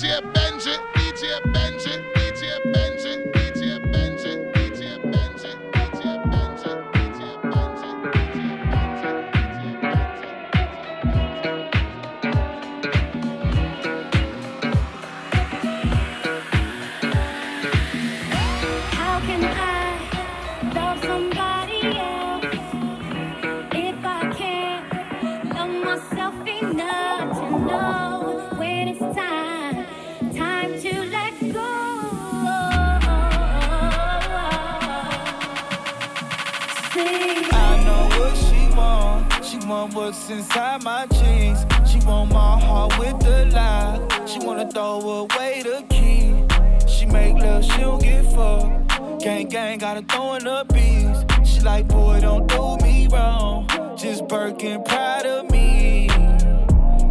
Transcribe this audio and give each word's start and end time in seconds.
DJ 0.00 0.22
Benji, 0.32 0.74
DJ 0.94 1.24
Benji, 1.52 2.09
want. 39.80 39.94
What's 39.94 40.30
inside 40.30 40.82
my 40.82 41.06
jeans. 41.06 41.64
She 41.90 41.98
want 42.00 42.32
my 42.32 42.60
heart 42.60 42.98
with 42.98 43.18
the 43.20 43.46
lie. 43.52 44.26
She 44.26 44.38
wanna 44.40 44.70
throw 44.70 45.00
away 45.00 45.62
the 45.62 45.84
key. 45.88 46.44
She 46.88 47.06
make 47.06 47.34
love, 47.34 47.64
she 47.64 47.78
don't 47.80 48.02
get 48.02 48.24
fucked. 48.32 49.22
Gang 49.22 49.48
gang 49.48 49.78
gotta 49.78 50.02
throw 50.02 50.34
in 50.34 50.44
the 50.44 50.64
beats. 50.72 51.48
She 51.48 51.60
like, 51.60 51.88
boy, 51.88 52.20
don't 52.20 52.46
do 52.46 52.76
me 52.84 53.08
wrong. 53.08 53.68
Just 53.96 54.28
Birkin 54.28 54.82
proud 54.84 55.26
of 55.26 55.50
me. 55.50 56.08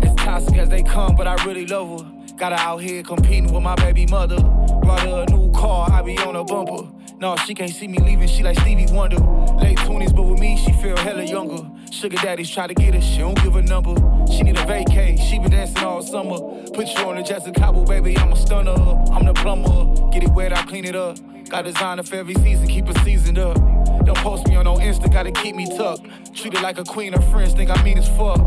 As 0.01 0.15
toxic 0.15 0.57
as 0.57 0.69
they 0.69 0.83
come, 0.83 1.15
but 1.15 1.27
I 1.27 1.35
really 1.45 1.65
love 1.65 2.01
her. 2.01 2.11
Got 2.35 2.53
her 2.53 2.59
out 2.59 2.77
here 2.77 3.03
competing 3.03 3.51
with 3.51 3.63
my 3.63 3.75
baby 3.75 4.05
mother. 4.05 4.41
Brought 4.81 5.01
her 5.01 5.25
a 5.27 5.31
new 5.31 5.51
car, 5.51 5.91
I 5.91 6.01
be 6.01 6.17
on 6.19 6.35
a 6.35 6.43
bumper. 6.43 6.87
No, 7.19 7.35
she 7.35 7.53
can't 7.53 7.69
see 7.69 7.85
me 7.85 7.97
leaving, 7.97 8.29
she 8.29 8.43
like 8.43 8.57
Stevie 8.61 8.85
Wonder. 8.93 9.17
Late 9.17 9.77
20s, 9.79 10.15
but 10.15 10.23
with 10.23 10.39
me, 10.39 10.55
she 10.55 10.71
feel 10.71 10.95
hella 10.95 11.23
younger. 11.23 11.69
Sugar 11.91 12.15
daddies 12.15 12.49
try 12.49 12.65
to 12.65 12.73
get 12.73 12.93
her, 12.93 13.01
she 13.01 13.17
don't 13.17 13.35
give 13.43 13.57
a 13.57 13.61
number. 13.61 13.93
She 14.31 14.43
need 14.43 14.57
a 14.57 14.61
vacay, 14.61 15.19
she 15.19 15.37
been 15.37 15.51
dancing 15.51 15.83
all 15.83 16.01
summer. 16.01 16.37
Put 16.73 16.87
you 16.87 17.03
on 17.03 17.17
the 17.17 17.23
Jessica 17.23 17.59
Cabo, 17.59 17.83
baby, 17.83 18.17
I'm 18.17 18.31
a 18.31 18.37
stunner. 18.37 18.71
I'm 19.11 19.25
the 19.25 19.33
plumber. 19.33 20.09
Get 20.11 20.23
it 20.23 20.29
wet, 20.29 20.53
I 20.53 20.63
clean 20.63 20.85
it 20.85 20.95
up. 20.95 21.17
Got 21.49 21.65
designer 21.65 22.03
for 22.03 22.15
every 22.15 22.35
season, 22.35 22.67
keep 22.67 22.87
it 22.87 22.97
seasoned 22.99 23.37
up. 23.37 23.57
Don't 24.05 24.17
post 24.19 24.47
me 24.47 24.55
on 24.55 24.63
no 24.63 24.75
Insta, 24.75 25.11
gotta 25.11 25.33
keep 25.33 25.57
me 25.57 25.67
tucked. 25.75 26.33
Treat 26.33 26.53
it 26.53 26.61
like 26.61 26.77
a 26.77 26.85
queen, 26.85 27.11
her 27.11 27.21
friends 27.31 27.53
think 27.53 27.69
I 27.69 27.83
mean 27.83 27.97
as 27.97 28.07
fuck. 28.07 28.39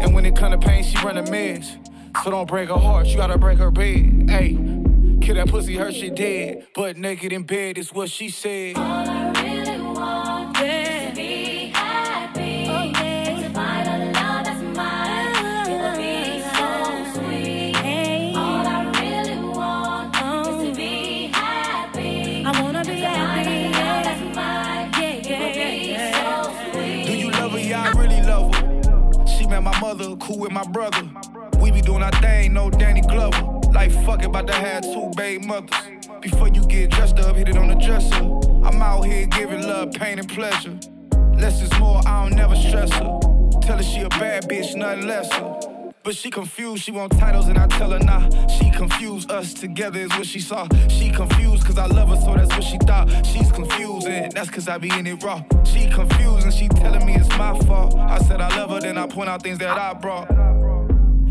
And 0.00 0.14
when 0.14 0.24
it 0.24 0.34
come 0.34 0.52
to 0.52 0.58
pain, 0.58 0.82
she 0.84 0.96
run 1.04 1.18
a 1.18 1.30
mess. 1.30 1.76
So 2.24 2.30
don't 2.30 2.48
break 2.48 2.70
her 2.70 2.78
heart, 2.78 3.08
you 3.08 3.18
gotta 3.18 3.36
break 3.36 3.58
her 3.58 3.70
bed. 3.70 4.30
Hey, 4.30 4.79
kill 5.34 5.44
that 5.44 5.50
pussy, 5.50 5.76
her 5.76 5.92
shit 5.92 6.14
dead. 6.16 6.66
But 6.74 6.96
naked 6.96 7.32
in 7.32 7.44
bed 7.44 7.78
is 7.78 7.92
what 7.92 8.10
she 8.10 8.30
said. 8.30 8.76
All 8.76 8.82
I 8.82 9.30
really 9.42 9.80
want 9.80 10.60
is 10.60 11.08
to 11.08 11.14
be 11.14 11.68
happy. 11.68 12.66
And 12.66 13.44
to 13.44 13.50
find 13.50 13.88
a 13.88 14.06
love 14.06 14.44
that's 14.44 14.62
mine. 14.76 15.70
It 15.70 15.78
would 15.82 15.96
be 15.96 16.42
so 16.56 16.66
sweet. 17.14 17.76
All 18.36 18.66
I 18.66 18.78
really 19.00 19.38
want 19.48 20.16
is 20.16 20.68
to 20.68 20.74
be 20.76 21.26
happy. 21.28 22.44
I 22.44 22.62
wanna 22.62 22.84
be 22.84 23.00
happy. 23.00 23.72
That's 23.72 24.36
mine. 24.36 24.90
It 24.96 25.38
would 25.38 25.54
be 25.54 25.94
so 26.18 26.72
sweet. 26.72 27.06
Do 27.06 27.16
you 27.16 27.30
love 27.30 27.52
her? 27.52 27.60
Yeah, 27.60 27.82
I 27.82 27.90
really 27.92 28.20
love 28.22 28.52
her. 28.54 29.26
She 29.28 29.46
met 29.46 29.62
my 29.62 29.78
mother, 29.80 30.16
cool 30.16 30.38
with 30.40 30.52
my 30.52 30.64
brother. 30.64 31.08
We 31.60 31.70
be 31.70 31.80
doing 31.82 32.02
our 32.02 32.12
thing, 32.20 32.52
no 32.52 32.68
Danny 32.70 33.02
Glover. 33.02 33.59
Like 33.72 33.92
fuck 34.04 34.22
about 34.24 34.46
to 34.48 34.54
have 34.54 34.82
two 34.82 35.10
baby 35.16 35.46
mothers. 35.46 35.70
Before 36.20 36.48
you 36.48 36.64
get 36.66 36.90
dressed 36.90 37.18
up, 37.18 37.36
hit 37.36 37.48
it 37.48 37.56
on 37.56 37.68
the 37.68 37.74
dresser. 37.76 38.16
I'm 38.66 38.82
out 38.82 39.02
here 39.02 39.26
giving 39.26 39.62
love, 39.66 39.92
pain, 39.92 40.18
and 40.18 40.28
pleasure. 40.28 40.78
Less 41.38 41.62
is 41.62 41.72
more, 41.78 42.00
I 42.06 42.24
don't 42.24 42.36
never 42.36 42.54
stress 42.54 42.92
her. 42.92 43.18
Tell 43.62 43.78
her 43.78 43.82
she 43.82 44.00
a 44.00 44.08
bad 44.10 44.48
bitch, 44.48 44.76
nothing 44.76 45.06
lesser. 45.06 45.56
But 46.02 46.16
she 46.16 46.30
confused, 46.30 46.82
she 46.82 46.92
want 46.92 47.12
titles, 47.18 47.48
and 47.48 47.58
I 47.58 47.66
tell 47.66 47.90
her 47.90 47.98
nah. 47.98 48.28
She 48.48 48.70
confused, 48.70 49.30
us 49.30 49.52
together 49.52 50.00
is 50.00 50.08
what 50.10 50.26
she 50.26 50.40
saw. 50.40 50.66
She 50.88 51.10
confused, 51.10 51.64
cause 51.66 51.78
I 51.78 51.86
love 51.86 52.08
her, 52.08 52.16
so 52.16 52.34
that's 52.34 52.50
what 52.50 52.64
she 52.64 52.78
thought. 52.78 53.08
She's 53.26 53.52
confused, 53.52 54.06
and 54.06 54.32
that's 54.32 54.50
cause 54.50 54.66
I 54.68 54.78
be 54.78 54.90
in 54.90 55.06
it 55.06 55.22
raw. 55.22 55.42
She 55.64 55.90
confused, 55.90 56.44
and 56.44 56.54
she 56.54 56.68
telling 56.68 57.04
me 57.04 57.14
it's 57.14 57.28
my 57.36 57.58
fault. 57.60 57.98
I 57.98 58.18
said 58.18 58.40
I 58.40 58.48
love 58.56 58.70
her, 58.70 58.80
then 58.80 58.96
I 58.98 59.06
point 59.06 59.28
out 59.28 59.42
things 59.42 59.58
that 59.58 59.76
I 59.78 59.92
brought. 59.92 60.28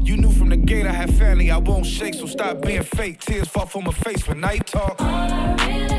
You 0.09 0.18
knew 0.18 0.31
from 0.31 0.50
the 0.50 0.58
gate 0.58 0.88
I 0.88 0.92
had 0.92 1.14
family, 1.14 1.52
I 1.52 1.58
won't 1.58 1.86
shake, 1.86 2.16
so 2.16 2.25
stop 2.25 2.64
being 2.64 2.81
fake. 2.81 3.20
Tears 3.20 3.47
fall 3.47 3.68
from 3.68 3.84
my 3.84 3.92
face 3.92 4.28
when 4.28 4.44
I 4.44 4.58
talk. 4.58 5.00
All 5.00 5.08
I 5.08 5.56
really 5.68 5.98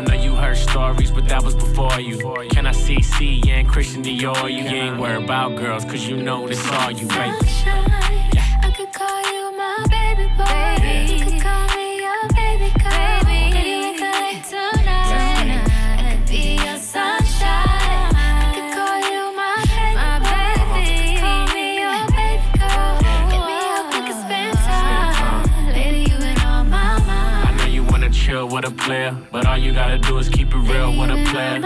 know 0.01 0.15
you 0.15 0.35
heard 0.35 0.57
stories, 0.57 1.11
but 1.11 1.27
that 1.29 1.43
was 1.43 1.55
before 1.55 1.99
you. 1.99 2.17
Can 2.49 2.67
I 2.67 2.71
see 2.71 3.01
C 3.01 3.41
and 3.49 3.67
Christian 3.67 4.03
Dior? 4.03 4.51
You 4.51 4.63
ain't 4.63 4.99
worried 4.99 5.23
about 5.23 5.55
girls, 5.55 5.85
cause 5.85 6.05
you 6.07 6.17
know 6.17 6.47
this 6.47 6.65
all 6.71 6.91
you, 6.91 7.07
baby. 7.07 7.31
Sunshine, 7.47 8.31
I 8.63 8.73
could 8.75 8.91
call 8.93 9.21
you 9.33 9.40
with 28.51 28.65
a 28.65 28.71
player, 28.71 29.15
but 29.31 29.45
all 29.45 29.57
you 29.57 29.71
gotta 29.73 29.97
do 29.97 30.17
is 30.17 30.27
keep 30.27 30.53
it 30.53 30.57
real 30.57 30.91
with 30.99 31.09
a 31.09 31.23
player. 31.31 31.61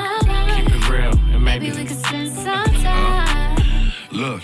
Keep 0.56 0.69
it 0.69 0.90
real, 0.90 1.12
and 1.34 1.44
maybe. 1.44 1.69
Maybe 1.69 1.81
we 1.81 1.85
could 1.88 1.97
spend 1.97 2.31
some 2.31 2.66
time. 2.84 3.91
Look, 4.12 4.44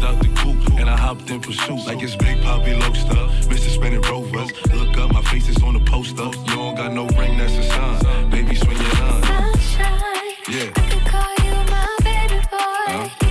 the 0.00 0.30
coupe 0.36 0.78
and 0.78 0.88
I 0.88 0.96
hopped 0.96 1.30
in 1.30 1.40
pursuit. 1.40 1.86
Like 1.86 2.02
it's 2.02 2.16
Big 2.16 2.42
Poppy 2.42 2.72
Loaster. 2.72 3.28
Mr. 3.48 3.70
Spinning 3.70 4.02
Rovers. 4.02 4.52
Look 4.72 4.96
up, 4.98 5.12
my 5.12 5.22
face 5.22 5.48
is 5.48 5.62
on 5.62 5.74
the 5.74 5.80
poster. 5.80 6.24
You 6.24 6.56
don't 6.56 6.74
got 6.74 6.92
no 6.92 7.06
ring, 7.18 7.38
that's 7.38 7.56
a 7.56 7.62
sign. 7.62 8.30
Baby, 8.30 8.54
swing 8.54 8.76
your 8.76 8.90
line. 9.00 9.22
Sunshine. 9.22 10.34
Yeah. 10.48 10.70
I 10.76 10.88
could 10.90 11.06
call 11.06 11.34
you 11.44 11.54
my 11.70 11.88
baby 12.02 12.40
boy. 12.50 13.10
You 13.20 13.23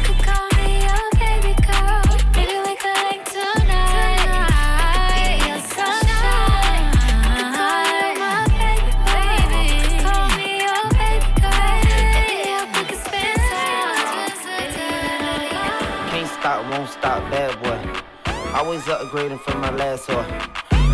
stop, 16.88 17.22
bad 17.32 17.52
boy. 17.64 17.80
Always 18.54 18.82
upgrading 18.84 19.40
from 19.42 19.62
my 19.62 19.72
last 19.72 20.08
whore. 20.08 20.26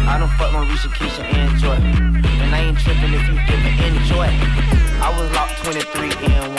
I 0.08 0.18
don't 0.18 0.30
fuck 0.38 0.52
my 0.54 0.66
Risha, 0.66 0.90
Keisha, 0.90 1.24
and 1.24 1.60
Joy. 1.60 1.76
And 2.42 2.56
I 2.56 2.60
ain't 2.62 2.80
tripping 2.80 3.14
if 3.14 3.28
you 3.28 3.36
didn't 3.48 3.80
enjoy. 3.98 4.28
I 5.02 5.10
was 5.18 5.32
locked 5.34 5.64
23 5.64 6.12
and 6.34 6.56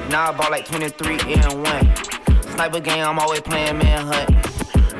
1. 0.00 0.10
Now 0.10 0.30
I 0.30 0.36
bought 0.36 0.50
like 0.50 0.66
23 0.66 1.18
and 1.34 1.62
1. 1.62 2.42
Sniper 2.54 2.80
game, 2.80 3.04
I'm 3.04 3.18
always 3.18 3.40
playing 3.40 3.78
manhunt. 3.78 4.50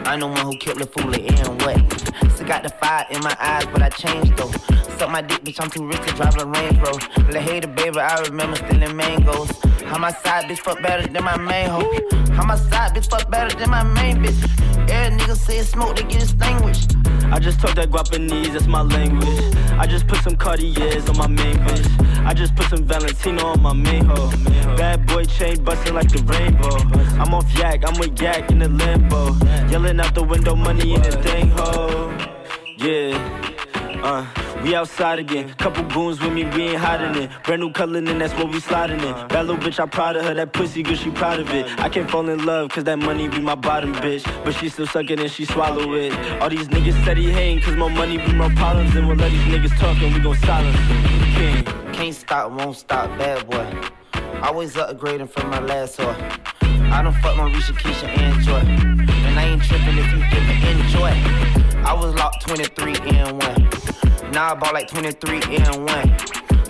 I'm 0.07 0.21
the 0.21 0.27
one 0.27 0.45
who 0.45 0.57
killed 0.57 0.79
the 0.79 0.87
fool 0.87 1.15
and 1.15 1.63
what? 1.63 2.40
Got 2.51 2.65
the 2.65 2.69
fire 2.69 3.07
in 3.11 3.21
my 3.23 3.37
eyes, 3.39 3.65
but 3.67 3.81
I 3.81 3.91
changed 3.91 4.37
though. 4.37 4.51
Suck 4.99 5.09
my 5.09 5.23
dick, 5.23 5.45
bitch, 5.45 5.61
I'm 5.63 5.71
too 5.71 5.87
rich 5.87 6.01
to 6.01 6.13
drive 6.15 6.37
a 6.37 6.45
Range 6.45 6.79
Rover. 6.79 7.31
Let 7.31 7.43
hater, 7.43 7.69
baby, 7.69 8.01
I 8.01 8.21
remember 8.23 8.57
stealing 8.57 8.97
mangoes. 8.97 9.53
How 9.85 9.99
my 9.99 10.11
side 10.11 10.47
bitch 10.47 10.59
fuck 10.59 10.83
better 10.83 11.07
than 11.07 11.23
my 11.23 11.39
main 11.39 11.69
hoe. 11.69 11.89
How 12.35 12.45
my 12.45 12.57
side 12.57 12.97
bitch 12.97 13.09
fuck 13.09 13.31
better 13.31 13.57
than 13.57 13.71
my 13.71 13.85
main 13.85 14.17
bitch. 14.17 14.43
Every 14.91 15.17
nigga 15.17 15.37
say 15.37 15.63
smoke, 15.63 15.95
they 15.95 16.03
get 16.03 16.25
extinguished. 16.25 16.97
I 17.31 17.39
just 17.39 17.61
talk 17.61 17.77
that 17.77 17.93
Guapanese, 17.93 18.53
that's 18.53 18.67
my 18.67 18.83
language. 18.83 19.55
I 19.79 19.87
just 19.87 20.09
put 20.09 20.19
some 20.19 20.35
Cartiers 20.35 21.09
on 21.09 21.19
my 21.19 21.29
main 21.29 21.55
bitch. 21.59 22.27
I 22.27 22.35
just 22.35 22.57
put 22.57 22.67
some 22.67 22.83
Valentino 22.85 23.47
on 23.47 23.63
my 23.63 23.75
main 23.75 24.07
hoe. 24.07 24.31
Bad 24.77 25.07
boy 25.07 25.25
chain 25.25 25.63
busting 25.63 25.95
like 25.95 26.11
the 26.11 26.21
rainbow. 26.25 26.79
I'm 27.23 27.33
off 27.33 27.47
yak, 27.57 27.89
I'm 27.89 27.97
with 28.01 28.21
yak 28.21 28.51
in 28.51 28.59
the 28.59 28.69
limbo. 28.69 29.37
Yelling 29.71 30.01
out 30.01 30.17
the 30.17 30.25
window, 30.25 30.57
money 30.57 30.95
in 30.95 31.03
the 31.03 31.13
thing 31.23 31.51
ho. 31.51 32.40
Yeah. 32.81 33.13
Uh, 34.03 34.27
we 34.63 34.75
outside 34.75 35.19
again. 35.19 35.53
Couple 35.59 35.85
goons 35.85 36.19
with 36.19 36.33
me, 36.33 36.45
we 36.45 36.69
ain't 36.69 36.79
hiding 36.79 37.23
it. 37.23 37.31
Brand 37.45 37.61
new 37.61 37.71
color, 37.73 37.99
and 37.99 38.19
that's 38.19 38.33
what 38.33 38.51
we 38.51 38.59
sliding 38.59 39.01
in. 39.01 39.13
That 39.29 39.45
little 39.45 39.59
bitch, 39.59 39.79
I'm 39.79 39.91
proud 39.91 40.17
of 40.17 40.25
her. 40.25 40.33
That 40.33 40.55
pussy 40.55 40.83
good, 40.83 40.97
she 40.97 41.11
proud 41.11 41.41
of 41.41 41.51
it. 41.51 41.67
I 41.79 41.91
can't 41.91 42.11
fall 42.11 42.27
in 42.31 42.47
love, 42.47 42.71
cause 42.71 42.85
that 42.85 42.99
money 42.99 43.29
be 43.29 43.41
my 43.41 43.55
bottom 43.55 43.93
bitch. 43.97 44.25
But 44.45 44.55
she 44.55 44.71
still 44.71 44.87
suck 44.87 45.11
it 45.11 45.21
and 45.21 45.31
she 45.31 45.45
swallow 45.45 45.93
it. 45.93 46.15
All 46.41 46.49
these 46.49 46.69
niggas 46.69 47.05
said 47.05 47.19
he 47.19 47.31
hating, 47.31 47.61
cause 47.63 47.77
more 47.77 47.91
money 47.91 48.17
be 48.17 48.33
my 48.33 48.53
problems. 48.55 48.97
And 48.97 49.09
we'll 49.09 49.17
let 49.19 49.31
these 49.31 49.43
niggas 49.43 49.79
talk 49.79 49.99
and 50.01 50.15
we 50.15 50.21
gon' 50.21 50.37
silence 50.37 50.77
them. 50.77 51.05
King. 51.35 51.93
Can't 51.93 52.15
stop, 52.15 52.51
won't 52.51 52.79
stop, 52.79 53.11
bad 53.19 53.47
boy. 53.47 53.91
Always 54.41 54.75
upgrading 54.75 55.29
from 55.29 55.51
my 55.51 55.61
last 55.61 55.99
whore. 55.99 56.17
I 56.91 57.03
don't 57.03 57.13
fuck 57.17 57.37
my 57.37 57.51
Risha, 57.51 57.75
Keisha, 57.75 58.09
and 58.09 58.43
Joy. 58.43 58.55
And 58.57 59.39
I 59.39 59.45
ain't 59.45 59.63
tripping 59.63 59.99
if 59.99 60.11
you 60.13 60.21
didn't 60.31 60.81
enjoy. 60.81 61.70
I 61.85 61.95
was 61.95 62.15
locked 62.15 62.47
23 62.47 62.95
and 63.17 63.43
1. 63.43 64.33
Now 64.33 64.53
I 64.53 64.55
bought 64.55 64.75
like 64.75 64.89
23 64.89 65.41
and 65.57 65.87
1. 65.87 66.19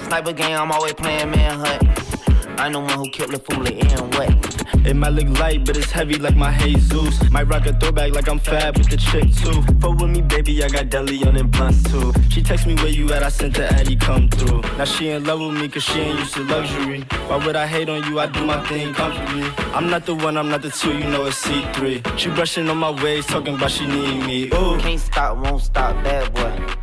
Sniper 0.07 0.33
game, 0.33 0.57
I'm 0.57 0.73
always 0.73 0.95
playing 0.95 1.31
manhunt. 1.31 2.30
I'm 2.61 2.75
the 2.75 2.81
one 2.81 2.91
who 2.91 3.09
killed 3.09 3.33
the 3.33 3.39
fool 3.39 3.67
and 3.67 4.15
what? 4.15 4.87
It 4.87 4.95
might 4.95 5.15
look 5.15 5.39
light, 5.39 5.65
but 5.65 5.79
it's 5.79 5.91
heavy 5.91 6.17
like 6.17 6.37
my 6.37 6.55
Jesus. 6.59 7.31
Might 7.31 7.45
rock 7.45 7.65
a 7.65 7.73
throwback 7.73 8.13
like 8.13 8.29
I'm 8.29 8.39
fab 8.39 8.77
with 8.77 8.91
the 8.91 8.99
chick 8.99 9.35
too. 9.35 9.63
Fuck 9.81 9.99
with 9.99 10.11
me, 10.11 10.21
baby, 10.21 10.63
I 10.63 10.69
got 10.69 10.91
deli 10.91 11.25
on 11.25 11.39
and 11.39 11.51
blunts 11.51 11.83
too. 11.85 12.13
She 12.29 12.43
text 12.43 12.67
me 12.67 12.75
where 12.75 12.89
you 12.89 13.11
at, 13.15 13.23
I 13.23 13.31
sent 13.31 13.55
the 13.55 13.67
Addy 13.73 13.97
come 13.97 14.29
through. 14.29 14.61
Now 14.77 14.85
she 14.85 15.09
in 15.09 15.25
love 15.25 15.41
with 15.41 15.59
me 15.59 15.69
cause 15.71 15.85
she 15.85 16.01
ain't 16.01 16.19
used 16.19 16.35
to 16.35 16.45
luxury. 16.45 17.01
Why 17.29 17.45
would 17.47 17.57
I 17.57 17.67
hate 17.67 17.89
on 17.89 18.05
you? 18.05 18.21
I 18.21 18.27
do 18.27 18.45
my 18.45 18.63
thing 18.69 18.93
comfortably. 18.93 19.49
I'm 19.73 19.89
not 19.89 20.05
the 20.05 20.15
one, 20.15 20.37
I'm 20.37 20.51
not 20.51 20.61
the 20.61 20.71
two, 20.71 20.93
you 20.93 21.05
know 21.05 21.25
it's 21.25 21.43
C3. 21.43 22.19
She 22.19 22.29
brushing 22.29 22.69
on 22.69 22.77
my 22.77 22.91
waist, 23.03 23.31
talking 23.31 23.55
about 23.55 23.71
she 23.71 23.87
need 23.87 24.27
me. 24.27 24.45
Ooh. 24.49 24.79
Can't 24.79 25.01
stop, 25.01 25.39
won't 25.39 25.63
stop, 25.63 25.95
bad 26.05 26.35
boy. 26.35 26.77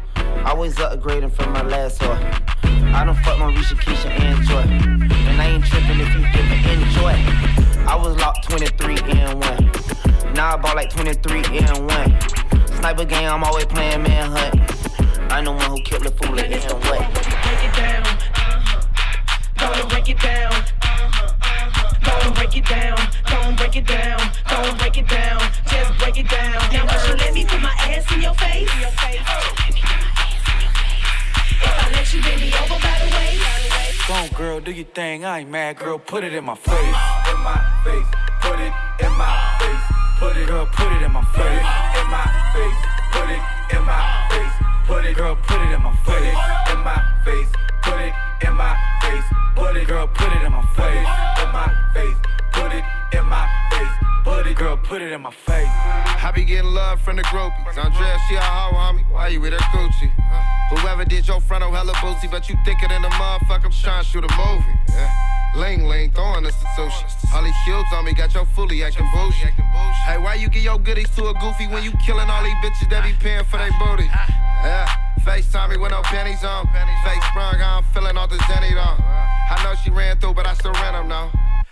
Always 0.43 0.75
upgrading 0.77 1.33
from 1.33 1.53
my 1.53 1.61
last 1.61 2.01
whore. 2.01 2.66
I 2.93 3.03
don't 3.05 3.15
fuck 3.17 3.39
my 3.39 3.51
Risha, 3.51 3.75
Keisha, 3.75 4.09
and 4.09 4.43
Joy. 4.45 4.61
And 4.61 5.41
I 5.41 5.47
ain't 5.47 5.65
tripping 5.65 5.99
if 5.99 6.13
you 6.15 6.21
didn't 6.31 6.81
enjoy. 6.81 7.15
I 7.87 7.95
was 7.95 8.15
locked 8.17 8.49
23 8.49 8.97
and 9.17 9.39
1. 9.39 10.33
Now 10.33 10.53
I 10.53 10.57
bought 10.57 10.75
like 10.75 10.89
23 10.89 11.43
and 11.59 11.87
1. 11.87 12.67
Sniper 12.77 13.05
game, 13.05 13.29
I'm 13.29 13.43
always 13.43 13.65
playing 13.65 14.03
manhunt. 14.03 14.77
I'm 15.31 15.45
the 15.45 15.51
one 15.51 15.69
who 15.69 15.81
killed 15.81 16.03
the 16.03 16.11
fool 16.11 16.39
and 16.39 16.63
what? 16.85 17.27
break 17.47 17.63
it 17.63 17.75
down. 17.75 18.05
And 19.59 19.89
break 19.89 20.09
it 20.09 20.19
down. 20.19 20.53
And 22.05 22.35
break 22.35 22.55
it 22.55 22.65
down. 22.65 22.97
And 23.27 23.57
break 23.57 23.75
it 23.75 23.85
down. 23.85 24.19
And 24.49 24.77
break 24.77 24.97
it 24.97 25.07
down. 25.07 25.39
Just 25.65 25.97
break 25.99 26.17
it 26.17 26.29
down. 26.29 26.53
Now 26.71 26.85
won't 26.85 27.07
you 27.07 27.15
let 27.15 27.33
me 27.33 27.45
put 27.45 27.61
my 27.61 27.73
ass 27.79 28.11
in 28.13 28.21
your 28.21 28.33
face? 28.35 28.69
Girl, 34.37 34.59
do 34.59 34.71
your 34.71 34.85
thing. 34.85 35.25
I 35.25 35.39
ain't 35.39 35.49
mad, 35.49 35.77
girl. 35.77 35.97
Put 35.97 36.23
it 36.23 36.33
in 36.33 36.45
my 36.45 36.55
face. 36.55 36.77
in 36.77 37.39
my 37.41 37.57
face, 37.83 38.05
put 38.41 38.59
it 38.59 38.73
in 39.03 39.11
my 39.17 39.33
face, 39.59 39.85
put 40.19 40.37
it 40.37 40.47
Girl, 40.47 40.65
put 40.67 40.91
it 40.93 41.01
in 41.01 41.11
my 41.11 41.23
face. 41.33 41.67
in 41.99 42.07
my 42.13 42.25
face, 42.53 42.81
put 43.11 43.29
it 43.29 43.41
in 43.75 43.83
my 43.85 44.01
face, 44.29 44.55
put 44.87 45.05
it 45.05 45.15
Girl, 45.15 45.35
put 45.35 45.61
it 45.61 45.73
in 45.73 45.81
my 45.83 45.95
face. 46.07 46.37
in 46.71 46.79
my 46.79 46.97
face, 47.23 47.49
put 47.83 47.99
it 47.99 48.13
in 48.47 48.53
my 48.55 48.73
face, 49.01 49.23
put 49.55 49.75
it 49.75 49.87
Girl, 49.87 50.07
put 50.07 50.31
it 50.31 50.41
in 50.41 50.51
my 50.51 50.65
face. 50.75 51.07
in 51.43 51.49
my 51.51 51.67
face, 51.93 52.17
put 52.53 52.71
it 52.71 52.83
in 53.13 53.25
my 53.25 53.45
face, 53.71 53.95
put 54.23 54.47
it 54.47 54.55
Girl, 54.55 54.77
put 54.77 55.01
it 55.01 55.11
in 55.11 55.21
my 55.21 55.31
face. 55.31 55.67
I 55.67 56.31
be 56.33 56.43
getting 56.43 56.71
love 56.71 57.01
from 57.01 57.17
the 57.17 57.23
groupies. 57.23 57.77
Andrea, 57.77 58.17
she 58.27 58.35
a 58.35 58.41
hoe, 58.41 58.73
homie. 58.73 59.09
Why 59.11 59.27
you 59.27 59.41
with 59.41 59.53
her 59.53 59.59
Gucci? 59.59 60.11
Whoever 60.69 61.05
did 61.05 61.27
your 61.27 61.39
frontal 61.41 61.69
oh, 61.69 61.73
hella 61.73 61.93
boozy, 62.01 62.27
but 62.27 62.49
you 62.49 62.55
thicker 62.65 62.87
than 62.87 63.05
a 63.05 63.09
motherfucker. 63.09 63.65
I'm 63.65 63.71
trying 63.71 64.03
to 64.03 64.09
shoot 64.09 64.23
a 64.23 64.33
movie. 64.35 64.79
Yeah. 64.89 65.36
Ling 65.57 65.87
ling, 65.87 66.11
throwing 66.11 66.45
us 66.45 66.53
institution. 66.53 67.07
All 67.33 67.43
these 67.43 67.55
shields 67.65 67.89
on 67.93 68.05
me, 68.05 68.13
got 68.13 68.33
your 68.33 68.45
fully 68.45 68.83
acting 68.83 69.09
bullshit. 69.13 69.53
Hey, 70.05 70.17
why 70.17 70.35
you 70.35 70.49
get 70.49 70.61
your 70.63 70.77
goodies 70.79 71.09
to 71.15 71.25
a 71.27 71.33
goofy 71.35 71.67
when 71.67 71.83
you 71.83 71.91
killing 72.05 72.29
all 72.29 72.43
these 72.43 72.53
bitches 72.63 72.89
that 72.91 73.03
be 73.03 73.13
paying 73.19 73.43
for 73.45 73.57
their 73.57 73.71
booty? 73.79 74.05
Yeah. 74.05 74.87
FaceTime 75.25 75.71
me 75.71 75.77
with 75.77 75.91
no 75.91 76.01
panties 76.03 76.43
on. 76.43 76.67
Face 77.03 77.23
sprung, 77.29 77.59
I'm 77.61 77.83
feeling 77.93 78.15
all 78.17 78.27
the 78.27 78.37
Zenny 78.47 78.71
on. 78.77 79.01
I 79.01 79.59
know 79.63 79.73
she 79.83 79.89
ran 79.89 80.17
through, 80.19 80.35
but 80.35 80.47
I 80.47 80.53
still 80.53 80.73
ran 80.73 80.93
them 80.93 81.07
now. 81.09 81.31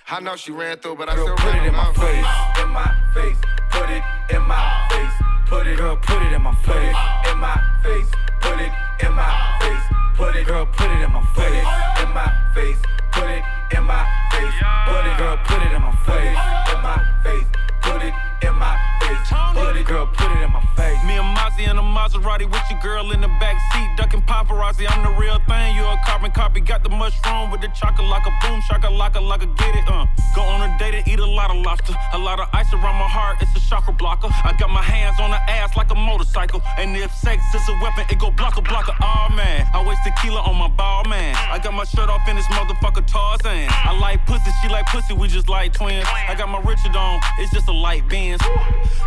I 0.09 0.19
know 0.19 0.35
she 0.35 0.51
ran 0.51 0.77
through, 0.77 0.95
but 0.95 1.07
I 1.09 1.15
Girl, 1.15 1.25
still 1.25 1.35
put 1.37 1.53
ran 1.53 1.63
it 1.65 1.67
in 1.69 1.73
my 1.75 1.93
face. 1.93 2.25
in 2.61 2.69
my 2.69 2.89
face, 3.13 3.37
put 3.71 3.89
it 3.89 4.03
in 4.35 4.41
my 4.43 4.87
face, 4.89 5.15
put 5.47 5.67
it 5.67 5.77
Girl, 5.77 5.95
put 5.97 6.21
it 6.21 6.33
in 6.33 6.41
my 6.41 6.53
put 6.63 6.75
it 6.75 6.93
face. 6.93 7.31
in 7.31 7.37
my 7.39 7.57
face, 7.83 8.09
put 8.41 8.59
it 8.59 8.71
in 9.05 9.13
my 9.13 9.57
face, 9.61 9.85
put 10.17 10.35
it 10.35 10.45
Girl, 10.45 10.65
put 10.65 10.91
it 10.91 11.01
in 11.01 11.11
my 11.11 11.21
put 11.33 11.45
it 11.45 11.63
face. 11.63 12.03
in 12.03 12.13
my 12.13 12.29
face, 12.53 12.77
put 13.13 13.29
it 13.29 13.43
in 13.75 13.83
my 13.83 14.24
face, 14.35 14.59
put 14.87 15.05
it 15.05 15.17
Girl, 15.17 15.37
put 15.47 15.61
it 15.63 15.71
in 15.71 15.81
my 15.81 15.95
face. 16.03 16.37
in 16.73 16.79
my 16.83 16.97
face, 17.23 17.47
put 17.81 18.01
it 18.03 18.13
in 18.43 18.55
my 18.55 18.75
face, 19.01 19.31
put 19.53 19.75
it 19.75 19.85
Girl, 19.85 20.07
put 20.07 20.31
it 20.31 20.41
in 20.43 20.51
my 20.51 20.61
face. 20.75 20.99
Me 21.05 21.17
and 21.17 21.37
Mozzie 21.37 21.69
in 21.69 21.77
a 21.77 21.81
Maserati 21.81 22.49
with 22.49 22.65
your 22.69 22.79
girl 22.81 23.11
in 23.11 23.21
the 23.21 23.27
back 23.39 23.55
seat, 23.71 23.89
ducking 23.97 24.21
paparazzi. 24.23 24.85
I'm 24.89 25.03
the 25.03 25.13
real 25.19 25.39
thing. 25.47 25.75
You 25.75 25.83
a 25.85 25.97
carbon 26.05 26.31
copy. 26.31 26.59
Got 26.59 26.83
the 26.83 26.89
mushroom 26.89 27.51
with 27.51 27.61
the 27.61 27.67
chocolate 27.69 28.07
like 28.07 28.25
a 28.25 28.33
boom, 28.41 28.61
shaka 28.67 28.87
laka 28.87 29.21
like 29.21 29.43
a 29.43 29.47
get 29.47 29.75
it. 29.75 29.87
Uh, 29.87 30.05
go 30.35 30.41
on 30.41 30.67
a 30.67 30.77
date 30.79 30.95
and 30.95 31.07
eat 31.07 31.19
a 31.19 31.25
lot 31.25 31.51
of 31.51 31.57
lobster, 31.57 31.93
a 32.13 32.17
lot 32.17 32.39
of 32.39 32.47
ice 32.53 32.71
around 32.73 32.97
my 32.97 33.07
heart. 33.07 33.37
It's 33.41 33.55
a 33.55 33.69
chakra 33.69 33.93
blocker. 33.93 34.29
I 34.43 34.53
got 34.57 34.69
my 34.69 34.81
hands 34.81 35.19
on 35.19 35.29
the 35.29 35.41
ass 35.49 35.77
like 35.77 35.91
a 35.91 35.95
motorcycle, 35.95 36.61
and 36.77 36.97
if 36.97 37.13
sex 37.13 37.43
is 37.53 37.67
a 37.69 37.73
weapon, 37.83 38.05
it 38.09 38.19
go 38.19 38.31
blocker 38.31 38.61
blocker. 38.61 38.93
Oh 39.01 39.29
man, 39.35 39.67
I 39.73 39.85
waste 39.85 40.01
tequila 40.03 40.41
on 40.41 40.55
my 40.55 40.69
ball 40.69 41.05
man. 41.05 41.35
I 41.35 41.59
got 41.59 41.73
my 41.73 41.85
shirt 41.85 42.09
off 42.09 42.27
in 42.27 42.35
this 42.35 42.47
motherfucker 42.47 43.05
Tarzan. 43.05 43.67
I 43.69 43.97
like 43.99 44.24
pussy, 44.25 44.51
she 44.61 44.69
like 44.69 44.85
pussy. 44.87 45.13
We 45.13 45.27
just 45.27 45.49
like 45.49 45.73
twins. 45.73 46.05
I 46.27 46.35
got 46.35 46.49
my 46.49 46.59
Richard 46.59 46.95
on. 46.95 47.19
It's 47.39 47.51
just 47.51 47.67
a 47.67 47.71
light 47.71 48.07
Benz. 48.09 48.41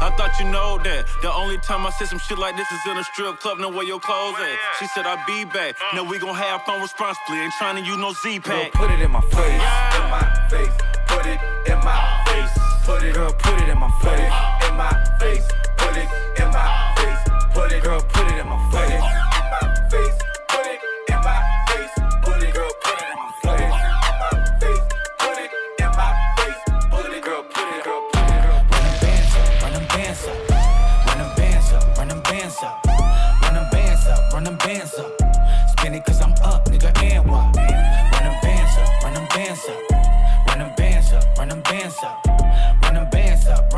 I 0.01 0.11
thought 0.17 0.33
you 0.39 0.47
know 0.47 0.79
that. 0.85 1.07
The 1.23 1.33
only 1.33 1.59
time 1.59 1.87
I 1.87 1.91
said 1.91 2.09
some 2.09 2.19
shit 2.19 2.39
like 2.39 2.57
this 2.57 2.71
is 2.71 2.81
in 2.91 2.97
a 2.97 3.05
strip 3.05 3.41
club. 3.41 3.59
Know 3.59 3.69
where 3.69 3.85
your 3.85 4.01
clothes 4.01 4.37
at? 4.39 4.57
She 4.79 4.87
said 4.89 5.07
I'll 5.07 5.25
be 5.27 5.45
back. 5.45 5.75
Now 5.95 6.05
we 6.05 6.19
gon' 6.19 6.35
have 6.35 6.63
fun 6.63 6.81
responsibly. 6.81 7.39
Ain't 7.39 7.53
trying 7.59 7.77
to 7.77 7.83
use 7.83 7.99
no 7.99 8.13
Z 8.23 8.41
pack. 8.41 8.73
Girl, 8.73 8.87
put 8.87 8.91
it 8.91 9.01
in 9.01 9.11
my 9.11 9.21
face. 9.21 9.63
in 9.99 10.05
my 10.11 10.47
face, 10.51 10.75
put 11.07 11.27
it 11.27 11.41
in 11.67 11.79
my 11.85 12.23
face, 12.27 12.55
put 12.85 13.03
it 13.03 13.15
Girl, 13.15 13.33
put 13.33 13.61
it 13.61 13.69
in 13.69 13.79
my 13.79 13.91
put 14.01 14.13
it 14.13 14.31
face. 14.31 14.69
in 14.71 14.77
my 14.77 14.93
face, 15.21 15.47
put 15.77 15.97
it 15.97 16.09
in 16.41 16.49
my 16.53 16.95
face, 16.97 17.23
put 17.55 17.73
it 17.73 17.83
Girl, 17.83 18.01
put 18.01 18.27
it 18.33 18.39
in 18.39 18.47
my 18.49 18.57
put 18.71 18.85
it 18.85 18.89
face. 18.89 19.03
in 19.03 19.45
my 19.51 19.89
face, 19.91 20.19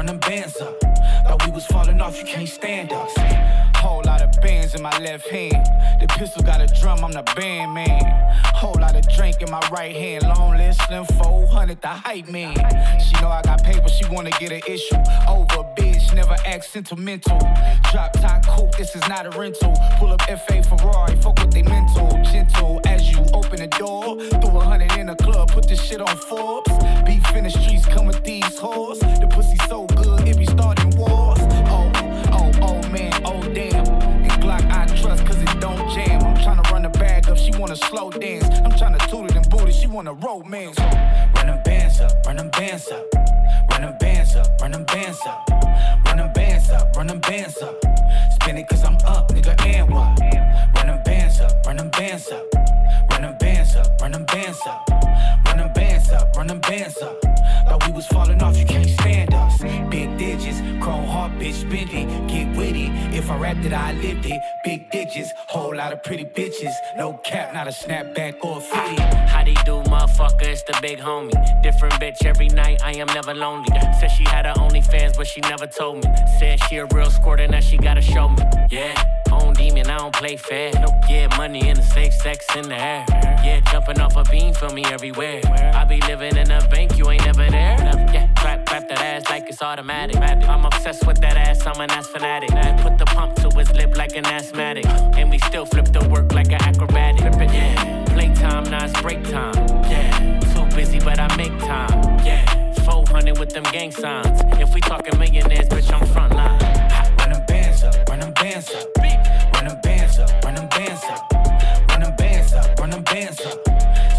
run 0.01 0.07
them 0.07 0.19
bands 0.21 0.57
up. 0.63 0.81
Thought 1.27 1.45
we 1.45 1.53
was 1.53 1.67
falling 1.67 2.01
off, 2.01 2.17
you 2.17 2.25
can't 2.25 2.49
stand 2.49 2.91
us. 2.91 3.13
Whole 3.77 4.03
lot 4.07 4.23
of 4.23 4.33
bands 4.41 4.75
in 4.75 4.81
my 4.81 4.97
left 4.99 5.29
hand. 5.29 5.67
The 6.01 6.07
pistol 6.07 6.43
got 6.43 6.63
a 6.63 6.67
drum, 6.81 7.05
I'm 7.05 7.13
the 7.13 7.23
band 7.37 7.75
man. 7.75 8.03
Whole 8.55 8.79
lot 8.81 8.97
of 8.97 9.07
drink 9.15 9.43
in 9.43 9.51
my 9.51 9.61
right 9.71 9.95
hand. 9.95 10.23
Long 10.23 10.57
list, 10.57 10.81
slim 10.87 11.05
400, 11.05 11.83
the 11.83 11.89
hype 11.89 12.29
man. 12.29 12.57
She 12.99 13.13
know 13.21 13.29
I 13.29 13.43
got 13.43 13.63
paper, 13.63 13.91
she 13.91 14.07
wanna 14.09 14.31
get 14.31 14.53
an 14.53 14.63
issue. 14.67 14.97
Over 15.29 15.69
a 15.69 15.75
bitch, 16.11 16.17
never 16.17 16.37
act 16.45 16.65
sentimental. 16.65 17.39
Drop 17.91 18.13
top 18.15 18.47
coupe, 18.47 18.77
this 18.77 18.95
is 18.95 19.07
not 19.09 19.27
a 19.27 19.39
rental. 19.39 19.75
Pull 19.99 20.13
up 20.13 20.23
FA 20.23 20.63
Ferrari, 20.63 21.17
fuck 21.17 21.39
with 21.39 21.53
they 21.53 21.63
mental. 21.63 22.09
Gentle 22.25 22.81
as 22.87 23.11
you 23.11 23.19
open 23.35 23.59
the 23.59 23.69
door. 23.79 24.19
Threw 24.41 24.59
a 24.59 24.65
hundred 24.65 24.93
in 24.97 25.07
the 25.07 25.17
club, 25.17 25.51
put 25.51 25.69
this 25.69 25.83
shit 25.83 26.01
on 26.01 26.17
Forbes. 26.17 26.71
Beef 27.05 27.35
in 27.35 27.45
the 27.45 27.51
streets, 27.51 27.87
come 27.87 28.07
with 28.07 28.23
these 28.25 28.59
hoes. 28.59 29.01
The 29.01 29.29
pussy 29.31 29.57
so 29.69 29.87
good, 29.87 30.27
it 30.27 30.39
be 30.39 30.47
starting 30.47 30.91
wars. 30.97 31.39
Oh, 31.41 31.91
oh, 32.33 32.53
oh 32.63 32.89
man, 32.89 33.13
oh 33.25 33.43
damn. 33.55 33.87
And 33.87 34.33
Glock 34.43 34.65
I 34.71 34.87
trust 35.01 35.27
cause 35.27 35.41
it 35.41 35.61
don't 35.61 35.89
jam. 35.91 36.23
I'm 36.23 36.37
tryna 36.37 36.71
run 36.71 36.83
the 36.83 36.91
bag 36.91 37.29
up, 37.29 37.37
she 37.39 37.51
wanna 37.59 37.77
slow 37.77 38.11
dance. 38.11 38.47
I'm 38.61 38.73
tryna 38.73 38.99
toot 39.09 39.31
it 39.31 39.37
and 39.37 39.49
boot 39.49 39.69
it, 39.69 39.75
she 39.75 39.87
wanna 39.87 40.15
romance. 40.15 40.79
Run 40.79 41.47
them 41.47 41.61
bands 41.65 42.01
up, 42.01 42.13
run 42.27 42.37
them 42.37 42.51
bands 42.51 42.89
up. 42.91 43.20
Run 43.81 43.93
them 43.93 43.99
bands 43.99 44.37
up, 44.37 44.61
run 44.61 44.73
them 44.73 44.85
bands 44.85 45.21
up. 45.25 45.49
Run 46.05 46.17
them 46.19 46.33
bands 46.35 46.69
up, 46.69 46.95
run 46.95 47.07
them 47.07 47.19
bands 47.21 47.63
up. 47.63 47.75
Spin 48.33 48.59
it 48.59 48.69
cause 48.69 48.85
I'm 48.85 48.97
up, 49.07 49.29
nigga, 49.29 49.59
and 49.65 49.91
what? 49.91 50.21
Run 50.77 50.87
them 50.89 51.03
bands 51.03 51.41
up, 51.41 51.65
run 51.65 51.77
them 51.79 51.89
bands 51.89 52.29
up. 52.31 52.45
Run 53.11 53.23
them 53.23 53.39
bands 53.39 53.77
up, 53.77 53.99
run 54.03 54.13
them 54.13 54.27
bands 54.27 54.61
up. 54.67 54.87
Run 55.47 55.57
them 55.57 55.73
bands 55.73 56.11
up, 56.13 56.37
run 56.37 56.47
them 56.49 56.61
bands 56.61 56.99
up. 57.01 57.17
Thought 57.23 57.87
we 57.87 57.93
was 57.95 58.07
falling 58.09 58.43
off, 58.43 58.55
you 58.59 58.67
can't 58.67 58.87
stand 58.87 59.33
us. 59.33 59.59
Big 59.89 60.15
digits, 60.19 60.61
chrome 60.91 61.07
heart, 61.07 61.33
bitch, 61.39 61.63
bendy. 61.71 62.03
Get 62.33 62.57
witty. 62.57 62.87
If 63.17 63.31
I 63.31 63.37
rapped 63.39 63.65
it, 63.65 63.73
I 63.73 63.93
lived 63.93 64.27
it. 64.27 64.41
Big 64.65 64.91
digits, 64.91 65.31
whole 65.49 65.75
lot 65.75 65.93
of 65.93 66.03
pretty 66.03 66.25
bitches. 66.25 66.75
No 66.97 67.15
cap, 67.25 67.55
not 67.55 67.69
a 67.69 67.71
snapback 67.71 68.43
or 68.43 68.59
a 68.59 68.61
fitty. 68.61 69.01
How 69.33 69.45
they 69.45 69.55
do, 69.69 69.77
motherfucker? 69.93 70.49
It's 70.55 70.63
the 70.65 70.77
big 70.83 70.99
homie. 70.99 71.63
Different 71.63 71.95
bitch 71.95 72.25
every 72.25 72.49
night, 72.49 72.83
I 72.83 72.93
am 73.03 73.07
never 73.09 73.35
lonely. 73.35 73.69
Said 74.01 74.11
she 74.17 74.25
had 74.25 74.47
her 74.47 74.55
OnlyFans, 74.55 75.17
but 75.17 75.27
she 75.27 75.41
never 75.43 75.67
told 75.67 75.97
me. 76.03 76.11
Said 76.39 76.59
she 76.65 76.77
a 76.77 76.87
real 76.87 77.11
squirt 77.11 77.41
and 77.41 77.53
that 77.53 77.63
she 77.63 77.77
gotta 77.77 78.03
show 78.03 78.29
me. 78.29 78.43
Yeah, 78.71 78.95
own 79.31 79.55
demon, 79.55 79.87
I 79.89 79.99
don't 79.99 80.15
play 80.15 80.37
fair. 80.37 80.73
Yeah, 81.09 81.29
money 81.37 81.69
in 81.69 81.77
the 81.77 81.83
safe, 81.83 82.15
sex 82.15 82.45
in 82.57 82.69
the 82.69 82.81
air. 82.81 83.05
Yeah, 83.45 83.61
jumping 83.71 84.01
off 84.01 84.17
a 84.17 84.25
beam 84.25 84.55
for 84.55 84.71
me 84.71 84.85
everywhere. 84.87 85.41
I 85.75 85.85
be 85.85 86.01
living 86.01 86.37
in 86.37 86.51
a 86.51 86.61
bank, 86.69 86.99
you 86.99 87.09
ain't 87.11 87.25
never 87.25 87.49
there. 87.49 87.79
Yeah, 88.15 88.29
clap 88.37 88.60
that 88.91 89.01
ass 89.01 89.31
like 89.31 89.49
it's 89.49 89.63
automatic. 89.63 90.17
I'm 90.17 90.65
obsessed 90.65 91.07
with 91.07 91.21
that 91.21 91.37
ass, 91.37 91.67
I'm 91.67 91.81
an 91.81 91.91
ass 91.91 92.09
fanatic. 92.09 92.51
Put 92.83 92.99
the 92.99 93.07
pump 93.07 93.37
to 93.37 93.49
his 93.57 93.73
lip 93.73 93.97
like 93.97 94.17
an 94.17 94.27
asthmatic. 94.27 94.85
And 95.17 95.31
we 95.31 95.39
still 95.39 95.65
flip 95.65 95.87
the 95.87 96.07
work 96.09 96.33
like 96.33 96.53
an 96.53 96.61
acrobatic. 96.63 97.23
Yeah, 97.53 98.05
playtime, 98.07 98.65
now 98.65 98.85
it's 98.85 99.01
break 99.01 99.23
time. 99.25 99.55
Yeah, 99.89 100.41
too 100.53 100.65
busy, 100.77 100.99
but 100.99 101.19
I 101.19 101.35
make 101.37 101.57
time. 101.61 102.19
Yeah, 102.27 102.75
400 102.85 103.39
with 103.39 103.51
them 103.51 103.65
gang 103.73 103.93
signs. 103.93 104.41
If 104.59 104.75
we 104.75 104.81
talking 104.81 105.19
millionaires, 105.19 105.69
bitch, 105.69 105.93
I'm 105.93 106.07
front 106.09 106.35
line. 106.35 106.59
Run 107.19 107.31
them 107.33 107.45
bands 107.47 107.85
up, 107.85 108.09
run 108.09 108.21
them 108.21 108.33
bands 108.35 108.75
up. 108.75 108.87
Run 109.55 109.67
them 109.67 109.79
bands 109.83 110.19
up, 110.19 110.45
run 110.45 110.55
them 110.55 110.69
bands 110.69 111.05
up. 111.05 111.33
Run 111.89 112.01
them 112.01 112.17
bands 112.17 112.55
up, 112.55 112.79
run 112.81 112.91
them 112.91 113.03
bands 113.05 113.41
up. 113.47 113.59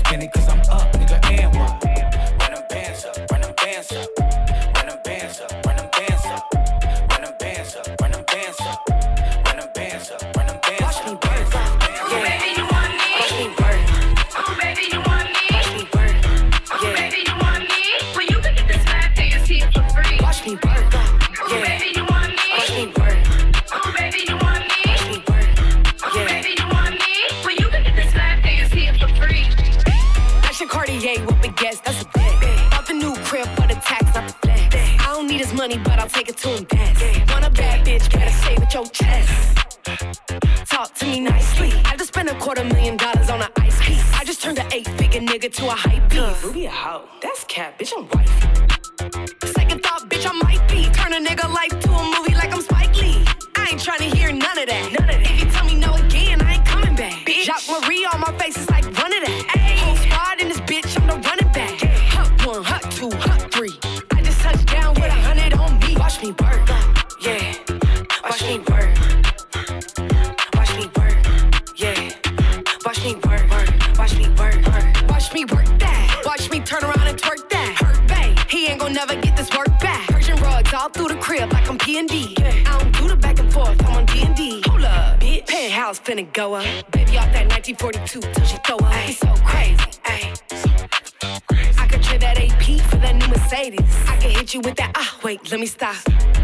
Spin 0.05 0.21
it 0.21 0.31
cause 0.31 0.47
I'm 0.47 0.59
up, 0.71 0.91
nigga, 0.93 1.19
and? 1.29 1.55
Run 1.55 2.53
them 2.53 2.63
bands 2.69 3.05
up, 3.05 3.31
run 3.31 3.41
them 3.41 3.53
bands 3.57 3.91
up. 3.91 4.20
Money, 35.75 35.83
but 35.83 35.99
I'll 35.99 36.07
take 36.07 36.29
it 36.29 36.37
to 36.37 36.55
invest. 36.55 37.31
Want 37.31 37.45
a 37.45 37.49
bad 37.49 37.85
bitch, 37.85 38.11
gotta 38.11 38.31
say 38.31 38.55
with 38.55 38.73
your 38.73 38.85
chest. 38.85 39.57
Talk 40.69 40.93
to 40.95 41.05
me 41.05 41.19
nicely. 41.19 41.71
I 41.85 41.95
just 41.97 42.09
spent 42.13 42.29
a 42.29 42.35
quarter 42.35 42.63
million 42.63 42.97
dollars 42.97 43.29
on 43.29 43.41
an 43.41 43.49
ice 43.57 43.79
piece. 43.85 44.13
I 44.13 44.23
just 44.23 44.41
turned 44.41 44.59
an 44.59 44.67
eight 44.73 44.87
figure 44.87 45.21
nigga 45.21 45.53
to 45.53 45.67
a 45.67 45.71
hype 45.71 46.09
beast. 46.09 46.43
Ruby 46.43 46.65
a 46.65 46.71
hoe, 46.71 47.07
that's 47.21 47.43
cat, 47.45 47.77
bitch, 47.77 47.93
I'm 47.95 48.05
white. 48.05 48.29
Second 49.45 49.83
thought, 49.83 50.09
bitch, 50.09 50.25
I 50.29 50.33
might 50.33 50.65
be. 50.67 50.85
Turn 50.91 51.13
a 51.13 51.19
nigga 51.27 51.47
life 51.53 51.79
to 51.83 51.89
a 51.91 52.03
movie 52.15 52.35
like 52.35 52.53
I'm 52.53 52.61
Spike 52.61 52.95
Lee. 53.01 53.23
I 53.55 53.69
ain't 53.71 53.81
trying 53.81 53.99
to 53.99 54.15
hear 54.15 54.31
none 54.31 54.57
of 54.57 54.67
that. 54.67 55.00
All 80.81 80.89
through 80.89 81.09
the 81.09 81.15
crib 81.15 81.53
like 81.53 81.69
I'm 81.69 81.77
P 81.77 81.99
and 81.99 82.09
D. 82.09 82.35
I 82.39 82.79
don't 82.79 82.91
do 82.97 83.07
the 83.07 83.15
back 83.15 83.37
and 83.39 83.53
forth, 83.53 83.79
I'm 83.85 83.97
on 83.97 84.05
D 84.07 84.23
and 84.23 84.35
D. 84.35 84.63
Hold 84.65 84.83
up, 84.83 85.19
bitch. 85.19 85.45
Penthouse 85.45 85.99
finna 85.99 86.25
go 86.33 86.55
up. 86.55 86.65
Baby 86.91 87.17
off 87.19 87.31
that 87.33 87.47
1942 87.49 88.21
till 88.21 88.45
she 88.45 88.57
throw 88.65 88.77
up. 88.77 88.93
It's 89.07 89.19
so 89.19 89.31
crazy, 89.45 89.77
ayy. 90.05 91.77
I 91.77 91.87
could 91.87 92.01
trade 92.01 92.21
that 92.21 92.37
AP 92.39 92.81
for 92.89 92.97
that 92.97 93.15
new 93.15 93.27
Mercedes. 93.27 93.95
I 94.07 94.17
can 94.17 94.31
hit 94.31 94.55
you 94.55 94.61
with 94.61 94.75
that. 94.77 94.91
Ah, 94.95 95.19
wait, 95.23 95.51
let 95.51 95.59
me 95.59 95.67
stop. 95.67 95.95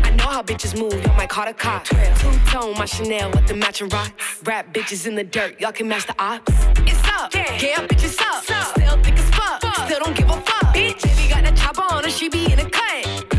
I 0.04 0.12
know 0.12 0.28
how 0.28 0.44
bitches 0.44 0.80
move, 0.80 0.94
y'all 1.04 1.16
might 1.16 1.30
call 1.30 1.46
the 1.48 1.54
cops. 1.54 1.90
Two 1.90 2.32
tone, 2.52 2.78
my 2.78 2.86
Chanel 2.86 3.32
with 3.32 3.48
the 3.48 3.56
matching 3.56 3.90
rocks. 3.90 4.44
Rap 4.44 4.72
bitches 4.72 5.08
in 5.08 5.16
the 5.16 5.24
dirt, 5.24 5.60
y'all 5.60 5.72
can 5.72 5.88
match 5.88 6.06
the 6.06 6.16
ops. 6.20 6.54
It's 6.86 7.04
up, 7.10 7.34
yeah, 7.34 7.88
bitches 7.88 8.22
up. 8.22 8.44
Still 8.44 9.02
thick 9.02 9.18
as 9.18 9.30
fuck, 9.32 9.64
still 9.88 10.00
don't 10.00 10.16
give 10.16 10.30
a 10.30 10.40
fuck. 10.42 10.76
Bitch, 10.76 11.02
baby 11.02 11.28
got 11.28 11.44
that 11.44 11.58
chopper 11.58 11.92
on 11.92 12.04
her, 12.04 12.12
she 12.12 12.30
be 12.30 12.46
in 12.52 12.60
the 12.60 12.70
cut. 12.70 13.37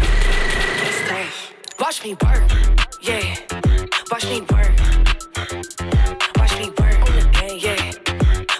Watch 1.80 2.02
me 2.02 2.14
work, 2.24 2.42
yeah. 3.00 3.36
Watch 4.10 4.24
me 4.24 4.40
work. 4.40 4.74
Watch 6.36 6.58
me 6.58 6.70
work 6.70 6.98
on 7.06 7.14
the 7.14 7.28
gang, 7.32 7.58
yeah. 7.60 7.92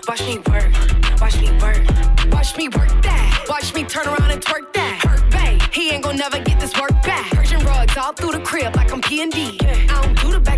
Watch 0.06 0.22
me 0.22 0.38
work, 0.38 1.20
watch 1.20 1.40
me 1.40 1.50
work, 1.60 2.32
watch 2.32 2.56
me 2.56 2.68
work 2.68 3.02
that. 3.02 3.44
Watch 3.48 3.74
me 3.74 3.82
turn 3.82 4.06
around 4.06 4.30
and 4.30 4.40
twerk 4.40 4.72
that. 4.72 5.00
Hurt 5.04 5.30
bae, 5.32 5.58
he 5.72 5.90
ain't 5.90 6.04
gon' 6.04 6.16
never 6.16 6.38
get 6.38 6.60
this 6.60 6.78
work 6.80 6.92
back. 7.02 7.28
Persian 7.32 7.58
rugs 7.64 7.96
all 7.96 8.12
through 8.12 8.32
the 8.32 8.40
crib 8.40 8.76
like 8.76 8.92
I'm 8.92 9.00
P 9.00 9.20
and 9.20 9.32
D. 9.32 9.58
I 9.62 10.00
don't 10.00 10.20
do 10.20 10.30
the 10.30 10.40
back 10.40 10.57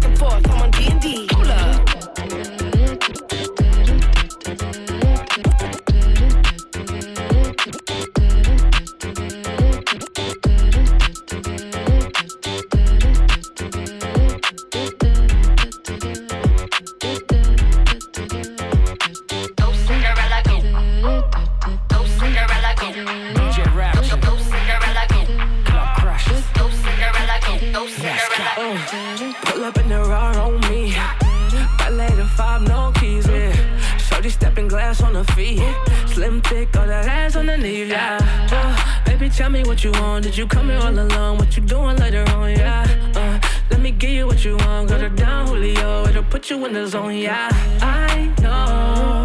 you 40.41 40.47
here 40.47 40.79
all 40.79 40.99
alone? 40.99 41.37
What 41.37 41.55
you 41.55 41.63
doing 41.63 41.97
later 41.97 42.25
on, 42.33 42.51
yeah? 42.51 42.87
Uh, 43.15 43.39
let 43.71 43.81
me 43.81 43.91
give 43.91 44.11
you 44.11 44.27
what 44.27 44.43
you 44.43 44.57
want. 44.57 44.89
Got 44.89 45.03
her 45.03 45.11
down, 45.11 45.49
Julio. 45.49 46.07
It'll 46.09 46.23
put 46.23 46.49
you 46.49 46.65
in 46.65 46.73
the 46.73 46.87
zone, 46.87 47.17
yeah. 47.17 47.51
I 47.83 48.33
know 48.41 49.23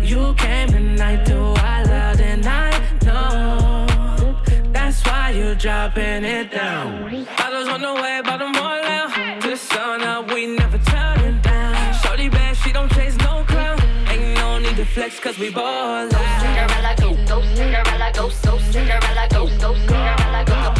you 0.00 0.34
came 0.34 0.68
tonight 0.68 1.24
to 1.26 1.34
wild 1.34 1.90
out, 1.90 2.20
and 2.20 2.46
I 2.46 2.70
know 3.04 4.40
that's 4.70 5.04
why 5.04 5.30
you 5.30 5.56
dropping 5.56 6.24
it 6.24 6.52
down. 6.52 7.26
Bottles 7.36 7.68
on 7.68 7.80
the 7.80 7.94
way, 7.94 8.20
bottom 8.22 8.57
flex 14.98 15.20
cause 15.20 15.38
we 15.38 15.48
ballin'. 15.50 16.10
Cinderella 16.40 16.94
go, 17.00 17.14
go 17.26 17.40
Cinderella 17.54 18.10
go, 18.14 18.28
so 18.30 18.58
Cinderella 18.70 19.28
go, 19.30 19.46
go 19.58 19.72
Cinderella 19.74 20.44
go, 20.44 20.77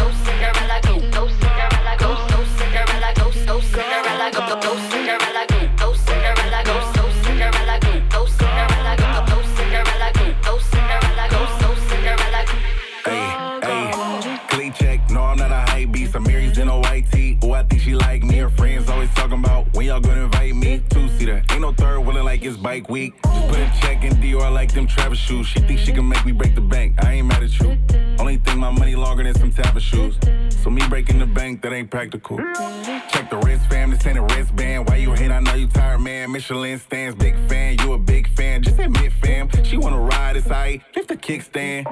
Dior 24.38 24.52
like 24.52 24.73
them 24.73 24.87
Travis 24.87 25.18
shoes. 25.18 25.47
She 25.47 25.61
think 25.61 25.80
she 25.80 25.92
can 25.92 26.09
make 26.09 26.25
me 26.25 26.33
break 26.33 26.54
the 26.54 26.61
bank. 26.61 27.04
I 27.04 27.14
ain't 27.14 27.26
mad 27.26 27.42
at 27.42 27.59
you. 27.59 27.76
Only 28.18 28.37
thing 28.37 28.59
my 28.59 28.71
money 28.71 28.95
longer 28.95 29.25
than 29.25 29.35
some 29.35 29.52
type 29.52 29.75
of 29.75 29.83
shoes. 29.83 30.16
So 30.62 30.71
me 30.71 30.83
breaking 30.88 31.18
the 31.18 31.26
bank, 31.26 31.62
that 31.62 31.73
ain't 31.73 31.90
practical. 31.90 32.37
Check 32.37 33.30
the 33.30 33.40
wrist 33.45 33.66
fam, 33.68 33.90
this 33.90 34.07
ain't 34.07 34.18
a 34.18 34.23
wristband. 34.23 34.88
Why 34.88 34.97
you 34.97 35.12
hate? 35.12 35.30
I 35.30 35.40
know 35.40 35.54
you 35.54 35.66
tired, 35.66 36.00
man. 36.00 36.30
Michelin 36.30 36.78
stands, 36.78 37.16
big 37.16 37.35
fan. 37.49 37.78
You 37.80 37.95
a 37.95 37.99
big 37.99 38.28
fan. 38.28 38.62
Just 38.62 38.78
admit, 38.78 39.12
fam. 39.23 39.49
She 39.64 39.76
wanna 39.76 40.00
ride, 40.00 40.37
it's 40.37 40.49
aight. 40.49 40.83
Lift 40.95 41.09
the 41.09 41.16
kickstand. 41.16 41.87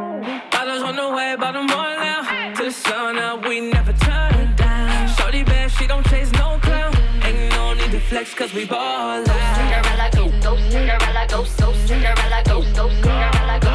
Cause 8.47 8.55
we 8.55 8.65
ballin'. 8.67 9.25
Cinderella 9.25 10.11
go, 10.15 10.29
go 10.41 10.57
Cinderella 10.71 11.27
go, 11.29 11.45
Cinderella 11.87 12.43
go, 12.45 12.63
go 12.75 12.89
Cinderella 12.89 13.59
go 13.61 13.66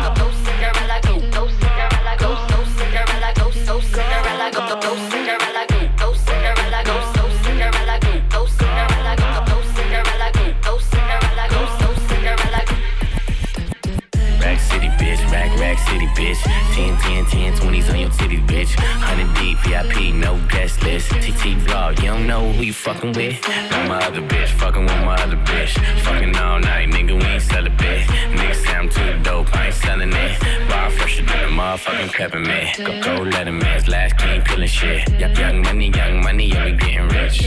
vlog, 21.50 21.98
you 21.98 22.08
don't 22.08 22.28
know 22.28 22.52
who 22.52 22.64
you 22.64 22.74
fucking 22.74 23.14
with. 23.14 23.42
Not 23.72 23.88
my 23.88 24.06
other 24.06 24.22
bitch, 24.22 24.50
fucking 24.50 24.84
with 24.84 25.04
my 25.04 25.16
other 25.16 25.38
bitch. 25.38 25.74
Fucking 26.02 26.36
all 26.36 26.60
night, 26.60 26.90
nigga, 26.90 27.20
we 27.20 27.26
ain't 27.26 27.42
sell 27.42 27.66
a 27.66 27.70
bit. 27.70 28.08
Nigga 28.08 28.56
say 28.56 28.74
I'm 28.74 28.90
too 28.90 29.24
dope, 29.24 29.54
I 29.56 29.68
ain't 29.68 29.76
selling 29.76 30.14
it. 30.14 30.70
Bar 30.70 30.92
fresher 30.92 31.24
than 31.24 31.46
a 31.46 31.48
motherfucking 31.48 32.14
peppermint. 32.14 32.78
Go, 32.78 33.02
go, 33.02 33.24
let 33.24 33.48
him 33.48 33.58
man's 33.58 33.88
last 33.88 34.18
king 34.18 34.42
peeling 34.42 34.68
shit. 34.68 35.10
Young, 35.20 35.36
young 35.36 35.62
money, 35.64 35.90
young 35.90 36.22
money, 36.22 36.48
yeah, 36.48 36.66
we 36.66 36.74
getting 36.74 37.08
rich. 37.08 37.42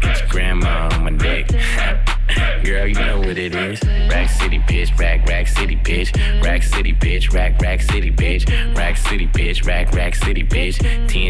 Get 0.00 0.20
your 0.20 0.28
grandma 0.28 0.88
on 0.92 1.04
my 1.04 1.10
dick. 1.10 1.48
Girl, 2.64 2.86
you 2.86 2.94
know 2.94 3.18
what 3.18 3.38
it 3.38 3.54
is. 3.54 3.82
Rack 4.10 4.28
City, 4.28 4.58
bitch. 4.58 4.96
Rack, 4.98 5.26
Rack 5.26 5.48
City, 5.48 5.76
bitch. 5.76 6.12
Rack 6.42 6.62
City, 6.62 6.92
bitch. 6.92 7.32
Rack, 7.32 7.60
Rack 7.60 7.80
City, 7.80 8.10
bitch. 8.10 8.76
Rack 8.76 8.96
City, 8.96 9.26
bitch. 9.26 9.66
Rack, 9.66 9.92
Rack 9.92 10.14
City, 10.14 10.44
bitch. 10.44 11.07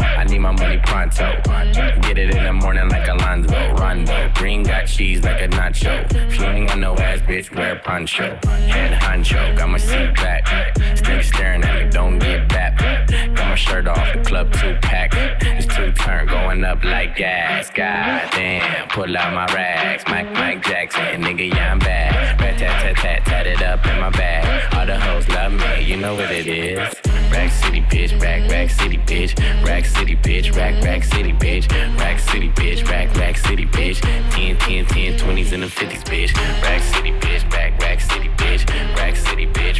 I 0.00 0.24
need 0.24 0.38
my 0.38 0.52
money 0.52 0.80
pronto. 0.84 1.40
Get 2.02 2.18
it 2.18 2.34
in 2.34 2.44
the 2.44 2.52
morning 2.52 2.88
like 2.88 3.08
Alonzo. 3.08 3.74
Rondo. 3.74 4.30
Green 4.34 4.62
got 4.62 4.86
cheese 4.86 5.22
like 5.22 5.40
a 5.40 5.48
nacho. 5.48 6.04
If 6.14 6.38
you 6.38 6.46
ain't 6.46 6.68
got 6.68 6.78
no 6.78 6.94
ass, 6.96 7.20
bitch, 7.20 7.54
wear 7.54 7.76
poncho. 7.76 8.38
Head 8.44 9.00
honcho, 9.00 9.56
got 9.56 9.68
my 9.68 9.78
seat 9.78 10.14
back. 10.14 10.46
Stick 10.96 11.22
staring 11.22 11.62
at 11.64 11.84
me, 11.84 11.90
don't 11.90 12.18
get 12.18 12.48
back. 12.48 12.76
Shirt 13.56 13.88
off, 13.88 14.12
the 14.12 14.22
club 14.22 14.52
two 14.52 14.76
pack. 14.82 15.12
It's 15.40 15.66
two 15.74 15.90
turn 15.92 16.26
going 16.26 16.62
up 16.62 16.84
like 16.84 17.16
gas. 17.16 17.70
God 17.70 18.30
damn, 18.32 18.88
pull 18.90 19.16
out 19.16 19.32
my 19.32 19.46
rags. 19.54 20.04
Mike, 20.06 20.30
Mike 20.32 20.62
Jackson, 20.62 21.22
nigga, 21.22 21.50
yeah, 21.54 21.72
I'm 21.72 21.78
bad. 21.78 22.38
Rat 22.38 22.58
tat 22.58 22.82
tat 22.82 22.96
tat, 22.96 23.24
tat 23.24 23.46
it 23.46 23.62
up 23.62 23.86
in 23.86 23.98
my 23.98 24.10
bag. 24.10 24.74
All 24.74 24.84
the 24.84 25.00
hoes 25.00 25.26
love 25.30 25.52
me, 25.52 25.84
you 25.84 25.96
know 25.96 26.14
what 26.14 26.30
it 26.30 26.46
is. 26.46 26.78
Rack 27.32 27.50
City, 27.50 27.80
bitch, 27.80 28.20
rack, 28.20 28.50
rack 28.50 28.68
city, 28.68 28.98
bitch. 28.98 29.34
Rack 29.64 29.86
City, 29.86 30.16
bitch, 30.16 30.54
rack, 30.54 30.84
rack 30.84 31.02
city, 31.02 31.32
bitch. 31.32 31.98
Rack 31.98 32.18
City, 32.18 32.50
bitch, 32.50 32.86
rack, 32.88 33.16
rack 33.16 33.38
city, 33.38 33.64
bitch. 33.64 34.00
10, 34.32 34.58
10, 34.58 34.86
10, 34.86 35.18
20s 35.18 35.52
and 35.52 35.62
the 35.62 35.66
50s, 35.66 36.04
bitch. 36.04 36.34
Rack 36.62 36.82
City, 36.82 37.12
bitch, 37.12 37.50
rack, 37.52 37.80
rack 37.80 38.00
city, 38.00 38.28
bitch. 38.36 38.95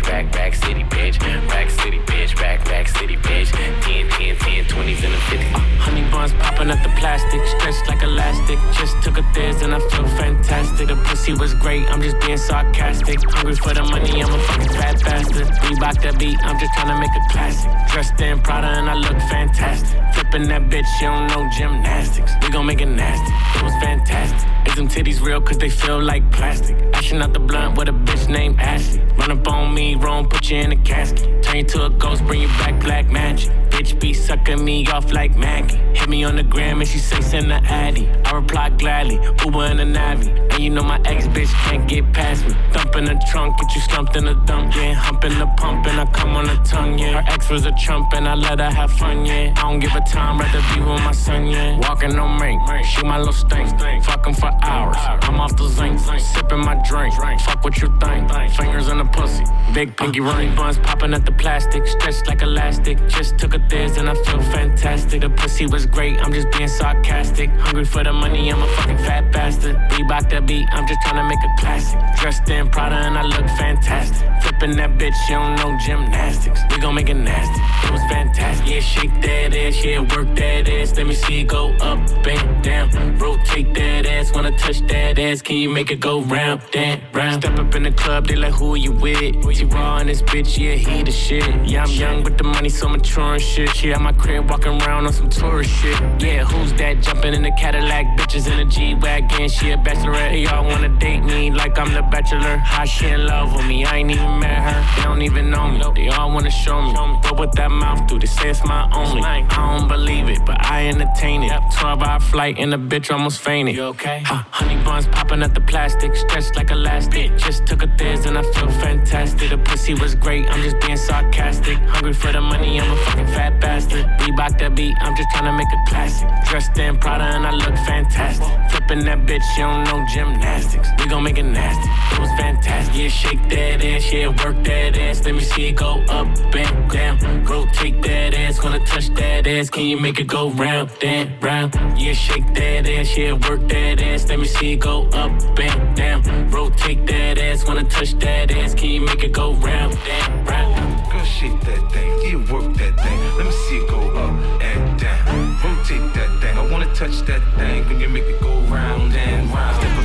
Rack, 0.08 0.34
rack 0.34 0.54
city, 0.54 0.84
bitch. 0.84 1.20
Rack 1.50 1.70
City, 1.70 1.98
bitch, 1.98 2.40
rack, 2.40 2.64
rack 2.66 2.88
city, 2.88 3.16
bitch. 3.16 3.50
10, 3.50 4.08
10, 4.10 4.36
10, 4.36 4.64
20s 4.64 5.04
and 5.04 5.12
the 5.12 5.22
50s. 5.30 5.54
Uh, 5.54 5.58
honey 5.82 6.10
buns 6.10 6.32
popping 6.34 6.70
at 6.70 6.82
the 6.82 6.88
plastic, 7.00 7.44
stretched 7.46 7.88
like 7.88 8.02
elastic. 8.02 8.58
Just 8.78 9.02
took 9.02 9.18
a 9.18 9.22
thiz 9.34 9.62
and 9.62 9.74
I 9.74 9.80
feel 9.90 10.06
fantastic. 10.16 10.88
The 10.88 10.96
pussy 11.06 11.32
was 11.32 11.54
great, 11.54 11.90
I'm 11.90 12.00
just 12.00 12.20
being 12.20 12.38
sarcastic. 12.38 13.18
Hungry 13.30 13.56
for 13.56 13.74
the 13.74 13.82
money, 13.82 14.22
I'm 14.22 14.32
a 14.32 14.38
fucking 14.38 14.68
fat 14.70 15.02
bastard. 15.02 15.48
Reebok 15.66 16.02
that 16.02 16.18
beat, 16.18 16.38
I'm 16.42 16.58
just 16.58 16.72
trying 16.74 16.94
to 16.94 16.98
make 17.00 17.10
a 17.10 17.32
classic. 17.32 17.70
Dressed 17.92 18.20
in 18.20 18.40
Prada 18.40 18.68
and 18.68 18.88
I 18.88 18.94
look 18.94 19.18
fantastic. 19.28 19.98
Flipping 20.14 20.48
that 20.48 20.62
bitch, 20.70 20.86
you 21.00 21.08
don't 21.08 21.26
know 21.28 21.50
gymnastics. 21.56 22.32
We 22.42 22.50
gon' 22.50 22.66
make 22.66 22.80
it 22.80 22.86
nasty. 22.86 23.32
It 23.58 23.62
was 23.64 23.74
fantastic. 23.82 24.48
Is 24.66 24.74
them 24.74 24.88
titties 24.88 25.20
real 25.20 25.40
cause 25.40 25.58
they 25.58 25.70
feel 25.70 26.02
like 26.02 26.30
plastic? 26.32 26.76
Ashing 26.94 27.20
out 27.22 27.32
the 27.32 27.40
blunt 27.40 27.76
with 27.76 27.88
a 27.88 27.92
bitch 27.92 28.28
named 28.28 28.60
Ashley. 28.60 29.00
Run 29.16 29.30
up 29.30 29.48
on 29.48 29.74
me, 29.74 29.95
wrong, 29.96 30.28
put 30.28 30.50
you 30.50 30.58
in 30.58 30.72
a 30.72 30.76
casket. 30.76 31.42
Turn 31.42 31.56
you 31.56 31.64
to 31.64 31.86
a 31.86 31.90
ghost, 31.90 32.24
bring 32.26 32.42
you 32.42 32.48
back 32.48 32.80
black 32.82 33.06
magic. 33.06 33.50
Bitch 33.70 33.98
be 34.00 34.14
sucking 34.14 34.64
me 34.64 34.86
off 34.86 35.12
like 35.12 35.36
Maggie. 35.36 35.76
Hit 35.94 36.08
me 36.08 36.24
on 36.24 36.36
the 36.36 36.42
gram 36.42 36.80
and 36.80 36.88
she 36.88 36.98
say 36.98 37.20
send 37.20 37.50
the 37.50 37.56
addy. 37.56 38.08
I 38.24 38.32
reply 38.32 38.70
gladly, 38.70 39.16
Uber 39.44 39.64
and 39.64 39.80
a 39.80 39.84
Navi. 39.84 40.28
And 40.54 40.64
you 40.64 40.70
know 40.70 40.82
my 40.82 40.98
ex 41.04 41.26
bitch 41.26 41.52
can't 41.64 41.86
get 41.86 42.10
past 42.14 42.46
me. 42.46 42.54
Thump 42.72 42.96
in 42.96 43.04
the 43.04 43.22
trunk, 43.30 43.58
get 43.60 43.74
you 43.74 43.82
slumped 43.82 44.16
in 44.16 44.24
the 44.24 44.34
dump, 44.46 44.74
yeah. 44.74 44.94
Hump 44.94 45.24
in 45.24 45.38
the 45.38 45.46
pump 45.58 45.86
and 45.86 46.00
I 46.00 46.06
come 46.12 46.36
on 46.36 46.46
the 46.46 46.56
tongue, 46.64 46.98
yeah. 46.98 47.20
Her 47.20 47.32
ex 47.34 47.50
was 47.50 47.66
a 47.66 47.72
trump 47.72 48.14
and 48.14 48.26
I 48.26 48.34
let 48.34 48.60
her 48.60 48.70
have 48.70 48.92
fun, 48.92 49.26
yeah. 49.26 49.52
I 49.56 49.62
don't 49.62 49.78
give 49.78 49.94
a 49.94 50.00
time, 50.00 50.38
rather 50.38 50.62
be 50.74 50.80
with 50.80 51.02
my 51.02 51.12
son, 51.12 51.46
yeah. 51.46 51.78
Walking 51.80 52.18
on 52.18 52.40
me, 52.40 52.58
shoot 52.82 53.04
my 53.04 53.18
little 53.18 53.34
stink. 53.34 53.68
Fuck 54.04 54.26
'em 54.26 54.34
for 54.34 54.52
hours. 54.62 54.96
I'm 55.22 55.38
off 55.38 55.54
the 55.56 55.68
zinc, 55.68 56.00
sipping 56.18 56.60
my 56.60 56.76
drink. 56.88 57.12
Fuck 57.42 57.62
what 57.62 57.76
you 57.82 57.88
think. 58.00 58.32
Fingers 58.52 58.88
in 58.88 58.98
the 58.98 59.04
pussy, 59.04 59.44
big 59.74 59.85
pinky 59.92 60.20
ring. 60.20 60.54
Buns 60.54 60.78
popping 60.78 61.14
at 61.14 61.24
the 61.24 61.32
plastic, 61.32 61.86
stretched 61.86 62.26
like 62.26 62.42
elastic. 62.42 62.98
Just 63.08 63.38
took 63.38 63.54
a 63.54 63.58
thiz 63.68 63.96
and 63.96 64.08
I 64.08 64.14
feel 64.14 64.40
fantastic. 64.40 65.20
The 65.22 65.30
pussy 65.30 65.66
was 65.66 65.86
great, 65.86 66.18
I'm 66.20 66.32
just 66.32 66.50
being 66.52 66.68
sarcastic. 66.68 67.50
Hungry 67.50 67.84
for 67.84 68.04
the 68.04 68.12
money, 68.12 68.50
I'm 68.52 68.62
a 68.62 68.66
fucking 68.76 68.98
fat 68.98 69.32
bastard. 69.32 69.76
Reebok 69.90 70.30
that 70.30 70.46
beat, 70.46 70.66
I'm 70.72 70.86
just 70.86 71.00
trying 71.02 71.16
to 71.16 71.28
make 71.28 71.42
a 71.44 71.60
classic. 71.60 71.98
Dressed 72.20 72.48
in 72.48 72.68
Prada 72.70 72.96
and 72.96 73.18
I 73.18 73.22
look 73.22 73.46
fantastic. 73.58 74.26
Flipping 74.42 74.76
that 74.76 74.90
bitch, 74.98 75.16
you 75.28 75.36
don't 75.36 75.56
know 75.56 75.76
gymnastics. 75.84 76.60
We 76.70 76.78
gon' 76.78 76.94
make 76.94 77.08
it 77.08 77.14
nasty. 77.14 77.60
It 77.86 77.92
was 77.92 78.02
fantastic. 78.10 78.66
Yeah, 78.66 78.80
shake 78.80 79.20
that 79.22 79.54
ass, 79.54 79.84
yeah, 79.84 80.00
work 80.00 80.34
that 80.36 80.68
ass. 80.68 80.96
Let 80.96 81.06
me 81.06 81.14
see 81.14 81.40
it 81.40 81.48
go 81.48 81.70
up 81.80 81.98
and 82.26 82.64
down. 82.64 83.18
Rotate 83.18 83.74
that 83.74 84.06
ass, 84.06 84.32
wanna 84.32 84.56
touch 84.56 84.80
that 84.86 85.18
ass. 85.18 85.42
Can 85.42 85.56
you 85.56 85.70
make 85.70 85.90
it 85.90 86.00
go 86.00 86.22
round, 86.22 86.62
and 86.74 87.02
round? 87.12 87.42
Step 87.42 87.58
up 87.58 87.74
in 87.74 87.82
the 87.82 87.92
club, 87.92 88.26
they 88.26 88.36
like, 88.36 88.52
who 88.52 88.76
you 88.76 88.92
with? 88.92 89.56
She 89.56 89.64
raw 89.76 89.98
in 89.98 90.06
this 90.06 90.22
bitch, 90.22 90.58
yeah, 90.58 90.74
he 90.74 91.02
the 91.02 91.10
shit. 91.10 91.44
Yeah, 91.64 91.84
I'm 91.84 91.90
young, 91.90 92.22
but 92.22 92.38
the 92.38 92.44
money 92.44 92.68
so 92.68 92.88
mature 92.88 93.34
and 93.34 93.42
shit. 93.42 93.68
She 93.76 93.92
at 93.92 94.00
my 94.00 94.12
crib 94.12 94.48
walking 94.50 94.80
around 94.82 95.06
on 95.06 95.12
some 95.12 95.28
tourist 95.28 95.70
shit. 95.70 95.98
Yeah, 96.20 96.44
who's 96.44 96.72
that 96.74 97.02
jumping 97.02 97.34
in 97.34 97.42
the 97.42 97.52
Cadillac? 97.52 98.04
Bitches 98.18 98.50
in 98.50 98.56
the 98.58 98.64
G 98.64 98.94
Wagon, 98.94 99.48
she 99.48 99.70
a 99.70 99.76
bachelorette. 99.76 100.32
They 100.32 100.46
all 100.46 100.64
wanna 100.64 100.88
date 100.98 101.22
me 101.22 101.50
like 101.50 101.78
I'm 101.78 101.92
the 101.92 102.02
bachelor. 102.02 102.56
How 102.58 102.84
she 102.84 103.06
in 103.06 103.26
love 103.26 103.54
with 103.54 103.66
me? 103.66 103.84
I 103.84 103.98
ain't 103.98 104.10
even 104.10 104.38
met 104.40 104.58
her. 104.68 104.96
They 104.96 105.02
don't 105.02 105.22
even 105.22 105.50
know 105.50 105.68
me. 105.68 105.78
They 105.94 106.08
all 106.08 106.30
wanna 106.32 106.50
show 106.50 106.80
me. 106.82 106.92
But 107.22 107.36
what 107.38 107.54
that 107.56 107.70
mouth 107.70 108.06
do? 108.08 108.18
They 108.18 108.26
say 108.26 108.50
it's 108.50 108.64
my 108.64 108.82
only. 108.92 109.22
I 109.22 109.42
don't 109.78 109.88
believe 109.88 110.28
it, 110.28 110.40
but 110.46 110.58
I 110.64 110.88
entertain 110.88 111.42
it. 111.42 111.52
12 111.78 112.02
hour 112.02 112.20
flight 112.20 112.56
and 112.58 112.72
the 112.72 112.78
bitch 112.78 113.10
almost 113.12 113.40
fainted. 113.40 113.74
You 113.76 113.84
okay? 113.94 114.22
Honey 114.24 114.82
buns 114.84 115.06
popping 115.08 115.42
at 115.42 115.54
the 115.54 115.60
plastic, 115.60 116.14
stretched 116.16 116.56
like 116.56 116.70
elastic. 116.70 117.36
Just 117.36 117.66
took 117.66 117.82
a 117.82 117.88
thiz 117.96 118.26
and 118.26 118.38
I 118.38 118.42
feel 118.42 118.70
fantastic. 118.70 119.50
The 119.50 119.58
pussy 119.66 119.94
was 119.94 120.14
great, 120.14 120.48
I'm 120.50 120.62
just 120.62 120.80
being 120.80 120.96
sarcastic. 120.96 121.76
Hungry 121.94 122.12
for 122.12 122.32
the 122.32 122.40
money, 122.40 122.80
I'm 122.80 122.90
a 122.90 122.96
fucking 122.96 123.26
fat 123.28 123.60
bastard. 123.60 124.04
Reebok 124.20 124.58
that 124.58 124.74
beat, 124.74 124.94
I'm 125.00 125.14
just 125.16 125.28
tryna 125.30 125.56
make 125.56 125.68
a 125.68 125.90
classic. 125.90 126.28
Dressed 126.48 126.78
in 126.78 126.96
Prada 126.98 127.24
and 127.24 127.46
I 127.46 127.52
look 127.52 127.76
fantastic. 127.86 128.46
Flipping 128.70 129.04
that 129.04 129.20
bitch, 129.26 129.46
you 129.56 129.64
don't 129.64 129.84
know 129.84 130.04
gymnastics. 130.12 130.88
We 130.98 131.06
gon' 131.06 131.22
make 131.22 131.38
it 131.38 131.44
nasty. 131.44 131.88
It 132.14 132.20
was 132.20 132.30
fantastic. 132.40 132.94
Yeah, 132.96 133.08
shake 133.08 133.42
that 133.50 133.84
ass, 133.84 134.12
yeah, 134.12 134.28
work 134.28 134.62
that 134.64 134.96
ass. 134.96 135.24
Let 135.24 135.34
me 135.34 135.40
see 135.40 135.68
it 135.68 135.76
go 135.76 136.02
up 136.08 136.26
and 136.54 136.90
down. 136.90 137.44
Rotate 137.44 138.00
that 138.02 138.34
ass, 138.34 138.62
wanna 138.62 138.84
touch 138.86 139.08
that 139.14 139.46
ass. 139.46 139.70
Can 139.70 139.84
you 139.86 140.00
make 140.00 140.18
it 140.20 140.26
go 140.26 140.50
round 140.50 140.90
and 141.02 141.42
round? 141.42 141.74
Yeah, 141.98 142.12
shake 142.12 142.46
that 142.54 142.86
ass, 142.88 143.16
yeah, 143.16 143.32
work 143.32 143.66
that 143.68 144.00
ass. 144.00 144.28
Let 144.28 144.38
me 144.38 144.46
see 144.46 144.72
it 144.72 144.80
go 144.80 145.02
up 145.12 145.30
and 145.58 145.96
down. 145.96 146.50
Rotate 146.50 147.06
that 147.06 147.38
ass, 147.38 147.66
wanna 147.66 147.84
touch 147.84 148.12
that 148.20 148.50
ass. 148.50 148.74
Can 148.74 148.90
you 148.90 149.00
make 149.00 149.22
it 149.24 149.32
go 149.32 149.52
round 149.64 149.96
and 149.96 150.48
round? 150.48 151.10
Girl, 151.10 151.24
shake 151.24 151.60
that 151.62 151.92
thing, 151.92 152.10
yeah, 152.22 152.52
work 152.52 152.72
that 152.74 152.94
thing. 153.04 153.18
Let 153.36 153.46
me 153.46 153.52
see 153.52 153.78
it 153.78 153.90
go 153.90 154.00
up 154.24 154.34
and 154.62 155.00
down. 155.00 155.56
Rotate 155.62 156.14
that 156.14 156.30
thing, 156.40 156.58
I 156.58 156.70
wanna 156.70 156.92
touch 156.94 157.22
that 157.22 157.42
thing. 157.56 157.86
When 157.88 158.00
you 158.00 158.08
make 158.08 158.24
it 158.24 158.40
go 158.40 158.60
round 158.62 159.14
and 159.14 159.50
round. 159.52 159.95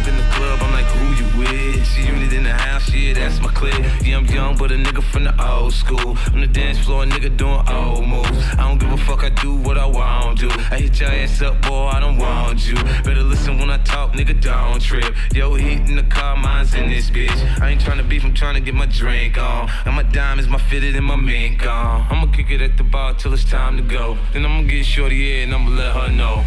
With? 1.42 1.88
She 1.88 2.04
unit 2.04 2.32
in 2.34 2.44
the 2.44 2.54
house, 2.54 2.94
yeah, 2.94 3.14
that's 3.14 3.42
my 3.42 3.52
clique. 3.52 3.84
Yeah, 4.04 4.18
I'm 4.18 4.26
young, 4.26 4.56
but 4.58 4.72
a 4.72 4.76
nigga 4.76 5.04
from 5.04 5.24
the 5.26 5.34
old 5.44 5.74
school. 5.74 6.18
On 6.34 6.42
the 6.42 6.48
dance 6.48 6.80
floor, 6.80 7.04
a 7.04 7.06
nigga 7.06 7.36
doing 7.36 7.62
old 7.70 8.08
moves. 8.08 8.44
I 8.58 8.68
don't 8.68 8.80
give 8.80 8.92
a 8.92 8.98
fuck, 8.98 9.24
I 9.24 9.30
do 9.30 9.56
what 9.56 9.78
I 9.78 9.86
want 9.86 10.40
to. 10.40 10.50
I 10.72 10.78
hit 10.80 11.00
your 11.00 11.10
ass 11.10 11.42
up, 11.42 11.62
boy, 11.62 11.88
I 11.88 12.00
don't 12.00 12.18
want 12.18 12.68
you. 12.68 12.76
Better 13.04 13.24
listen 13.24 13.58
when 13.60 13.70
I 13.70 13.78
talk, 13.80 14.14
nigga, 14.14 14.40
don't 14.42 14.82
trip. 14.82 15.14
Yo, 15.34 15.56
heat 15.56 15.82
in 15.90 15.96
the 15.96 16.04
car, 16.04 16.36
mine's 16.36 16.74
in 16.74 16.90
this 16.90 17.10
bitch. 17.10 17.62
I 17.62 17.70
ain't 17.72 17.82
tryna 17.82 18.08
beef, 18.08 18.24
I'm 18.24 18.34
tryna 18.34 18.64
get 18.64 18.76
my 18.76 18.86
drink 18.86 19.38
on. 19.38 19.70
And 19.86 19.96
my 19.96 20.04
diamonds, 20.04 20.50
my 20.50 20.60
fitted, 20.60 20.96
and 20.96 21.06
my 21.06 21.16
mink 21.16 21.66
on. 21.66 22.06
I'ma 22.10 22.32
kick 22.32 22.52
it 22.52 22.62
at 22.62 22.78
the 22.78 22.84
bar 22.84 23.14
till 23.16 23.34
it's 23.34 23.46
time 23.46 23.78
to 23.78 23.84
go. 23.84 24.18
Then 24.34 24.46
I'ma 24.46 24.68
get 24.68 24.86
shorty, 24.86 25.16
yeah, 25.16 25.44
and 25.44 25.54
I'ma 25.54 25.70
let 25.72 25.96
her 25.96 26.12
know. 26.12 26.44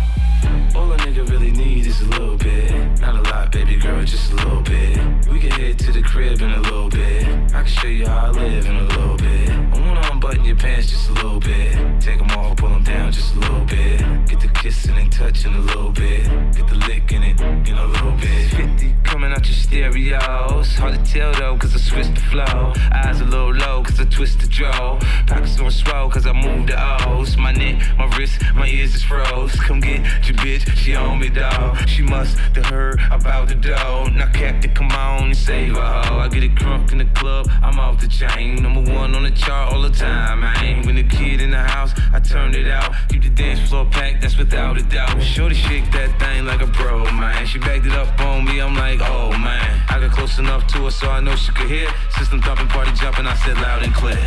All 0.74 0.92
a 0.92 0.96
nigga 0.98 1.28
really 1.30 1.50
need 1.50 1.86
is 1.86 2.00
a 2.00 2.06
little 2.06 2.36
bit. 2.36 3.00
Not 3.00 3.14
a 3.16 3.30
lot, 3.30 3.52
baby 3.52 3.76
girl, 3.76 4.04
just 4.04 4.32
a 4.32 4.36
little 4.36 4.62
bit. 4.62 4.98
We 5.28 5.38
can 5.40 5.50
head 5.50 5.78
to 5.80 5.92
the 5.92 6.02
crib 6.02 6.40
in 6.40 6.50
a 6.50 6.60
little 6.60 6.88
bit. 6.88 7.26
I 7.54 7.62
can 7.62 7.66
show 7.66 7.88
you 7.88 8.06
how 8.06 8.26
I 8.26 8.30
live 8.30 8.66
in 8.66 8.76
a 8.76 8.84
little 8.84 9.16
bit. 9.16 9.50
I 9.50 9.86
wanna 9.86 10.08
unbutton 10.12 10.44
your 10.44 10.56
pants 10.56 10.90
just 10.90 11.08
a 11.10 11.12
little 11.12 11.40
bit. 11.40 12.00
Take 12.00 12.18
them 12.18 12.30
off, 12.30 12.56
pull 12.56 12.70
them 12.70 12.82
down 12.82 13.12
just 13.12 13.34
a 13.34 13.38
little 13.38 13.64
bit. 13.64 14.00
Get 14.28 14.40
the 14.40 14.48
kissing 14.48 14.96
and 14.96 15.12
touching 15.12 15.54
a 15.54 15.60
little 15.60 15.90
bit. 15.90 16.24
Get 16.54 16.68
the 16.68 16.76
licking 16.88 17.22
it 17.22 17.40
in 17.40 17.76
a 17.76 17.86
little 17.86 18.12
bit. 18.12 18.50
50 18.50 18.94
coming 19.14 19.30
out 19.30 19.46
your 19.46 19.54
stereos. 19.54 20.74
Hard 20.74 20.94
to 20.94 21.12
tell 21.12 21.32
though, 21.34 21.56
cause 21.56 21.74
I 21.74 21.78
switched 21.78 22.16
the 22.16 22.20
flow. 22.32 22.72
Eyes 22.92 23.20
a 23.20 23.24
little 23.24 23.54
low, 23.54 23.82
cause 23.82 24.00
I 24.00 24.04
twist 24.04 24.40
the 24.40 24.48
draw. 24.48 24.98
Pockets 25.28 25.60
on 25.60 25.70
swell, 25.70 26.10
cause 26.10 26.26
I 26.26 26.32
moved 26.32 26.70
the 26.70 27.08
O's. 27.08 27.36
My 27.36 27.52
neck, 27.52 27.80
my 27.96 28.06
wrist, 28.16 28.42
my 28.56 28.66
ears 28.66 28.94
is 28.94 29.04
froze. 29.04 29.54
Come 29.60 29.80
get 29.80 30.00
your 30.26 30.33
bitch, 30.36 30.68
she 30.76 30.94
on 30.94 31.18
me, 31.18 31.28
dog. 31.28 31.88
She 31.88 32.02
must 32.02 32.36
have 32.38 32.66
heard 32.66 33.00
about 33.10 33.48
the 33.48 33.54
dough. 33.54 34.06
Now, 34.12 34.30
Captain, 34.32 34.72
come 34.74 34.90
on 34.90 35.24
and 35.24 35.36
save 35.36 35.74
her, 35.74 36.02
hoe. 36.02 36.18
I 36.18 36.28
get 36.28 36.42
it 36.42 36.54
crunk 36.54 36.92
in 36.92 36.98
the 36.98 37.04
club, 37.06 37.48
I'm 37.62 37.78
off 37.78 38.00
the 38.00 38.08
chain. 38.08 38.62
Number 38.62 38.80
one 38.92 39.14
on 39.14 39.22
the 39.22 39.30
chart 39.30 39.72
all 39.72 39.82
the 39.82 39.90
time, 39.90 40.42
I 40.42 40.64
ain't. 40.64 40.86
When 40.86 40.96
the 40.96 41.04
kid 41.04 41.40
in 41.40 41.50
the 41.50 41.62
house, 41.62 41.92
I 42.12 42.20
turn 42.20 42.54
it 42.54 42.68
out. 42.68 42.92
Keep 43.08 43.22
the 43.22 43.30
dance 43.30 43.68
floor 43.68 43.86
packed, 43.86 44.22
that's 44.22 44.36
without 44.36 44.78
a 44.78 44.82
doubt. 44.82 45.22
Shorty 45.22 45.54
shake 45.54 45.90
that 45.92 46.18
thing 46.18 46.44
like 46.44 46.60
a 46.60 46.66
pro, 46.68 47.04
man. 47.12 47.46
She 47.46 47.58
backed 47.58 47.86
it 47.86 47.92
up 47.92 48.20
on 48.20 48.44
me, 48.44 48.60
I'm 48.60 48.74
like, 48.74 49.00
oh 49.02 49.30
man. 49.30 49.82
I 49.88 50.00
got 50.00 50.10
close 50.10 50.38
enough 50.38 50.66
to 50.68 50.84
her 50.84 50.90
so 50.90 51.08
I 51.08 51.20
know 51.20 51.36
she 51.36 51.52
could 51.52 51.70
hear. 51.70 51.88
System 52.18 52.40
thumping, 52.42 52.68
party 52.68 52.92
jumping, 52.92 53.26
I 53.26 53.34
said 53.36 53.56
loud 53.56 53.82
and 53.82 53.94
clear. 53.94 54.24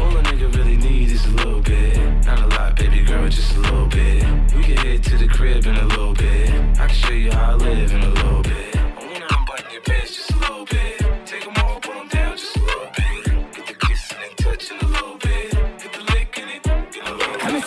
All 0.00 0.16
a 0.16 0.22
nigga 0.22 0.54
really 0.56 0.76
need 0.76 1.10
is 1.10 1.24
a 1.26 1.30
little 1.30 1.60
bit. 1.60 1.96
Not 2.24 2.40
a 2.40 2.46
lot, 2.48 2.76
baby 2.76 3.04
girl, 3.04 3.28
just 3.28 3.54
a 3.56 3.60
little 3.60 3.86
bit. 3.86 4.24
We 4.54 4.62
can 4.62 5.00
to 5.02 5.13
the 5.18 5.28
crib 5.28 5.66
in 5.66 5.76
a 5.76 5.86
little 5.86 6.14
bit. 6.14 6.50
I 6.78 6.86
can 6.86 6.88
show 6.88 7.12
you 7.12 7.30
how 7.30 7.52
I 7.52 7.54
live 7.54 7.92
in 7.92 8.02
a 8.02 8.08
little 8.08 8.42
bit. 8.42 8.63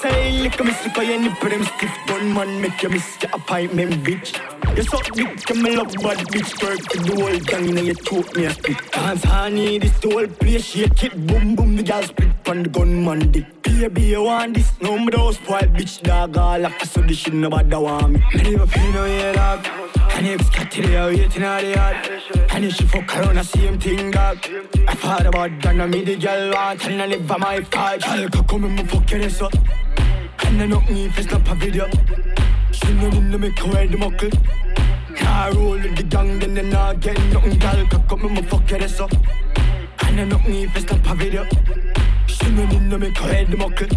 Say 0.10 0.32
lick 0.44 0.64
me 0.64 0.72
of 0.72 1.04
your 1.04 1.20
nipple 1.20 1.50
them 1.50 1.64
stiff 1.64 1.96
gun 2.08 2.34
man 2.34 2.62
make 2.62 2.82
you 2.84 2.90
miss 2.90 3.22
your 3.22 3.32
appointment 3.34 3.94
bitch. 4.04 4.30
You 4.76 4.84
suck 4.84 5.06
dick, 5.14 5.50
you 5.50 5.56
me 5.64 5.76
love 5.76 5.94
bad 6.04 6.20
bitch 6.34 6.52
Twerk 6.60 6.82
to 6.90 6.98
the 7.00 7.22
whole 7.22 7.40
gang 7.40 7.76
now 7.76 7.82
you 7.82 7.96
choke 7.96 8.36
me 8.36 8.46
a 8.46 8.52
spit. 8.52 8.92
Dance 8.92 9.24
honey, 9.24 9.80
this 9.80 9.98
the 10.00 10.10
whole 10.10 10.28
place 10.28 10.66
shake 10.66 11.04
it 11.04 11.28
boom 11.28 11.56
boom 11.56 11.76
the 11.76 11.84
gal 11.84 12.04
split 12.04 12.30
on 12.48 12.64
the 12.64 12.70
gunman 12.70 13.32
dick. 13.32 13.46
Baby, 13.64 14.02
you 14.02 14.24
want 14.24 14.56
this? 14.56 14.72
No, 14.82 14.98
me 14.98 15.12
don't 15.12 15.34
spoil 15.34 15.68
bitch 15.78 16.02
dog. 16.02 16.38
All 16.38 16.66
after 16.66 16.86
so 16.86 17.02
this 17.02 17.18
shit 17.18 17.34
nobody 17.34 17.76
want 17.76 18.14
me. 18.14 18.24
Me 18.36 18.52
never 18.52 18.68
feel 18.68 18.92
no 18.92 19.04
way 19.04 19.34
dog. 19.34 19.68
And 20.18 20.26
if 20.26 20.70
till 20.72 20.90
you 20.90 21.20
waiting 21.20 21.44
out 21.44 21.62
the 21.62 21.74
yard 21.74 22.22
And 22.50 22.66
if 22.66 22.74
she 22.74 22.86
fuck 22.86 23.16
around 23.18 23.36
the 23.36 23.44
same 23.44 23.78
thing 23.80 24.10
dog 24.10 24.40
I 24.88 24.96
thought 24.96 25.28
about 25.28 25.62
that 25.62 25.76
now 25.76 25.86
me 25.86 26.04
the 26.04 26.16
girl 26.16 26.54
want 26.54 26.84
And 26.88 27.02
I 27.04 27.06
never 27.06 27.38
my 27.38 27.62
fault 27.62 28.02
Girl 28.02 28.44
come 28.44 28.64
and 28.64 28.90
fuck 28.90 29.12
your 29.12 29.22
ass 29.22 29.42
up 29.42 29.54
I 30.48 30.66
knock 30.66 30.90
me 30.90 31.06
if 31.06 31.20
it's 31.20 31.30
not 31.30 31.46
a 31.50 31.56
video. 31.56 31.88
No 31.88 33.10
need 33.10 33.32
to 33.34 33.38
make 33.38 33.68
wear 33.68 33.86
the 33.86 33.98
muckle. 33.98 34.30
Car 35.14 35.52
roll 35.54 35.72
with 35.72 35.98
the 35.98 36.04
gang 36.04 36.40
then 36.40 36.54
they 36.54 36.64
not 36.64 37.02
get 37.02 37.20
nothing 37.34 37.60
can 37.60 38.08
come 38.08 38.26
and 38.26 38.36
me 38.36 38.42
fuck 38.44 38.72
your 38.72 38.82
ass 38.82 39.02
up. 39.02 39.12
I 40.00 40.12
knock 40.12 40.48
me 40.48 40.64
if 40.64 40.76
it's 40.78 40.90
a 40.90 41.16
video. 41.16 41.44
No 41.44 42.66
need 42.66 42.90
to 42.90 42.98
make 42.98 43.22
wear 43.22 43.44
the 43.44 43.58
muckle 43.58 43.88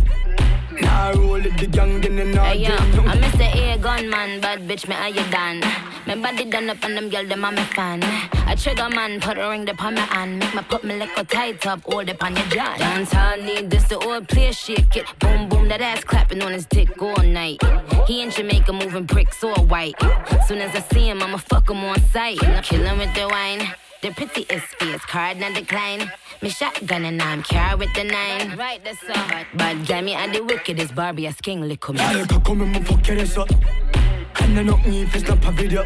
Nah, 0.82 1.10
roll 1.10 1.32
with 1.32 1.56
the 1.58 1.66
gang, 1.66 2.00
then 2.00 2.32
not 2.32 2.46
Hey 2.46 2.58
yo, 2.64 2.74
I'm 2.74 3.20
nothing 3.20 3.40
Mr. 3.40 3.74
A 3.74 3.78
gunman, 3.78 4.40
bad 4.40 4.60
bitch, 4.68 4.88
me 4.88 4.94
how 4.94 5.06
you 5.06 5.24
done? 5.30 5.60
My 6.06 6.16
body 6.16 6.44
done 6.44 6.70
up 6.70 6.82
and 6.82 6.96
them 6.96 7.08
girl, 7.08 7.24
them 7.24 7.44
a 7.44 7.52
me 7.52 7.62
fan. 7.62 8.02
I 8.02 8.54
trigger 8.54 8.88
man, 8.88 9.20
put 9.20 9.38
a 9.38 9.48
ring 9.48 9.68
upon 9.68 9.94
my 9.94 10.00
hand. 10.00 10.38
Make 10.40 10.54
me 10.54 10.62
put 10.68 10.82
me 10.84 10.96
like 10.96 11.16
a 11.16 11.24
tight 11.24 11.66
up, 11.66 11.82
hold 11.82 12.08
it 12.08 12.22
on 12.22 12.34
your 12.34 12.46
jaw. 12.46 12.76
Dance 12.78 13.14
all 13.14 13.36
need 13.36 13.70
this, 13.70 13.84
the 13.84 13.98
old 13.98 14.28
place 14.28 14.58
shake 14.58 14.96
it. 14.96 15.06
Boom, 15.18 15.48
boom, 15.48 15.68
that 15.68 15.80
ass 15.80 16.02
clapping 16.04 16.42
on 16.42 16.52
his 16.52 16.66
dick 16.66 17.00
all 17.00 17.22
night. 17.22 17.60
He 18.06 18.22
in 18.22 18.30
Jamaica 18.30 18.72
moving 18.72 19.04
bricks 19.04 19.44
all 19.44 19.64
white. 19.66 19.94
Soon 20.46 20.58
as 20.58 20.74
I 20.74 20.80
see 20.92 21.08
him, 21.08 21.22
I'ma 21.22 21.38
fuck 21.38 21.70
him 21.70 21.84
on 21.84 22.00
sight. 22.00 22.38
Kill 22.62 22.84
him 22.84 22.98
with 22.98 23.14
the 23.14 23.28
wine. 23.28 23.60
The 24.02 24.12
pretty 24.12 24.46
is 24.48 24.62
fierce, 24.78 25.04
card 25.04 25.36
not 25.36 25.52
decline. 25.52 26.10
Me 26.40 26.48
shotgun 26.48 27.04
and 27.04 27.20
I'm 27.20 27.42
car 27.42 27.76
with 27.76 27.92
the 27.92 28.04
nine. 28.04 28.56
Right, 28.56 28.82
that's 28.82 29.04
all. 29.04 29.28
Bad, 29.28 29.46
bad 29.54 29.86
guy, 29.86 30.00
me 30.00 30.14
and 30.14 30.34
the 30.34 30.42
wickedest 30.42 30.94
Barbie, 30.94 31.26
a 31.26 31.32
sking 31.32 31.60
lick 31.60 31.86
me. 31.86 31.98
Girl 31.98 32.24
can 32.24 32.40
come 32.40 32.62
and 32.62 32.72
me 32.72 32.80
fuck 32.80 33.06
your 33.06 33.18
ass 33.18 33.36
up 33.36 33.50
And 34.40 34.58
I 34.58 34.62
knock 34.62 34.86
me 34.86 35.02
if 35.02 35.14
it's 35.14 35.28
not 35.28 35.44
a 35.44 35.50
video 35.50 35.84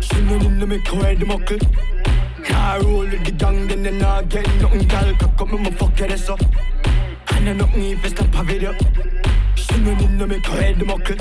She 0.00 0.20
no 0.20 0.36
need 0.36 0.60
to 0.60 0.66
make 0.66 0.86
her 0.88 0.98
wear 0.98 1.14
the 1.14 1.24
muckle. 1.24 1.58
Car 2.44 2.82
roll 2.82 2.98
with 2.98 3.24
the 3.24 3.32
gang, 3.32 3.66
then 3.66 3.82
they 3.82 3.98
not 3.98 4.28
get 4.28 4.46
nothing 4.60 4.86
Girl 4.86 5.14
can 5.14 5.36
come 5.38 5.54
and 5.54 5.62
me 5.62 5.70
fuck 5.70 5.98
your 5.98 6.12
ass 6.12 6.28
up 6.28 6.40
And 7.28 7.48
I 7.48 7.52
knock 7.54 7.74
me 7.74 7.92
if 7.92 8.04
it's 8.04 8.20
not 8.20 8.34
a 8.38 8.42
video 8.42 8.74
She 9.54 9.78
no 9.78 9.94
need 9.94 10.18
to 10.18 10.26
make 10.26 10.44
her 10.44 10.58
wear 10.58 10.74
the 10.74 10.84
muckle. 10.84 11.16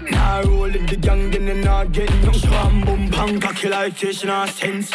Nah, 0.00 0.40
roll 0.40 0.62
with 0.62 0.88
the 0.88 0.96
gang, 0.96 1.30
then 1.30 1.44
they 1.44 1.62
not 1.62 1.92
get 1.92 2.08
nothing. 2.24 2.50
Bam, 2.50 2.80
boom, 2.86 3.10
bang, 3.10 3.38
cocky 3.38 3.68
like 3.68 3.98
this, 3.98 4.20
she 4.20 4.26
not 4.26 4.48
sense 4.48 4.90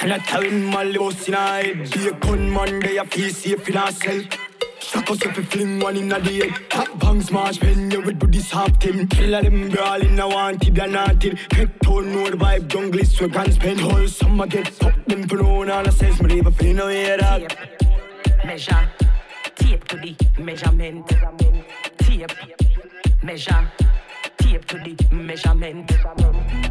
And 0.00 0.12
I 0.12 0.18
tell 0.18 0.42
him 0.42 0.64
my 0.64 0.92
boss 0.92 1.26
in 1.28 1.34
her 1.34 1.62
head. 1.62 1.90
Be 1.90 2.08
a 2.08 2.12
gunman, 2.12 2.80
they 2.80 2.98
a 2.98 3.04
feel 3.04 3.30
safe 3.30 3.68
in 3.68 3.74
herself 3.74 4.24
Shock 4.80 5.10
us 5.10 5.24
if 5.24 5.36
we 5.36 5.42
fling 5.44 5.80
one 5.80 5.96
in 5.96 6.12
a 6.12 6.20
head 6.20 6.54
Top 6.70 6.98
bang 7.00 7.20
smash 7.20 7.58
pen, 7.58 7.90
you 7.90 8.02
would 8.02 8.18
do 8.18 8.26
this 8.26 8.50
half 8.50 8.78
team 8.78 9.08
Killer 9.08 9.42
them 9.42 9.68
brawl 9.70 10.00
in 10.00 10.18
a 10.20 10.28
wanted 10.28 10.78
and 10.78 10.94
wanted. 10.94 11.38
Head 11.52 11.80
tone, 11.82 12.12
the 12.12 12.36
vibe, 12.36 12.68
jungle 12.68 13.00
is 13.00 13.18
where 13.18 13.28
guns 13.28 13.54
spend. 13.54 13.80
Whole 13.80 14.06
summer 14.06 14.46
get 14.46 14.68
fucked 14.68 15.08
them 15.08 15.26
for 15.26 15.36
no 15.36 15.54
one 15.54 15.70
And 15.70 15.88
I 15.88 15.90
says 15.90 16.22
me 16.22 16.36
never 16.36 16.50
feel 16.50 16.74
no 16.76 16.86
way 16.86 17.16
dog 17.16 17.52
measure, 18.46 18.88
tape 19.56 19.84
to 19.88 19.96
the 19.96 20.16
measurement, 20.38 21.08
tape, 21.98 22.30
measure, 23.22 23.70
tape 24.38 24.64
to 24.66 24.78
the 24.78 25.14
measurement, 25.14 25.88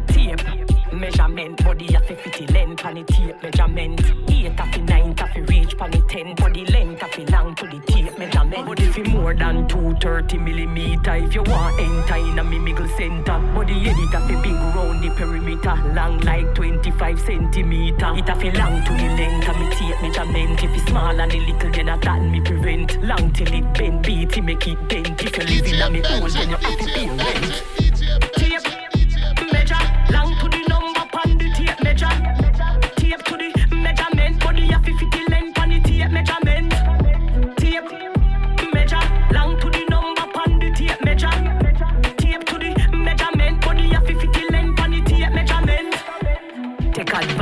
tape, 0.08 0.75
measurement, 0.92 1.64
body 1.64 1.94
a 1.94 2.00
fi 2.00 2.14
fifty 2.14 2.46
length 2.48 2.84
and 2.84 2.98
the 2.98 3.04
tape 3.04 3.42
measurement, 3.42 4.00
eight 4.30 4.46
a 4.46 4.66
fi 4.72 4.80
nine 4.80 5.14
a 5.18 5.26
fi 5.28 5.40
reach 5.40 5.76
pan 5.76 5.90
the 5.90 6.00
ten, 6.08 6.34
body 6.34 6.66
length 6.66 7.02
a 7.02 7.08
fi 7.08 7.24
long 7.24 7.54
to 7.54 7.66
the 7.66 7.80
tape 7.86 8.18
measurement, 8.18 8.66
body 8.66 8.86
fi 8.86 9.02
more 9.02 9.34
than 9.34 9.68
two 9.68 9.94
thirty 10.00 10.38
millimeter. 10.38 11.14
If 11.14 11.34
you 11.34 11.42
want 11.42 11.80
enter 11.80 12.16
in 12.16 12.38
a 12.38 12.44
me 12.44 12.58
middle 12.58 12.88
center, 12.96 13.38
body 13.54 13.74
edit 13.88 14.14
a 14.14 14.20
fi 14.20 14.42
big 14.42 14.52
round 14.52 15.02
the 15.02 15.10
perimeter, 15.10 15.76
long 15.94 16.20
like 16.20 16.54
twenty 16.54 16.90
five 16.92 17.20
centimeter, 17.20 18.12
it 18.16 18.28
a 18.28 18.34
fi 18.34 18.50
long 18.50 18.84
to 18.84 18.92
the 18.92 19.08
length 19.16 19.48
of 19.48 19.58
me 19.58 19.70
tape 19.70 20.02
measurement, 20.02 20.62
if 20.62 20.74
it's 20.74 20.86
small 20.86 21.20
and 21.20 21.30
the 21.30 21.40
little 21.40 21.70
then 21.70 21.88
a 21.88 21.98
that 21.98 22.22
me 22.22 22.40
prevent, 22.40 23.02
long 23.02 23.32
till 23.32 23.52
it 23.52 23.74
bend, 23.74 24.02
beat 24.04 24.36
it 24.36 24.42
make 24.42 24.66
it 24.66 24.88
bend, 24.88 25.20
if 25.20 25.36
you 25.36 25.44
live 25.44 25.66
in 25.66 25.82
a 25.82 25.90
me 25.90 26.00
hole 26.00 26.28
then 26.28 26.50
you 26.50 26.56
have 26.56 26.78
to 26.78 26.86
pay 26.86 27.08
rent. 27.08 27.75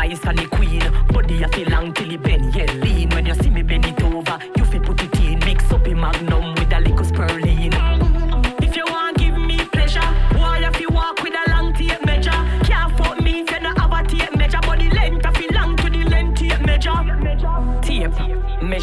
Vice 0.04 0.26
and 0.26 0.38
the 0.38 0.46
Queen. 0.48 0.82
Body 1.08 1.42
a 1.42 1.48
feel 1.48 1.68
long 1.70 1.94
till 1.94 2.08
the 2.08 2.18
bend. 2.18 2.54
yeah, 2.54 2.66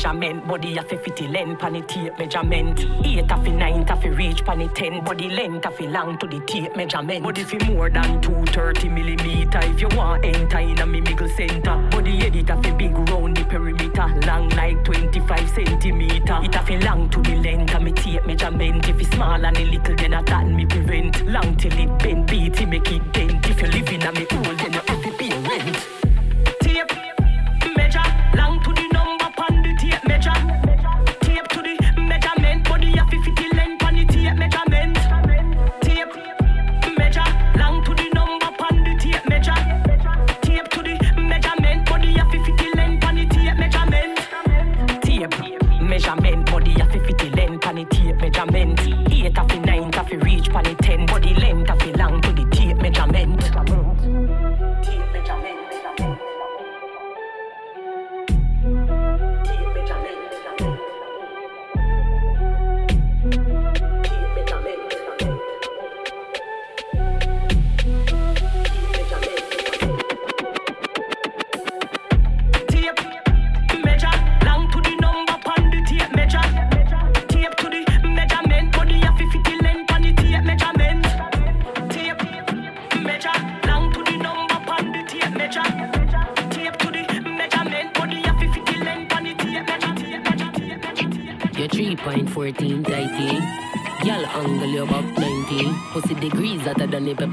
Body 0.02 0.78
a 0.78 0.82
fi 0.82 0.98
fitty 0.98 1.28
length 1.28 1.60
pan 1.60 1.86
tape 1.86 2.18
measurement. 2.18 2.80
Eight 3.06 3.30
a 3.30 3.38
fi 3.38 3.52
nine 3.52 3.88
a 3.88 3.96
fi 3.96 4.08
reach 4.08 4.44
pan 4.44 4.68
ten. 4.74 5.04
Body 5.04 5.30
length 5.30 5.66
a 5.68 5.70
fi 5.70 5.86
long 5.86 6.18
to 6.18 6.26
the 6.26 6.40
tape 6.48 6.76
measurement. 6.76 7.24
Body 7.24 7.44
fi 7.44 7.58
more 7.72 7.88
than 7.88 8.20
230 8.20 8.90
millimeter. 8.90 9.60
If 9.62 9.80
you 9.80 9.90
want 9.96 10.26
enter 10.26 10.58
in 10.58 10.80
a 10.80 10.86
me 10.88 11.02
middle 11.02 11.30
center. 11.30 11.78
Body 11.92 12.18
head 12.18 12.36
it 12.36 12.50
a 12.50 12.62
fi 12.64 12.72
big 12.72 12.98
round 13.10 13.38
the 13.38 13.44
perimeter. 13.44 14.08
Long 14.26 14.50
like 14.50 14.84
25 14.86 15.50
centimeter. 15.50 16.40
It 16.42 16.56
a 16.56 16.64
fi 16.64 16.78
long 16.78 17.08
to 17.12 17.22
the 17.22 17.36
length 17.36 17.76
of 17.76 17.84
me 17.84 17.92
tape 17.92 18.26
measurement. 18.26 18.90
If 18.90 19.02
it's 19.02 19.10
small 19.12 19.46
and 19.46 19.56
a 19.56 19.66
little 19.66 19.96
then 19.96 20.14
a 20.14 20.24
that 20.24 20.48
me 20.48 20.66
prevent. 20.66 21.28
Long 21.28 21.56
till 21.58 21.78
it 21.78 22.00
bend 22.00 22.28
beat 22.28 22.60
it 22.60 22.68
make 22.68 22.92
it 22.92 23.14
dent. 23.14 23.48
If 23.48 23.62
you 23.62 23.68
live 23.68 23.90
in 23.90 24.02
a 24.02 24.12
me 24.12 24.26
hole 24.32 24.56
then 24.56 24.74
you 24.74 24.80
have 24.80 25.04
to 25.04 25.12
pay 25.12 25.30
rent. 25.48 25.91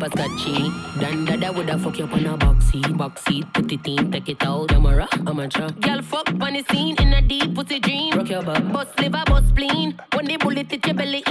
Pepper 0.08 0.28
scotchy. 0.28 0.70
Dan 1.00 1.24
dada 1.24 1.52
woulda 1.52 1.78
fuck 1.78 1.98
you 1.98 2.04
up 2.04 2.12
on 2.12 2.26
a 2.26 2.36
box 2.36 2.66
seat. 2.66 2.96
Box 2.96 3.24
seat, 3.24 3.46
put 3.52 3.72
it 3.72 3.86
in, 3.86 4.10
take 4.12 4.28
it 4.28 4.42
out. 4.44 4.68
Camera, 4.68 5.08
amateur. 5.26 5.68
Y'all 5.84 6.02
fuck 6.02 6.28
on 6.28 6.52
the 6.52 6.64
scene 6.70 6.96
in 7.00 7.12
a 7.12 7.22
deep 7.22 7.54
pussy 7.54 7.78
dream. 7.80 8.16
Rock 8.16 8.28
your 8.28 8.42
back. 8.42 8.72
Bust 8.72 8.98
liver, 9.00 9.22
bust 9.26 9.48
spleen. 9.48 9.98
When 10.12 10.26
the 10.26 10.36
bullet 10.36 10.70
hit 10.70 10.86
your 10.86 10.94
belly 10.94 11.22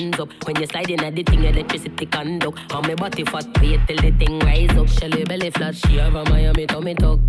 hands 0.00 0.20
up 0.20 0.28
when 0.44 0.56
you 0.56 0.66
slide 0.66 0.90
in 0.90 1.02
a 1.02 1.10
the 1.10 1.22
thing 1.22 1.44
electricity 1.44 2.06
conduct? 2.06 2.58
How 2.72 2.80
me 2.80 2.94
body 2.94 3.24
fat, 3.24 3.46
wait 3.60 3.80
till 3.86 3.96
the 3.96 4.10
thing 4.12 4.38
rise 4.40 4.76
up. 4.76 4.88
Shelly 4.88 5.24
belly 5.24 5.50
flat, 5.50 5.74
she 5.74 5.96
have 5.96 6.14
a 6.14 6.24
Miami 6.24 6.66
tummy 6.66 6.94
tuck. 6.94 7.20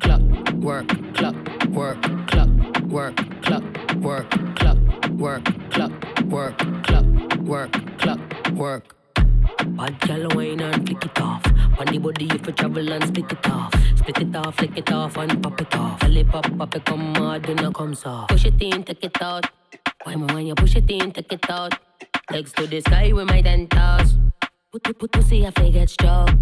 Clock, 0.00 0.22
work, 0.54 0.88
clock, 1.14 1.36
work, 1.68 2.02
clock, 2.28 2.48
work, 2.86 3.16
clock, 3.42 3.64
work, 3.96 4.30
clock, 4.56 4.78
work, 5.12 5.44
clock, 5.70 5.92
work, 6.30 6.58
clock, 6.84 7.06
work, 7.40 7.98
clock, 7.98 8.20
work. 8.52 8.96
Bad 9.76 10.00
gal 10.00 10.28
wine 10.34 10.60
and 10.60 10.86
flick 10.86 11.04
it 11.04 11.20
off. 11.20 11.44
On 11.78 11.86
the 11.86 11.98
body 11.98 12.26
if 12.26 12.46
you 12.46 12.52
travel 12.52 12.92
and 12.92 13.04
split 13.04 13.32
it 13.32 13.46
off. 13.48 13.72
Split 13.96 14.18
it 14.18 14.36
off, 14.36 14.56
flick 14.56 14.76
it 14.76 14.92
off 14.92 15.16
and 15.16 15.42
pop 15.42 15.60
it 15.60 15.74
off. 15.74 16.02
Lip 16.08 16.28
pop, 16.28 16.58
pop 16.58 16.74
it 16.74 16.84
come 16.84 17.14
hard 17.14 17.44
then 17.44 17.58
it 17.58 17.74
comes 17.74 18.04
off. 18.04 18.28
Push 18.28 18.46
it 18.46 18.60
in, 18.60 18.82
take 18.82 19.04
it 19.04 19.22
out. 19.22 19.46
Why 20.04 20.16
when 20.16 20.46
you 20.46 20.54
push 20.56 20.74
it 20.74 20.90
in, 20.90 21.12
take 21.12 21.32
it 21.32 21.48
out. 21.48 21.74
Legs 22.30 22.52
to 22.54 22.66
the 22.66 22.80
sky 22.80 23.12
with 23.12 23.28
my 23.28 23.40
dentals. 23.40 24.14
Put 24.72 24.82
put 24.82 24.98
put 24.98 25.32
if 25.32 25.58
I 25.58 25.70
get 25.70 25.90
struck. 25.90 26.34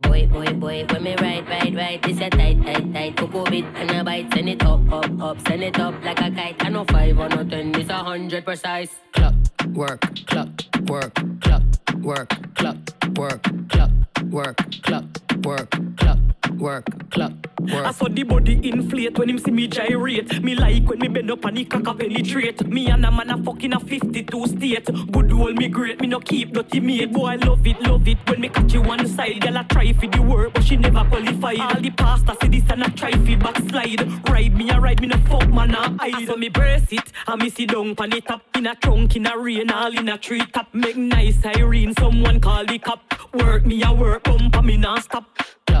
Boy, 0.00 0.26
boy, 0.26 0.52
boy, 0.54 0.86
when 0.90 1.02
me 1.02 1.14
ride, 1.16 1.46
ride, 1.46 1.74
ride, 1.74 2.02
this 2.02 2.20
a 2.20 2.30
tight, 2.30 2.62
tight, 2.64 2.94
tight. 2.94 3.16
Cocoa 3.16 3.44
bit 3.44 3.64
and 3.76 3.90
a 3.90 4.02
bite, 4.02 4.32
send 4.32 4.48
it 4.48 4.62
up, 4.62 4.80
up, 4.90 5.20
up, 5.20 5.46
send 5.46 5.62
it 5.62 5.78
up 5.78 5.94
like 6.04 6.20
a 6.20 6.30
kite. 6.30 6.56
I 6.64 6.70
know 6.70 6.84
five 6.84 7.18
or 7.18 7.28
no 7.28 7.44
ten, 7.44 7.72
this 7.72 7.88
a 7.90 7.94
hundred 7.94 8.44
precise. 8.44 8.90
Clock, 9.12 9.34
work, 9.74 10.00
clock, 10.26 10.48
work, 10.86 11.14
clock, 11.40 11.62
work, 12.02 12.54
clock, 12.54 12.76
work, 13.16 13.42
clock, 13.68 13.90
work, 14.30 14.56
clock, 14.82 15.04
work, 15.44 15.70
clock, 15.98 16.18
work, 16.64 17.10
clock, 17.10 17.32
I 17.68 17.92
saw 17.92 18.08
the 18.08 18.22
body 18.22 18.58
inflate 18.70 19.18
when 19.18 19.28
him 19.28 19.38
see 19.38 19.50
me 19.50 19.68
gyrate. 19.68 20.42
Me 20.42 20.54
like 20.54 20.88
when 20.88 20.98
me 20.98 21.08
bend 21.08 21.30
up 21.30 21.44
and 21.44 21.58
the 21.58 21.64
crack 21.66 21.86
a 21.86 21.94
penetrate. 21.94 22.66
Me 22.66 22.88
and 22.88 23.04
a 23.04 23.10
man 23.10 23.28
a 23.28 23.36
fucking 23.36 23.74
a 23.74 23.80
52 23.80 24.46
state. 24.46 24.86
Good 25.12 25.32
old 25.32 25.58
me 25.58 25.68
great, 25.68 26.00
me 26.00 26.06
no 26.06 26.20
keep 26.20 26.52
dirty 26.52 26.80
mate. 26.80 27.12
Boy, 27.12 27.26
I 27.26 27.36
love 27.36 27.66
it, 27.66 27.78
love 27.82 28.08
it 28.08 28.16
when 28.26 28.40
me 28.40 28.48
catch 28.48 28.72
you 28.72 28.80
one 28.80 29.06
side. 29.06 29.42
Girl, 29.42 29.58
I 29.58 29.62
try 29.64 29.92
for 29.92 30.06
the 30.06 30.22
work, 30.22 30.54
but 30.54 30.64
she 30.64 30.76
never 30.76 31.04
qualified. 31.04 31.60
All 31.60 31.80
the 31.82 31.90
pasta 31.90 32.34
see 32.40 32.48
this 32.48 32.70
and 32.70 32.82
I 32.82 32.88
try 32.88 33.12
for 33.12 33.36
backslide. 33.36 34.28
Ride 34.30 34.56
me, 34.56 34.70
I 34.70 34.78
ride 34.78 35.00
me 35.02 35.08
no 35.08 35.18
fuck 35.28 35.46
man, 35.50 35.74
I 35.74 35.90
hide. 36.00 36.26
So 36.26 36.36
me 36.36 36.48
brace 36.48 36.90
it, 36.92 37.12
I 37.26 37.36
me 37.36 37.50
sit 37.50 37.68
down 37.72 37.94
pan 37.94 38.08
the 38.08 38.22
top. 38.22 38.40
In 38.56 38.66
a 38.66 38.74
trunk, 38.74 39.16
in 39.16 39.26
a 39.26 39.36
rain, 39.36 39.70
all 39.70 39.94
in 39.98 40.08
a 40.08 40.16
tree 40.16 40.46
top. 40.52 40.68
Make 40.72 40.96
nice 40.96 41.44
Irene, 41.44 41.92
someone 41.98 42.40
call 42.40 42.64
the 42.64 42.78
cop. 42.78 43.02
Work 43.34 43.66
me, 43.66 43.82
I 43.82 43.92
work, 43.92 44.22
bump 44.24 44.56
and 44.56 44.66
me 44.66 44.78
non 44.78 45.02
stop. 45.02 45.26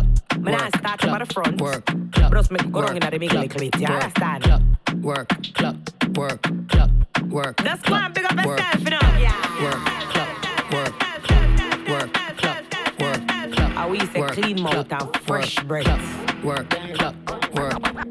Me 0.02 0.52
nah 0.52 0.68
start 0.78 1.00
from 1.00 1.18
the 1.18 1.26
front. 1.32 1.60
Work, 1.60 1.84
But 1.86 2.32
just 2.32 2.50
make 2.50 2.70
go 2.72 2.82
wrong 2.82 2.96
in 2.96 3.00
the 3.00 3.18
middle 3.18 3.40
little 3.40 3.58
bit, 3.60 3.80
you 3.80 3.86
understand? 3.86 4.76
Work, 5.02 5.28
clock, 5.54 5.76
work, 6.16 6.42
clock, 6.68 6.90
work. 7.28 7.56
Just 7.62 7.84
go 7.84 7.94
and 7.94 8.14
pick 8.14 8.24
up 8.24 8.36
work, 8.44 8.58
yourself, 8.58 8.84
you 8.84 8.90
know. 8.90 8.98
Yeah. 9.18 9.62
Work, 9.64 9.84
clock, 10.12 10.72
work, 10.72 10.98
clock, 10.98 11.88
work, 11.88 12.12
clock, 12.38 13.00
work, 13.00 13.28
clock. 13.52 13.70
How 13.72 13.88
we 13.88 14.00
say 14.06 14.20
work, 14.20 14.32
clean 14.32 14.62
mouth 14.62 14.88
clock, 14.88 15.02
and 15.02 15.16
fresh 15.26 15.58
work, 15.58 15.68
breath. 15.68 15.84
clock, 15.84 16.44
Work, 16.44 16.70
clock, 16.94 17.14
work. 17.54 18.04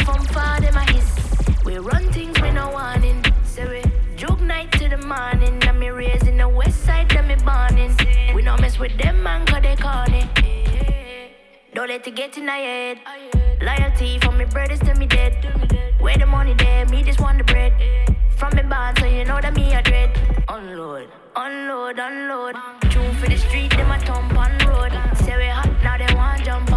from 0.03 0.25
far, 0.27 0.59
them 0.59 0.75
a 0.75 0.91
hiss. 0.91 1.09
We 1.65 1.77
run 1.77 2.11
things 2.11 2.39
with 2.41 2.53
no 2.53 2.69
warning. 2.69 3.23
Say 3.45 3.65
we 3.67 4.15
joke 4.15 4.41
night 4.41 4.71
to 4.73 4.89
the 4.89 4.97
morning. 4.97 5.61
And 5.63 5.79
me 5.79 5.89
raising 5.89 6.37
the 6.37 6.49
west 6.49 6.83
side, 6.85 7.09
them 7.09 7.27
me 7.27 7.35
burning. 7.35 7.95
We 8.35 8.41
no 8.41 8.57
mess 8.57 8.77
with 8.79 8.97
them 8.97 9.23
man, 9.23 9.45
cause 9.45 9.61
they 9.61 9.75
corny. 9.75 10.29
Don't 11.73 11.87
let 11.87 12.05
it 12.07 12.15
get 12.15 12.37
in 12.37 12.45
my 12.45 12.57
head. 12.57 12.99
Loyalty 13.61 14.19
from 14.19 14.37
me 14.37 14.45
brothers 14.45 14.79
to 14.81 14.93
me 14.95 15.05
dead. 15.05 15.33
Where 15.99 16.17
the 16.17 16.25
money 16.25 16.53
there, 16.53 16.85
me 16.87 17.03
just 17.03 17.19
want 17.19 17.37
the 17.37 17.45
bread. 17.45 17.73
From 18.35 18.55
me 18.55 18.63
band, 18.63 18.99
so 18.99 19.05
you 19.05 19.23
know 19.23 19.39
that 19.41 19.55
me 19.55 19.73
a 19.73 19.81
dread. 19.81 20.11
Unload, 20.49 21.07
unload, 21.35 21.97
unload. 21.97 22.55
Tune 22.91 23.15
for 23.15 23.29
the 23.29 23.37
street, 23.37 23.71
them 23.71 23.89
a 23.89 23.99
thump 23.99 24.37
on 24.37 24.51
road. 24.67 24.91
Say 25.19 25.37
we 25.37 25.47
hot, 25.47 25.71
now 25.81 25.97
they 25.97 26.13
want 26.13 26.43
jump 26.43 26.72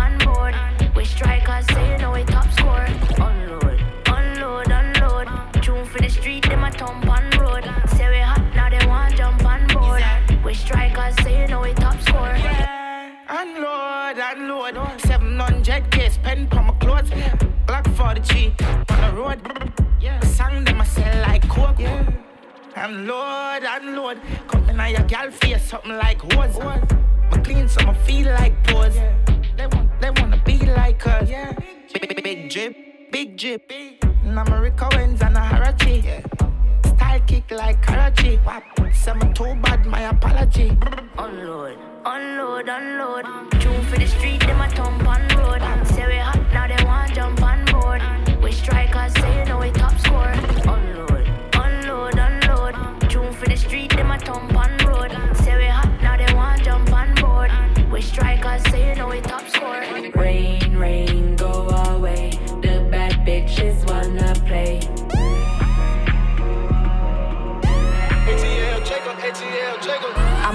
strikers, 1.17 1.67
say 1.69 1.93
you 1.93 1.99
know 1.99 2.13
we 2.13 2.25
top 2.25 2.51
score. 2.53 2.87
Unload, 3.27 3.81
unload, 4.07 4.71
unload. 4.71 5.29
Tune 5.63 5.85
for 5.87 5.99
the 5.99 6.11
street, 6.11 6.45
them 6.45 6.63
a 6.63 6.71
thump 6.71 7.09
on 7.09 7.31
road. 7.41 7.65
Say 7.97 8.09
we 8.11 8.21
hot, 8.21 8.43
now 8.55 8.69
they 8.69 8.87
want 8.87 9.17
jump 9.17 9.45
on 9.45 9.67
board. 9.69 10.05
We 10.45 10.53
strikers, 10.53 11.17
say 11.23 11.41
you 11.41 11.49
know 11.49 11.63
we 11.63 11.73
top 11.73 11.99
score. 12.03 12.37
Unload, 13.29 14.19
unload. 14.31 15.01
Seven 15.01 15.41
face, 15.91 16.19
pen 16.23 16.49
on 16.53 16.67
my 16.67 16.75
clothes. 16.75 17.11
Glock 17.67 17.87
40 17.97 18.55
on 18.91 19.01
the 19.01 19.17
road. 19.17 19.41
The 20.21 20.27
song 20.27 20.65
them 20.65 20.81
I 20.81 20.85
sell 20.85 21.23
like 21.23 21.49
coke. 21.49 21.81
I'm 22.77 23.07
Lord, 23.07 23.65
I'm 23.65 23.95
Coming 24.49 24.79
on 24.79 24.91
your 24.91 25.03
gal 25.05 25.31
face, 25.31 25.63
something 25.63 25.97
like 25.97 26.21
hose. 26.33 26.59
My 26.59 27.39
clean, 27.43 27.69
so 27.69 27.81
I 27.81 27.95
feel 27.95 28.27
like 28.35 28.46
Big, 32.47 32.55
big, 32.55 33.11
big 33.11 33.37
drip, 33.37 33.69
big 33.69 34.01
drip. 34.01 34.15
And 34.25 34.39
I'm 34.39 34.53
a 34.53 34.61
Rico 34.63 34.89
Owens 34.93 35.21
and 35.21 35.37
a 35.37 35.41
Harachi. 35.41 36.05
Style 36.85 37.21
kick 37.27 37.51
like 37.51 37.83
Karachi. 37.83 38.39
Some 38.93 39.35
too 39.35 39.57
bad, 39.57 39.85
my 39.85 40.03
apology. 40.03 40.71
Unload, 41.19 41.77
unload, 42.05 42.69
unload. 42.69 43.25
Tune 43.61 43.83
for 43.87 43.99
the 43.99 44.07
street, 44.07 44.41
them 44.41 44.61
a 44.61 44.69
thump 44.71 45.09
on 45.09 45.27
road. 45.37 45.61
Say 45.89 46.07
we 46.07 46.19
hot, 46.19 46.39
now 46.53 46.69
they 46.69 46.85
want 46.85 47.13
jump 47.15 47.43
on 47.43 47.65
board. 47.65 48.01
We 48.41 48.53
strikers, 48.53 49.13
say 49.15 49.41
you 49.41 49.45
know 49.47 49.59
we 49.59 49.73
top 49.73 49.99
score. 49.99 50.31
Unload, 50.73 51.29
unload, 51.53 52.17
unload. 52.17 53.11
Tune 53.11 53.33
for 53.33 53.47
the 53.47 53.57
street, 53.57 53.91
them 53.91 54.13
a 54.13 54.19
thump 54.21 54.55
on 54.55 54.77
road. 54.87 55.11
Say 55.39 55.57
we 55.57 55.65
hot, 55.65 55.91
now 56.01 56.17
they 56.17 56.33
want 56.33 56.63
jump 56.63 56.93
on 56.93 57.13
board. 57.17 57.51
We 57.91 58.01
strikers, 58.03 58.63
say 58.71 58.91
you 58.91 58.95
know 58.95 59.09
we 59.09 59.21
top 59.21 59.49
score. 59.49 59.83
Rain, 60.15 60.77
rain, 60.77 61.26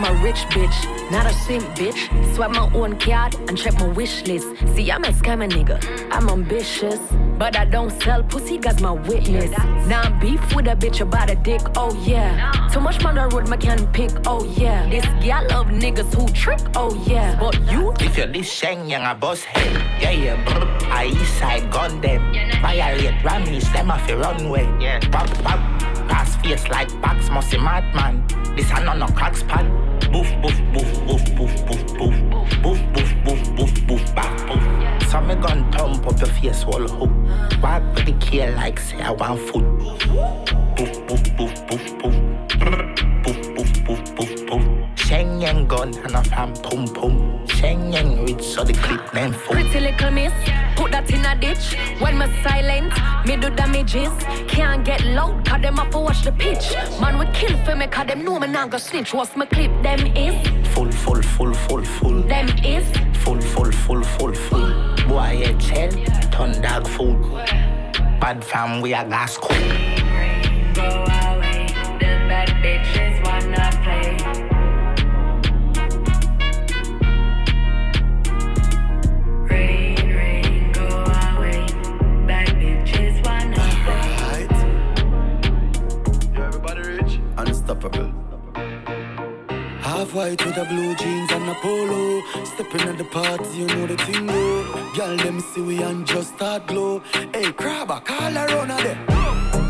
I'm 0.04 0.18
a 0.18 0.24
rich 0.24 0.48
bitch, 0.50 1.12
not 1.12 1.28
a 1.28 1.34
simp 1.46 1.64
bitch. 1.78 2.10
Swipe 2.34 2.50
my 2.50 2.68
own 2.74 2.98
card 2.98 3.36
and 3.48 3.56
check 3.56 3.76
my 3.76 3.88
wish 3.90 4.26
list. 4.26 4.48
See, 4.74 4.92
I'm 4.92 5.04
a 5.04 5.10
scammer 5.10 5.48
nigga. 5.48 5.78
I'm 6.12 6.28
ambitious, 6.28 6.98
but 7.38 7.56
I 7.56 7.66
don't 7.66 7.92
sell 8.02 8.24
pussy, 8.24 8.58
got 8.58 8.82
my 8.82 8.94
witness. 8.94 9.52
Now 9.86 10.02
I'm 10.02 10.20
beef 10.20 10.42
with 10.56 10.66
a 10.66 10.76
bitch 10.76 11.02
about 11.02 11.30
a 11.30 11.36
dick, 11.36 11.62
oh 11.76 11.94
yeah. 12.04 12.52
Too 12.74 12.80
much 12.80 13.04
man 13.04 13.14
the 13.14 13.28
road, 13.28 13.48
my 13.48 13.58
can 13.58 13.86
pick, 13.94 14.10
oh 14.26 14.44
yeah. 14.44 14.90
This 14.90 15.06
gal 15.24 15.46
love 15.50 15.68
niggas 15.68 16.12
who 16.16 16.28
trick, 16.30 16.62
oh 16.76 16.96
yeah. 17.06 17.40
But 17.40 17.62
you, 17.72 17.94
If 18.00 18.18
you're 18.18 18.26
this 18.26 18.52
Sheng 18.52 18.90
Yang 18.90 19.06
a 19.06 19.14
boss 19.14 19.44
head, 19.44 20.02
yeah, 20.02 20.10
yeah, 20.10 20.44
brr. 20.46 20.66
I 20.90 21.06
east 21.14 21.38
side 21.38 21.70
gun 21.70 22.02
them. 22.02 22.34
Violate 22.60 23.22
Rammies, 23.22 23.72
them 23.72 23.92
off 23.92 24.10
your 24.10 24.18
runway. 24.18 24.64
Yeah, 24.80 25.00
pop, 25.12 25.30
pop. 25.44 25.91
Pass 26.08 26.36
face 26.38 26.68
like 26.70 26.90
box, 27.02 27.30
musty 27.30 27.58
madman. 27.58 28.26
This 28.56 28.72
a 28.72 28.84
no 28.84 28.94
no 28.94 29.08
cracks 29.08 29.44
pan. 29.44 29.70
Boof, 30.12 30.28
boof, 30.42 30.58
boof, 30.74 31.08
boof, 31.08 31.24
boof, 31.36 31.66
boof, 31.66 31.98
boof. 31.98 32.16
Boof, 32.62 32.80
boof, 32.94 33.16
boof, 33.26 33.56
boof, 33.56 33.88
boof, 33.88 34.16
back, 34.16 34.48
boof. 34.48 35.10
So 35.10 35.22
me 35.22 35.36
gun 35.36 35.72
thump 35.72 36.08
up 36.08 36.20
your 36.20 36.30
face, 36.30 36.66
wall 36.66 36.88
hook. 36.88 37.62
Walk 37.62 37.84
with 37.96 38.06
the 38.06 38.14
key 38.20 38.46
like 38.48 38.80
say 38.80 39.02
I 39.02 39.12
want 39.12 39.40
food. 39.40 39.66
Boof, 39.80 41.08
boof, 41.08 41.24
boof, 41.38 41.68
boof, 41.68 42.00
boof. 42.00 42.16
Boof, 43.24 43.56
boof, 43.56 43.86
boof, 43.86 44.16
boof, 44.16 44.46
boof. 44.48 44.64
Sheng 44.96 45.42
Yang 45.42 45.68
gun 45.68 45.94
and 45.98 46.16
a 46.16 46.24
fan 46.24 46.54
pum 46.64 46.88
pum. 46.88 47.41
Sheng 47.62 47.94
Yang 47.94 48.26
rich 48.26 48.42
so 48.44 48.64
the 48.64 48.74
clip 48.74 49.14
name 49.14 49.34
full. 49.34 49.54
pretty 49.54 49.80
little 49.80 50.10
miss, 50.10 50.34
put 50.76 50.92
that 50.92 51.08
in 51.12 51.24
a 51.24 51.36
ditch. 51.40 51.76
When 52.02 52.18
me 52.18 52.26
silent, 52.42 52.92
me 53.26 53.38
do 53.38 53.52
damages. 53.52 54.10
Can't 54.48 54.84
get 54.84 55.06
loud, 55.06 55.46
cause 55.46 55.62
them 55.62 55.78
up 55.78 55.92
to 55.92 56.00
watch 56.00 56.24
the 56.24 56.32
pitch. 56.32 56.74
Man, 57.00 57.20
we 57.20 57.26
kill 57.34 57.56
for 57.64 57.76
me, 57.76 57.86
cause 57.86 58.08
them 58.08 58.26
know 58.26 58.40
me 58.40 58.48
not 58.48 58.72
go 58.72 58.80
snitch. 58.80 59.14
What's 59.14 59.36
my 59.36 59.46
clip? 59.46 59.72
Them 59.84 60.00
is, 60.18 60.36
Full, 60.74 60.92
full, 60.92 61.22
full, 61.22 61.54
full, 61.54 61.84
full. 61.84 62.22
them 62.24 62.50
is. 62.66 62.86
Full, 63.24 63.40
full, 63.40 63.72
full, 63.72 64.04
full, 64.04 64.34
full. 64.34 64.74
Boy, 65.08 65.46
head 65.46 65.62
shell, 65.62 65.92
turn 66.32 66.60
dog 66.64 66.88
food. 66.88 67.22
Bad 68.20 68.44
fam, 68.44 68.82
we 68.82 68.94
a 68.96 69.04
gas 69.08 69.38
cool. 69.38 70.01
Unstoppable. 87.84 88.14
Half 89.80 90.14
white 90.14 90.46
with 90.46 90.58
a 90.58 90.66
blue 90.66 90.96
jeans 90.96 91.32
and 91.32 91.50
a 91.50 91.56
polo. 91.56 92.22
Stepping 92.46 92.82
at 92.82 92.98
the 92.98 93.06
party, 93.06 93.58
you 93.58 93.68
know 93.68 93.88
the 93.88 93.98
thing 93.98 94.28
go. 94.28 94.92
Girl, 94.96 95.18
them 95.18 95.40
see 95.40 95.62
we 95.62 95.82
and 95.82 96.06
just 96.06 96.36
start 96.36 96.68
glow. 96.68 97.02
Hey, 97.34 97.52
crabber, 97.52 98.00
call 98.02 98.38
around 98.38 98.72
a 98.72 98.78
there. 98.84 99.00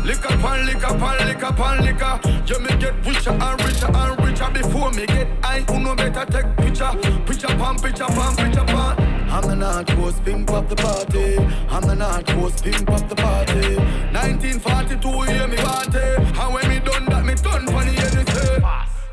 Lick 0.04 0.24
up 0.26 0.44
and 0.44 0.66
lick 0.66 0.84
up 0.84 1.00
and 1.00 1.28
lick 1.28 1.42
up 1.42 1.58
and 1.58 1.84
liquor. 1.84 2.20
You 2.46 2.60
me 2.60 2.76
get 2.76 3.06
richer 3.06 3.30
and 3.30 3.64
richer 3.64 3.90
and 3.94 4.24
richer 4.24 4.50
before 4.50 4.90
me 4.90 5.06
get 5.06 5.28
high. 5.42 5.60
Who 5.60 5.80
no 5.80 5.94
better 5.94 6.26
take 6.26 6.56
picture, 6.56 6.92
picture 7.24 7.46
pan, 7.46 7.78
picture 7.78 8.04
pan, 8.04 8.36
picture 8.36 8.64
pan. 8.64 9.01
I'm 9.32 9.48
the 9.48 9.56
North 9.56 9.86
Coast 9.86 10.22
pimp 10.26 10.50
up 10.50 10.68
the 10.68 10.76
party. 10.76 11.38
I'm 11.70 11.80
the 11.80 11.94
North 11.94 12.26
Coast 12.26 12.62
pimp 12.62 12.90
up 12.90 13.08
the 13.08 13.14
party. 13.14 13.76
1942, 14.12 15.20
hear 15.22 15.48
me 15.48 15.56
party. 15.56 15.98
And 16.38 16.52
when 16.52 16.68
me 16.68 16.78
done 16.80 17.06
that, 17.06 17.24
me 17.24 17.34
done 17.36 17.66
funny 17.68 17.96
anything. 17.96 18.62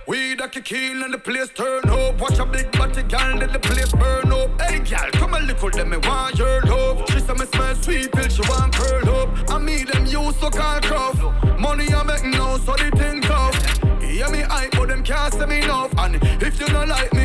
We 0.10 0.36
the 0.36 0.50
kick 0.50 0.74
in 0.74 1.04
and 1.04 1.14
the 1.14 1.20
place 1.20 1.50
turn 1.52 1.88
up. 1.88 2.20
Watch 2.20 2.38
a 2.38 2.46
big 2.46 2.70
body 2.74 3.04
gal, 3.04 3.38
let 3.38 3.54
the 3.54 3.60
place 3.60 3.94
burn 3.94 4.30
up. 4.34 4.62
Hey 4.62 4.80
gal, 4.80 5.10
come 5.12 5.36
a 5.36 5.40
little, 5.40 5.70
them 5.70 5.90
me 5.92 5.98
want 5.98 6.38
your 6.38 6.64
love. 6.64 7.10
She 7.10 7.22
say 7.22 7.34
me 7.36 7.46
smell 7.46 7.76
sweet 7.76 8.12
pill, 8.12 8.28
she 8.28 8.42
want 8.42 8.74
curl 8.74 9.10
up. 9.22 9.30
I 9.50 9.58
me 9.58 9.86
them 9.86 10.06
use 10.06 10.36
so 10.36 10.50
called 10.50 10.84
cuff. 10.84 11.18
Money 11.58 11.94
I 11.94 12.04
make 12.04 12.26
now, 12.26 12.58
so 12.58 12.76
the 12.76 12.92
thing 12.98 13.22
tough. 13.22 13.56
Hear 14.02 14.28
me 14.30 14.42
hype, 14.42 14.72
but 14.72 14.90
them 14.90 15.02
can't 15.02 15.34
say 15.34 15.46
me 15.46 15.62
enough. 15.62 15.94
And 15.98 16.16
if 16.44 16.60
you 16.60 16.68
don't 16.68 16.90
like 16.90 17.14
me, 17.14 17.19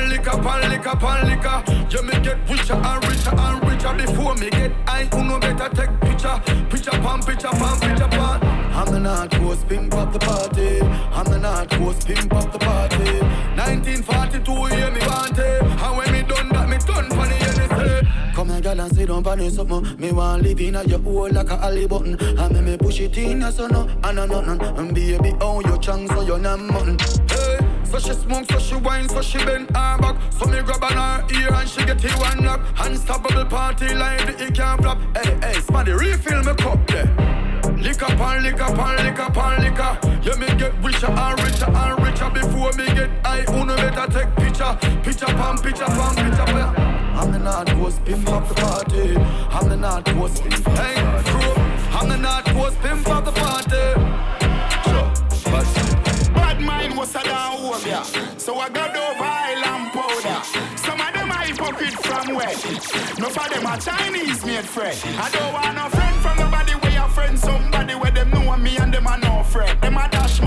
and 0.00 0.12
and 0.46 0.72
lick 0.72 0.86
up 0.86 1.02
and 1.02 1.28
liquor. 1.28 1.64
You 1.90 2.02
me 2.02 2.12
get 2.20 2.48
richer 2.48 2.74
and 2.74 3.08
richer 3.08 3.34
and 3.34 3.68
richer 3.68 3.94
before 3.94 4.34
me 4.34 4.50
get 4.50 4.72
high. 4.86 5.04
Who 5.04 5.24
no 5.24 5.38
better 5.38 5.68
take 5.74 6.00
picture, 6.00 6.40
picture 6.70 6.90
pan, 6.90 7.22
picture 7.22 7.48
pan, 7.48 7.80
picture 7.80 8.08
pan. 8.08 8.40
I'm 8.72 8.92
the 8.92 9.00
North 9.00 9.30
Coast 9.30 9.68
pimp 9.68 9.94
up 9.94 10.12
the 10.12 10.18
party. 10.18 10.80
I'm 10.80 11.24
the 11.24 11.38
North 11.38 11.70
Coast 11.70 12.06
pimp 12.06 12.32
up 12.32 12.52
the 12.52 12.58
party. 12.58 13.20
1942, 13.56 14.64
hear 14.74 14.90
me 14.90 15.00
want. 15.00 15.38
And 15.38 15.96
when 15.96 16.12
me 16.12 16.22
done 16.22 16.48
that, 16.50 16.68
me 16.68 16.78
done 16.78 17.10
funny 17.10 17.36
anything. 17.36 18.34
Come 18.34 18.48
here, 18.48 18.60
girl, 18.60 18.80
and 18.80 18.94
sit 18.94 19.08
down 19.08 19.26
on 19.26 19.50
something. 19.50 20.00
Me 20.00 20.12
want 20.12 20.42
live 20.42 20.60
in 20.60 20.76
a 20.76 20.84
your 20.84 21.00
hole 21.00 21.30
like 21.30 21.50
a 21.50 21.54
alley 21.54 21.86
button. 21.86 22.14
And 22.38 22.54
me 22.54 22.60
me 22.62 22.76
push 22.78 23.00
it 23.00 23.16
in 23.18 23.42
a 23.42 23.52
so 23.52 23.66
no, 23.66 23.88
and 24.04 24.16
no 24.16 24.26
nothing. 24.26 24.78
And 24.78 24.94
baby, 24.94 25.34
oh, 25.40 25.60
you 25.60 25.78
chang 25.78 26.08
so 26.08 26.22
you're 26.22 26.38
not 26.38 26.60
mutton. 26.60 26.96
Hey. 27.28 27.69
So 27.90 27.98
she 27.98 28.12
smoke, 28.12 28.46
so 28.48 28.58
she 28.60 28.76
wine, 28.76 29.08
so 29.08 29.20
she 29.20 29.38
bend 29.38 29.66
her 29.76 29.98
back. 29.98 30.16
So 30.38 30.46
me 30.46 30.62
grab 30.62 30.84
on 30.84 30.92
her 30.92 31.26
ear 31.34 31.52
and 31.52 31.68
she 31.68 31.84
get 31.84 32.04
it 32.04 32.16
one 32.18 32.44
knock. 32.44 32.60
Unstoppable 32.78 33.44
party 33.46 33.94
like 33.94 34.26
the 34.26 34.46
it 34.46 34.54
can't 34.54 34.80
flop. 34.80 34.98
Hey, 35.16 35.36
hey, 35.42 35.60
somebody 35.60 35.90
refill 35.90 36.40
me 36.44 36.54
cup 36.54 36.86
there. 36.86 37.10
Lick 37.76 38.00
up 38.02 38.20
and 38.20 38.44
lick 38.44 38.60
up 38.60 38.78
and 38.78 39.04
lick 39.04 39.18
up 39.18 39.36
and 39.36 39.64
lick 39.64 39.80
up. 39.80 40.04
Yeah, 40.24 40.36
me 40.36 40.46
get 40.54 40.72
richer 40.84 41.10
and 41.10 41.42
richer 41.42 41.68
and 41.68 42.06
richer 42.06 42.30
before 42.30 42.72
me 42.74 42.86
get 42.94 43.10
high. 43.26 43.44
Uno 43.52 43.74
better 43.74 44.06
take 44.12 44.36
picture, 44.36 44.78
picture 45.02 45.26
pan, 45.26 45.58
picture 45.58 45.84
pan, 45.86 46.14
picture 46.14 46.46
pan. 46.46 47.00
I'm 47.16 47.32
the 47.32 47.38
North 47.40 47.68
Coast 47.70 48.04
pimp 48.04 48.28
of 48.28 48.48
the 48.48 48.54
party. 48.54 49.16
I'm 49.50 49.68
the 49.68 49.76
North 49.76 50.04
Coast 50.04 50.44
pimp. 50.44 50.64
Hey, 50.78 50.94
crew. 51.24 51.54
I'm 51.98 52.08
the 52.08 52.16
North 52.16 52.44
Coast 52.44 52.78
pimp 52.82 53.08
of 53.08 53.24
the 53.24 53.32
party. 53.32 54.39
So 57.06 58.56
I 58.56 58.68
got 58.68 58.94
over 58.94 59.24
island 59.24 59.92
powder. 59.92 60.44
Some 60.76 61.00
of 61.00 61.14
them 61.14 61.30
are 61.30 61.44
hypocrite 61.44 61.94
from 61.94 62.34
where? 62.34 62.54
No 63.18 63.28
for 63.30 63.48
them 63.48 63.66
are 63.66 63.78
Chinese 63.78 64.44
made 64.44 64.66
friend. 64.66 64.98
I 65.18 65.30
don't 65.30 65.52
want 65.52 65.76
no 65.76 65.88
friend 65.88 66.16
from 66.20 66.36
nobody 66.36 66.72
where 66.72 66.92
your 66.92 67.08
friend 67.08 67.38
somebody 67.38 67.94
where 67.94 68.10
them 68.10 68.30
know 68.30 68.56
me 68.58 68.76
and 68.76 68.92
them 68.92 69.06
are 69.06 69.18
no 69.18 69.42
friend. 69.44 69.80
Them 69.80 69.96
a 69.96 70.08
dash 70.10 70.40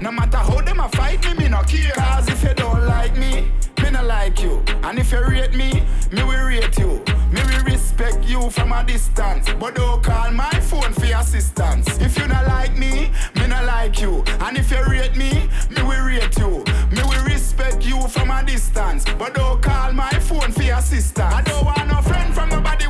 No 0.00 0.10
matter 0.10 0.38
how 0.38 0.62
them 0.62 0.80
a 0.80 0.88
fight 0.88 1.22
me, 1.22 1.34
me 1.34 1.48
no 1.48 1.60
care. 1.64 1.92
Cause 1.92 2.30
if 2.30 2.42
you 2.42 2.54
don't 2.54 2.86
like 2.86 3.14
me, 3.18 3.52
me 3.82 3.90
no 3.90 4.02
like 4.02 4.40
you. 4.40 4.64
And 4.82 4.98
if 4.98 5.12
you 5.12 5.22
rate 5.22 5.52
me, 5.52 5.82
me 6.10 6.22
will 6.22 6.46
rate 6.46 6.78
you. 6.78 7.04
Me 7.30 7.42
will 7.42 7.64
respect 7.64 8.24
you 8.24 8.48
from 8.48 8.72
a 8.72 8.82
distance. 8.82 9.52
But 9.60 9.74
don't 9.74 10.02
call 10.02 10.30
my 10.30 10.48
phone 10.60 10.94
for 10.94 11.04
assistance. 11.04 11.86
If 12.00 12.18
you 12.18 12.26
not 12.26 12.46
like 12.46 12.74
me, 12.78 13.10
me 13.36 13.46
not 13.48 13.66
like 13.66 14.00
you. 14.00 14.24
And 14.40 14.56
if 14.56 14.70
you 14.70 14.82
rate 14.86 15.14
me, 15.14 15.50
me 15.68 15.82
will 15.82 16.06
rate 16.06 16.38
you. 16.38 16.64
Me 16.90 17.02
will 17.02 17.24
respect 17.26 17.84
you 17.84 18.00
from 18.08 18.30
a 18.30 18.42
distance. 18.42 19.04
But 19.18 19.34
don't 19.34 19.60
call 19.60 19.92
my 19.92 20.10
phone 20.20 20.52
for 20.52 20.62
assistance. 20.62 21.34
I 21.34 21.42
don't 21.42 21.66
want 21.66 21.86
no 21.86 22.00
friend 22.00 22.34
from 22.34 22.48
nobody 22.48 22.86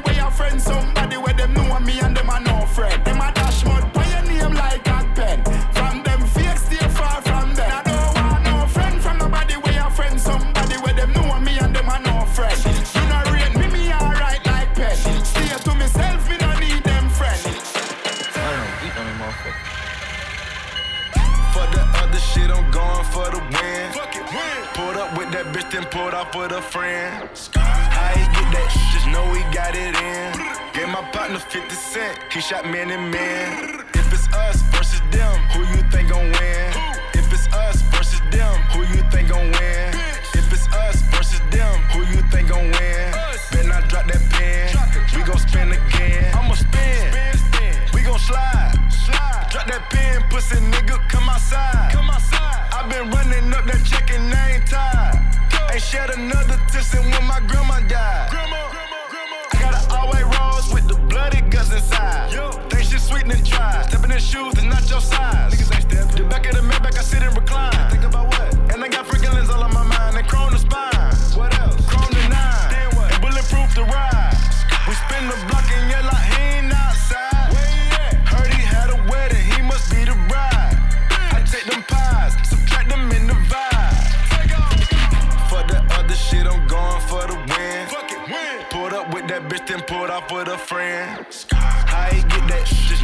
then 25.70 25.84
pulled 25.86 26.14
off 26.14 26.34
with 26.34 26.52
a 26.52 26.62
friend. 26.62 27.28
How 27.54 28.08
he 28.18 28.24
get 28.34 28.48
that? 28.54 28.70
Just 28.92 29.06
know 29.06 29.24
he 29.34 29.42
got 29.54 29.74
it 29.74 29.94
in. 29.94 30.30
Gave 30.74 30.88
my 30.88 31.02
partner 31.12 31.38
50 31.38 31.74
cent, 31.74 32.18
he 32.32 32.40
shot 32.40 32.64
man 32.64 32.90
and 32.90 33.10
man. 33.10 33.84
If 33.94 34.12
it's 34.12 34.26
us 34.34 34.62
versus 34.74 35.00
them, 35.10 35.38
who 35.54 35.60
you 35.70 35.82
think 35.90 36.10
gon' 36.10 36.32
win? 36.32 36.70
If 37.14 37.32
it's 37.32 37.46
us 37.54 37.82
versus 37.92 38.20
them, 38.30 38.54
who 38.72 38.80
you 38.82 39.02
think 39.10 39.28
gon' 39.28 39.50
win? 39.52 39.94
If 40.34 40.52
it's 40.52 40.66
us 40.74 41.02
versus 41.12 41.40
them, 41.50 41.74
who 41.92 42.00
you 42.00 42.22
think 42.30 42.48
gon' 42.48 42.70
win? 42.70 43.12
Better 43.52 43.68
not 43.68 43.88
drop 43.88 44.06
that 44.06 44.22
pen. 44.30 44.74
We 45.14 45.22
gon' 45.22 45.38
spin 45.38 45.70
again. 45.70 46.34
I'ma 46.34 46.54
spin. 46.54 47.14
We 47.94 48.02
gon' 48.02 48.18
slide. 48.18 48.74
Drop 49.50 49.66
that 49.66 49.86
pen, 49.90 50.22
pussy 50.30 50.56
nigga, 50.56 50.98
come 51.08 51.28
outside. 51.28 51.92
Come 51.92 52.10
outside. 52.10 52.66
i 52.72 52.88
been 52.88 53.10
running 53.10 53.52
up 53.54 53.66
that 53.66 53.84
check 53.84 54.10
and 54.10 54.34
I. 54.34 54.39
Ain't 55.80 55.88
shed 55.88 56.10
another 56.10 56.60
since 56.68 56.92
when 56.92 57.24
my 57.24 57.40
grandma 57.48 57.80
died. 57.88 58.28
I 58.32 59.58
got 59.58 59.72
an 59.82 59.90
all-white 59.90 60.28
rose 60.38 60.74
with 60.74 60.86
the 60.86 60.94
bloody 61.08 61.40
guts 61.48 61.72
inside. 61.72 62.30
Think 62.68 62.84
shit 62.84 63.00
sweet 63.00 63.24
and 63.24 63.46
try. 63.46 63.82
Stepping 63.88 64.10
in 64.10 64.18
shoes 64.18 64.58
and 64.58 64.68
not 64.68 64.90
your 64.90 65.00
size. 65.00 65.54
Niggas 65.54 65.74
ain't 65.74 65.90
step. 65.90 66.14
The 66.16 66.24
back 66.24 66.44
of 66.46 66.56
the 66.56 66.60
Maybach, 66.60 66.98
I 66.98 67.00
sit 67.00 67.22
and 67.22 67.34
recline. 67.34 67.79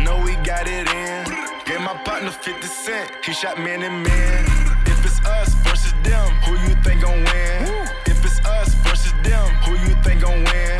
Know 0.06 0.22
he 0.22 0.36
got 0.46 0.68
it 0.68 0.86
in. 0.86 1.24
Gave 1.66 1.80
my 1.80 1.94
partner 2.06 2.30
50 2.30 2.66
cent, 2.68 3.10
he 3.24 3.32
shot 3.32 3.58
man 3.58 3.82
and 3.82 4.06
man. 4.06 4.44
If 4.86 5.04
it's 5.04 5.18
us 5.26 5.52
versus 5.66 5.94
them, 6.04 6.30
who 6.46 6.52
you 6.64 6.74
think 6.84 7.02
gon' 7.02 7.24
win? 7.28 7.58
If 8.06 8.24
it's 8.24 8.38
us 8.46 8.72
versus 8.86 9.12
them, 9.26 9.46
who 9.66 9.72
you 9.74 9.92
think 10.04 10.22
gon' 10.22 10.44
win? 10.44 10.74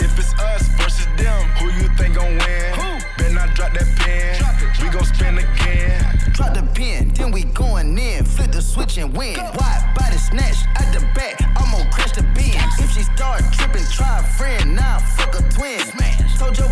If 0.00 0.18
it's 0.18 0.32
us 0.40 0.64
versus 0.80 1.06
them, 1.20 1.40
who 1.60 1.66
you 1.78 1.86
think 1.98 2.14
gon' 2.14 2.38
win? 2.42 3.02
Better 3.18 3.34
not 3.34 3.54
drop 3.54 3.74
that 3.74 3.88
pen. 4.00 4.40
We 4.80 4.88
gon' 4.88 5.04
spin 5.04 5.36
again. 5.36 6.00
Drop 6.32 6.54
the 6.54 6.62
pin, 6.74 7.12
then 7.12 7.30
we 7.32 7.44
going 7.44 7.98
in. 7.98 8.24
Flip 8.24 8.50
the 8.50 8.62
switch 8.62 8.96
and 8.96 9.14
win. 9.14 9.36
Wide 9.36 9.94
body 9.94 10.16
snatch 10.16 10.64
at 10.80 10.88
the 10.94 11.00
back, 11.14 11.36
I'm 11.60 11.70
gonna 11.70 11.90
crash 11.92 12.12
the 12.12 12.22
beam. 12.32 12.56
If 12.80 12.92
she 12.94 13.02
start 13.02 13.42
tripping, 13.52 13.84
try 13.92 14.20
a 14.20 14.22
friend. 14.22 14.74
Now 14.74 14.98
fuck 15.00 15.34
a 15.38 15.42
twin. 15.50 15.80
Told 16.38 16.56
your 16.56 16.69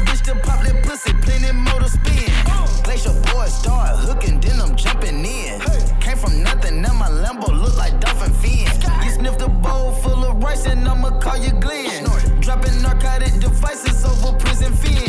Glacier 3.48 3.60
start 3.60 3.96
hooking, 3.96 4.40
then 4.40 4.60
I'm 4.60 4.76
jumping 4.76 5.24
in. 5.24 5.60
Came 6.00 6.16
from 6.16 6.42
nothing, 6.42 6.82
now 6.82 6.92
my 6.92 7.08
Lambo 7.08 7.48
look 7.48 7.76
like 7.76 7.98
dolphin 8.00 8.32
fins. 8.32 8.68
You 9.04 9.10
sniffed 9.10 9.40
a 9.40 9.48
bowl 9.48 9.92
full 9.92 10.24
of 10.24 10.42
rice 10.42 10.66
and 10.66 10.86
I'ma 10.86 11.18
call 11.18 11.38
you 11.38 11.52
Glenn. 11.52 12.04
Dropping 12.40 12.82
narcotic 12.82 13.40
devices 13.40 14.04
over 14.04 14.36
prison 14.38 14.72
fins. 14.74 15.08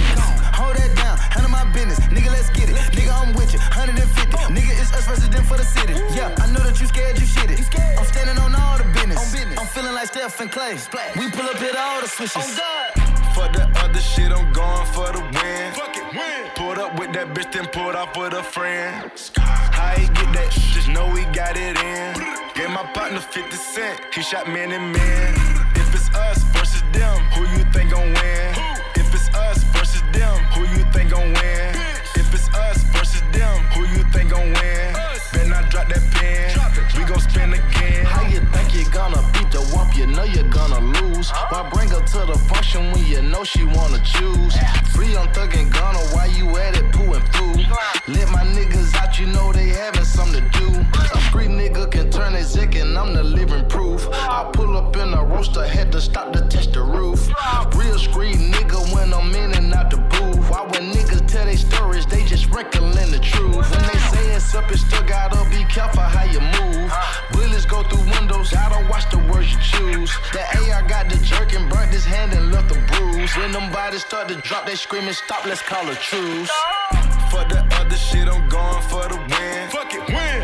Hold 0.56 0.78
that 0.78 0.96
down, 0.96 1.18
handle 1.18 1.52
my 1.52 1.66
business. 1.74 2.00
Nigga, 2.08 2.32
let's 2.32 2.50
get 2.52 2.70
it. 2.70 2.76
Nigga, 2.96 3.12
I'm 3.12 3.34
with 3.36 3.54
you. 3.54 3.60
150. 3.60 4.08
Nigga, 4.56 4.72
it's 4.80 4.94
us 4.94 5.28
them 5.28 5.44
for 5.44 5.58
the 5.58 5.66
city. 5.66 5.94
Yeah, 6.16 6.34
I 6.40 6.48
know 6.48 6.64
that 6.64 6.80
you 6.80 6.88
scared, 6.88 7.20
you 7.20 7.26
shit 7.26 7.52
it. 7.52 7.60
I'm 8.00 8.06
standing 8.06 8.38
on 8.38 8.56
all 8.56 8.78
the 8.78 8.86
business. 8.94 9.09
I'm 9.80 9.86
feeling 9.86 9.96
like 9.96 10.08
Steph 10.08 10.42
and 10.42 10.52
Clay. 10.52 10.74
We 11.18 11.32
pull 11.32 11.46
up 11.46 11.56
hit 11.56 11.74
all 11.78 12.02
the 12.02 12.08
switches. 12.10 12.60
For 13.34 13.48
the 13.48 13.66
other 13.80 14.02
shit, 14.02 14.30
I'm 14.30 14.52
going 14.52 14.86
for 14.88 15.08
the 15.08 15.24
win. 15.32 15.72
Pulled 16.56 16.80
up 16.80 17.00
with 17.00 17.14
that 17.14 17.34
bitch, 17.34 17.50
then 17.54 17.66
pulled 17.68 17.96
off 17.96 18.18
with 18.18 18.34
a 18.34 18.44
friend. 18.44 19.10
How 19.38 19.96
he 19.96 20.08
get 20.08 20.34
that? 20.36 20.52
Just 20.52 20.90
know 20.90 21.08
he 21.16 21.24
got 21.32 21.56
it 21.56 21.80
in. 21.80 22.14
Gave 22.56 22.72
my 22.72 22.92
partner 22.92 23.22
50 23.22 23.56
cent, 23.56 24.02
he 24.14 24.22
shot 24.22 24.50
man 24.50 24.74
and 24.74 24.92
man. 24.92 25.34
If 25.76 25.96
it's 25.96 26.10
us 26.14 26.44
versus 26.52 26.84
them, 26.92 27.16
who 27.32 27.48
you 27.56 27.64
think 27.72 27.92
gon' 27.92 28.12
win? 28.12 28.52
If 29.00 29.16
it's 29.16 29.30
us 29.30 29.64
versus 29.72 30.04
them, 30.12 30.36
who 30.52 30.68
you 30.76 30.84
think 30.92 31.12
gon' 31.12 31.32
win? 31.32 31.72
If 32.20 32.34
it's 32.34 32.50
us 32.50 32.84
versus 32.92 33.24
them, 33.32 33.64
who 33.72 33.88
you 33.88 34.04
think 34.12 34.32
gon' 34.32 34.52
win? 34.52 34.94
Better 35.32 35.48
not 35.48 35.70
drop 35.72 35.88
that 35.88 36.04
pen. 36.12 36.59
We 37.00 37.06
gon' 37.06 37.22
spin 37.22 37.54
again. 37.54 38.06
How 38.06 38.28
you 38.28 38.42
think 38.52 38.76
you're 38.76 38.92
gonna 38.92 39.22
beat 39.32 39.50
the 39.52 39.64
wump? 39.72 39.96
You 39.96 40.08
know 40.08 40.24
you're 40.24 40.50
gonna 40.50 40.82
lose. 41.00 41.32
Why 41.48 41.70
bring 41.74 41.88
her 41.92 42.02
to 42.02 42.26
the 42.26 42.38
function 42.50 42.92
when 42.92 43.06
you 43.06 43.22
know 43.22 43.46
she 43.46 43.64
wanna 43.64 44.04
choose? 44.04 44.54
Free 44.92 45.16
on 45.16 45.32
Thug 45.32 45.56
and 45.56 45.72
Gunna, 45.72 46.00
why 46.12 46.26
you 46.26 46.58
at 46.58 46.76
it 46.76 46.92
pooing 46.92 47.24
through? 47.32 47.64
Let 48.14 48.30
my 48.32 48.44
niggas 48.44 48.94
out, 48.96 49.18
you 49.18 49.28
know 49.28 49.54
they 49.54 49.70
having 49.70 50.04
something 50.04 50.44
to 50.44 50.60
do. 50.60 50.68
A 51.16 51.22
street 51.22 51.52
nigga 51.52 51.90
can 51.90 52.12
turn 52.12 52.34
his 52.34 52.48
zick 52.48 52.76
and 52.76 52.98
I'm 52.98 53.14
the 53.14 53.24
living 53.24 53.66
proof. 53.70 54.06
I 54.12 54.50
pull 54.52 54.76
up 54.76 54.94
in 54.98 55.14
a 55.14 55.24
roaster, 55.24 55.66
had 55.66 55.94
to 55.94 56.02
stop 56.02 56.34
to 56.34 56.42
test 56.50 56.74
the 56.74 56.84
roof. 56.84 57.30
Real 57.76 57.98
street 57.98 58.36
nigga 58.36 58.94
when 58.94 59.14
I'm 59.14 59.34
in 59.34 59.54
and 59.54 59.74
out 59.74 59.90
the 59.90 59.98
booth. 59.98 60.50
Why 60.50 60.64
when 60.64 60.92
niggas 60.92 61.19
a 73.30 73.34
bruise. 73.34 73.38
When 73.38 73.52
them 73.52 73.72
bodies 73.72 74.02
start 74.02 74.28
to 74.30 74.36
drop, 74.36 74.66
they 74.66 74.76
screaming, 74.76 75.14
stop, 75.14 75.46
let's 75.46 75.62
call 75.62 75.88
a 75.90 75.96
truce. 75.96 76.52
For 77.32 77.44
the 77.46 77.66
other 77.74 77.96
shit, 77.96 78.28
I'm 78.28 78.48
going 78.50 78.82
for 78.84 79.08
the 79.08 79.18
win. 79.18 79.70
Fuck 79.70 79.94
it, 79.94 80.08
win. 80.08 80.42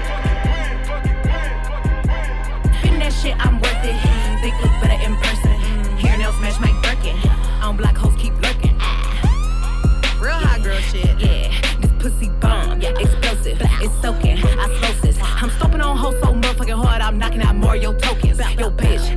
In 2.94 3.00
that 3.00 3.14
shit, 3.14 3.36
I'm 3.40 3.60
worth 3.60 3.84
it. 3.84 4.42
Think 4.42 4.62
look 4.62 4.72
better 4.82 5.02
in 5.04 5.16
person. 5.18 5.52
Hair 5.98 6.18
nails 6.18 6.40
match 6.40 6.60
Mike 6.60 6.82
Birkin. 6.84 7.18
On 7.62 7.76
black 7.76 7.98
hoes 7.98 8.16
keep 8.22 8.34
lurking. 8.42 8.76
Ah. 8.80 10.20
Real 10.22 10.34
hot 10.34 10.64
girl 10.64 10.80
shit. 10.80 11.20
Yeah, 11.20 11.52
this 11.80 11.92
pussy 12.00 12.30
bomb. 12.40 12.82
Yeah, 12.82 12.92
explosive. 13.00 13.58
It's 13.82 14.02
soaking. 14.02 14.38
Osmosis. 14.38 15.18
I'm 15.22 15.50
stomping 15.50 15.82
on 15.82 15.98
hoes 15.98 16.20
so 16.22 16.34
motherfucking 16.34 16.84
hard. 16.84 17.02
I'm 17.02 17.18
knocking 17.18 17.42
out 17.42 17.56
Mario 17.56 17.94
tokens. 17.98 18.40
Yo, 18.60 18.70
bitch, 18.70 19.15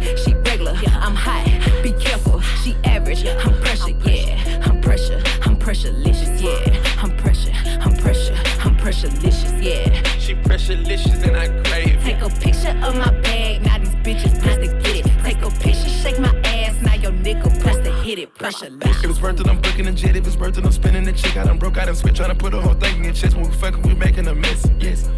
pressurelicious. 5.79 6.43
Yeah, 6.43 7.03
I'm 7.03 7.17
pressure. 7.17 7.53
I'm 7.81 7.97
pressure. 7.97 8.35
I'm 8.61 8.77
pressurelicious. 8.77 9.63
Yeah. 9.63 10.03
She 10.19 10.35
pressurelicious 10.35 11.27
and 11.27 11.37
I 11.37 11.49
crave. 11.63 12.03
Take 12.03 12.21
a 12.21 12.29
picture 12.29 12.77
of 12.83 12.97
my 12.97 13.11
bag, 13.21 13.63
now 13.63 13.79
these 13.79 13.95
bitches 13.97 14.43
press 14.43 14.57
to 14.57 14.67
get 14.67 15.07
it. 15.07 15.25
Take 15.25 15.43
a 15.43 15.51
picture, 15.51 15.89
shake 15.89 16.19
my 16.19 16.35
ass, 16.45 16.81
now 16.83 16.95
your 16.95 17.13
nigga 17.13 17.61
press 17.63 17.77
to 17.77 17.93
hit 18.03 18.19
it. 18.19 18.35
Pressure 18.35 18.71
If 18.81 19.05
it's 19.05 19.21
worth 19.21 19.41
it, 19.41 19.47
I'm 19.47 19.61
booking 19.61 19.87
a 19.87 19.93
jet. 19.93 20.17
If 20.17 20.27
it's 20.27 20.37
worth 20.37 20.59
it, 20.59 20.65
I'm 20.65 20.73
spinning 20.73 21.05
the 21.05 21.13
chick. 21.13 21.37
I 21.37 21.45
done 21.45 21.59
broke 21.59 21.77
out 21.77 21.89
and 21.89 21.97
switch, 21.97 22.17
trying 22.17 22.31
to 22.31 22.35
put 22.35 22.55
a 22.55 22.61
whole 22.61 22.75
thing 22.75 22.97
in 22.97 23.05
your 23.05 23.13
chest. 23.13 23.37
When 23.37 23.49
we 23.49 23.57
fucking, 23.57 23.83
we 23.83 23.95
making 23.95 24.27
a 24.27 24.35
mess. 24.35 24.67
Yes. 24.79 25.09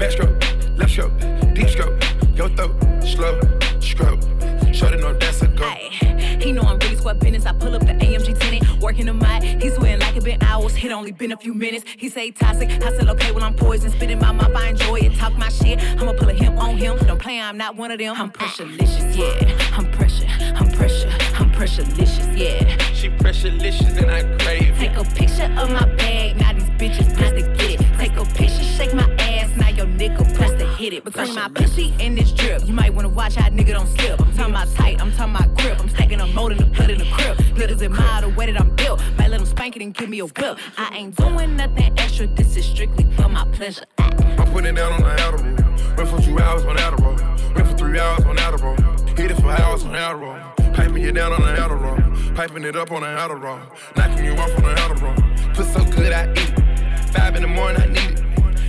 Backstroke, 0.00 0.78
left 0.78 0.90
stroke, 0.92 1.18
deep 1.54 1.68
stroke, 1.68 2.02
your 2.34 2.48
throat, 2.50 2.74
slow, 3.02 3.40
stroke. 3.80 4.20
Shorty 4.72 4.98
know 4.98 5.14
that's 5.14 5.40
a 5.40 5.48
go. 5.48 5.70
He 6.38 6.52
know 6.52 6.62
I'm 6.62 6.78
really 6.80 6.96
sweat 6.96 7.18
business. 7.18 7.46
I 7.46 7.52
pull 7.52 7.74
up 7.74 7.80
the 7.80 7.94
AMG 7.94 8.38
tenant, 8.38 8.82
working 8.82 9.06
the 9.06 9.14
mic. 9.14 9.62
He's 9.62 9.74
sweating 9.74 10.05
been 10.26 10.42
hours. 10.42 10.76
It 10.84 10.90
only 10.90 11.12
been 11.12 11.32
a 11.32 11.36
few 11.36 11.54
minutes. 11.54 11.84
He 11.96 12.08
say 12.08 12.32
toxic. 12.32 12.68
I 12.82 12.90
said 12.96 13.08
okay, 13.08 13.30
well 13.30 13.44
I'm 13.44 13.54
poison. 13.54 13.90
Spitting 13.90 14.18
my 14.18 14.32
mouth, 14.32 14.54
I 14.54 14.70
enjoy 14.70 14.96
it. 14.96 15.14
Talk 15.14 15.38
my 15.38 15.48
shit. 15.48 15.78
I'ma 16.00 16.12
pull 16.14 16.28
a 16.28 16.32
him 16.32 16.58
on 16.58 16.76
him. 16.76 16.98
Don't 17.06 17.20
play, 17.20 17.40
I'm 17.40 17.56
not 17.56 17.76
one 17.76 17.92
of 17.92 17.98
them. 17.98 18.14
I'm 18.16 18.30
pressurelicious, 18.32 19.16
yeah. 19.16 19.76
I'm 19.76 19.90
pressure. 19.92 20.26
I'm 20.58 20.70
pressure. 20.72 21.08
I'm 21.38 21.50
pressurelicious, 21.52 22.36
yeah. 22.36 22.76
She 22.92 23.08
pressurelicious 23.08 23.96
and 24.02 24.10
I 24.10 24.22
crave. 24.42 24.76
Take 24.76 24.96
a 24.96 25.04
picture 25.04 25.50
of 25.60 25.70
my 25.70 25.86
bag. 25.94 26.36
Now 26.38 26.52
these 26.52 26.70
bitches 26.80 27.16
press 27.16 27.30
to 27.30 27.42
get 27.54 27.80
it. 27.80 27.98
Take 27.98 28.16
a 28.16 28.24
picture, 28.24 28.64
shake 28.64 28.94
my 28.94 29.08
ass. 29.20 29.25
Now 29.56 29.68
your 29.70 29.86
nigga 29.86 30.34
press 30.34 30.50
to 30.60 30.66
hit 30.74 30.92
it. 30.92 31.04
Between 31.04 31.34
my 31.34 31.48
pussy 31.48 31.94
and 32.00 32.16
this 32.16 32.32
drip, 32.32 32.66
you 32.66 32.74
might 32.74 32.94
wanna 32.94 33.08
watch 33.08 33.34
how 33.34 33.48
nigga 33.48 33.72
don't 33.72 33.88
slip. 33.98 34.20
I'm 34.20 34.32
talking 34.34 34.54
about 34.54 34.68
tight. 34.74 35.00
I'm 35.00 35.12
talking 35.12 35.34
about 35.34 35.54
grip. 35.56 35.80
I'm 35.80 35.88
stacking 35.88 36.20
a 36.20 36.26
mold 36.26 36.52
in 36.52 36.58
the 36.58 36.66
blood 36.66 36.90
in 36.90 36.98
the 36.98 37.06
crib. 37.12 37.36
Niggas 37.56 37.82
admire 37.82 38.22
the 38.22 38.28
way 38.30 38.46
that 38.46 38.60
I'm 38.60 38.74
built. 38.76 39.00
Might 39.18 39.30
let 39.30 39.38
them 39.38 39.46
spank 39.46 39.76
it 39.76 39.82
and 39.82 39.94
give 39.94 40.08
me 40.08 40.20
a 40.20 40.26
whip. 40.26 40.58
I 40.78 40.94
ain't 40.94 41.16
doing 41.16 41.56
nothing 41.56 41.98
extra. 41.98 42.26
This 42.26 42.56
is 42.56 42.66
strictly 42.66 43.10
for 43.16 43.28
my 43.28 43.44
pleasure. 43.52 43.84
I'm 43.98 44.52
putting 44.52 44.74
it 44.74 44.76
down 44.76 44.92
on 44.92 45.00
the 45.00 45.08
Adderall. 45.08 45.96
Went 45.96 46.08
for 46.10 46.20
two 46.20 46.38
hours 46.38 46.64
on 46.64 46.76
Adderall. 46.76 47.54
Went 47.54 47.68
for 47.68 47.76
three 47.76 47.98
hours 47.98 48.24
on 48.24 48.36
Adderall. 48.36 49.18
Hit 49.18 49.30
it 49.30 49.36
for 49.36 49.50
hours 49.50 49.84
on 49.84 49.92
Adderall. 49.92 50.74
Piping 50.74 51.02
you 51.02 51.12
down 51.12 51.32
on 51.32 51.40
the 51.40 51.60
Adderall. 51.60 52.36
Piping 52.36 52.64
it 52.64 52.76
up 52.76 52.92
on 52.92 53.00
the 53.00 53.08
Adderall. 53.08 53.60
Knocking 53.96 54.24
you 54.24 54.32
off 54.32 54.54
on 54.56 54.62
the 54.62 54.74
Adderall. 54.74 55.54
Put 55.54 55.66
so 55.66 55.84
good 55.96 56.12
I 56.12 56.30
eat. 56.32 57.10
Five 57.12 57.36
in 57.36 57.42
the 57.42 57.48
morning 57.48 57.80
I 57.80 57.86
need 57.86 58.10
it. 58.10 58.15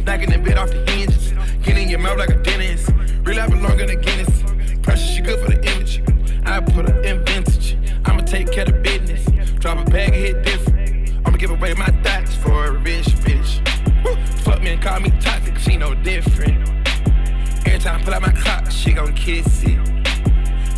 Knocking 0.08 0.30
the 0.30 0.38
bed 0.38 0.58
off 0.58 0.70
the 0.70 0.89
hinges. 0.89 1.34
Getting 1.64 1.84
in 1.84 1.89
your 1.89 1.99
mouth 1.99 2.18
like 2.18 2.30
a 2.30 2.41
dentist. 2.41 2.95
Belong 3.26 3.78
in 3.78 3.88
the 3.88 3.97
Guinness. 3.97 4.41
Pressure, 4.82 5.05
she 5.05 5.22
good 5.22 5.38
for 5.38 5.51
the 5.51 5.60
image. 5.70 6.01
I 6.45 6.62
put 6.62 6.88
her 6.88 7.01
in 7.01 7.26
vintage. 7.26 7.78
I'ma 8.05 8.22
take 8.22 8.49
care 8.49 8.64
of 8.64 8.82
business. 8.82 9.26
Drop 9.60 9.86
a 9.86 9.91
bag 9.91 10.14
and 10.14 10.16
hit 10.16 10.43
different. 10.43 11.12
I'ma 11.26 11.36
give 11.36 11.51
away 11.51 11.74
my 11.74 11.88
thoughts 12.03 12.34
for 12.36 12.68
a 12.68 12.72
rich 12.72 13.08
bitch. 13.26 13.60
Woo. 14.05 14.16
Fuck 14.43 14.62
me 14.62 14.70
and 14.70 14.82
call 14.82 15.01
me 15.01 15.12
toxic, 15.20 15.58
she 15.58 15.76
no 15.76 15.93
different. 15.93 16.70
Every 17.68 17.80
time 17.80 17.99
I 17.99 18.03
pull 18.05 18.14
out 18.14 18.22
my 18.22 18.32
clock, 18.32 18.72
she 18.72 18.93
gon' 18.93 19.14
kiss 19.14 19.64
it. 19.64 19.78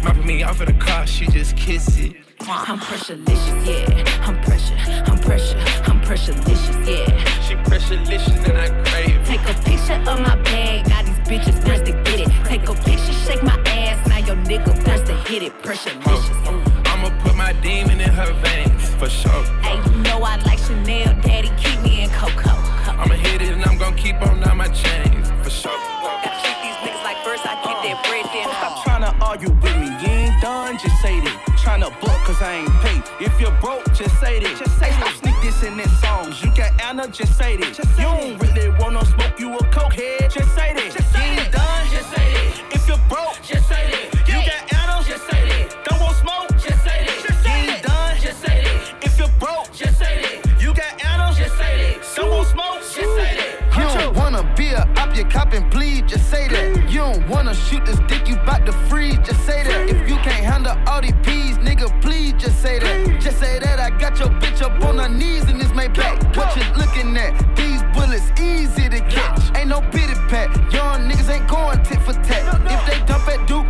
Mopping 0.03 0.25
me 0.25 0.41
off 0.41 0.59
in 0.59 0.65
the 0.65 0.83
car, 0.83 1.05
she 1.05 1.27
just 1.27 1.55
kiss 1.55 1.99
it. 1.99 2.15
I'm 2.41 2.79
pressurelicious, 2.79 3.67
yeah. 3.67 4.25
I'm 4.25 4.41
pressure. 4.41 4.75
I'm 5.05 5.19
pressure. 5.19 5.68
I'm 6.09 6.15
pressurelicious, 6.17 6.87
yeah. 6.87 7.39
She 7.41 7.53
pressurelicious 7.69 8.49
and 8.49 8.57
I 8.57 8.69
crave 8.89 9.15
it. 9.15 9.25
Take 9.27 9.41
a 9.41 9.53
picture 9.61 9.93
of 10.09 10.19
my 10.19 10.35
bag. 10.41 10.89
Now 10.89 11.03
these 11.03 11.19
bitches 11.29 11.63
press 11.63 11.81
to 11.81 11.91
get 12.01 12.21
it. 12.21 12.29
Take 12.45 12.67
a 12.67 12.73
picture, 12.73 13.13
shake 13.13 13.43
my 13.43 13.55
ass. 13.67 14.07
Now 14.07 14.17
your 14.17 14.35
nigga 14.37 14.73
press 14.83 15.01
to 15.07 15.13
hit 15.29 15.43
it. 15.43 15.53
Pressurelicious. 15.61 16.47
Uh, 16.47 16.89
I'ma 16.89 17.09
put 17.21 17.35
my 17.35 17.53
demon 17.61 18.01
in 18.01 18.09
her 18.09 18.33
veins, 18.41 18.89
for 18.95 19.07
sure. 19.07 19.43
Hey, 19.61 19.77
you 19.85 20.01
know 20.01 20.23
I 20.23 20.37
like 20.47 20.57
Chanel. 20.57 21.13
Daddy, 21.21 21.51
keep 21.61 21.79
me 21.83 22.01
in 22.01 22.09
Coco. 22.09 22.57
I'ma 22.97 23.13
hit 23.13 23.43
it 23.43 23.49
and 23.49 23.63
I'm 23.65 23.77
gon' 23.77 23.95
keep 23.95 24.15
on 24.15 24.41
on 24.43 24.57
my 24.57 24.67
chains, 24.69 25.29
for 25.43 25.51
sure. 25.51 25.77
Gotta 26.01 26.41
treat 26.41 26.57
these 26.65 26.89
niggas 26.89 27.03
like 27.03 27.17
first. 27.23 27.45
I 27.45 27.53
get 27.61 27.77
that 27.85 28.03
bread 28.09 28.25
then. 28.33 28.49
Stop 28.57 28.83
trying 28.83 29.05
to 29.05 29.13
argue 29.23 29.51
with 29.51 29.77
me, 29.77 29.85
you 30.01 30.25
ain't 30.25 30.41
done, 30.41 30.73
just 30.79 30.99
say 31.03 31.19
that. 31.19 31.37
Tryna 31.61 31.93
book, 32.01 32.17
cause 32.25 32.41
I 32.41 32.65
ain't 32.65 32.73
paid. 32.81 33.03
If 33.21 33.39
you're 33.39 33.55
broke, 33.61 33.85
just 33.93 34.19
say 34.19 34.39
that. 34.39 34.57
Just 34.57 34.79
say 34.79 34.89
stop 34.89 35.28
this 35.41 35.63
in 35.63 35.79
songs. 36.01 36.41
You 36.43 36.51
got 36.55 36.71
Anna, 36.81 37.07
just 37.07 37.37
say 37.37 37.57
that. 37.57 37.77
you 37.97 38.03
don't 38.03 38.37
really 38.39 38.69
wanna 38.79 39.05
smoke 39.05 39.39
you 39.39 39.55
a 39.55 39.63
coke 39.71 39.93
head, 39.93 40.29
just 40.31 40.53
say 40.55 40.73
that. 40.73 40.91
you 40.95 41.21
ain't 41.21 41.51
done, 41.51 41.87
just 41.89 42.09
say 42.09 42.33
that. 42.33 42.75
If 42.75 42.87
you're 42.87 43.03
broke, 43.07 43.37
just 43.43 43.67
say 43.67 43.83
that. 43.91 44.27
You 44.27 44.39
got 44.49 44.61
Anna, 44.73 45.03
just 45.05 45.25
say 45.29 45.41
that. 45.49 45.85
Don't 45.85 46.01
want 46.01 46.15
smoke, 46.17 46.49
just 46.59 46.83
say 46.83 47.05
that. 47.05 47.43
you 47.45 47.51
ain't 47.51 47.83
done, 47.83 48.17
just 48.21 48.41
say 48.41 48.63
that. 48.63 49.05
If 49.05 49.17
you're 49.19 49.35
broke, 49.39 49.71
just 49.73 49.97
say 49.97 50.21
that. 50.21 50.61
You 50.61 50.73
got 50.73 50.93
Anna, 51.03 51.33
just 51.35 51.57
say 51.57 51.93
that. 51.93 52.15
Don't 52.15 52.31
want 52.31 52.47
smoke, 52.47 52.79
just 52.81 52.95
say 52.95 53.31
that. 53.39 53.49
You 53.77 54.01
don't 54.01 54.15
wanna 54.15 54.43
be 54.55 54.69
a 54.69 54.83
op, 54.97 55.15
you 55.15 55.25
cop 55.25 55.53
and 55.53 55.69
bleed, 55.71 56.07
just 56.07 56.29
say 56.29 56.47
that. 56.47 56.89
You 56.91 56.99
don't 56.99 57.27
wanna 57.29 57.53
shoot 57.53 57.85
this 57.85 57.99
dick, 58.07 58.27
you 58.27 58.35
bout 58.47 58.65
to 58.65 58.73
freeze, 58.89 59.17
just 59.19 59.45
say 59.45 59.63
that. 59.63 59.89
If 59.89 60.09
you 60.09 60.15
can't 60.17 60.45
handle 60.51 60.75
all 60.87 61.01
these 61.01 61.13
peas, 61.23 61.57
nigga, 61.57 61.87
please 62.01 62.33
just 62.33 62.61
say 62.61 62.79
that. 62.79 63.21
Just 63.21 63.39
say 63.39 63.59
that 63.59 63.78
got 64.09 64.19
your 64.19 64.29
bitch 64.39 64.61
up 64.61 64.83
on 64.83 64.97
her 64.97 65.09
knees 65.09 65.47
in 65.49 65.57
this 65.57 65.69
Maybach. 65.69 66.35
What 66.35 66.55
you 66.55 66.63
looking 66.77 67.15
at? 67.17 67.33
These 67.55 67.83
bullets 67.93 68.29
easy 68.39 68.89
to 68.89 68.99
catch. 69.01 69.55
Ain't 69.57 69.69
no 69.69 69.81
pity 69.91 70.13
pat. 70.29 70.49
Young 70.73 71.09
niggas 71.09 71.29
ain't 71.29 71.47
going 71.47 71.81
tit 71.83 72.01
for 72.01 72.13
tat. 72.13 72.43
If 72.65 72.81
they 72.87 73.05
dump 73.05 73.27
at 73.27 73.47
Duke, 73.47 73.67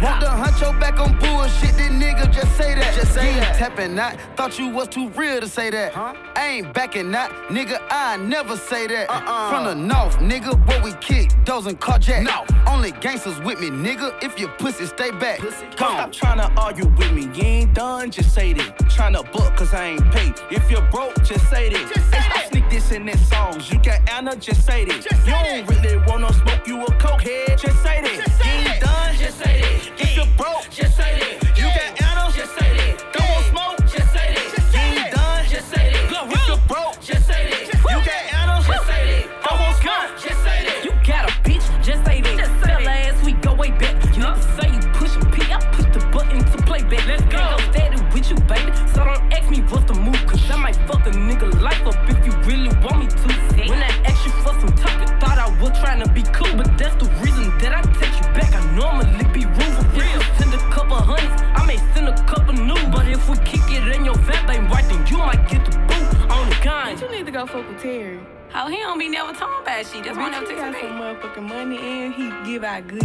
Want 0.00 0.20
to 0.20 0.30
hunt 0.30 0.60
your 0.60 0.72
back 0.78 1.00
on 1.00 1.18
bullshit, 1.18 1.74
then 1.76 2.00
nigga, 2.00 2.32
just 2.32 2.56
say 2.56 2.76
that. 2.76 2.94
Just 2.94 3.14
say 3.14 3.34
that. 3.34 3.56
Tapping 3.56 3.96
that. 3.96 4.36
Thought 4.36 4.56
you 4.56 4.68
was 4.68 4.86
too 4.86 5.08
real 5.10 5.40
to 5.40 5.48
say 5.48 5.70
that. 5.70 5.96
I 5.96 6.46
ain't 6.46 6.72
backing 6.72 7.10
that. 7.10 7.32
Nigga, 7.48 7.84
I 7.90 8.16
never 8.16 8.56
say 8.56 8.86
that. 8.86 9.10
uh 9.10 9.50
From 9.50 9.64
the 9.64 9.74
north, 9.74 10.18
nigga, 10.18 10.54
where 10.68 10.80
we 10.84 10.92
kick, 11.00 11.32
those 11.44 11.66
and 11.66 11.80
carjack. 11.80 12.22
No. 12.22 12.44
Only 12.72 12.92
gangsters 12.92 13.40
with 13.40 13.58
me, 13.60 13.70
nigga. 13.70 14.22
If 14.22 14.38
your 14.38 14.50
pussy 14.50 14.86
stay 14.86 15.10
back. 15.10 15.40
Come 15.40 15.94
Stop 15.94 16.12
trying 16.12 16.38
to 16.38 16.60
argue 16.60 16.86
with 16.86 17.12
me, 17.12 17.22
you 17.34 17.42
ain't 17.42 17.74
done, 17.74 18.12
just 18.12 18.32
say 18.32 18.52
that. 18.52 18.78
Tryna 18.84 19.30
book, 19.32 19.56
cause 19.56 19.74
I 19.74 19.86
ain't 19.88 20.10
paid. 20.12 20.34
If 20.48 20.70
you're 20.70 20.88
broke, 20.92 21.16
just 21.24 21.50
say 21.50 21.70
that. 21.70 21.92
Hey, 22.14 22.20
stop 22.20 22.44
sneak 22.52 22.70
this 22.70 22.92
in 22.92 23.04
their 23.04 23.16
songs. 23.16 23.68
You 23.68 23.78
got 23.82 24.08
Anna, 24.08 24.36
just 24.36 24.64
say 24.64 24.84
that. 24.84 25.04
you 25.26 25.32
don't 25.32 25.68
really 25.68 25.96
wanna 26.06 26.32
smoke 26.32 26.68
you 26.68 26.84
a 26.84 26.92
coke 27.00 27.22
head, 27.22 27.58
just 27.58 27.82
say 27.82 28.00
that. 28.00 28.14
you 28.44 28.72
ain't 28.72 28.80
done, 28.80 29.16
just 29.16 29.38
say 29.38 29.44
that. 29.44 29.57
If 30.00 30.14
you're 30.14 30.26
broke, 30.36 30.70
just 30.70 30.96
say 30.96 31.18
that. 31.18 31.58
You 31.58 31.66
got 31.74 31.90
Anna, 31.98 32.30
just 32.30 32.54
say 32.54 32.70
that. 32.70 33.02
Don't 33.12 33.28
want 33.34 33.46
smoke, 33.50 33.78
just 33.90 34.12
say 34.14 34.30
that. 34.30 34.46
you 34.70 34.78
ain't 34.78 35.10
done, 35.10 35.44
just 35.50 35.68
say 35.70 35.90
that. 35.90 36.30
If 36.30 36.46
you're 36.46 36.64
broke, 36.70 37.00
just 37.02 37.26
say 37.26 37.50
that. 37.50 37.66
You 37.66 37.98
got 38.06 38.22
Anna, 38.38 38.62
just 38.62 38.86
say 38.86 39.02
that. 39.10 39.42
Don't 39.42 39.58
want 39.58 39.76
smoke, 39.82 40.10
just 40.22 40.40
say 40.46 40.58
that. 40.70 40.78
You 40.86 40.92
got 41.02 41.22
a 41.26 41.32
bitch, 41.42 41.66
just 41.82 42.04
say 42.06 42.20
that. 42.22 42.36
Just 42.38 42.52
Fell 42.62 42.86
ass, 42.86 43.24
we 43.24 43.32
go 43.42 43.54
way 43.54 43.70
back. 43.72 43.98
You 44.14 44.22
to 44.22 44.38
say 44.54 44.70
you 44.70 44.82
pushing 44.94 45.26
P, 45.34 45.42
I 45.50 45.58
push 45.74 45.90
the 45.90 46.02
button 46.14 46.46
to 46.46 46.56
play 46.62 46.82
back. 46.86 47.02
Let's 47.10 47.26
go. 47.26 47.42
steady 47.72 47.98
with 48.14 48.30
you, 48.30 48.38
baby. 48.46 48.70
So 48.94 49.02
don't 49.02 49.22
ask 49.34 49.50
me 49.50 49.66
what's 49.66 49.90
the 49.90 49.98
move, 49.98 50.22
cause 50.30 50.42
I 50.50 50.56
might 50.62 50.76
fuck 50.86 51.06
a 51.06 51.10
nigga 51.10 51.50
life 51.60 51.82
up 51.86 51.98
if 52.06 52.22
you 52.26 52.32
really 52.46 52.70
want 52.86 53.02
me 53.02 53.06
to. 53.10 53.28
When 53.66 53.82
I 53.82 53.90
asked 54.06 54.24
you 54.26 54.32
for 54.46 54.54
some 54.62 54.72
talk, 54.78 54.94
you 55.02 55.10
thought 55.18 55.38
I 55.38 55.50
was 55.60 55.74
trying 55.82 56.00
to 56.06 56.08
be 56.12 56.22
cool, 56.22 56.54
but 56.56 56.78
that's 56.78 56.94
the 57.02 57.10
reason 57.18 57.27
if 63.28 63.38
we 63.38 63.44
kick 63.44 63.60
it 63.70 63.94
in 63.94 64.04
your 64.04 64.14
fat 64.14 64.48
ain't 64.50 64.70
right, 64.70 64.84
then 64.88 65.06
you 65.06 65.18
might 65.18 65.48
get 65.48 65.64
the 65.64 65.76
boot 65.78 66.30
on 66.30 66.48
the 66.48 66.54
kind. 66.56 67.00
You 67.00 67.10
need 67.10 67.26
to 67.26 67.32
go 67.32 67.46
fuck 67.46 67.68
with 67.68 67.80
Terry. 67.80 68.20
How 68.48 68.68
he 68.68 68.76
don't 68.76 68.98
be 68.98 69.08
never 69.08 69.32
talking 69.32 69.62
about 69.62 69.86
shit. 69.86 70.04
That's 70.04 70.16
why 70.16 70.28
I 70.28 70.30
never 70.30 70.46
he 70.46 70.54
got 70.54 70.74
some 70.74 70.92
motherfucking 70.92 71.48
money 71.48 71.78
and 71.78 72.14
he 72.14 72.50
give 72.50 72.64
out 72.64 72.86
good. 72.88 73.02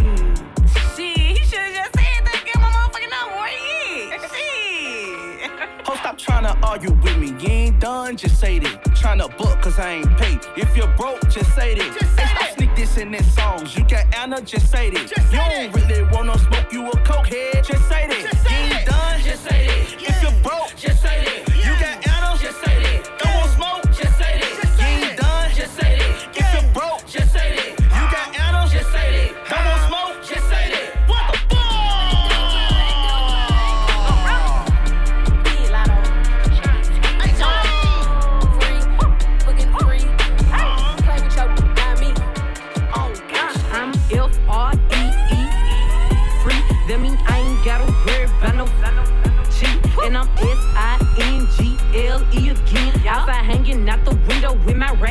Shit, 0.96 1.18
he 1.18 1.34
should've 1.44 1.74
just 1.74 1.94
said 1.94 2.24
that. 2.24 2.42
Get 2.44 2.56
my 2.56 2.70
motherfucking 2.70 3.10
number. 3.10 3.36
Where 3.36 3.48
he 3.48 4.00
is? 4.00 4.22
Shit. 4.32 5.84
Ho, 5.86 5.94
stop 5.96 6.16
trying 6.16 6.44
to 6.44 6.66
argue 6.66 6.92
with 6.92 7.18
me. 7.18 7.34
You 7.40 7.48
ain't 7.48 7.80
done, 7.80 8.16
just 8.16 8.40
say 8.40 8.58
that. 8.58 8.84
Tryna 8.84 9.36
book, 9.36 9.60
cause 9.60 9.78
I 9.78 9.96
ain't 9.96 10.16
paid. 10.16 10.40
If 10.56 10.74
you're 10.74 10.88
broke, 10.96 11.20
just 11.28 11.54
say 11.54 11.74
that. 11.74 12.02
hey, 12.18 12.34
stop 12.34 12.56
sneak 12.56 12.74
this 12.74 12.96
in 12.96 13.10
their 13.10 13.22
songs. 13.22 13.76
You 13.76 13.84
got 13.86 14.06
Anna, 14.14 14.40
just 14.40 14.70
say 14.70 14.88
that. 14.88 15.06
just 15.06 15.30
you 15.30 15.38
don't 15.38 15.74
really 15.74 16.02
want 16.10 16.26
no 16.26 16.36
smoke 16.36 16.72
you 16.72 16.88
a 16.88 16.96
coke 17.00 17.26
head, 17.26 17.62
just 17.64 17.86
say 17.88 18.06
that. 18.08 18.22
you 18.50 18.78
ain't 18.78 18.86
done, 18.86 19.20
just 19.20 19.44
say 19.44 19.66
that. 19.66 19.92
If 19.92 20.00
you're 20.00 20.13
broke, 20.44 20.76
just 20.76 21.00
say 21.00 21.24
that. 21.24 21.53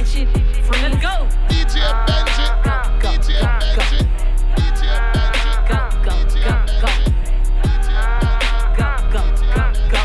Benji. 0.03 0.27
Free. 0.65 0.81
Let's 0.81 0.97
go. 1.01 1.27
DJ 1.47 1.75
Benji. 2.05 2.45
Go, 2.63 2.75
go, 2.99 3.09
DJ 3.23 3.39
Benji. 3.73 3.99
DJ 4.55 4.81
Benji. 5.13 5.51
Go, 5.69 5.77
go, 6.03 6.15
go, 6.43 6.53
go. 6.81 6.91
Go, 8.77 8.91
go, 9.11 9.21
go, 9.55 9.63
go. 9.91 10.03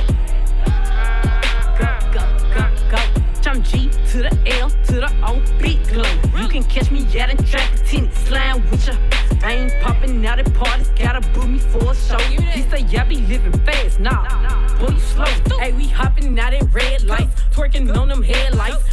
Go, 1.78 1.90
go, 2.12 2.22
go, 2.54 2.62
go. 2.90 3.00
Jump 3.42 3.64
G 3.64 3.72
to 4.10 4.18
the 4.18 4.32
L 4.60 4.70
to 4.70 4.94
the 4.94 5.10
O, 5.26 5.42
big 5.58 5.78
glow. 5.88 6.40
You 6.40 6.46
can 6.48 6.62
catch 6.64 6.90
me 6.92 7.00
at 7.18 7.34
a 7.34 7.36
track, 7.44 7.68
tennis 7.84 8.14
slime 8.18 8.62
with 8.70 8.86
ya. 8.86 8.94
I 9.42 9.54
ain't 9.54 9.72
popping 9.80 10.24
out 10.26 10.38
at 10.38 10.52
parties, 10.54 10.90
gotta 10.90 11.20
boo 11.30 11.48
me 11.48 11.58
for 11.58 11.90
a 11.90 11.94
show. 11.94 12.18
He 12.18 12.62
say, 12.62 12.86
yeah, 12.88 13.04
be 13.04 13.16
living 13.16 13.52
fast, 13.60 13.98
nah. 13.98 14.78
Boy, 14.78 14.90
you 14.90 15.00
slow. 15.00 15.24
Hey, 15.58 15.72
we 15.72 15.88
hopping 15.88 16.38
out 16.38 16.54
at 16.54 16.72
red 16.72 17.04
lights, 17.04 17.42
twerking 17.52 17.96
on 17.96 18.08
them 18.08 18.22
headlights 18.22 18.87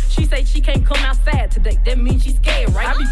not 1.06 1.18
sad 1.18 1.52
today. 1.52 1.78
That 1.86 2.00
means 2.00 2.24
she's 2.24 2.36
scared, 2.38 2.74
right? 2.74 2.88
I 2.88 2.98
be 2.98 3.06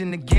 in 0.00 0.10
the 0.10 0.16
game. 0.16 0.31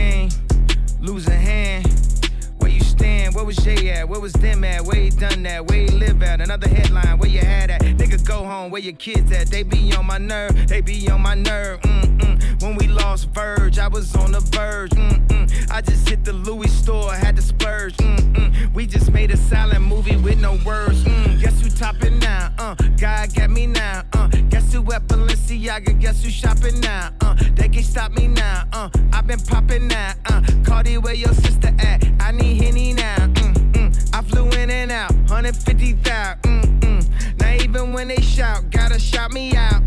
150 35.53 35.93
thou. 36.03 36.35
Mm-mm. 36.43 37.39
Now 37.39 37.53
even 37.63 37.93
when 37.93 38.07
they 38.07 38.21
shout, 38.21 38.69
gotta 38.71 38.99
shout 38.99 39.31
me 39.31 39.55
out. 39.55 39.83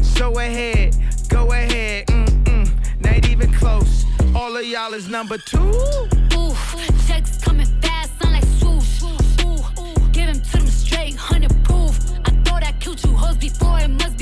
So 0.00 0.38
ahead, 0.38 0.96
go 1.28 1.50
ahead. 1.50 2.06
Mm-mm. 2.06 2.70
Not 3.00 3.28
even 3.28 3.52
close. 3.52 4.04
All 4.34 4.56
of 4.56 4.64
y'all 4.64 4.94
is 4.94 5.08
number 5.08 5.38
two. 5.38 5.58
Ooh, 5.58 6.54
checks 7.06 7.38
coming 7.42 7.66
fast, 7.80 8.12
sound 8.20 8.34
like 8.34 8.44
swoosh. 8.44 9.02
Ooh, 9.42 9.82
ooh. 9.82 10.08
Give 10.12 10.28
him 10.28 10.40
to 10.40 10.58
them 10.58 10.66
straight, 10.68 11.16
hundred 11.16 11.52
proof. 11.64 11.98
I 12.24 12.30
thought 12.44 12.62
I 12.64 12.72
killed 12.78 13.02
you 13.04 13.12
hoes 13.12 13.36
before, 13.36 13.80
it 13.80 13.88
must 13.88 14.16
be 14.18 14.21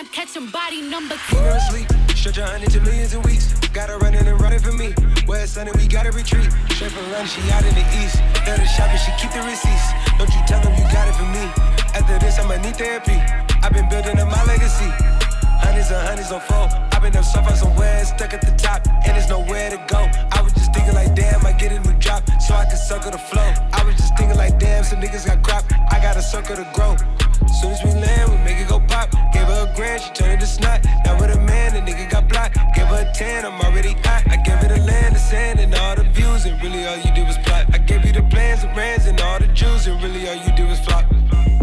that 0.00 0.06
or 0.06 0.08
I'm 0.08 0.12
catching 0.12 0.46
body 0.50 0.82
number 0.82 1.16
two. 1.28 1.36
Girl 1.36 1.60
sleep, 1.70 1.88
stretch 2.14 2.38
a 2.38 2.46
hundred 2.46 2.70
to 2.72 2.80
millions 2.80 3.14
in 3.14 3.22
weeks. 3.22 3.52
Got 3.72 3.88
her 3.88 3.98
running 3.98 4.26
and 4.26 4.40
running 4.40 4.58
for 4.58 4.72
me. 4.72 4.92
Where 5.26 5.42
it's 5.42 5.52
sunny, 5.52 5.72
we 5.76 5.86
gotta 5.86 6.10
retreat. 6.12 6.50
Straight 6.70 6.92
from 6.92 7.04
London, 7.12 7.26
she 7.26 7.40
out 7.52 7.64
in 7.64 7.74
the 7.74 7.86
east. 8.02 8.16
Let 8.46 8.58
her 8.58 8.66
shopping, 8.66 8.98
she 8.98 9.12
keep 9.20 9.32
the 9.32 9.42
receipts. 9.42 9.86
Don't 10.18 10.30
you 10.30 10.42
tell 10.46 10.60
them 10.62 10.72
you 10.74 10.84
got 10.92 11.08
it 11.08 11.14
for 11.14 11.28
me. 11.28 11.44
After 11.94 12.18
this, 12.18 12.38
I'ma 12.38 12.56
need 12.62 12.76
therapy. 12.76 13.18
I've 13.62 13.72
been 13.72 13.88
building 13.88 14.18
up 14.18 14.28
my 14.28 14.42
legacy. 14.44 14.90
Hundreds 15.60 15.90
and 15.90 16.06
hundreds 16.06 16.32
on 16.32 16.40
four. 16.40 16.68
I've 16.92 17.02
been 17.02 17.16
up 17.16 17.24
so 17.24 17.42
far 17.42 17.56
somewhere, 17.56 18.04
stuck 18.04 18.32
at 18.32 18.40
the 18.40 18.54
top, 18.56 18.86
and 18.88 19.16
there's 19.16 19.28
nowhere 19.28 19.70
to 19.70 19.78
go. 19.88 20.08
I 20.32 20.42
thinking 20.90 21.08
like, 21.08 21.14
damn, 21.14 21.46
I 21.46 21.52
get 21.52 21.72
a 21.72 21.80
new 21.80 21.98
drop, 21.98 22.22
so 22.40 22.54
I 22.54 22.64
can 22.64 22.76
circle 22.76 23.10
the 23.10 23.18
flow. 23.18 23.52
I 23.72 23.84
was 23.84 23.96
just 23.96 24.16
thinking 24.16 24.36
like, 24.36 24.58
damn, 24.58 24.84
some 24.84 25.00
niggas 25.00 25.26
got 25.26 25.42
crap, 25.42 25.64
I 25.92 26.00
got 26.00 26.16
a 26.16 26.22
circle 26.22 26.56
to 26.56 26.66
grow. 26.74 26.96
Soon 27.60 27.72
as 27.72 27.82
we 27.84 27.90
land, 27.90 28.30
we 28.30 28.36
make 28.38 28.58
it 28.58 28.68
go 28.68 28.80
pop. 28.80 29.10
Gave 29.32 29.46
her 29.46 29.68
a 29.70 29.76
grand, 29.76 30.02
she 30.02 30.10
turned 30.12 30.32
it 30.32 30.40
to 30.40 30.46
snot. 30.46 30.84
Now 31.04 31.18
with 31.18 31.34
a 31.34 31.40
man, 31.40 31.74
the 31.74 31.80
nigga 31.80 32.10
got 32.10 32.28
blocked. 32.28 32.56
Gave 32.74 32.86
her 32.86 33.06
a 33.08 33.12
10, 33.14 33.44
I'm 33.44 33.60
already 33.60 33.94
hot. 34.04 34.24
I 34.28 34.36
gave 34.36 34.58
her 34.58 34.68
the 34.68 34.80
land, 34.80 35.14
the 35.14 35.18
sand, 35.18 35.60
and 35.60 35.74
all 35.74 35.96
the 35.96 36.04
views, 36.04 36.44
and 36.46 36.60
really 36.62 36.86
all 36.86 36.96
you 36.96 37.12
did 37.14 37.26
was 37.26 37.38
plot. 37.38 37.66
I 37.72 37.78
gave 37.78 38.04
you 38.04 38.12
the 38.12 38.22
plans, 38.22 38.62
the 38.62 38.68
brands, 38.68 39.06
and 39.06 39.20
all 39.20 39.38
the 39.38 39.48
jewels, 39.48 39.86
and 39.86 40.02
really 40.02 40.28
all 40.28 40.34
you 40.34 40.52
did 40.56 40.68
was 40.68 40.80
flop. 40.80 41.04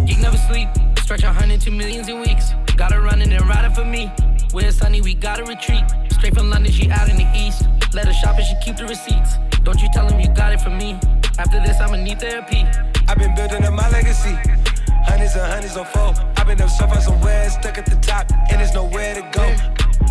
Geek 0.06 0.20
never 0.20 0.38
sleep. 0.38 0.70
Stretch 1.00 1.24
a 1.24 1.32
hundred 1.32 1.62
to 1.62 1.72
millions 1.72 2.10
in 2.10 2.20
weeks. 2.20 2.54
Got 2.76 2.92
her 2.92 3.02
running 3.02 3.32
and 3.32 3.48
riding 3.48 3.74
for 3.74 3.86
me. 3.86 4.12
When 4.52 4.66
it's 4.66 4.78
sunny, 4.78 5.02
we 5.02 5.14
gotta 5.14 5.44
retreat. 5.44 5.84
Straight 6.12 6.36
from 6.36 6.50
London, 6.50 6.72
she 6.72 6.90
out 6.90 7.10
in 7.10 7.18
the 7.18 7.30
east. 7.36 7.64
Let 7.94 8.06
her 8.06 8.14
shop 8.14 8.36
and 8.38 8.46
she 8.46 8.56
keep 8.64 8.78
the 8.78 8.86
receipts. 8.86 9.38
Don't 9.64 9.82
you 9.82 9.90
tell 9.94 10.08
him 10.08 10.20
you 10.20 10.28
got 10.30 10.54
it 10.54 10.62
from 10.62 10.78
me. 10.78 11.00
After 11.40 11.60
this, 11.62 11.80
I'ma 11.80 11.98
need 11.98 12.20
therapy. 12.20 12.66
I've 13.08 13.18
been 13.18 13.34
building 13.36 13.64
up 13.64 13.74
my 13.74 13.90
legacy. 13.90 14.36
Hundreds 15.08 15.36
and 15.36 15.48
hundreds 15.52 15.78
on 15.78 15.86
four. 15.86 16.14
I've 16.36 16.48
been 16.48 16.62
up 16.62 16.70
so 16.70 16.86
far 16.88 17.00
somewhere, 17.02 17.50
stuck 17.50 17.78
at 17.78 17.86
the 17.86 17.96
top, 17.98 18.30
and 18.50 18.60
there's 18.60 18.74
nowhere 18.74 19.16
to 19.16 19.22
go. 19.32 19.46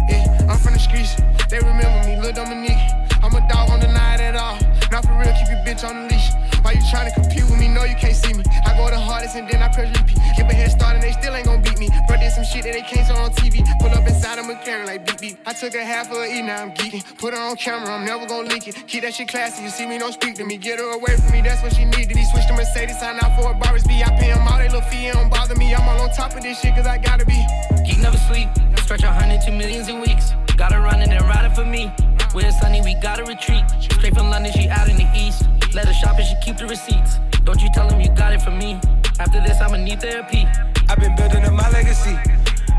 Yeah, 0.08 0.46
I'm 0.48 0.58
from 0.58 0.72
the 0.72 0.78
streets. 0.78 1.16
They 1.50 1.58
remember 1.58 2.08
me, 2.08 2.20
Lil 2.20 2.32
Dominique. 2.32 2.80
I'm 3.22 3.34
a 3.34 3.46
dog 3.48 3.70
on 3.70 3.80
the 3.80 3.88
night 3.88 4.20
at 4.20 4.36
all. 4.36 4.58
Not 4.90 5.04
for 5.04 5.12
real, 5.18 5.32
keep 5.36 5.48
your 5.48 5.62
bitch 5.66 5.84
on 5.84 6.08
the 6.08 6.14
leash. 6.14 6.30
Why 6.66 6.72
you 6.72 6.82
tryna 6.82 7.14
compete 7.14 7.44
with 7.44 7.60
me? 7.60 7.68
No, 7.68 7.84
you 7.84 7.94
can't 7.94 8.16
see 8.16 8.34
me. 8.34 8.42
I 8.66 8.74
go 8.74 8.90
the 8.90 8.98
hardest 8.98 9.36
and 9.36 9.46
then 9.48 9.62
I 9.62 9.68
press 9.68 9.86
repeat. 9.96 10.18
Give 10.36 10.50
a 10.50 10.52
head 10.52 10.72
start 10.72 10.96
and 10.96 11.02
they 11.04 11.12
still 11.12 11.32
ain't 11.36 11.46
gon' 11.46 11.62
beat 11.62 11.78
me. 11.78 11.88
Bro, 12.08 12.18
did 12.18 12.32
some 12.32 12.42
shit 12.42 12.64
that 12.64 12.74
they 12.74 12.82
can't 12.82 13.06
show 13.06 13.14
on 13.14 13.30
TV. 13.38 13.62
Pull 13.78 13.94
up 13.94 14.02
inside 14.02 14.40
a 14.40 14.42
McLaren 14.42 14.84
like 14.84 15.06
beep 15.06 15.20
beep. 15.20 15.38
I 15.46 15.52
took 15.52 15.76
a 15.76 15.84
half 15.84 16.10
of 16.10 16.26
E, 16.26 16.42
now 16.42 16.62
I'm 16.62 16.72
geeking. 16.72 17.06
Put 17.18 17.34
her 17.34 17.40
on 17.40 17.54
camera, 17.54 17.94
I'm 17.94 18.04
never 18.04 18.26
gon' 18.26 18.48
leak 18.48 18.66
it. 18.66 18.82
Keep 18.88 19.04
that 19.04 19.14
shit 19.14 19.28
classy, 19.28 19.62
you 19.62 19.70
see 19.70 19.86
me, 19.86 19.96
don't 19.98 20.12
speak 20.12 20.34
to 20.42 20.44
me. 20.44 20.56
Get 20.56 20.80
her 20.80 20.90
away 20.90 21.14
from 21.14 21.30
me, 21.30 21.40
that's 21.40 21.62
what 21.62 21.72
she 21.72 21.84
needed. 21.84 22.16
He 22.16 22.24
switched 22.24 22.48
to 22.48 22.54
Mercedes, 22.54 22.98
sign 22.98 23.14
out 23.22 23.40
for 23.40 23.52
a 23.52 23.54
Barris 23.54 23.86
B. 23.86 24.02
I 24.02 24.10
pay 24.18 24.34
him 24.34 24.42
all 24.48 24.58
they 24.58 24.66
little 24.66 24.80
fee, 24.90 25.06
it 25.06 25.14
don't 25.14 25.30
bother 25.30 25.54
me. 25.54 25.72
I'm 25.72 25.88
all 25.88 26.02
on 26.02 26.10
top 26.10 26.34
of 26.34 26.42
this 26.42 26.58
shit 26.60 26.74
cause 26.74 26.86
I 26.88 26.98
gotta 26.98 27.24
be. 27.24 27.46
Geek 27.86 28.00
never 28.00 28.18
sleep. 28.26 28.48
Stretch 28.82 29.04
a 29.04 29.12
hundred 29.12 29.40
to 29.42 29.52
millions 29.52 29.86
in 29.86 30.00
weeks. 30.00 30.32
Got 30.56 30.72
her 30.72 30.80
running 30.80 31.12
and 31.12 31.22
riding 31.26 31.54
for 31.54 31.64
me. 31.64 31.92
When 32.32 32.44
it's 32.44 32.58
sunny, 32.58 32.80
we 32.80 32.94
gotta 33.00 33.22
retreat. 33.22 33.62
Straight 33.78 34.16
from 34.16 34.30
London, 34.30 34.50
she 34.50 34.68
out 34.68 34.88
in 34.88 34.96
the 34.96 35.08
east. 35.14 35.46
Let 35.76 35.88
her 35.88 35.92
shop 35.92 36.16
and 36.16 36.26
she 36.26 36.34
keep 36.42 36.56
the 36.56 36.66
receipts. 36.66 37.18
Don't 37.44 37.60
you 37.60 37.68
tell 37.74 37.86
him 37.86 38.00
you 38.00 38.08
got 38.16 38.32
it 38.32 38.40
from 38.40 38.56
me. 38.58 38.80
After 39.20 39.42
this, 39.42 39.60
I'ma 39.60 39.76
need 39.76 40.00
therapy. 40.00 40.48
I've 40.88 40.98
been 40.98 41.14
building 41.16 41.44
up 41.44 41.52
my 41.52 41.68
legacy. 41.68 42.16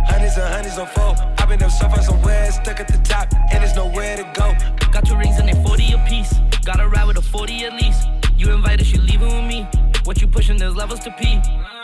Hundreds 0.09 0.35
and 0.35 0.51
hundreds 0.51 0.79
on 0.79 0.87
four. 0.87 1.13
I've 1.37 1.47
been 1.47 1.61
up 1.61 1.69
so 1.69 1.87
far 1.89 2.01
somewhere, 2.01 2.51
stuck 2.51 2.79
at 2.79 2.87
the 2.87 2.97
top, 3.03 3.31
and 3.51 3.61
there's 3.61 3.75
nowhere 3.75 4.17
to 4.17 4.23
go. 4.33 4.51
Got 4.91 5.05
two 5.05 5.15
rings 5.15 5.37
and 5.37 5.47
they 5.47 5.53
40 5.63 5.93
apiece. 5.93 6.33
Gotta 6.65 6.87
ride 6.87 7.05
with 7.05 7.19
a 7.19 7.21
40 7.21 7.65
at 7.65 7.73
least. 7.73 8.09
You 8.35 8.51
invited, 8.51 8.87
she 8.87 8.97
leaving 8.97 9.27
with 9.27 9.45
me. 9.45 9.67
What 10.07 10.21
you 10.21 10.27
pushing, 10.29 10.55
there's 10.55 10.73
levels 10.73 11.01
to 11.01 11.11
pee. 11.19 11.37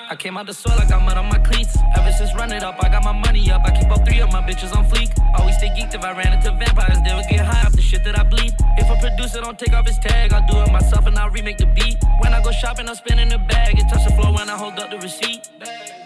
I 0.09 0.15
came 0.15 0.37
out 0.37 0.45
the 0.45 0.53
soil, 0.53 0.79
I 0.79 0.87
got 0.87 1.03
mud 1.03 1.17
on 1.17 1.25
my 1.25 1.39
cleats. 1.39 1.75
Ever 1.97 2.09
since 2.13 2.33
run 2.35 2.53
it 2.53 2.63
up, 2.63 2.81
I 2.81 2.87
got 2.87 3.03
my 3.03 3.11
money 3.11 3.51
up. 3.51 3.63
I 3.65 3.71
keep 3.77 3.91
up 3.91 4.07
three 4.07 4.21
of 4.21 4.31
my 4.31 4.41
bitches 4.41 4.73
on 4.73 4.89
fleek. 4.89 5.11
Always 5.37 5.57
stay 5.57 5.67
geeked 5.75 5.93
if 5.93 6.03
I 6.05 6.17
ran 6.17 6.31
into 6.31 6.51
vampires, 6.51 6.99
they 7.05 7.13
would 7.13 7.27
get 7.27 7.45
high 7.45 7.67
off 7.67 7.73
the 7.73 7.81
shit 7.81 8.01
that 8.05 8.17
I 8.17 8.23
bleed. 8.23 8.53
If 8.77 8.89
a 8.89 8.95
producer 8.95 9.41
don't 9.41 9.59
take 9.59 9.73
off 9.73 9.85
his 9.85 9.99
tag, 9.99 10.31
I'll 10.31 10.47
do 10.47 10.57
it 10.57 10.71
myself 10.71 11.05
and 11.05 11.17
I'll 11.17 11.31
remake 11.31 11.57
the 11.57 11.65
beat. 11.65 11.97
When 12.19 12.33
I 12.33 12.41
go 12.41 12.51
shopping, 12.51 12.87
I'm 12.87 12.95
spinning 12.95 13.27
the 13.27 13.39
bag. 13.39 13.77
It 13.77 13.89
touch 13.89 14.05
the 14.07 14.15
floor 14.15 14.33
when 14.33 14.49
I 14.49 14.55
hold 14.55 14.79
up 14.79 14.89
the 14.89 14.99
receipt. 14.99 15.49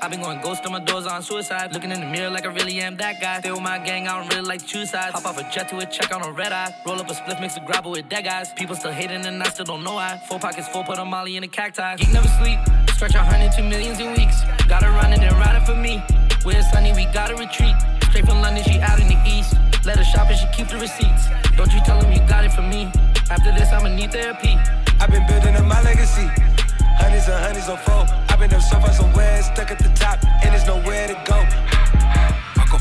I've 0.01 0.11
been 0.11 0.22
going 0.22 0.41
ghost 0.41 0.65
on 0.65 0.72
my 0.72 0.80
doors 0.80 1.05
on 1.05 1.22
suicide. 1.24 1.74
Looking 1.74 1.91
in 1.91 1.99
the 1.99 2.05
mirror 2.05 2.30
like 2.30 2.45
I 2.45 2.49
really 2.53 2.80
am 2.80 2.97
that 2.97 3.20
guy. 3.20 3.39
Stay 3.39 3.51
with 3.51 3.61
my 3.61 3.80
gang, 3.80 4.07
I 4.07 4.18
don't 4.20 4.34
really 4.34 4.47
like 4.47 4.65
choose 4.65 4.91
sides. 4.91 5.13
Hop 5.13 5.26
off 5.26 5.38
a 5.38 5.51
jet 5.51 5.70
to 5.70 5.78
a 5.80 5.86
check 5.86 6.15
on 6.15 6.22
a 6.24 6.32
red 6.32 6.51
eye. 6.51 6.74
Roll 6.86 6.99
up 6.99 7.09
a 7.09 7.15
split, 7.15 7.41
mix 7.41 7.57
a 7.57 7.61
grapple 7.61 7.91
with 7.91 8.07
dead 8.07 8.26
guys. 8.26 8.53
People 8.53 8.76
still 8.76 8.91
hating 8.91 9.26
and 9.26 9.41
I 9.41 9.49
still 9.49 9.65
don't 9.65 9.84
know 9.84 9.95
why. 9.95 10.22
Four 10.30 10.39
pockets 10.39 10.68
full, 10.68 10.84
put 10.84 10.97
a 10.97 11.05
molly 11.05 11.36
in 11.36 11.43
a 11.43 11.47
cacti. 11.47 11.95
Geek 12.08 12.14
never 12.14 12.28
sleep. 12.39 12.60
Stretch 12.95 13.16
a 13.16 13.24
hundred 13.24 13.51
to 13.53 13.64
millions 13.64 13.99
in 13.99 14.14
weeks. 14.14 14.43
Got 14.68 14.84
her 14.84 14.91
running 14.91 15.22
and 15.22 15.36
riding 15.38 15.66
for 15.66 15.76
me. 15.76 16.03
When 16.43 16.55
it's 16.55 16.70
sunny, 16.72 16.93
we 16.93 17.05
gotta 17.05 17.36
retreat. 17.36 17.76
Straight 18.10 18.26
from 18.26 18.41
London, 18.41 18.64
she 18.64 18.80
out 18.80 18.99
in 18.99 19.08
the 19.08 19.20
east. 19.28 19.55
Let 19.86 19.97
her 19.97 20.03
shop 20.03 20.30
and 20.30 20.38
she 20.38 20.47
keep 20.55 20.68
the 20.68 20.78
receipts. 20.78 21.28
Don't 21.55 21.72
you 21.74 21.82
tell 21.82 21.99
him 22.01 22.12
you 22.12 22.20
got 22.28 22.45
it 22.45 22.53
from 22.53 22.70
me. 22.70 22.91
After 23.30 23.51
this, 23.51 23.72
I'ma 23.72 23.89
need 23.89 24.12
therapy. 24.12 24.55
I've 24.99 25.12
been 25.12 25.26
building 25.28 25.55
up 25.55 25.66
my 25.66 25.82
legacy. 25.82 26.28
Hundreds 26.95 27.28
and 27.28 27.43
hundreds 27.43 27.68
on 27.68 27.78
four. 27.78 28.05
I've 28.30 28.39
been 28.39 28.53
up 28.53 28.62
so 28.62 28.80
far 28.80 28.93
somewhere, 28.93 29.43
stuck 29.43 29.72
at 29.72 29.80
the 29.80 29.89
top, 29.89 30.24
and 30.43 30.53
there's 30.53 30.66
nowhere 30.66 31.08
to 31.08 31.18
go. 31.28 31.38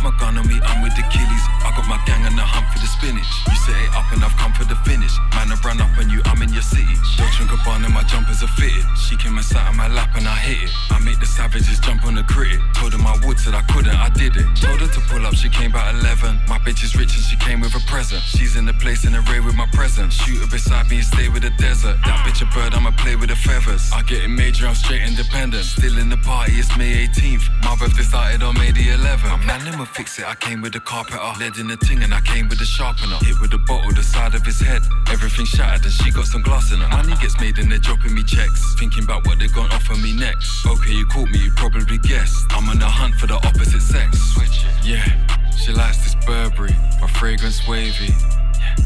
My 0.07 0.14
gun 0.22 0.38
on 0.38 0.46
me, 0.46 0.54
I'm 0.62 0.86
with 0.86 0.94
the 0.94 1.02
killies. 1.11 1.44
I 1.66 1.74
got 1.74 1.82
my 1.90 1.98
gang 2.07 2.22
on 2.30 2.38
the 2.38 2.46
hunt 2.46 2.70
for 2.70 2.78
the 2.78 2.86
spinach. 2.86 3.26
You 3.50 3.59
set 3.59 3.74
it 3.74 3.90
up 3.90 4.07
and 4.14 4.22
I've 4.22 4.38
come 4.38 4.54
for 4.54 4.62
the 4.62 4.78
finish. 4.86 5.11
Man, 5.34 5.50
I 5.50 5.59
run 5.66 5.82
up 5.82 5.90
on 5.98 6.07
you, 6.07 6.22
I'm 6.30 6.38
in 6.46 6.54
your 6.54 6.62
city. 6.62 6.94
Dolce 7.18 7.42
and 7.42 7.50
Gabbana, 7.50 7.90
my 7.90 8.07
jumpers 8.07 8.38
are 8.38 8.54
fitted. 8.54 8.86
She 8.94 9.18
came 9.18 9.34
and 9.34 9.42
sat 9.42 9.66
on 9.66 9.74
my 9.74 9.90
lap 9.90 10.14
and 10.14 10.22
I 10.30 10.38
hit 10.38 10.62
it. 10.62 10.70
I 10.94 11.02
make 11.02 11.18
the 11.18 11.26
savages 11.26 11.82
jump 11.82 12.07
on 12.07 12.14
the 12.14 12.22
critic. 12.22 12.62
Told 12.78 12.94
them 12.94 13.02
I 13.02 13.18
would, 13.26 13.34
said 13.42 13.59
I 13.59 13.66
couldn't, 13.66 13.98
I 13.98 14.07
did 14.14 14.38
it. 14.38 14.46
Told 14.54 14.78
her 14.78 14.86
to 14.86 15.00
pull 15.11 15.26
up, 15.26 15.34
she 15.34 15.50
came 15.50 15.74
by 15.74 15.90
11. 15.90 16.38
My 16.46 16.62
bitch 16.62 16.86
is 16.86 16.94
rich 16.94 17.11
and 17.18 17.26
she 17.26 17.34
came 17.42 17.59
with 17.59 17.74
a 17.74 17.82
present. 17.90 18.22
She's 18.22 18.54
in 18.54 18.62
the 18.62 18.78
place 18.78 19.02
in 19.02 19.11
the 19.11 19.26
ray 19.26 19.42
with 19.42 19.59
my 19.59 19.66
present. 19.74 20.12
Shoot 20.12 20.38
her 20.38 20.46
beside 20.46 20.86
me 20.86 21.02
and 21.02 21.07
stay 21.07 21.26
with 21.26 21.42
the 21.42 21.50
desert. 21.59 21.98
That 22.07 22.22
bitch 22.22 22.46
a 22.46 22.48
bird, 22.54 22.78
I'ma 22.78 22.94
play 22.94 23.16
with 23.18 23.30
the 23.34 23.36
feathers. 23.42 23.90
I 23.90 24.07
get 24.07 24.22
it 24.22 24.30
major, 24.30 24.70
I'm 24.70 24.78
straight 24.78 25.02
independent. 25.02 25.66
Still 25.66 25.98
in 25.98 26.11
the 26.14 26.20
party, 26.22 26.62
it's 26.62 26.70
May 26.78 27.11
18th. 27.11 27.50
My 27.66 27.74
birthday 27.74 28.07
started 28.07 28.44
on 28.44 28.54
May 28.54 28.70
the 28.70 28.86
11th. 28.94 29.44
Man, 29.46 29.64
let 29.66 29.76
me 29.76 29.84
fix 29.97 30.18
it. 30.18 30.26
I 30.26 30.34
came 30.34 30.61
with 30.61 30.74
a 30.76 30.80
carpenter, 30.80 31.18
lead 31.40 31.57
in 31.57 31.68
the 31.68 31.76
ting, 31.78 32.03
and 32.03 32.12
I 32.12 32.20
came 32.20 32.49
with 32.49 32.61
a 32.61 32.66
sharpener. 32.66 33.16
Hit 33.24 33.40
with 33.40 33.55
a 33.55 33.59
bottle, 33.59 33.92
the 33.92 34.03
side 34.03 34.34
of 34.34 34.44
his 34.44 34.61
head. 34.61 34.82
Everything 35.11 35.47
shattered, 35.47 35.84
and 35.84 35.92
she 35.92 36.11
got 36.11 36.26
some 36.26 36.42
glass 36.42 36.70
in 36.70 36.80
her. 36.80 36.88
Money 36.88 37.16
gets 37.16 37.40
made 37.40 37.57
and 37.59 37.72
they're 37.72 37.78
dropping 37.78 38.14
me 38.14 38.22
checks. 38.22 38.61
Thinking 38.78 39.05
about 39.05 39.26
what 39.26 39.38
they're 39.38 39.49
gonna 39.49 39.72
offer 39.72 39.97
me 39.97 40.12
next. 40.12 40.66
Okay, 40.66 40.92
you 40.92 41.07
caught 41.07 41.30
me, 41.30 41.38
you 41.38 41.51
probably 41.57 41.97
guessed. 41.99 42.36
I'm 42.51 42.68
on 42.68 42.78
the 42.78 42.84
hunt 42.84 43.14
for 43.14 43.26
the 43.26 43.36
opposite 43.36 43.80
sex. 43.80 44.18
Switch 44.34 44.66
it. 44.68 44.74
Yeah, 44.84 45.09
she 45.57 45.72
likes 45.72 45.99
this 46.05 46.14
Burberry, 46.26 46.76
my 47.01 47.09
fragrance 47.09 47.66
wavy. 47.66 48.12
Yeah. 48.61 48.76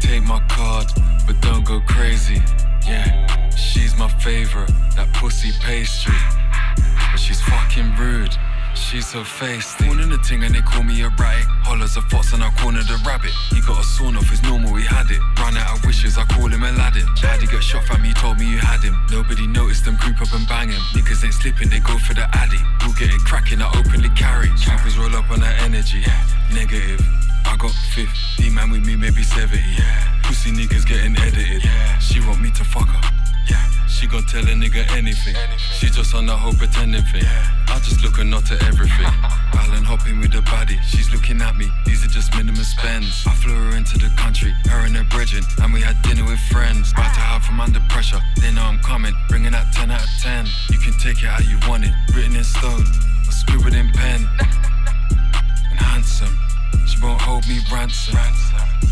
Take 0.00 0.22
my 0.24 0.40
card, 0.50 0.86
but 1.26 1.40
don't 1.40 1.64
go 1.64 1.80
crazy. 1.88 2.42
Yeah, 2.84 3.08
she's 3.56 3.96
my 3.96 4.08
favorite, 4.20 4.72
that 4.96 5.08
pussy 5.14 5.52
pastry. 5.62 6.20
But 7.10 7.18
she's 7.18 7.40
fucking 7.40 7.96
rude. 7.96 8.36
She's 8.74 9.06
so 9.06 9.20
feisty. 9.20 9.88
One 9.88 10.00
in 10.00 10.10
the 10.10 10.18
ting 10.18 10.44
and 10.44 10.54
they 10.54 10.60
call 10.60 10.82
me 10.82 11.00
erratic. 11.00 11.46
Hollers 11.64 11.96
a 11.96 12.02
fox 12.02 12.32
and 12.32 12.42
I 12.42 12.50
corner 12.60 12.82
the 12.82 13.00
rabbit. 13.06 13.32
He 13.50 13.60
got 13.60 13.80
a 13.80 13.84
sawn 13.84 14.16
off, 14.16 14.30
it's 14.32 14.42
normal, 14.42 14.74
he 14.74 14.84
had 14.84 15.10
it. 15.10 15.20
Ran 15.40 15.56
out 15.56 15.78
of 15.78 15.84
wishes, 15.84 16.18
I 16.18 16.24
call 16.24 16.48
him 16.48 16.62
Aladdin. 16.62 17.06
Had 17.16 17.40
he 17.40 17.46
got 17.46 17.62
shot 17.62 17.84
fam, 17.84 18.02
he 18.02 18.12
told 18.12 18.38
me 18.38 18.50
you 18.50 18.58
had 18.58 18.82
him. 18.82 18.96
Nobody 19.10 19.46
noticed 19.46 19.84
them 19.84 19.96
creep 19.96 20.20
up 20.20 20.32
and 20.32 20.46
bang 20.48 20.68
him. 20.68 20.80
Niggas 20.92 21.24
ain't 21.24 21.34
slipping, 21.34 21.70
they 21.70 21.80
go 21.80 21.96
for 21.98 22.14
the 22.14 22.28
addy. 22.36 22.60
We'll 22.84 22.94
get 22.94 23.08
it 23.12 23.24
cracking, 23.24 23.62
I 23.62 23.68
openly 23.72 24.10
carry. 24.10 24.48
Champions 24.56 24.98
roll 24.98 25.14
up 25.16 25.30
on 25.30 25.40
that 25.40 25.60
energy. 25.62 26.04
Negative. 26.52 27.00
I 27.44 27.56
got 27.56 27.72
50, 27.94 28.50
man 28.50 28.70
with 28.70 28.84
me, 28.84 28.96
maybe 28.96 29.22
70. 29.22 29.56
Pussy 30.22 30.52
niggas 30.52 30.86
getting 30.86 31.16
edited. 31.16 31.62
She 32.00 32.20
want 32.20 32.40
me 32.40 32.50
to 32.52 32.64
fuck 32.64 32.88
her. 32.88 33.21
She 34.02 34.08
gon' 34.08 34.24
tell 34.24 34.42
a 34.42 34.54
nigga 34.58 34.82
anything. 34.96 35.36
She 35.78 35.86
just 35.86 36.12
on 36.12 36.26
the 36.26 36.36
whole 36.36 36.54
pretending 36.54 37.02
thing. 37.02 37.22
I 37.68 37.78
just 37.84 38.02
look 38.02 38.16
her 38.16 38.24
not 38.24 38.44
to 38.46 38.54
everything. 38.64 39.06
Island 39.54 39.86
hopping 39.86 40.18
with 40.18 40.32
the 40.32 40.40
baddie, 40.40 40.80
she's 40.82 41.12
looking 41.12 41.40
at 41.40 41.56
me. 41.56 41.70
These 41.86 42.04
are 42.04 42.08
just 42.08 42.34
minimum 42.34 42.64
spends. 42.64 43.22
I 43.26 43.34
flew 43.34 43.54
her 43.54 43.76
into 43.76 43.98
the 43.98 44.10
country, 44.18 44.50
her 44.66 44.86
and 44.86 44.96
her 44.96 45.04
bridging, 45.04 45.44
and 45.62 45.72
we 45.72 45.82
had 45.82 46.02
dinner 46.02 46.24
with 46.24 46.40
friends. 46.50 46.90
About 46.90 47.14
to 47.14 47.20
have 47.20 47.44
from 47.44 47.60
under 47.60 47.78
pressure, 47.88 48.18
they 48.40 48.50
know 48.50 48.62
I'm 48.62 48.80
coming. 48.80 49.14
Bringing 49.28 49.52
that 49.52 49.72
10 49.72 49.92
out 49.92 50.02
of 50.02 50.10
10. 50.20 50.46
You 50.70 50.78
can 50.78 50.98
take 50.98 51.22
it 51.22 51.30
how 51.30 51.38
you 51.38 51.58
want 51.68 51.84
it, 51.84 51.94
written 52.12 52.34
in 52.34 52.42
stone. 52.42 52.84
scribbled 53.30 53.74
in 53.74 53.88
pen. 53.92 54.28
And 55.70 55.78
handsome, 55.78 56.36
she 56.86 57.00
won't 57.00 57.20
hold 57.20 57.46
me 57.46 57.60
ransom. 57.72 58.18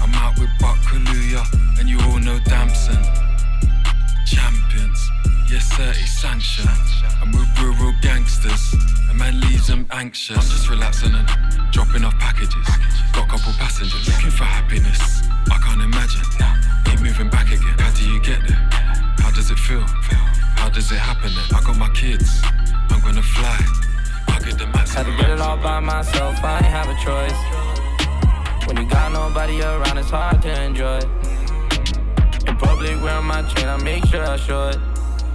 I'm 0.01 0.15
out 0.15 0.39
with 0.39 0.51
Buck 0.61 0.79
Kaluuya, 0.87 1.43
and 1.81 1.89
you 1.89 1.99
all 2.01 2.21
know 2.21 2.39
Damson. 2.47 3.30
Champions, 4.31 5.11
yes 5.51 5.67
sir, 5.77 5.91
it's. 5.91 7.03
I'm 7.21 7.33
with 7.33 7.51
rural 7.59 7.93
gangsters, 8.01 8.75
a 9.11 9.15
man 9.15 9.41
leaves 9.41 9.67
them 9.67 9.87
anxious. 9.91 10.37
I'm 10.37 10.43
just 10.43 10.71
relaxing 10.71 11.15
and 11.15 11.27
dropping 11.73 12.05
off 12.05 12.15
packages. 12.19 12.67
Got 13.13 13.27
a 13.27 13.31
couple 13.31 13.53
passengers 13.59 14.07
looking 14.07 14.31
for 14.31 14.45
happiness. 14.45 15.23
I 15.51 15.59
can't 15.59 15.83
imagine. 15.83 16.23
Keep 16.85 17.01
moving 17.01 17.29
back 17.29 17.49
again. 17.51 17.75
How 17.79 17.91
do 17.93 18.05
you 18.09 18.21
get 18.21 18.39
there? 18.47 18.57
How 19.19 19.33
does 19.33 19.51
it 19.51 19.59
feel? 19.59 19.85
How 20.55 20.69
does 20.69 20.93
it 20.93 20.99
happen 20.99 21.33
then? 21.35 21.59
I 21.59 21.61
got 21.67 21.77
my 21.77 21.91
kids. 21.91 22.41
I'm 22.89 23.01
gonna 23.01 23.23
fly. 23.23 23.59
I 24.29 24.39
get 24.45 24.59
the 24.59 24.67
max. 24.69 24.95
Had 24.95 25.07
to 25.07 25.17
get 25.17 25.31
it 25.31 25.41
all 25.41 25.57
by 25.57 25.81
myself, 25.81 26.39
I 26.45 26.59
ain't 26.59 26.67
have 26.67 26.89
a 26.89 26.95
choice. 27.03 28.67
When 28.67 28.77
you 28.77 28.89
got 28.89 29.11
nobody 29.13 29.61
around, 29.61 29.99
it's 29.99 30.11
hard 30.11 30.41
to 30.43 30.63
enjoy. 30.63 31.01
Public, 32.81 33.03
wearing 33.03 33.27
my 33.27 33.43
chain, 33.43 33.69
I 33.69 33.77
make 33.77 34.07
sure 34.07 34.25
I 34.25 34.37
show 34.39 34.69
it. 34.69 34.79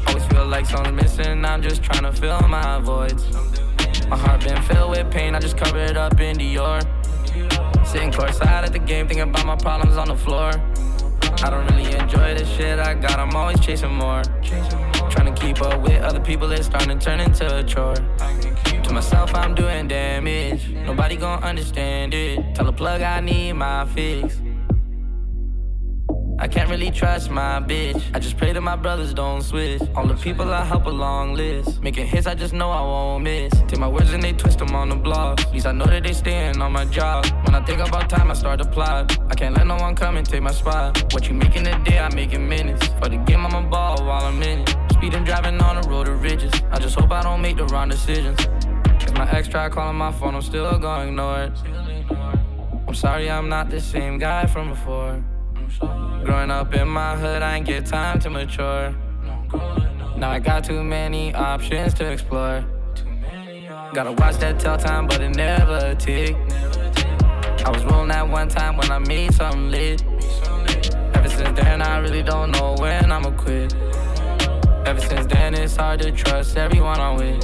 Always 0.08 0.26
feel 0.26 0.48
like 0.48 0.66
something's 0.66 0.96
missing, 1.00 1.46
I'm 1.46 1.62
just 1.62 1.84
trying 1.84 2.02
to 2.02 2.12
fill 2.12 2.40
my 2.48 2.80
voids. 2.80 3.24
My 4.08 4.18
heart 4.18 4.44
been 4.44 4.60
filled 4.64 4.90
with 4.90 5.12
pain, 5.12 5.36
I 5.36 5.40
just 5.40 5.56
cover 5.56 5.78
it 5.78 5.96
up 5.96 6.20
in 6.20 6.38
Dior. 6.38 6.82
Sitting 7.86 8.10
courtside 8.10 8.48
at 8.48 8.74
the 8.74 8.80
game, 8.80 9.08
thinking 9.08 9.30
about 9.30 9.46
my 9.46 9.56
problems 9.56 9.96
on 9.96 10.08
the 10.08 10.16
floor. 10.16 10.54
I 11.44 11.52
don't 11.52 11.68
really 11.68 11.96
enjoy 11.96 12.34
the 12.34 12.46
shit 12.46 12.80
I 12.80 12.96
got, 12.96 13.20
I'm 13.20 13.36
always 13.36 13.60
chasing 13.60 13.94
more. 13.94 14.24
Trying 15.12 15.32
to 15.32 15.40
keep 15.40 15.62
up 15.62 15.80
with 15.84 16.02
other 16.02 16.22
people, 16.22 16.52
it's 16.52 16.66
starting 16.66 16.98
to 16.98 17.06
turn 17.06 17.20
into 17.20 17.60
a 17.60 17.64
chore. 17.64 17.94
To 17.94 18.92
myself, 18.92 19.36
I'm 19.36 19.54
doing 19.54 19.88
damage. 19.88 20.72
Nobody 20.72 21.16
gon' 21.16 21.44
understand 21.44 22.16
it. 22.16 22.56
Tell 22.56 22.66
the 22.66 22.74
plug 22.74 23.04
I 23.04 23.20
need 23.20 23.54
my 23.54 23.86
fix. 23.86 24.36
I 26.46 26.48
can't 26.48 26.70
really 26.70 26.92
trust 26.92 27.32
my 27.32 27.60
bitch. 27.60 28.00
I 28.14 28.20
just 28.20 28.38
pray 28.38 28.54
that 28.54 28.62
my 28.62 28.76
brothers 28.76 29.16
don't 29.16 29.42
switch. 29.42 29.82
All 29.96 30.06
the 30.06 30.14
people 30.14 30.54
I 30.54 30.64
help 30.64 30.86
a 30.86 30.92
long 30.92 31.34
list. 31.34 31.82
Making 31.82 32.06
hits, 32.06 32.28
I 32.28 32.36
just 32.36 32.54
know 32.54 32.70
I 32.70 32.82
won't 32.82 33.24
miss. 33.24 33.52
Take 33.68 33.80
my 33.80 33.88
words 33.88 34.14
and 34.14 34.22
they 34.22 34.32
twist 34.32 34.60
them 34.60 34.76
on 34.76 34.90
the 34.90 34.96
blog. 34.96 35.40
At 35.40 35.52
least 35.52 35.66
I 35.66 35.72
know 35.72 35.86
that 35.86 36.04
they 36.04 36.14
staying 36.14 36.62
on 36.62 36.72
my 36.72 36.86
job. 36.86 37.26
When 37.46 37.56
I 37.56 37.66
think 37.66 37.82
about 37.82 38.12
time, 38.12 38.30
I 38.30 38.36
start 38.36 38.60
to 38.62 38.70
plot. 38.70 39.18
I 39.28 39.34
can't 39.34 39.58
let 39.58 39.66
no 39.66 39.76
one 39.78 39.96
come 39.96 40.18
and 40.18 40.30
take 40.30 40.44
my 40.44 40.52
spot. 40.52 41.12
What 41.16 41.28
you 41.28 41.34
making 41.34 41.66
a 41.66 41.84
day, 41.84 41.98
I 41.98 42.14
make 42.14 42.32
in 42.32 42.48
minutes. 42.48 42.90
For 43.00 43.10
the 43.10 43.18
game, 43.18 43.44
I'm 43.44 43.66
a 43.66 43.68
ball 43.68 44.06
while 44.06 44.26
I'm 44.26 44.40
in 44.44 44.60
it. 44.60 44.76
Speeding, 44.92 45.24
driving 45.24 45.60
on 45.60 45.82
the 45.82 45.90
road 45.90 46.06
to 46.06 46.14
riches. 46.14 46.54
I 46.70 46.78
just 46.78 46.94
hope 46.94 47.12
I 47.12 47.24
don't 47.24 47.42
make 47.42 47.58
the 47.58 47.66
wrong 47.66 47.90
decisions. 47.90 48.40
If 49.02 49.14
my 49.16 49.28
ex 49.32 49.48
try 49.48 49.68
calling 49.70 49.98
my 49.98 50.12
phone, 50.12 50.36
I'm 50.36 50.44
still 50.44 50.78
gonna 50.78 51.08
ignore 51.08 51.42
it. 51.46 51.54
I'm 52.88 52.94
sorry, 52.94 53.32
I'm 53.32 53.50
not 53.50 53.72
the 53.72 53.82
same 53.82 54.20
guy 54.20 54.46
from 54.46 54.70
before. 54.70 55.24
Growing 55.80 56.52
up 56.52 56.74
in 56.74 56.88
my 56.88 57.16
hood, 57.16 57.42
I 57.42 57.58
ain't 57.58 57.66
get 57.66 57.86
time 57.86 58.20
to 58.20 58.30
mature. 58.30 58.96
Now 60.18 60.32
I 60.32 60.40
got 60.40 60.64
too 60.64 60.84
many 60.84 61.34
options 61.34 61.94
to 61.96 62.12
explore. 62.12 62.64
Gotta 63.94 64.12
watch 64.14 64.38
that 64.38 64.60
tell 64.60 64.78
time, 64.78 65.08
but 65.08 65.22
it 65.22 65.30
never 65.30 65.96
tick. 65.96 66.36
I 67.66 67.72
was 67.72 67.84
rolling 67.86 68.10
that 68.10 68.28
one 68.28 68.48
time 68.48 68.78
when 68.78 68.92
I 68.92 69.00
made 69.00 69.34
something 69.34 69.72
lit. 69.72 70.04
Ever 71.14 71.30
since 71.30 71.60
then, 71.60 71.82
I 71.82 71.98
really 72.00 72.24
don't 72.24 72.52
know 72.52 72.76
when 72.80 73.12
I'ma 73.12 73.32
quit. 73.32 73.74
Ever 74.86 75.00
since 75.00 75.26
then, 75.26 75.54
it's 75.54 75.76
hard 75.76 76.02
to 76.02 76.12
trust 76.12 76.58
everyone 76.58 77.00
I'm 77.00 77.18
with. 77.18 77.42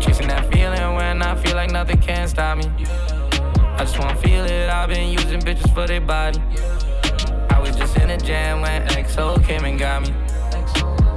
Chasing 0.00 0.28
that 0.28 0.50
feeling 0.52 0.94
when 0.94 1.22
I 1.22 1.34
feel 1.36 1.54
like 1.54 1.70
nothing 1.70 1.98
can 1.98 2.28
stop 2.28 2.58
me. 2.58 2.64
I 2.86 3.78
just 3.78 3.98
wanna 3.98 4.16
feel 4.16 4.44
it. 4.44 4.68
I've 4.68 4.88
been 4.88 5.10
using 5.10 5.40
bitches 5.40 5.72
for 5.74 5.86
their 5.86 6.00
body. 6.00 6.40
Just 7.76 7.96
in 7.98 8.10
a 8.10 8.16
jam 8.18 8.60
when 8.60 8.86
XO 8.88 9.44
came 9.44 9.64
and 9.64 9.78
got 9.78 10.02
me. 10.02 10.14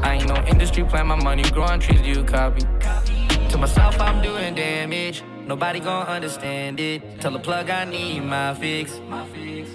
I 0.01 0.15
ain't 0.15 0.27
no 0.27 0.35
industry 0.45 0.83
plan, 0.83 1.07
my 1.07 1.15
money 1.15 1.43
growing 1.51 1.79
trees 1.79 2.01
you 2.01 2.23
copy. 2.23 2.61
To 3.49 3.57
myself, 3.57 3.99
I'm 3.99 4.21
doing 4.21 4.55
damage. 4.55 5.23
Nobody 5.45 5.79
gon' 5.79 6.05
understand 6.07 6.79
it. 6.79 7.21
Tell 7.21 7.31
the 7.31 7.39
plug 7.39 7.69
I 7.69 7.85
need 7.85 8.21
my 8.21 8.53
fix. 8.53 8.99
my 9.07 9.25
fix. 9.27 9.69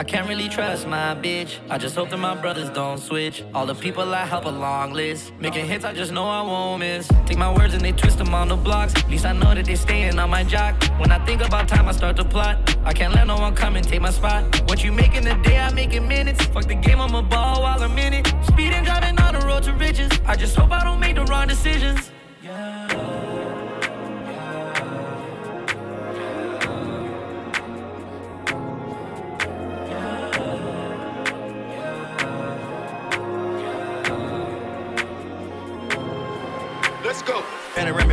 I 0.00 0.02
can't 0.02 0.26
really 0.26 0.48
trust 0.48 0.86
my 0.86 1.14
bitch. 1.14 1.58
I 1.68 1.76
just 1.76 1.94
hope 1.94 2.08
that 2.08 2.16
my 2.16 2.34
brothers 2.34 2.70
don't 2.70 2.96
switch. 2.96 3.44
All 3.52 3.66
the 3.66 3.74
people 3.74 4.14
I 4.14 4.24
help 4.24 4.46
a 4.46 4.48
long 4.48 4.94
list. 4.94 5.30
Making 5.38 5.66
hits, 5.66 5.84
I 5.84 5.92
just 5.92 6.10
know 6.10 6.24
I 6.24 6.40
won't 6.40 6.80
miss. 6.80 7.06
Take 7.26 7.36
my 7.36 7.54
words 7.54 7.74
and 7.74 7.84
they 7.84 7.92
twist 7.92 8.16
them 8.16 8.32
on 8.34 8.48
the 8.48 8.56
blocks. 8.56 8.94
At 8.94 9.10
least 9.10 9.26
I 9.26 9.32
know 9.32 9.54
that 9.54 9.66
they 9.66 9.76
staying 9.76 10.18
on 10.18 10.30
my 10.30 10.42
jock. 10.42 10.82
When 10.98 11.12
I 11.12 11.22
think 11.26 11.42
about 11.42 11.68
time, 11.68 11.86
I 11.86 11.92
start 11.92 12.16
to 12.16 12.24
plot. 12.24 12.78
I 12.82 12.94
can't 12.94 13.14
let 13.14 13.26
no 13.26 13.36
one 13.36 13.54
come 13.54 13.76
and 13.76 13.86
take 13.86 14.00
my 14.00 14.10
spot. 14.10 14.62
What 14.70 14.82
you 14.82 14.90
make 14.90 15.16
in 15.16 15.26
a 15.26 15.36
day, 15.42 15.58
I 15.58 15.70
make 15.70 15.92
in 15.92 16.08
minutes. 16.08 16.46
Fuck 16.46 16.64
the 16.64 16.76
game, 16.76 16.98
I'm 16.98 17.14
a 17.14 17.22
ball 17.22 17.60
while 17.60 17.82
I'm 17.82 17.98
in 17.98 18.14
it. 18.14 18.26
Speeding, 18.46 18.84
driving 18.84 19.20
on 19.20 19.34
the 19.34 19.46
road 19.46 19.64
to 19.64 19.74
riches. 19.74 20.10
I 20.24 20.34
just 20.34 20.56
hope 20.56 20.72
I 20.72 20.82
don't 20.82 20.98
make 20.98 21.16
the 21.16 21.26
wrong 21.26 21.46
decisions. 21.46 22.10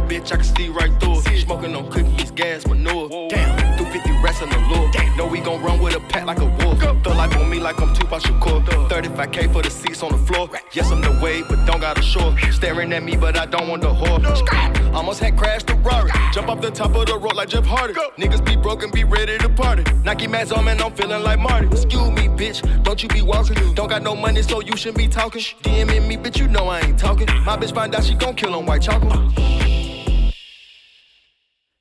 Bitch, 0.07 0.31
I 0.31 0.37
can 0.37 0.45
see 0.45 0.69
right 0.69 0.91
through 0.99 1.19
it. 1.19 1.41
Smoking 1.41 1.75
on 1.75 1.91
cookies, 1.91 2.31
gas, 2.31 2.65
manure. 2.67 3.09
Damn, 3.29 3.77
250 3.77 4.11
rats 4.23 4.41
in 4.41 4.49
the 4.49 4.57
lure. 4.69 4.89
Know 5.17 5.27
we 5.27 5.39
gon' 5.39 5.61
run 5.61 5.79
with 5.79 5.95
a 5.95 5.99
pack 5.99 6.25
like 6.25 6.39
a 6.39 6.45
wolf. 6.45 6.79
Go. 6.79 6.99
Throw 7.03 7.13
life 7.13 7.35
on 7.35 7.49
me 7.49 7.59
like 7.59 7.79
I'm 7.81 7.93
Tupac 7.93 8.21
Shakur. 8.21 8.63
35k 8.89 9.51
for 9.51 9.61
the 9.61 9.69
seats 9.69 10.03
on 10.03 10.11
the 10.11 10.17
floor. 10.17 10.49
Yes, 10.73 10.91
I'm 10.91 11.01
the 11.01 11.11
wave, 11.21 11.47
but 11.49 11.65
don't 11.65 11.81
got 11.81 11.97
a 11.97 12.01
shore. 12.01 12.35
Staring 12.51 12.93
at 12.93 13.03
me, 13.03 13.17
but 13.17 13.37
I 13.37 13.45
don't 13.45 13.67
want 13.67 13.81
the 13.81 13.89
whore. 13.89 14.93
Almost 14.93 15.19
had 15.19 15.37
crashed 15.37 15.67
the 15.67 15.75
Rari. 15.75 16.11
Jump 16.33 16.49
off 16.49 16.61
the 16.61 16.71
top 16.71 16.95
of 16.95 17.05
the 17.07 17.17
road 17.17 17.35
like 17.35 17.49
Jeff 17.49 17.65
Hardy. 17.65 17.93
Niggas 18.17 18.45
be 18.45 18.55
broken, 18.55 18.89
be 18.91 19.03
ready 19.03 19.37
to 19.37 19.49
party. 19.49 19.83
Nike 20.03 20.27
mats 20.27 20.51
on, 20.51 20.65
man, 20.65 20.81
I'm 20.81 20.93
feeling 20.93 21.23
like 21.23 21.39
Marty. 21.39 21.67
Excuse 21.67 22.11
me, 22.11 22.27
bitch, 22.27 22.83
don't 22.83 23.01
you 23.01 23.09
be 23.09 23.21
walking. 23.21 23.73
Don't 23.73 23.89
got 23.89 24.03
no 24.03 24.15
money, 24.15 24.41
so 24.41 24.61
you 24.61 24.77
shouldn't 24.77 24.97
be 24.97 25.07
talking. 25.07 25.41
DMing 25.63 26.07
me, 26.07 26.17
bitch, 26.17 26.39
you 26.39 26.47
know 26.47 26.67
I 26.67 26.81
ain't 26.81 26.99
talking. 26.99 27.27
My 27.43 27.57
bitch 27.57 27.73
find 27.73 27.93
out 27.93 28.03
she 28.03 28.15
gon' 28.15 28.35
kill 28.35 28.55
on 28.55 28.65
white 28.65 28.81
chocolate. 28.81 29.76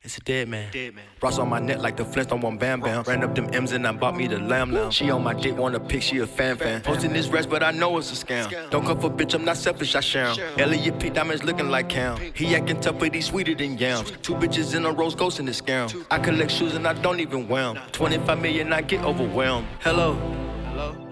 It's 0.06 0.18
a 0.18 0.20
dead 0.20 0.48
man. 0.48 0.70
Dead 0.70 0.94
man. 0.94 1.04
Ross 1.20 1.36
on 1.40 1.48
my 1.48 1.58
neck 1.58 1.80
like 1.80 1.96
the 1.96 2.04
Flintstone 2.04 2.40
one 2.40 2.58
Bam 2.58 2.80
Bam. 2.80 3.02
Ran 3.02 3.24
up 3.24 3.34
them 3.34 3.52
M's 3.52 3.72
and 3.72 3.84
I 3.84 3.90
bought 3.90 4.16
me 4.16 4.28
the 4.28 4.38
lamb 4.38 4.70
lamb. 4.70 4.92
She 4.92 5.10
on 5.10 5.24
my 5.24 5.34
dick, 5.34 5.58
wanna 5.58 5.80
pick, 5.80 6.00
she 6.00 6.18
a 6.18 6.26
fan 6.28 6.56
fan. 6.56 6.80
Posting 6.82 7.12
this 7.12 7.26
rest, 7.26 7.50
but 7.50 7.64
I 7.64 7.72
know 7.72 7.98
it's 7.98 8.12
a 8.12 8.24
scam. 8.24 8.70
Don't 8.70 8.86
come 8.86 9.00
for 9.00 9.10
bitch, 9.10 9.34
I'm 9.34 9.44
not 9.44 9.56
selfish, 9.56 9.96
I 9.96 10.00
share 10.00 10.26
'em. 10.28 10.36
Elliot 10.60 11.00
P. 11.00 11.10
Diamonds 11.10 11.42
looking 11.42 11.70
like 11.70 11.88
Cam. 11.88 12.18
He 12.34 12.54
acting 12.54 12.78
tough, 12.80 13.00
but 13.00 13.12
he 13.16 13.20
sweeter 13.20 13.56
than 13.56 13.78
yams. 13.78 14.12
Two 14.22 14.36
bitches 14.36 14.76
in 14.76 14.84
a 14.86 14.92
rose 14.92 15.16
ghost 15.16 15.40
in 15.40 15.46
the 15.46 15.50
scam. 15.50 15.92
I 16.08 16.20
collect 16.20 16.52
shoes 16.52 16.76
and 16.76 16.86
I 16.86 16.92
don't 16.92 17.18
even 17.18 17.48
wear 17.48 17.64
'em. 17.64 17.78
25 17.90 18.40
million, 18.40 18.72
I 18.72 18.82
get 18.82 19.02
overwhelmed. 19.04 19.66
Hello. 19.80 20.16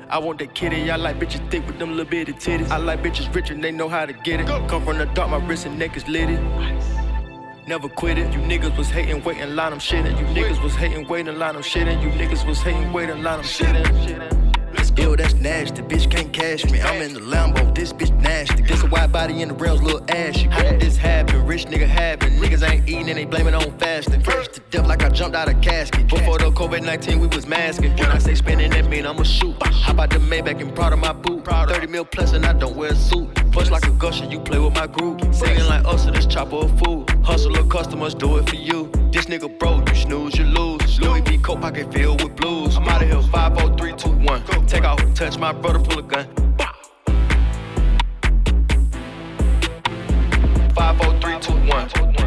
I 0.08 0.18
want 0.18 0.38
that 0.38 0.54
kitty, 0.54 0.88
I 0.88 0.94
like 0.94 1.18
bitches 1.18 1.50
thick 1.50 1.66
with 1.66 1.80
them 1.80 1.96
little 1.96 2.04
bitty 2.04 2.34
titties. 2.34 2.70
I 2.70 2.76
like 2.76 3.02
bitches 3.02 3.34
rich 3.34 3.50
and 3.50 3.64
they 3.64 3.72
know 3.72 3.88
how 3.88 4.06
to 4.06 4.12
get 4.12 4.38
it. 4.38 4.46
Come 4.46 4.84
from 4.84 4.98
the 4.98 5.06
dark, 5.06 5.30
my 5.30 5.38
wrist 5.38 5.66
and 5.66 5.80
neck 5.80 5.96
is 5.96 6.06
litty. 6.06 6.38
Never 7.66 7.88
quit 7.88 8.18
it. 8.18 8.30
You 8.32 8.40
niggas 8.40 8.76
was 8.76 8.90
hating, 8.90 9.24
waiting, 9.24 9.56
line 9.56 9.70
them 9.70 9.78
shitting. 9.78 10.18
You 10.18 10.26
niggas 10.26 10.62
was 10.62 10.74
hating, 10.74 11.08
waiting, 11.08 11.38
line 11.38 11.54
them 11.54 11.62
shitting. 11.62 12.02
You 12.02 12.10
niggas 12.10 12.46
was 12.46 12.60
hating, 12.60 12.92
waiting, 12.92 13.22
line 13.22 13.38
them 13.38 13.46
shitting. 13.46 14.43
Ew, 14.96 15.16
that's 15.16 15.34
nasty. 15.34 15.82
Bitch 15.82 16.10
can't 16.10 16.32
cash 16.32 16.64
me. 16.70 16.80
I'm 16.80 17.02
in 17.02 17.14
the 17.14 17.20
Lambo. 17.20 17.74
This 17.74 17.92
bitch 17.92 18.12
nasty. 18.20 18.62
This 18.62 18.82
a 18.82 18.86
wide 18.86 19.12
body 19.12 19.42
in 19.42 19.48
the 19.48 19.54
rails, 19.54 19.82
little 19.82 20.04
ashy. 20.08 20.46
How 20.48 20.62
did 20.62 20.80
this 20.80 20.96
happen? 20.96 21.44
Rich 21.46 21.66
nigga 21.66 21.86
happen. 21.86 22.38
Niggas 22.38 22.68
ain't 22.68 22.88
eating 22.88 23.08
and 23.08 23.18
they 23.18 23.24
blame 23.24 23.48
it 23.48 23.54
on 23.54 23.76
fasting. 23.78 24.20
Fresh 24.22 24.48
to 24.48 24.60
death 24.70 24.86
like 24.86 25.02
I 25.02 25.08
jumped 25.08 25.36
out 25.36 25.48
of 25.48 25.60
casket. 25.60 26.08
Before 26.08 26.38
the 26.38 26.50
COVID 26.50 26.82
19, 26.84 27.20
we 27.20 27.26
was 27.26 27.46
masking. 27.46 27.90
When 27.96 28.10
I 28.10 28.18
say 28.18 28.34
spinning, 28.34 28.70
that 28.70 28.88
mean 28.88 29.06
I'ma 29.06 29.24
shoot. 29.24 29.56
How 29.62 29.92
about 29.92 30.10
the 30.10 30.18
Maybach 30.18 30.60
and 30.60 30.74
proud 30.74 30.92
of 30.92 31.00
my 31.00 31.12
boot? 31.12 31.44
30 31.44 31.86
mil 31.88 32.04
plus 32.04 32.32
and 32.32 32.44
I 32.46 32.52
don't 32.52 32.76
wear 32.76 32.92
a 32.92 32.96
suit. 32.96 33.28
Bust 33.52 33.70
like 33.70 33.86
a 33.86 33.90
gusher, 33.90 34.26
you 34.26 34.40
play 34.40 34.58
with 34.58 34.74
my 34.74 34.86
group. 34.86 35.20
Singing 35.34 35.66
like 35.66 35.84
us, 35.86 36.04
so 36.04 36.10
this 36.10 36.26
chopper 36.26 36.66
a 36.66 36.68
fool. 36.78 37.04
Hustler 37.22 37.64
customers 37.64 38.14
do 38.14 38.36
it 38.38 38.48
for 38.48 38.56
you. 38.56 38.90
This 39.10 39.26
nigga 39.26 39.58
broke, 39.58 39.88
you 39.88 39.94
snooze, 39.94 40.36
you 40.36 40.44
lose. 40.44 40.63
Coat 41.44 41.60
pocket 41.60 41.92
filled 41.92 42.22
with 42.22 42.36
blues. 42.36 42.74
I'm 42.78 42.88
out 42.88 43.02
of 43.02 43.08
here, 43.08 43.20
5, 43.20 43.58
4, 43.58 43.76
3, 43.76 43.92
2, 43.92 44.08
1. 44.08 44.66
Take 44.66 44.84
off, 44.84 45.14
touch 45.14 45.36
my 45.36 45.52
brother, 45.52 45.78
pull 45.78 45.98
a 45.98 46.02
gun. 46.02 46.26
Five, 50.74 50.96
four, 50.96 51.20
three, 51.20 51.38
two, 51.40 51.52
one. 51.52 52.23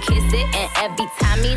Kiss 0.00 0.32
it. 0.32 0.46
And 0.54 0.70
every 0.76 1.06
time 1.18 1.42
he 1.42 1.54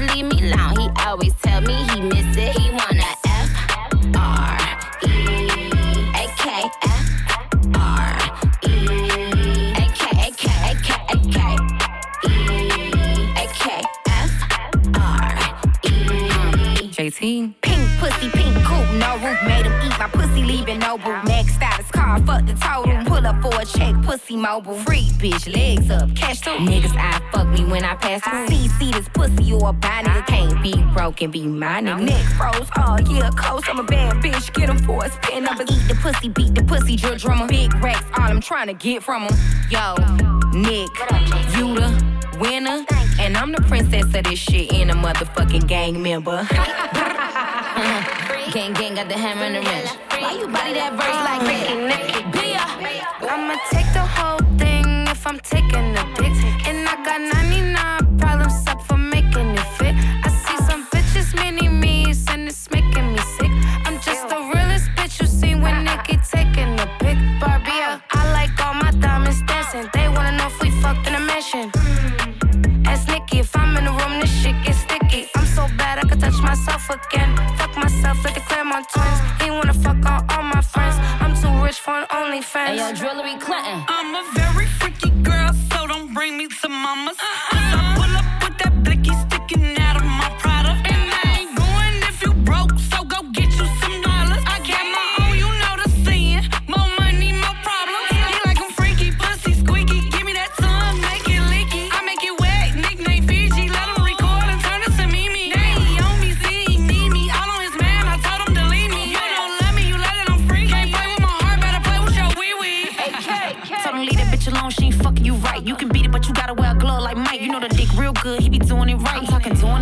pussy 24.60 24.70
mobile. 24.70 24.84
Free 24.84 25.10
bitch, 25.20 25.54
legs 25.54 25.90
up, 25.90 26.14
cash 26.16 26.42
too. 26.42 26.52
Niggas 26.52 26.96
I 26.98 27.20
fuck 27.32 27.48
me 27.48 27.66
when 27.66 27.84
I 27.84 27.96
pass 27.96 28.22
through. 28.22 28.48
See, 28.48 28.68
see 28.70 28.92
this 28.92 29.08
pussy 29.10 29.44
you 29.44 29.58
a 29.58 29.74
buy 29.74 30.04
nigga 30.04 30.26
can't 30.28 30.62
be 30.62 30.82
broken, 30.94 31.32
be 31.32 31.48
my 31.48 31.82
nigga. 31.82 32.04
Neck 32.06 32.26
froze, 32.38 32.70
oh 32.78 32.98
yeah, 33.10 33.30
close. 33.32 33.64
I'm 33.68 33.80
a 33.80 33.84
bad 33.84 34.18
bitch, 34.18 34.54
get 34.54 34.70
him 34.70 34.78
for 34.80 35.06
a 35.06 35.12
spin 35.12 35.44
numbers. 35.44 35.70
Eat 35.72 35.88
the 35.88 35.96
pussy, 35.96 36.30
beat 36.30 36.56
the 36.56 36.64
pussy, 36.64 36.96
drill 36.96 37.18
drummer. 37.18 37.48
Big 37.48 37.74
racks, 37.76 38.06
all 38.18 38.26
I'm 38.26 38.42
trying 38.42 38.68
to 38.68 38.74
get 38.74 39.04
from 39.04 39.24
him. 39.24 39.38
Yo, 39.70 39.96
Nick, 40.54 40.90
you 41.58 41.76
the 41.76 42.38
winner. 42.40 42.86
And 43.20 43.38
I'm 43.38 43.52
the 43.52 43.62
princess 43.68 44.06
of 44.16 44.24
this 44.24 44.40
shit 44.40 44.74
and 44.74 44.90
a 44.90 44.96
motherfucking 44.96 45.68
gang 45.68 46.02
member. 46.02 46.48
Gang, 48.52 48.74
gang 48.74 48.96
got 48.96 49.08
the 49.08 49.14
hammer 49.14 49.44
and 49.44 49.56
the 49.56 49.62
wrench. 49.62 49.90
Why 50.10 50.34
you 50.34 50.48
body 50.48 50.74
that 50.74 50.92
verse 50.92 51.22
like 51.24 51.40
that? 51.48 52.32
Bia. 52.34 52.62
I'ma 53.32 53.56
take 53.70 53.88
the 53.94 54.02
whole 54.02 54.08
thing 54.08 54.11
if 55.22 55.28
I'm 55.28 55.40
taking 55.42 55.96
a 56.02 56.04
dick. 56.16 56.34
And 56.68 56.88
I 56.90 56.96
got 57.06 57.22
99 57.22 58.18
problems 58.18 58.66
up 58.66 58.82
for 58.82 58.98
making 58.98 59.50
it 59.62 59.68
fit. 59.78 59.94
I 60.26 60.30
see 60.44 60.58
some 60.70 60.84
bitches 60.88 61.36
mini 61.36 61.68
me's 61.68 62.26
and 62.32 62.48
it's 62.48 62.68
making 62.72 63.14
me 63.14 63.20
sick. 63.38 63.52
I'm 63.86 64.00
just 64.02 64.28
the 64.30 64.40
realest 64.54 64.90
bitch 64.96 65.22
you 65.22 65.28
seen 65.28 65.62
when 65.62 65.84
Nikki 65.84 66.18
taking 66.36 66.74
a 66.86 66.88
pic. 67.00 67.18
Barbie, 67.40 67.84
I 68.18 68.22
like 68.34 68.56
all 68.66 68.74
my 68.74 68.92
diamonds 69.00 69.44
dancing. 69.44 69.88
They 69.94 70.08
wanna 70.08 70.38
know 70.38 70.48
if 70.48 70.60
we 70.60 70.72
fucked 70.82 71.06
in 71.08 71.14
a 71.14 71.20
mansion. 71.20 71.70
Ask 72.88 73.08
Nikki 73.08 73.40
if 73.40 73.56
I'm 73.56 73.78
in 73.78 73.86
the 73.86 73.92
room, 73.92 74.20
this 74.22 74.34
shit 74.42 74.56
gets 74.66 74.80
sticky. 74.80 75.30
I'm 75.36 75.46
so 75.46 75.68
bad 75.78 76.00
I 76.00 76.04
could 76.10 76.20
touch 76.20 76.42
myself 76.42 76.90
again. 76.90 77.30
Fuck 77.58 77.78
myself 77.78 78.18
like 78.26 78.34
the 78.34 78.42
Clermont 78.50 78.88
twins. 78.90 79.20
He 79.40 79.52
wanna 79.52 79.76
fuck 79.86 80.01
OnlyFans. 82.32 82.68
Hey, 82.68 82.78
yo, 82.78 82.94
Drillery 82.94 83.36
Clinton. 83.42 83.84
I'm 83.88 84.16
a 84.16 84.24
very 84.34 84.66
freaky 84.66 85.10
girl, 85.22 85.54
so 85.72 85.86
don't 85.88 86.14
bring 86.14 86.38
me 86.38 86.48
to 86.48 86.70
mama's. 86.70 87.18
Cause 87.18 87.91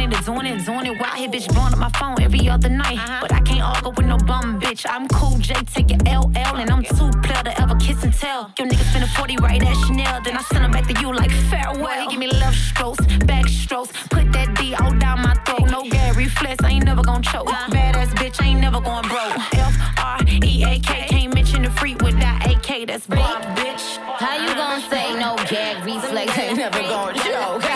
talking 0.10 0.34
doing 0.34 0.46
it, 0.46 0.66
doing 0.66 0.80
it, 0.80 0.84
doing 0.84 0.96
it. 0.96 1.02
Wild 1.02 1.18
hit 1.18 1.32
bitch 1.32 1.54
blowing 1.54 1.74
up 1.74 1.80
my 1.80 1.90
phone 1.90 2.22
every 2.22 2.50
other 2.50 2.70
night. 2.70 2.98
Uh-huh. 2.98 3.20
But 3.22 3.34
I 3.34 3.42
can't 3.42 3.62
argue 3.62 3.90
with 3.90 4.06
no 4.06 4.18
bum 4.18 4.60
bitch. 4.60 4.86
I'm 4.90 5.08
cool, 5.10 5.38
J, 5.38 5.54
take 5.74 5.92
it 5.92 6.02
LL, 6.04 6.58
and 6.58 6.70
I'm 6.70 6.84
too 6.84 7.12
player 7.22 7.44
to 7.44 7.62
ever 7.62 7.76
kiss 7.76 8.04
and 8.04 8.14
tell. 8.14 8.52
Your 8.58 8.68
nigga 8.68 8.90
spend 8.90 9.04
a 9.04 9.08
40 9.08 9.38
right 9.38 9.62
at 9.62 9.76
Chanel, 9.86 10.22
then 10.24 10.38
I 10.38 10.42
send 10.42 10.66
him 10.66 10.72
back 10.72 10.88
to 10.88 11.02
you 11.02 11.14
like 11.14 11.32
farewell. 11.50 12.02
He 12.04 12.10
give 12.10 12.20
me 12.20 12.28
love 12.28 12.56
strokes, 12.56 13.06
back 13.26 13.48
strokes, 13.48 13.92
put 14.10 14.32
that 14.34 14.56
D 14.56 14.74
all 14.76 14.94
down 14.98 15.22
my 15.22 15.36
throat. 15.46 15.70
No 15.70 15.84
gag 15.90 16.16
reflex, 16.16 16.64
I 16.64 16.72
ain't 16.72 16.86
never 16.86 17.04
gonna 17.04 17.24
choke. 17.24 17.48
Badass 17.48 18.14
bitch, 18.16 18.42
I 18.42 18.48
ain't 18.48 18.62
never 18.62 18.82
going 18.82 19.08
broke. 19.08 19.38
F 19.54 19.76
R 20.00 20.20
E 20.28 20.64
A 20.64 20.80
K, 20.80 21.08
can't 21.08 21.34
mention 21.34 21.64
the 21.64 21.72
freak 21.72 22.02
without 22.02 22.46
AK. 22.46 22.88
That's 22.88 23.06
big, 23.08 23.20
bitch. 23.20 23.98
How 24.20 24.36
you 24.36 24.54
gonna 24.56 24.82
say 24.90 25.16
no 25.20 25.36
gag 25.50 25.86
reflex 25.86 26.38
ain't 26.38 26.58
never 26.58 26.82
gonna 26.82 27.14
choke? 27.20 27.69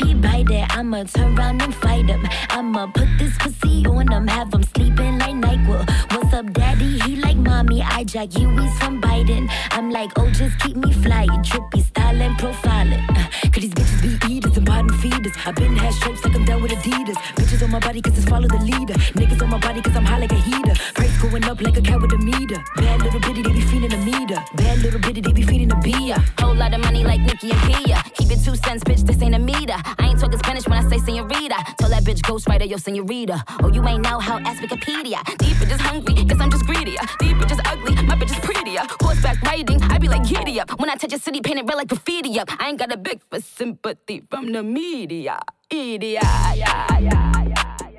He 0.00 0.14
bite 0.14 0.50
it. 0.50 0.64
I'ma 0.76 1.04
turn 1.04 1.38
around 1.38 1.62
and 1.62 1.74
fight 1.74 2.08
him. 2.08 2.26
I'ma 2.50 2.86
put 2.86 3.08
this 3.18 3.36
pussy 3.38 3.86
on 3.86 4.10
him, 4.12 4.26
have 4.26 4.52
him 4.52 4.62
sleeping 4.62 5.18
like 5.18 5.34
NyQuil. 5.34 5.88
What's 6.12 6.32
up, 6.34 6.52
daddy? 6.52 6.98
He 7.00 7.16
like 7.16 7.36
mommy. 7.36 7.82
I 7.82 8.04
jack 8.04 8.38
you, 8.38 8.48
he's 8.58 8.78
from 8.78 9.00
Biden. 9.00 9.48
I'm 9.70 9.90
like, 9.90 10.10
oh, 10.16 10.30
just 10.30 10.58
keep 10.60 10.76
me 10.76 10.92
fly. 10.92 11.26
Trippy 11.48 11.82
style 11.82 12.20
and 12.20 12.36
profiling. 12.38 13.06
Cause 13.52 13.62
these 13.62 13.74
bitches 13.74 14.02
be 14.02 14.34
eaters 14.34 14.56
and 14.56 14.66
bottom 14.66 14.88
feeders. 14.98 15.32
i 15.44 15.52
been 15.52 15.76
had 15.76 15.92
stripes 15.94 16.24
like 16.24 16.36
I'm 16.36 16.44
down 16.44 16.62
with 16.62 16.72
Adidas. 16.72 17.16
Bitches 17.36 17.62
on 17.62 17.70
my 17.70 17.80
body 17.80 18.00
cause 18.00 18.16
it's 18.16 18.28
follow 18.28 18.48
the 18.48 18.58
leader. 18.58 18.94
Niggas 19.18 19.42
on 19.42 19.50
my 19.50 19.58
body 19.58 19.80
cause 19.82 19.96
I'm 19.96 20.04
high 20.04 20.18
like 20.18 20.32
a 20.32 20.36
heater. 20.36 20.74
Price 20.94 21.16
going 21.22 21.44
up 21.44 21.60
like 21.60 21.76
a 21.76 21.82
cat 21.82 22.00
with 22.00 22.12
a 22.12 22.18
meter. 22.18 22.62
Bad 22.76 23.02
little 23.02 23.20
bitty, 23.20 23.42
they 23.42 23.52
be 23.52 23.60
feeding 23.60 23.92
a 23.92 23.98
meter. 23.98 24.42
Bad 24.54 24.78
little 24.78 25.00
bitty, 25.00 25.20
they 25.20 25.32
be 25.32 25.42
feeding 25.42 25.72
a 25.72 25.80
beer. 25.80 26.16
Whole 26.38 26.54
lot 26.54 26.72
of 26.74 26.80
money 26.80 27.04
like 27.04 27.20
Nicky 27.20 27.50
and 27.50 27.60
Pia. 27.60 28.09
Two 28.50 28.56
cents, 28.56 28.82
bitch, 28.82 29.06
this 29.06 29.22
ain't 29.22 29.36
a 29.36 29.38
meter. 29.38 29.76
I 29.76 30.08
ain't 30.08 30.18
talking 30.18 30.36
Spanish 30.36 30.66
when 30.66 30.84
I 30.84 30.88
say 30.88 30.98
senorita. 30.98 31.54
Tell 31.78 31.88
that 31.88 32.02
bitch 32.02 32.20
ghostwriter, 32.22 32.68
yo, 32.68 32.78
senorita. 32.78 33.44
Oh, 33.62 33.68
you 33.72 33.86
ain't 33.86 34.02
know 34.02 34.18
how, 34.18 34.40
ask 34.40 34.60
Wikipedia. 34.60 35.22
These 35.38 35.54
bitches 35.54 35.78
hungry, 35.78 36.14
guess 36.24 36.40
I'm 36.40 36.50
just 36.50 36.66
greedier. 36.66 36.98
These 37.20 37.34
bitches 37.34 37.60
ugly, 37.64 37.94
my 38.06 38.16
bitch 38.16 38.32
is 38.32 38.40
prettier. 38.44 38.82
Horseback 39.00 39.40
riding, 39.42 39.80
I 39.84 39.98
be 39.98 40.08
like 40.08 40.26
giddy 40.26 40.58
up. 40.58 40.80
When 40.80 40.90
I 40.90 40.96
touch 40.96 41.12
a 41.12 41.18
city, 41.20 41.40
painted 41.40 41.68
red 41.68 41.76
like 41.76 41.86
graffiti 41.86 42.40
up. 42.40 42.48
I 42.60 42.70
ain't 42.70 42.78
got 42.80 42.92
a 42.92 42.96
big 42.96 43.20
for 43.30 43.40
sympathy 43.40 44.24
from 44.28 44.50
the 44.50 44.64
media. 44.64 45.38
Idiot, 45.70 46.24
yeah, 46.24 46.54
yeah, 46.54 46.98
yeah. 46.98 47.89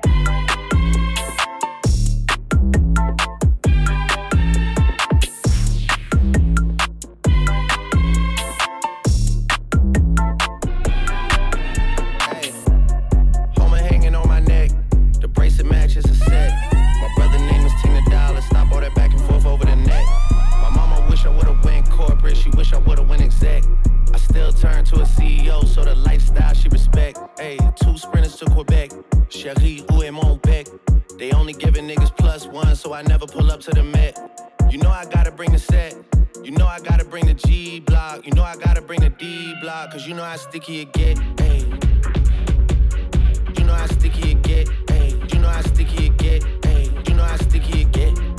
Wish 22.72 22.80
I 22.80 22.88
would've 22.88 23.08
went 23.08 23.22
exec. 23.22 23.64
I 24.12 24.18
still 24.18 24.52
turn 24.52 24.84
to 24.86 24.96
a 24.96 25.04
CEO, 25.04 25.66
so 25.66 25.84
the 25.84 25.94
lifestyle 25.94 26.54
she 26.54 26.68
respect. 26.68 27.18
Hey, 27.38 27.58
two 27.76 27.96
sprinters 27.96 28.36
to 28.36 28.46
Quebec. 28.46 28.90
Cherie, 29.28 29.84
où 29.90 30.02
est? 30.02 30.70
They 31.18 31.32
only 31.32 31.52
giving 31.52 31.88
niggas 31.88 32.16
plus 32.16 32.46
one, 32.46 32.74
so 32.74 32.94
I 32.94 33.02
never 33.02 33.26
pull 33.26 33.50
up 33.50 33.60
to 33.60 33.70
the 33.70 33.82
Met. 33.82 34.18
You 34.70 34.78
know 34.78 34.90
I 34.90 35.04
gotta 35.04 35.30
bring 35.30 35.52
the 35.52 35.58
set. 35.58 35.94
You 36.42 36.52
know 36.52 36.66
I 36.66 36.80
gotta 36.80 37.04
bring 37.04 37.26
the 37.26 37.34
G 37.34 37.80
block. 37.80 38.26
You 38.26 38.32
know 38.32 38.42
I 38.42 38.56
gotta 38.56 38.82
bring 38.82 39.00
the 39.00 39.10
D 39.10 39.54
block. 39.60 39.92
Cause 39.92 40.06
you 40.06 40.14
know 40.14 40.24
how 40.24 40.36
sticky 40.36 40.82
it 40.82 40.92
get. 40.92 41.18
Hey. 41.40 41.64
You 43.56 43.64
know 43.64 43.74
how 43.74 43.86
sticky 43.86 44.32
it 44.32 44.42
get. 44.42 44.68
Hey. 44.90 45.14
You 45.32 45.38
know 45.38 45.48
how 45.48 45.62
sticky 45.62 46.06
it 46.06 46.16
get. 46.16 46.42
Hey. 46.64 46.90
You 47.06 47.14
know 47.14 47.24
how 47.24 47.36
sticky 47.36 47.82
it 47.82 47.92
get. 47.92 48.31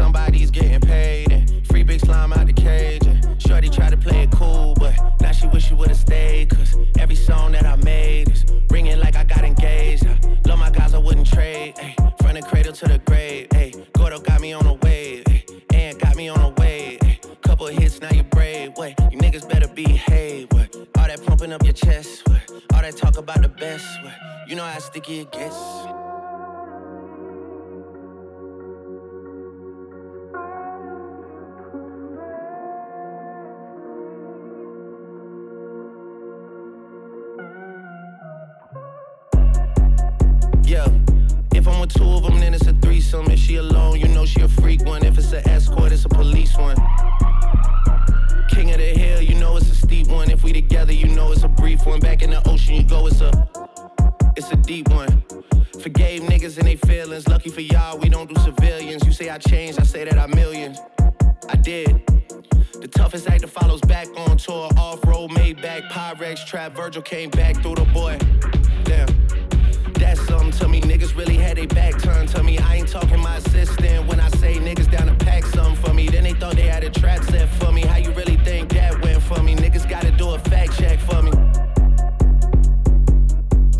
Somebody's 0.00 0.50
getting 0.50 0.80
paid. 0.80 1.30
And 1.30 1.66
free 1.66 1.82
big 1.82 2.00
slime 2.00 2.32
out 2.32 2.46
the 2.46 2.54
cage. 2.54 3.04
And 3.06 3.18
Shorty 3.42 3.68
tried 3.68 3.90
to 3.90 3.98
play 3.98 4.22
it 4.22 4.30
cool, 4.30 4.74
but 4.78 4.94
now 5.20 5.32
she 5.32 5.46
wish 5.48 5.64
she 5.68 5.74
would've 5.74 5.96
stayed. 5.96 6.48
Cause 6.50 6.76
every 6.98 7.14
song 7.14 7.52
that 7.52 7.66
I 7.66 7.76
made 7.76 8.30
is 8.30 8.44
ringing 8.70 8.98
like 8.98 9.16
I 9.16 9.24
got 9.24 9.44
engaged. 9.44 10.06
I 10.06 10.16
love 10.48 10.58
my 10.58 10.70
guys, 10.70 10.94
I 10.94 10.98
wouldn't 10.98 11.26
trade. 11.26 11.74
Ay, 11.82 11.94
from 12.20 12.34
the 12.34 12.42
cradle 12.42 12.72
to 12.72 12.86
the 12.86 12.98
grave. 13.10 13.48
Ay, 13.54 13.72
Gordo 13.92 14.18
got 14.20 14.40
me 14.40 14.52
on 14.54 14.66
a 14.66 14.74
wave. 14.84 15.24
Ay, 15.28 15.44
and 15.74 15.98
got 16.00 16.16
me 16.16 16.28
on 16.28 16.40
a 16.40 16.50
wave. 16.60 16.98
Ay, 17.02 17.18
couple 17.42 17.66
hits, 17.66 18.00
now 18.00 18.12
you 18.12 18.22
brave. 18.22 18.72
Wait, 18.78 18.94
you 19.10 19.18
niggas 19.18 19.46
better 19.48 19.68
behave. 19.68 20.48
What? 20.52 20.74
All 20.96 21.06
that 21.08 21.20
pumping 21.26 21.52
up 21.52 21.62
your 21.62 21.74
chest. 21.74 22.26
What? 22.26 22.40
All 22.72 22.80
that 22.80 22.96
talk 22.96 23.18
about 23.18 23.42
the 23.42 23.48
best. 23.48 23.86
What? 24.02 24.14
You 24.48 24.56
know 24.56 24.64
how 24.64 24.78
sticky 24.78 25.20
it 25.20 25.32
gets. 25.32 25.58
Yeah, 41.62 41.84
two 41.86 42.04
of 42.04 42.22
them, 42.22 42.40
then 42.40 42.54
it's 42.54 42.66
a 42.66 42.72
threesome. 42.72 43.30
If 43.30 43.38
she 43.38 43.56
alone, 43.56 44.00
you 44.00 44.08
know 44.08 44.24
she 44.24 44.40
a 44.40 44.48
freak 44.48 44.84
one. 44.84 45.04
If 45.04 45.18
it's 45.18 45.32
an 45.32 45.46
escort, 45.46 45.92
it's 45.92 46.04
a 46.04 46.08
police 46.08 46.56
one. 46.56 46.76
King 48.48 48.70
of 48.70 48.78
the 48.78 48.94
hill, 48.96 49.20
you 49.20 49.34
know 49.34 49.56
it's 49.56 49.70
a 49.70 49.74
steep 49.74 50.08
one. 50.08 50.30
If 50.30 50.42
we 50.42 50.52
together, 50.52 50.92
you 50.92 51.08
know 51.08 51.32
it's 51.32 51.42
a 51.42 51.48
brief 51.48 51.84
one. 51.84 52.00
Back 52.00 52.22
in 52.22 52.30
the 52.30 52.48
ocean, 52.48 52.76
you 52.76 52.84
go, 52.84 53.06
it's 53.06 53.20
a, 53.20 53.48
it's 54.36 54.50
a 54.50 54.56
deep 54.56 54.88
one. 54.88 55.22
Forgave 55.82 56.22
niggas 56.22 56.56
and 56.58 56.66
they 56.66 56.76
feelings. 56.76 57.28
Lucky 57.28 57.50
for 57.50 57.60
y'all, 57.60 57.98
we 57.98 58.08
don't 58.08 58.32
do 58.32 58.40
civilians. 58.40 59.04
You 59.04 59.12
say 59.12 59.28
I 59.28 59.38
changed, 59.38 59.80
I 59.80 59.84
say 59.84 60.04
that 60.04 60.18
I 60.18 60.26
millions. 60.26 60.78
I 61.48 61.56
did. 61.56 62.06
The 62.80 62.88
toughest 62.88 63.28
actor 63.28 63.46
follows 63.46 63.82
back 63.82 64.08
on 64.16 64.38
tour. 64.38 64.70
Off 64.78 65.04
road, 65.04 65.32
made 65.32 65.60
back, 65.60 65.82
Pyrex 65.84 66.46
trap. 66.46 66.74
Virgil 66.74 67.02
came 67.02 67.28
back 67.30 67.56
through 67.62 67.74
the 67.74 67.84
boy. 67.86 68.18
Niggas 70.90 71.16
really 71.16 71.36
had 71.36 71.56
their 71.56 71.68
back 71.68 72.02
turned 72.02 72.28
to 72.30 72.42
me. 72.42 72.58
I 72.58 72.74
ain't 72.74 72.88
talking 72.88 73.20
my 73.20 73.36
assistant 73.36 74.08
when 74.08 74.18
I 74.18 74.28
say 74.30 74.56
niggas 74.56 74.90
down 74.90 75.06
to 75.06 75.24
pack 75.24 75.46
something 75.46 75.76
for 75.76 75.94
me. 75.94 76.08
Then 76.08 76.24
they 76.24 76.32
thought 76.32 76.56
they 76.56 76.66
had 76.66 76.82
a 76.82 76.90
trap 76.90 77.22
set 77.22 77.48
for 77.48 77.70
me. 77.70 77.82
How 77.82 77.98
you 77.98 78.10
really 78.10 78.36
think 78.38 78.70
that 78.70 79.00
went 79.00 79.22
for 79.22 79.40
me? 79.40 79.54
Niggas 79.54 79.88
gotta 79.88 80.10
do 80.10 80.30
a 80.30 80.38
fact 80.40 80.76
check 80.76 80.98
for 80.98 81.22
me. 81.22 81.30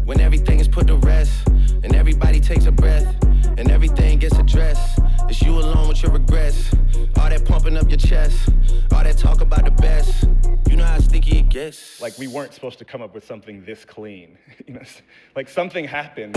When 0.05 0.21
everything 0.21 0.61
is 0.61 0.69
put 0.69 0.87
to 0.87 0.99
rest, 0.99 1.49
and 1.83 1.97
everybody 1.97 2.39
takes 2.39 2.67
a 2.67 2.71
breath, 2.71 3.13
and 3.59 3.73
everything 3.73 4.21
gets 4.21 4.39
addressed, 4.39 4.90
it's 5.31 5.43
you 5.43 5.53
alone 5.53 5.89
with 5.89 6.03
your 6.03 6.11
regrets. 6.11 6.75
All 7.17 7.29
that 7.29 7.45
pumping 7.45 7.77
up 7.77 7.89
your 7.89 7.99
chest, 7.99 8.49
all 8.93 9.05
that 9.05 9.17
talk 9.17 9.41
about 9.41 9.65
the 9.65 9.71
best. 9.71 10.29
You 10.69 10.77
know 10.77 10.85
how 10.85 10.99
sticky 10.99 11.39
it 11.39 11.49
gets. 11.49 12.01
Like 12.01 12.19
we 12.19 12.27
weren't 12.27 12.53
supposed 12.53 12.79
to 12.81 12.85
come 12.85 13.01
up 13.01 13.15
with 13.15 13.25
something 13.25 13.65
this 13.65 13.85
clean. 13.85 14.37
you 14.67 14.75
know, 14.75 14.83
like 15.37 15.49
something 15.49 15.85
happened. 15.85 16.37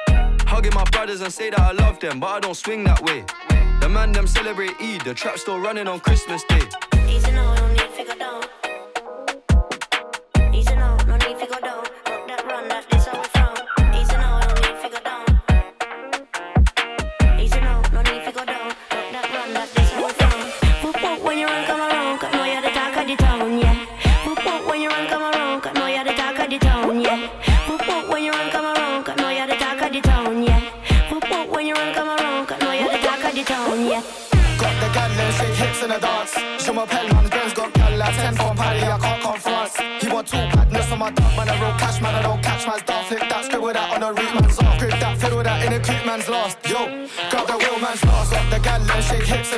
Hugging 0.51 0.73
my 0.73 0.83
brothers 0.91 1.21
and 1.21 1.31
say 1.31 1.49
that 1.49 1.61
I 1.61 1.71
love 1.71 2.01
them, 2.01 2.19
but 2.19 2.27
I 2.27 2.39
don't 2.41 2.57
swing 2.57 2.83
that 2.83 3.01
way. 3.01 3.23
The 3.79 3.87
man 3.87 4.11
them 4.11 4.27
celebrate 4.27 4.75
Eid, 4.81 4.99
the 4.99 5.13
trap 5.13 5.37
still 5.37 5.57
running 5.57 5.87
on 5.87 6.01
Christmas 6.01 6.43
Day. 6.43 6.67
Easy 7.07 7.31
no 7.31 7.55
need 7.69 8.19
down. 8.19 8.60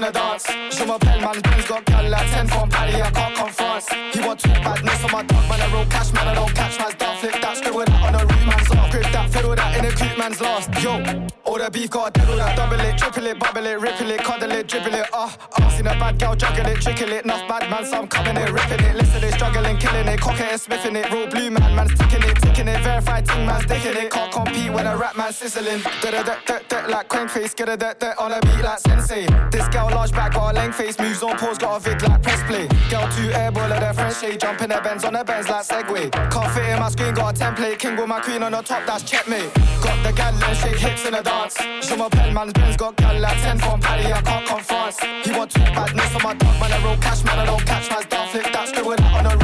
In 0.03 0.13
the 0.13 0.19
dance. 0.19 0.45
Je 0.71 0.83
m'appelle 0.85 1.21
man, 1.21 1.41
Ben's 1.41 1.67
got 1.67 1.85
gal 1.85 2.09
like 2.09 2.31
10 2.31 2.47
from 2.47 2.69
Paddy, 2.69 3.01
I 3.01 3.11
can't 3.11 3.35
confront. 3.35 3.83
He 4.13 4.19
want 4.19 4.39
two 4.39 4.49
badness 4.49 5.03
on 5.03 5.11
my 5.11 5.23
dog, 5.23 5.49
man, 5.49 5.61
I 5.61 5.73
roll 5.73 5.85
cash, 5.85 6.13
man, 6.13 6.27
I 6.27 6.35
don't 6.35 6.53
catch 6.53 6.79
man's 6.79 6.95
dog. 6.95 7.17
Flip 7.17 7.33
that, 7.41 7.57
scribble 7.57 7.85
that 7.85 8.01
on 8.03 8.13
the 8.13 8.25
root 8.25 8.45
man's 8.45 8.71
off. 8.71 8.91
Grip 8.91 9.11
that, 9.11 9.29
fiddle 9.29 9.55
that 9.55 9.77
in 9.77 9.85
a 9.85 9.91
cute 9.91 10.17
man's 10.17 10.41
lost. 10.41 10.69
Yo, 10.81 10.91
all 11.45 11.57
the 11.57 11.69
beef 11.71 11.89
got 11.89 12.13
diddle 12.13 12.37
that, 12.37 12.55
double 12.55 12.79
it, 12.79 12.97
triple 12.97 13.27
it, 13.27 13.39
bubble 13.39 13.65
it, 13.65 13.79
ripple 13.79 14.11
it, 14.11 14.23
cuddle 14.23 14.51
it, 14.51 14.67
dribble 14.67 14.93
it, 14.93 15.07
ah, 15.13 15.37
ah. 15.59 15.69
Seen 15.69 15.87
a 15.87 15.91
bad 15.91 16.19
girl 16.19 16.35
juggle 16.35 16.67
it, 16.67 16.81
trickle 16.81 17.11
it, 17.11 17.23
enough 17.23 17.47
bad 17.47 17.69
man, 17.69 17.85
so 17.85 17.97
I'm 17.97 18.07
coming 18.07 18.37
it, 18.37 18.51
ripping 18.51 18.85
it. 18.85 18.95
Listen, 18.95 19.21
they 19.21 19.31
struggling, 19.31 19.77
killing 19.77 20.07
it, 20.07 20.19
cock 20.19 20.39
it 20.39 20.59
sniffing 20.59 20.95
it. 20.95 21.11
Real 21.11 21.27
blue 21.27 21.49
man, 21.49 21.75
man's 21.75 22.02
ting 23.33 23.45
man's 23.45 23.65
dicking 23.65 23.95
it. 23.95 24.11
Can't 24.11 24.31
compete 24.31 24.71
when 24.71 24.87
a 24.87 24.95
rap 24.95 25.17
man 25.17 25.33
sizzling. 25.33 25.81
Da 26.01 26.11
da 26.11 26.23
da 26.23 26.59
da 26.69 26.87
like 26.87 27.07
crank 27.09 27.29
face, 27.29 27.53
get 27.53 27.69
a 27.69 27.77
da 27.77 27.93
da 27.93 28.13
on 28.19 28.31
a 28.31 28.39
beat 28.41 28.63
like 28.63 28.79
sensei. 28.79 29.25
This 29.51 29.67
girl 29.69 29.89
large 29.89 30.11
back, 30.11 30.33
got 30.33 30.51
a 30.51 30.55
length 30.55 30.75
face, 30.75 30.97
moves 30.99 31.23
on 31.23 31.37
pause, 31.37 31.57
got 31.57 31.77
a 31.77 31.79
vid 31.79 32.01
like 32.01 32.21
press 32.21 32.41
play. 32.43 32.67
Girl 32.89 33.07
two 33.15 33.29
airball 33.41 33.71
of 33.71 33.79
their 33.79 33.93
French 33.93 34.19
shade, 34.19 34.39
jumping 34.39 34.69
their 34.69 34.81
bends 34.81 35.03
on 35.03 35.13
their 35.13 35.23
bends 35.23 35.49
like 35.49 35.65
Segway. 35.65 36.11
Can't 36.31 36.51
fit 36.53 36.69
in 36.69 36.79
my 36.79 36.89
screen, 36.89 37.13
got 37.13 37.35
a 37.35 37.43
template, 37.43 37.79
king 37.79 37.95
with 37.95 38.07
my 38.07 38.19
queen 38.21 38.43
on 38.43 38.51
the 38.51 38.61
top, 38.61 38.85
that's 38.85 39.03
checkmate. 39.03 39.53
Got 39.81 39.97
the 40.03 40.11
gal 40.13 40.33
and 40.33 40.57
shake 40.57 40.77
hips 40.77 41.05
in 41.05 41.13
a 41.13 41.23
dance. 41.23 41.55
Je 41.57 41.95
m'appelle 41.95 42.33
man's 42.33 42.53
Ben's 42.53 42.77
got 42.77 42.95
gal 42.97 43.19
like 43.19 43.41
10 43.41 43.59
from 43.59 43.79
Paddy, 43.79 44.11
I 44.11 44.21
can't 44.21 44.45
confront. 44.45 44.95
He 45.25 45.31
want 45.31 45.51
two 45.51 45.61
badness 45.61 46.15
on 46.15 46.23
my 46.23 46.33
dog, 46.33 46.59
man, 46.59 46.71
I 46.71 46.85
roll 46.85 46.97
cash, 46.97 47.23
man, 47.23 47.39
I 47.39 47.45
don't 47.45 47.65
catch 47.65 47.89
man's 47.89 48.05
dog. 48.05 48.29
Flip 48.29 48.43
that, 48.43 48.67
scribble 48.67 48.95
that 48.95 49.25
on 49.25 49.25
off. 49.27 49.42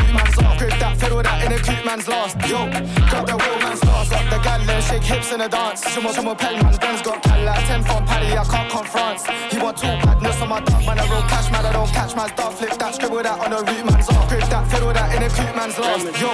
Grip 1.19 1.35
that, 1.35 1.43
in 1.43 1.51
a 1.51 1.59
cute 1.59 1.83
man's 1.83 2.07
lost. 2.07 2.39
Yo, 2.47 2.63
grab 3.11 3.27
the 3.27 3.35
wheel 3.35 3.59
man's 3.59 3.83
lost. 3.83 4.07
Got 4.07 4.63
the 4.63 4.71
and 4.71 4.83
shake 4.87 5.03
hips 5.03 5.33
in 5.33 5.41
a 5.41 5.49
dance. 5.49 5.83
M'appelle- 5.83 6.15
je 6.15 6.21
m'appelle 6.23 6.63
man's 6.63 6.79
Ben's 6.79 7.01
got 7.01 7.21
gal 7.23 7.43
like 7.43 7.67
10 7.67 7.83
from 7.83 8.05
Paddy, 8.05 8.37
I 8.37 8.43
can't 8.47 8.69
confront. 8.71 9.27
He 9.51 9.59
want 9.59 9.75
two 9.75 9.91
badness 9.99 10.39
on 10.39 10.47
my 10.47 10.61
dog, 10.61 10.85
man, 10.85 10.97
I 10.97 11.05
roll 11.11 11.23
cash, 11.27 11.51
man, 11.51 11.65
I 11.65 11.73
don't 11.73 11.91
catch 11.91 12.15
man's 12.15 12.31
dog. 12.39 12.53
Flip 12.53 12.71
that, 12.71 12.95
scribble 12.95 13.21
that 13.21 13.37
on 13.37 13.51
the 13.51 13.59
root 13.67 13.83
man's 13.91 14.07
off. 14.07 14.29
Grip 14.29 14.47
that, 14.47 14.63
fiddle 14.71 14.93
that 14.93 15.13
in 15.13 15.23
a 15.23 15.29
cute 15.29 15.55
man's 15.59 15.77
lost. 15.77 16.07
Yo. 16.23 16.31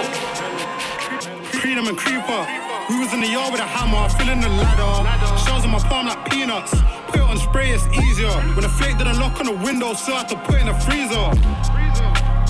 Freedom 1.58 1.88
and 1.88 1.98
creeper. 1.98 2.46
We 2.88 3.00
was 3.02 3.12
in 3.12 3.20
the 3.22 3.30
yard 3.34 3.50
with 3.50 3.60
a 3.60 3.66
hammer, 3.66 4.08
filling 4.14 4.40
the 4.40 4.50
ladder. 4.54 5.02
Shells 5.42 5.64
on 5.64 5.72
my 5.74 5.80
palm 5.90 6.06
like 6.06 6.30
peanuts. 6.30 6.70
Put 7.10 7.16
it 7.16 7.26
on 7.26 7.38
spray, 7.38 7.70
it's 7.70 7.88
easier. 7.90 8.30
When 8.54 8.62
the 8.62 8.70
flake 8.70 8.98
didn't 8.98 9.18
lock 9.18 9.40
on 9.40 9.46
the 9.46 9.58
window, 9.66 9.94
so 9.94 10.14
I 10.14 10.18
had 10.18 10.28
to 10.28 10.36
put 10.46 10.60
in 10.62 10.66
the 10.70 10.78
freezer. 10.86 11.26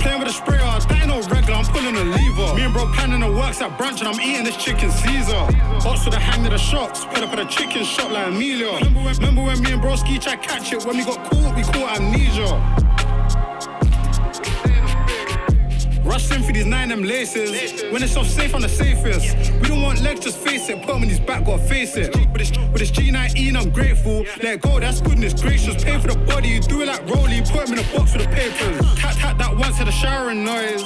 Playing 0.06 0.20
with 0.20 0.28
a 0.28 0.32
sprayer, 0.32 0.60
that 0.60 0.92
ain't 0.92 1.08
no 1.08 1.18
regular, 1.34 1.58
I'm 1.58 1.64
pulling 1.64 1.96
a 1.96 2.04
lever. 2.04 2.54
Me 2.54 2.62
and 2.62 2.72
bro 2.72 2.86
planning 2.92 3.18
the 3.18 3.28
works 3.28 3.60
at 3.60 3.76
brunch 3.76 3.98
and 3.98 4.06
I'm 4.06 4.20
eating 4.20 4.44
this 4.44 4.56
chicken 4.56 4.88
Caesar. 4.88 5.34
Ops 5.82 6.04
with 6.04 6.14
the 6.14 6.20
hang 6.20 6.46
of 6.46 6.52
the 6.52 6.58
shots, 6.58 7.04
put 7.06 7.24
up 7.24 7.32
at 7.32 7.40
a 7.40 7.46
chicken 7.46 7.82
shop 7.82 8.12
like 8.12 8.28
Amelia. 8.28 8.70
Remember 8.74 9.00
when, 9.00 9.16
remember 9.16 9.42
when 9.42 9.60
me 9.60 9.72
and 9.72 9.82
bro 9.82 9.96
ski 9.96 10.20
tried 10.20 10.42
catch 10.42 10.72
it? 10.72 10.86
When 10.86 10.96
we 10.96 11.04
got 11.04 11.28
caught, 11.28 11.56
we 11.56 11.64
caught 11.64 11.98
amnesia. 11.98 12.86
Rushing 16.06 16.42
for 16.44 16.52
these 16.52 16.66
nine 16.66 16.92
M 16.92 17.02
laces. 17.02 17.82
When 17.92 18.02
it's 18.02 18.16
off 18.16 18.28
safe 18.28 18.54
on 18.54 18.60
the 18.62 18.68
safest. 18.68 19.52
We 19.60 19.68
don't 19.68 19.82
want 19.82 20.00
legs, 20.02 20.20
just 20.20 20.38
face 20.38 20.68
it. 20.68 20.80
Put 20.82 20.94
'em 20.94 21.02
in 21.02 21.08
his 21.08 21.20
back, 21.20 21.44
gotta 21.44 21.62
face 21.64 21.96
it. 21.96 22.14
With 22.16 22.38
this, 22.38 22.50
with 22.72 22.78
this 22.78 22.90
G19, 22.92 23.56
I'm 23.56 23.70
grateful. 23.70 24.24
Let 24.42 24.60
go, 24.60 24.78
that's 24.78 25.00
goodness 25.00 25.34
gracious. 25.34 25.82
Pay 25.82 25.98
for 25.98 26.08
the 26.08 26.18
body, 26.18 26.48
you 26.48 26.60
do 26.60 26.80
it 26.82 26.86
like 26.86 27.02
Rolly. 27.10 27.40
Put 27.42 27.68
him 27.68 27.78
in 27.78 27.84
a 27.84 27.96
box 27.96 28.14
with 28.14 28.22
the 28.22 28.28
papers. 28.28 28.78
Tap, 29.00 29.16
tap 29.16 29.38
that 29.38 29.56
once, 29.56 29.76
had 29.76 29.88
a 29.88 29.92
showering 29.92 30.44
noise. 30.44 30.82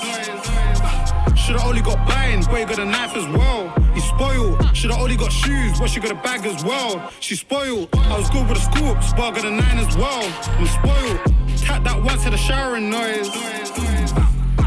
Should've 1.36 1.64
only 1.64 1.82
got 1.82 1.98
buying, 2.08 2.42
boy, 2.44 2.64
got 2.64 2.78
a 2.78 2.84
knife 2.84 3.14
as 3.16 3.26
well. 3.28 3.72
He's 3.94 4.04
spoiled. 4.04 4.56
Should've 4.74 4.96
only 4.96 5.16
got 5.16 5.32
shoes, 5.32 5.78
but 5.78 5.90
she 5.90 6.00
got 6.00 6.12
a 6.12 6.14
bag 6.14 6.46
as 6.46 6.64
well. 6.64 7.10
She's 7.20 7.40
spoiled. 7.40 7.88
I 7.94 8.16
was 8.18 8.30
good 8.30 8.48
with 8.48 8.58
the 8.58 8.64
scoops, 8.70 9.12
but 9.12 9.22
I 9.22 9.30
got 9.36 9.44
a 9.44 9.50
nine 9.50 9.78
as 9.78 9.96
well. 9.96 10.24
I'm 10.58 10.66
spoiled. 10.66 11.20
Tap 11.58 11.84
that 11.84 12.02
once, 12.02 12.22
had 12.22 12.34
a 12.34 12.38
showering 12.38 12.88
noise. 12.90 13.28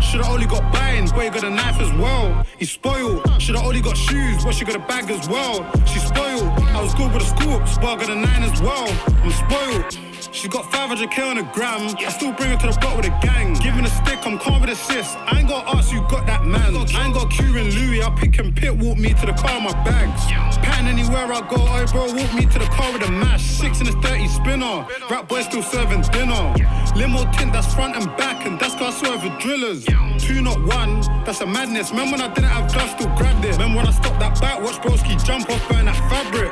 Should've 0.09 0.27
only 0.27 0.45
got 0.45 0.71
buying, 0.71 1.07
boy, 1.07 1.29
got 1.29 1.43
a 1.43 1.49
knife 1.49 1.79
as 1.79 1.91
well. 1.93 2.45
He's 2.59 2.71
spoiled. 2.71 3.21
Should've 3.41 3.63
only 3.63 3.81
got 3.81 3.97
shoes, 3.97 4.43
but 4.43 4.53
she 4.53 4.65
got 4.65 4.75
a 4.75 4.79
bag 4.79 5.09
as 5.09 5.27
well. 5.27 5.65
She's 5.85 6.03
spoiled. 6.03 6.47
I 6.77 6.81
was 6.81 6.93
good 6.93 7.11
with 7.13 7.23
the 7.23 7.29
scoops, 7.29 7.77
but 7.77 7.85
I 7.85 7.95
got 7.95 8.09
a 8.09 8.15
nine 8.15 8.43
as 8.43 8.61
well. 8.61 8.87
I'm 9.23 9.31
spoiled. 9.31 10.12
She 10.43 10.49
got 10.49 10.65
500k 10.65 11.31
on 11.31 11.37
a 11.37 11.43
gram. 11.53 11.95
I 11.95 12.09
still 12.09 12.33
bring 12.33 12.49
her 12.49 12.57
to 12.57 12.67
the 12.67 12.77
block 12.81 12.97
with 12.97 13.05
a 13.05 13.17
gang. 13.23 13.53
Giving 13.63 13.85
a 13.85 13.87
stick, 13.87 14.27
I'm 14.27 14.37
calm 14.37 14.59
with 14.59 14.71
assist. 14.71 15.15
I 15.19 15.39
ain't 15.39 15.47
got 15.47 15.73
ask 15.73 15.93
you 15.93 16.01
got 16.11 16.27
that 16.27 16.43
man. 16.43 16.75
I 16.75 17.05
ain't 17.05 17.13
got 17.13 17.31
Q 17.31 17.55
and 17.55 17.73
Louis. 17.73 18.03
I 18.03 18.09
pick 18.19 18.37
and 18.39 18.53
pit, 18.53 18.75
walk 18.75 18.97
me 18.97 19.13
to 19.13 19.25
the 19.25 19.31
car, 19.31 19.61
my 19.61 19.71
bags. 19.85 20.25
Pan 20.59 20.87
anywhere 20.87 21.31
I 21.31 21.39
go, 21.47 21.55
oh 21.55 21.85
bro, 21.93 22.11
walk 22.11 22.33
me 22.35 22.45
to 22.45 22.59
the 22.59 22.67
car 22.75 22.91
with 22.91 23.07
a 23.07 23.11
mash. 23.11 23.41
Six 23.41 23.79
in 23.79 23.87
a 23.87 23.93
30 24.01 24.27
spinner. 24.27 24.85
Rap 25.09 25.29
boy 25.29 25.43
still 25.43 25.63
serving 25.63 26.01
dinner. 26.11 26.53
Limo 26.93 27.23
tint, 27.31 27.53
that's 27.53 27.73
front 27.73 27.95
and 27.95 28.07
back, 28.17 28.45
and 28.45 28.59
that's 28.59 28.75
car 28.75 28.91
serving 28.91 29.37
drillers. 29.39 29.85
Two 30.19 30.41
not 30.41 30.59
one, 30.67 30.99
that's 31.23 31.39
a 31.39 31.45
madness. 31.45 31.91
Remember 31.91 32.17
when 32.17 32.21
I 32.21 32.27
didn't 32.33 32.51
have 32.51 32.69
gloves, 32.69 32.91
still 32.91 33.15
grabbed 33.15 33.45
it. 33.45 33.53
Remember 33.53 33.77
when 33.77 33.87
I 33.87 33.91
stopped 33.91 34.19
that 34.19 34.41
back, 34.41 34.61
watch 34.61 34.75
broski 34.81 35.15
jump 35.23 35.49
off, 35.49 35.69
burn 35.69 35.85
that 35.85 35.95
fabric. 36.11 36.51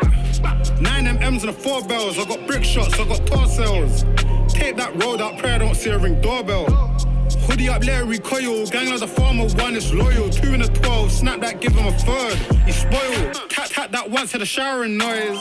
Nine 0.79 1.05
MMs 1.05 1.41
and 1.43 1.49
the 1.49 1.53
four 1.53 1.83
bells. 1.83 2.17
I 2.17 2.23
got 2.23 2.47
brick 2.47 2.63
shots, 2.63 2.97
I 2.97 3.05
got 3.05 3.27
tar. 3.27 3.41
Take 4.49 4.77
that 4.77 4.91
road 5.03 5.21
out, 5.21 5.43
I 5.43 5.57
don't 5.57 5.75
see 5.75 5.89
a 5.89 5.97
ring 5.97 6.21
doorbell. 6.21 6.65
Hoodie 7.47 7.69
up, 7.69 7.83
Larry 7.83 8.19
Coil. 8.19 8.65
Gang 8.67 8.89
like 8.89 8.99
the 8.99 9.07
farmer, 9.07 9.47
one 9.47 9.75
is 9.75 9.93
loyal. 9.93 10.29
Two 10.29 10.53
in 10.53 10.61
a 10.61 10.67
12, 10.67 11.11
snap 11.11 11.41
that, 11.41 11.59
give 11.61 11.73
him 11.73 11.87
a 11.87 11.91
third. 11.91 12.35
He 12.65 12.71
spoiled. 12.71 13.49
Tap, 13.49 13.69
tap 13.69 13.91
that 13.91 14.09
once, 14.09 14.31
had 14.31 14.41
a 14.41 14.45
showering 14.45 14.97
noise. 14.97 15.39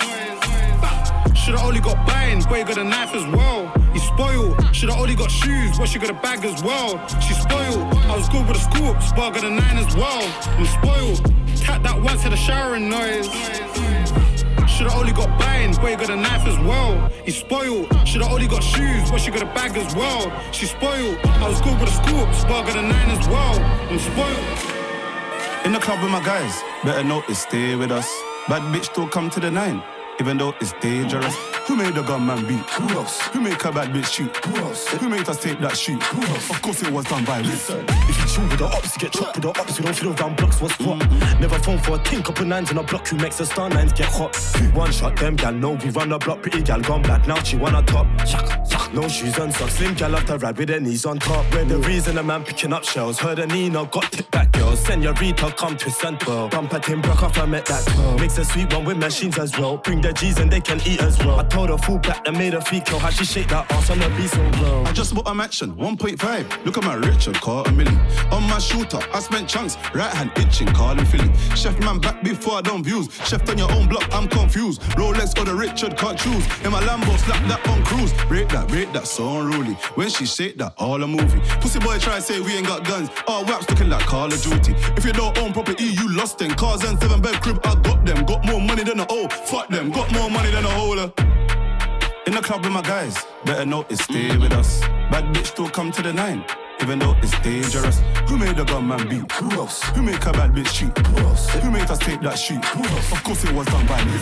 Should've 1.37 1.61
only 1.61 1.81
got 1.81 2.07
buying, 2.07 2.41
boy, 2.43 2.65
got 2.65 2.79
a 2.79 2.85
knife 2.85 3.15
as 3.15 3.27
well. 3.27 3.69
He 3.93 3.99
spoiled. 3.99 4.75
Should've 4.75 4.97
only 4.97 5.15
got 5.15 5.31
shoes, 5.31 5.79
but 5.79 5.89
she 5.89 5.99
got 5.99 6.11
a 6.11 6.15
bag 6.15 6.45
as 6.45 6.63
well. 6.63 7.07
She 7.21 7.35
spoiled. 7.35 7.95
I 7.95 8.17
was 8.17 8.29
good 8.29 8.47
with 8.47 8.57
the 8.57 8.63
scoops, 8.63 9.13
but 9.13 9.23
I 9.23 9.31
got 9.31 9.45
a 9.45 9.51
nine 9.51 9.77
as 9.77 9.95
well. 9.97 10.23
I'm 10.59 10.67
spoiled. 10.67 11.25
Tap 11.57 11.83
that 11.83 12.01
once, 12.01 12.23
had 12.23 12.33
a 12.33 12.37
showering 12.37 12.89
noise. 12.89 13.29
Should've 14.71 14.95
only 14.95 15.13
got 15.13 15.39
buying, 15.39 15.75
boy, 15.75 15.97
got 15.97 16.11
a 16.11 16.17
knife 16.17 16.47
as 16.47 16.59
well. 16.61 17.11
He's 17.25 17.37
spoiled. 17.39 17.87
Should've 18.07 18.29
only 18.29 18.47
got 18.47 18.63
shoes, 18.63 19.11
but 19.11 19.21
she 19.21 19.31
got 19.31 19.43
a 19.43 19.53
bag 19.59 19.77
as 19.77 19.95
well. 19.95 20.33
She 20.53 20.67
spoiled. 20.67 21.19
I 21.25 21.49
was 21.49 21.61
good 21.61 21.79
with 21.81 21.91
the 21.91 21.97
scoops, 22.03 22.45
but 22.45 22.53
I 22.53 22.67
got 22.67 22.77
a 22.77 22.83
nine 22.83 23.11
as 23.11 23.29
well. 23.29 23.59
I'm 23.91 23.99
spoiled. 23.99 25.67
In 25.67 25.73
the 25.73 25.79
club 25.81 26.03
with 26.03 26.11
my 26.11 26.25
guys, 26.25 26.63
better 26.83 27.05
notice, 27.05 27.41
stay 27.41 27.77
with 27.77 27.91
us. 27.91 28.09
Bad 28.49 28.63
bitch 28.75 28.85
still 28.87 29.07
come 29.07 29.29
to 29.31 29.41
the 29.41 29.51
nine, 29.51 29.83
even 30.19 30.39
though 30.39 30.55
it's 30.61 30.73
dangerous. 30.81 31.37
Who 31.71 31.77
made 31.77 31.95
the 31.95 32.03
gunman 32.03 32.45
beat? 32.49 32.69
Who 32.71 32.99
else? 32.99 33.21
Who 33.29 33.41
made 33.41 33.53
a 33.53 33.71
bad 33.71 33.91
bitch 33.91 34.13
shoot? 34.13 34.37
Who 34.45 34.57
else? 34.57 34.89
Who 34.89 35.09
made 35.09 35.29
us 35.29 35.41
take 35.41 35.61
that 35.61 35.77
shoot? 35.77 36.03
Who 36.03 36.21
else? 36.21 36.51
Of 36.51 36.61
course 36.63 36.83
it 36.83 36.93
was 36.93 37.05
done 37.05 37.25
by 37.25 37.43
Listen. 37.43 37.85
If 37.89 38.19
you 38.19 38.27
chill 38.27 38.49
with 38.49 38.59
the 38.59 38.65
ops, 38.65 38.97
you 38.97 39.03
get 39.03 39.13
chopped 39.13 39.37
with 39.37 39.45
the 39.45 39.61
ops. 39.61 39.79
You 39.79 39.85
don't 39.85 39.95
feel 39.95 40.13
around 40.13 40.37
blocks, 40.37 40.61
what's 40.61 40.77
what? 40.81 40.99
Never 41.39 41.61
phone 41.61 41.79
for 41.79 41.95
a 41.95 41.99
tink, 42.01 42.25
couple 42.25 42.45
nines 42.45 42.73
on 42.73 42.79
a 42.79 42.83
block. 42.83 43.07
Who 43.07 43.19
makes 43.19 43.39
the 43.39 43.47
star 43.47 43.71
nines 43.71 43.93
get 43.93 44.07
hot? 44.07 44.35
One 44.75 44.91
shot, 44.91 45.17
them 45.17 45.37
gal 45.37 45.53
No, 45.53 45.75
we 45.75 45.91
run 45.91 46.09
the 46.09 46.19
block. 46.19 46.43
Pretty 46.43 46.61
gal 46.61 46.81
gone 46.81 47.03
black, 47.03 47.29
now 47.29 47.41
she 47.45 47.57
wanna 47.57 47.83
top. 47.85 48.09
No 48.93 49.07
shoes 49.07 49.39
and 49.39 49.55
socks. 49.55 49.75
Slim 49.75 49.95
gal 49.95 50.17
off 50.17 50.27
the 50.27 50.39
ride 50.39 50.59
with 50.59 50.71
her 50.71 50.81
knees 50.81 51.07
on 51.07 51.21
top. 51.21 51.47
We're 51.55 51.65
the 51.65 51.79
reason 51.79 52.19
a 52.19 52.23
man 52.25 52.43
picking 52.43 52.73
up 52.73 52.83
shells. 52.83 53.21
Heard 53.21 53.39
a 53.39 53.47
Nina 53.47 53.87
got 53.87 54.11
tip 54.11 54.29
back 54.33 54.51
girls. 54.51 54.81
Senorita 54.81 55.55
come 55.57 55.77
twist 55.77 56.03
and 56.05 56.19
twirl. 56.19 56.49
Bumper 56.49 56.81
Tim 56.81 57.01
broke 57.01 57.23
off, 57.23 57.39
I 57.39 57.47
met 57.47 57.65
that 57.67 57.87
twirl. 57.87 58.19
Mix 58.19 58.39
a 58.39 58.45
sweet 58.45 58.73
one 58.73 58.85
with 58.85 58.97
machines 58.97 59.39
as 59.39 59.57
well. 59.57 59.77
Bring 59.77 60.01
the 60.01 60.13
G's 60.13 60.39
and 60.39 60.51
they 60.51 60.61
can 60.61 60.81
eat 60.85 61.01
as 61.01 61.17
well. 61.25 61.39
I 61.39 61.45
her 61.69 61.79
full 61.79 61.99
back 61.99 62.25
that 62.25 62.33
made 62.33 62.53
her 62.53 62.61
feet 62.61 62.87
curl. 62.87 62.99
How 62.99 63.11
she 63.11 63.25
shake 63.25 63.49
that 63.49 63.71
ass 63.73 63.91
on 63.91 63.99
the 63.99 64.09
beat 64.17 64.31
so 64.31 64.63
low. 64.63 64.85
I 64.85 64.93
just 64.93 65.15
bought 65.15 65.29
a 65.29 65.35
mansion, 65.35 65.75
1.5. 65.75 66.65
Look 66.65 66.79
at 66.79 66.85
my 66.85 66.95
Richard, 66.95 67.37
caught 67.41 67.69
a 67.69 67.73
million. 67.73 67.99
On 68.31 68.43
my 68.45 68.59
shooter, 68.59 69.01
I 69.13 69.21
spent 69.21 69.49
chunks, 69.49 69.77
right 69.95 70.13
hand 70.13 70.31
itching, 70.37 70.69
calling 70.69 71.05
Philly. 71.05 71.31
Chef 71.57 71.79
man 71.81 71.99
back 71.99 72.23
before 72.23 72.55
I 72.55 72.61
done 72.63 72.85
views. 72.85 73.09
Chef 73.27 73.49
on 73.51 73.59
your 73.59 73.71
own 73.73 73.89
block, 73.89 74.09
I'm 74.13 74.29
confused. 74.29 74.81
Rolex 74.97 75.37
or 75.39 75.45
the 75.45 75.55
Richard, 75.55 75.97
can't 75.97 76.19
choose. 76.19 76.45
In 76.65 76.71
my 76.71 76.81
Lambo, 76.83 77.19
slap 77.19 77.43
that 77.49 77.69
on 77.69 77.83
cruise. 77.85 78.13
Break 78.29 78.49
that, 78.51 78.69
break 78.69 78.93
that, 78.93 79.07
so 79.07 79.41
unruly. 79.41 79.75
When 79.97 80.09
she 80.09 80.27
shake 80.27 80.57
that, 80.59 80.75
all 80.79 81.03
a 81.03 81.07
movie. 81.07 81.41
Pussy 81.61 81.81
boy 81.81 81.99
try 81.99 82.17
to 82.17 82.23
say 82.23 82.41
we 82.41 82.53
ain't 82.53 82.67
got 82.67 82.85
guns. 82.85 83.11
All 83.27 83.45
waps 83.45 83.69
looking 83.69 83.91
like 83.91 84.07
Call 84.07 84.33
of 84.33 84.41
Duty. 84.41 84.75
If 84.97 85.05
you 85.05 85.13
don't 85.13 85.37
own 85.39 85.53
property, 85.53 85.85
you 85.85 86.09
lost 86.15 86.39
them. 86.39 86.51
Cars 86.53 86.85
and 86.85 86.99
seven 87.01 87.21
bed 87.21 87.43
crib, 87.43 87.59
I 87.65 87.75
got 87.75 88.07
them. 88.07 88.25
Got 88.25 88.47
more 88.47 88.61
money 88.61 88.85
than 88.85 89.01
a 89.01 89.01
a 89.01 89.07
O. 89.09 89.29
Fuck 89.29 89.69
them, 89.69 89.91
got 89.91 90.13
more 90.13 90.31
money 90.31 90.51
than 90.51 90.65
a 90.65 90.71
holder. 90.71 91.13
In 92.27 92.35
the 92.35 92.43
club 92.43 92.63
with 92.65 92.73
my 92.73 92.83
guys, 92.83 93.17
better 93.47 93.65
notice, 93.65 94.01
stay 94.01 94.37
with 94.37 94.53
us. 94.53 94.81
Bad 95.11 95.35
bitch 95.35 95.47
still 95.47 95.71
come 95.71 95.91
to 95.93 96.03
the 96.03 96.13
nine, 96.13 96.45
even 96.83 96.99
though 96.99 97.15
it's 97.23 97.39
dangerous. 97.41 98.01
Who 98.29 98.39
made 98.39 98.57
the 98.57 98.65
gunman 98.65 99.09
beat? 99.09 99.31
Who 99.33 99.51
else? 99.53 99.83
Who 99.95 100.03
make 100.03 100.25
a 100.27 100.33
bad 100.33 100.53
bitch 100.53 100.73
cheat? 100.73 101.07
Who 101.07 101.19
else? 101.27 101.49
Who 101.51 101.71
made 101.71 101.91
us 101.91 101.99
take 101.99 102.21
that 102.23 102.39
shoot? 102.39 102.65
Who 102.65 102.83
else? 102.83 103.13
Of 103.13 103.23
course 103.25 103.45
it 103.45 103.53
was 103.53 103.67
done 103.67 103.87
by 103.87 104.03
me. 104.05 104.19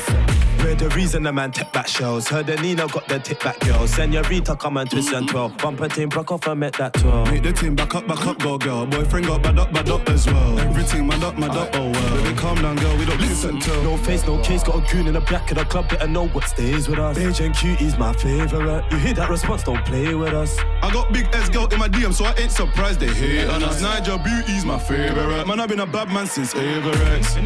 We're 0.58 0.74
the 0.74 0.88
reason 0.90 1.22
the 1.22 1.32
man 1.32 1.52
tip 1.52 1.72
back 1.72 1.86
shells. 1.86 2.28
Heard 2.28 2.46
the 2.46 2.56
Nina 2.56 2.88
got 2.88 3.06
the 3.08 3.18
tip 3.18 3.42
back 3.42 3.60
girls. 3.60 3.90
Senorita 3.90 4.56
come 4.56 4.76
and 4.76 4.90
twist 4.90 5.12
and 5.12 5.28
twirl. 5.28 5.50
Bumper 5.50 5.88
team 5.88 6.08
broke 6.08 6.32
off 6.32 6.46
and 6.46 6.60
met 6.60 6.72
that 6.74 6.94
twirl. 6.94 7.26
Make 7.26 7.42
the 7.44 7.52
team 7.52 7.74
back 7.74 7.94
up, 7.94 8.06
back 8.06 8.26
up, 8.26 8.38
go 8.38 8.58
girl. 8.58 8.86
Boyfriend 8.86 9.26
got 9.26 9.42
bad 9.42 9.58
up, 9.58 9.72
bad 9.72 9.88
up 9.88 10.08
as 10.08 10.26
well. 10.26 10.58
Everything 10.60 11.06
mad 11.06 11.22
up, 11.22 11.38
mad 11.38 11.50
up, 11.50 11.70
oh 11.74 11.90
well. 11.90 12.22
Baby, 12.22 12.36
calm 12.36 12.56
down, 12.60 12.76
girl, 12.76 12.96
we 12.96 13.04
don't 13.04 13.20
listen 13.20 13.60
to. 13.60 13.82
No 13.82 13.96
face, 13.98 14.26
no 14.26 14.38
case, 14.42 14.62
got 14.64 14.76
a 14.76 14.92
goon 14.92 15.06
in 15.06 15.14
the 15.14 15.20
back 15.20 15.50
of 15.50 15.58
the 15.58 15.64
club, 15.64 15.88
better 15.88 16.08
know 16.08 16.26
what 16.28 16.44
stays 16.44 16.88
with 16.88 16.98
us. 16.98 17.16
Beige 17.16 17.40
and 17.40 17.54
cutie's 17.54 17.96
my 17.96 18.12
favorite. 18.14 18.84
You 18.90 18.98
hear 18.98 19.14
that 19.14 19.30
response, 19.30 19.62
don't 19.62 19.84
play 19.84 20.14
with 20.14 20.34
us. 20.34 20.58
I 20.82 20.90
got 20.92 21.12
big 21.12 21.28
S 21.32 21.48
girl 21.48 21.66
in 21.66 21.78
my 21.78 21.88
DM, 21.88 22.12
so 22.12 22.24
I 22.24 22.34
ain't 22.34 22.47
surprised 22.50 23.00
they 23.00 23.08
hate 23.08 23.48
on 23.48 23.62
us. 23.62 23.80
Nigel 23.82 24.18
Beauty's 24.18 24.64
my 24.64 24.78
favorite. 24.78 25.46
Man, 25.46 25.60
I've 25.60 25.68
been 25.68 25.80
a 25.80 25.86
bad 25.86 26.08
man 26.08 26.26
since 26.26 26.54
Everex. 26.54 27.36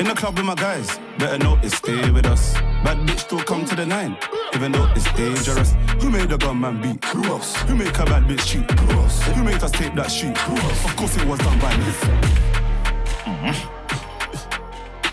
In 0.00 0.06
the 0.06 0.14
club 0.14 0.36
with 0.36 0.46
my 0.46 0.54
guys, 0.54 0.98
better 1.18 1.38
notice, 1.38 1.74
stay 1.74 2.10
with 2.10 2.26
us. 2.26 2.54
Bad 2.84 2.98
bitch 3.06 3.20
still 3.20 3.40
come 3.40 3.64
to 3.64 3.74
the 3.74 3.86
nine, 3.86 4.16
even 4.54 4.72
though 4.72 4.88
it's 4.94 5.10
dangerous. 5.12 5.74
Who 6.00 6.10
made 6.10 6.28
the 6.28 6.38
gunman 6.38 6.80
beat? 6.80 7.04
Who 7.06 7.24
else? 7.24 7.56
Who 7.62 7.74
make 7.74 7.98
a 7.98 8.04
bad 8.04 8.24
bitch 8.24 8.46
cheat? 8.46 8.70
Who 8.70 8.92
else? 9.00 9.22
Who 9.22 9.42
made 9.42 9.62
us 9.62 9.70
take 9.70 9.94
that 9.94 10.10
shoot? 10.10 10.36
Who 10.38 10.56
else? 10.56 10.84
Of 10.84 10.96
course 10.96 11.16
it 11.16 11.26
was 11.26 11.38
done 11.40 11.58
by 11.58 11.76
me. 11.76 11.84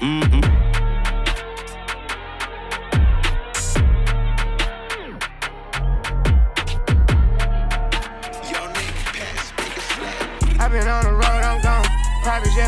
Mm-mm. 0.04 0.44
I've 0.46 0.73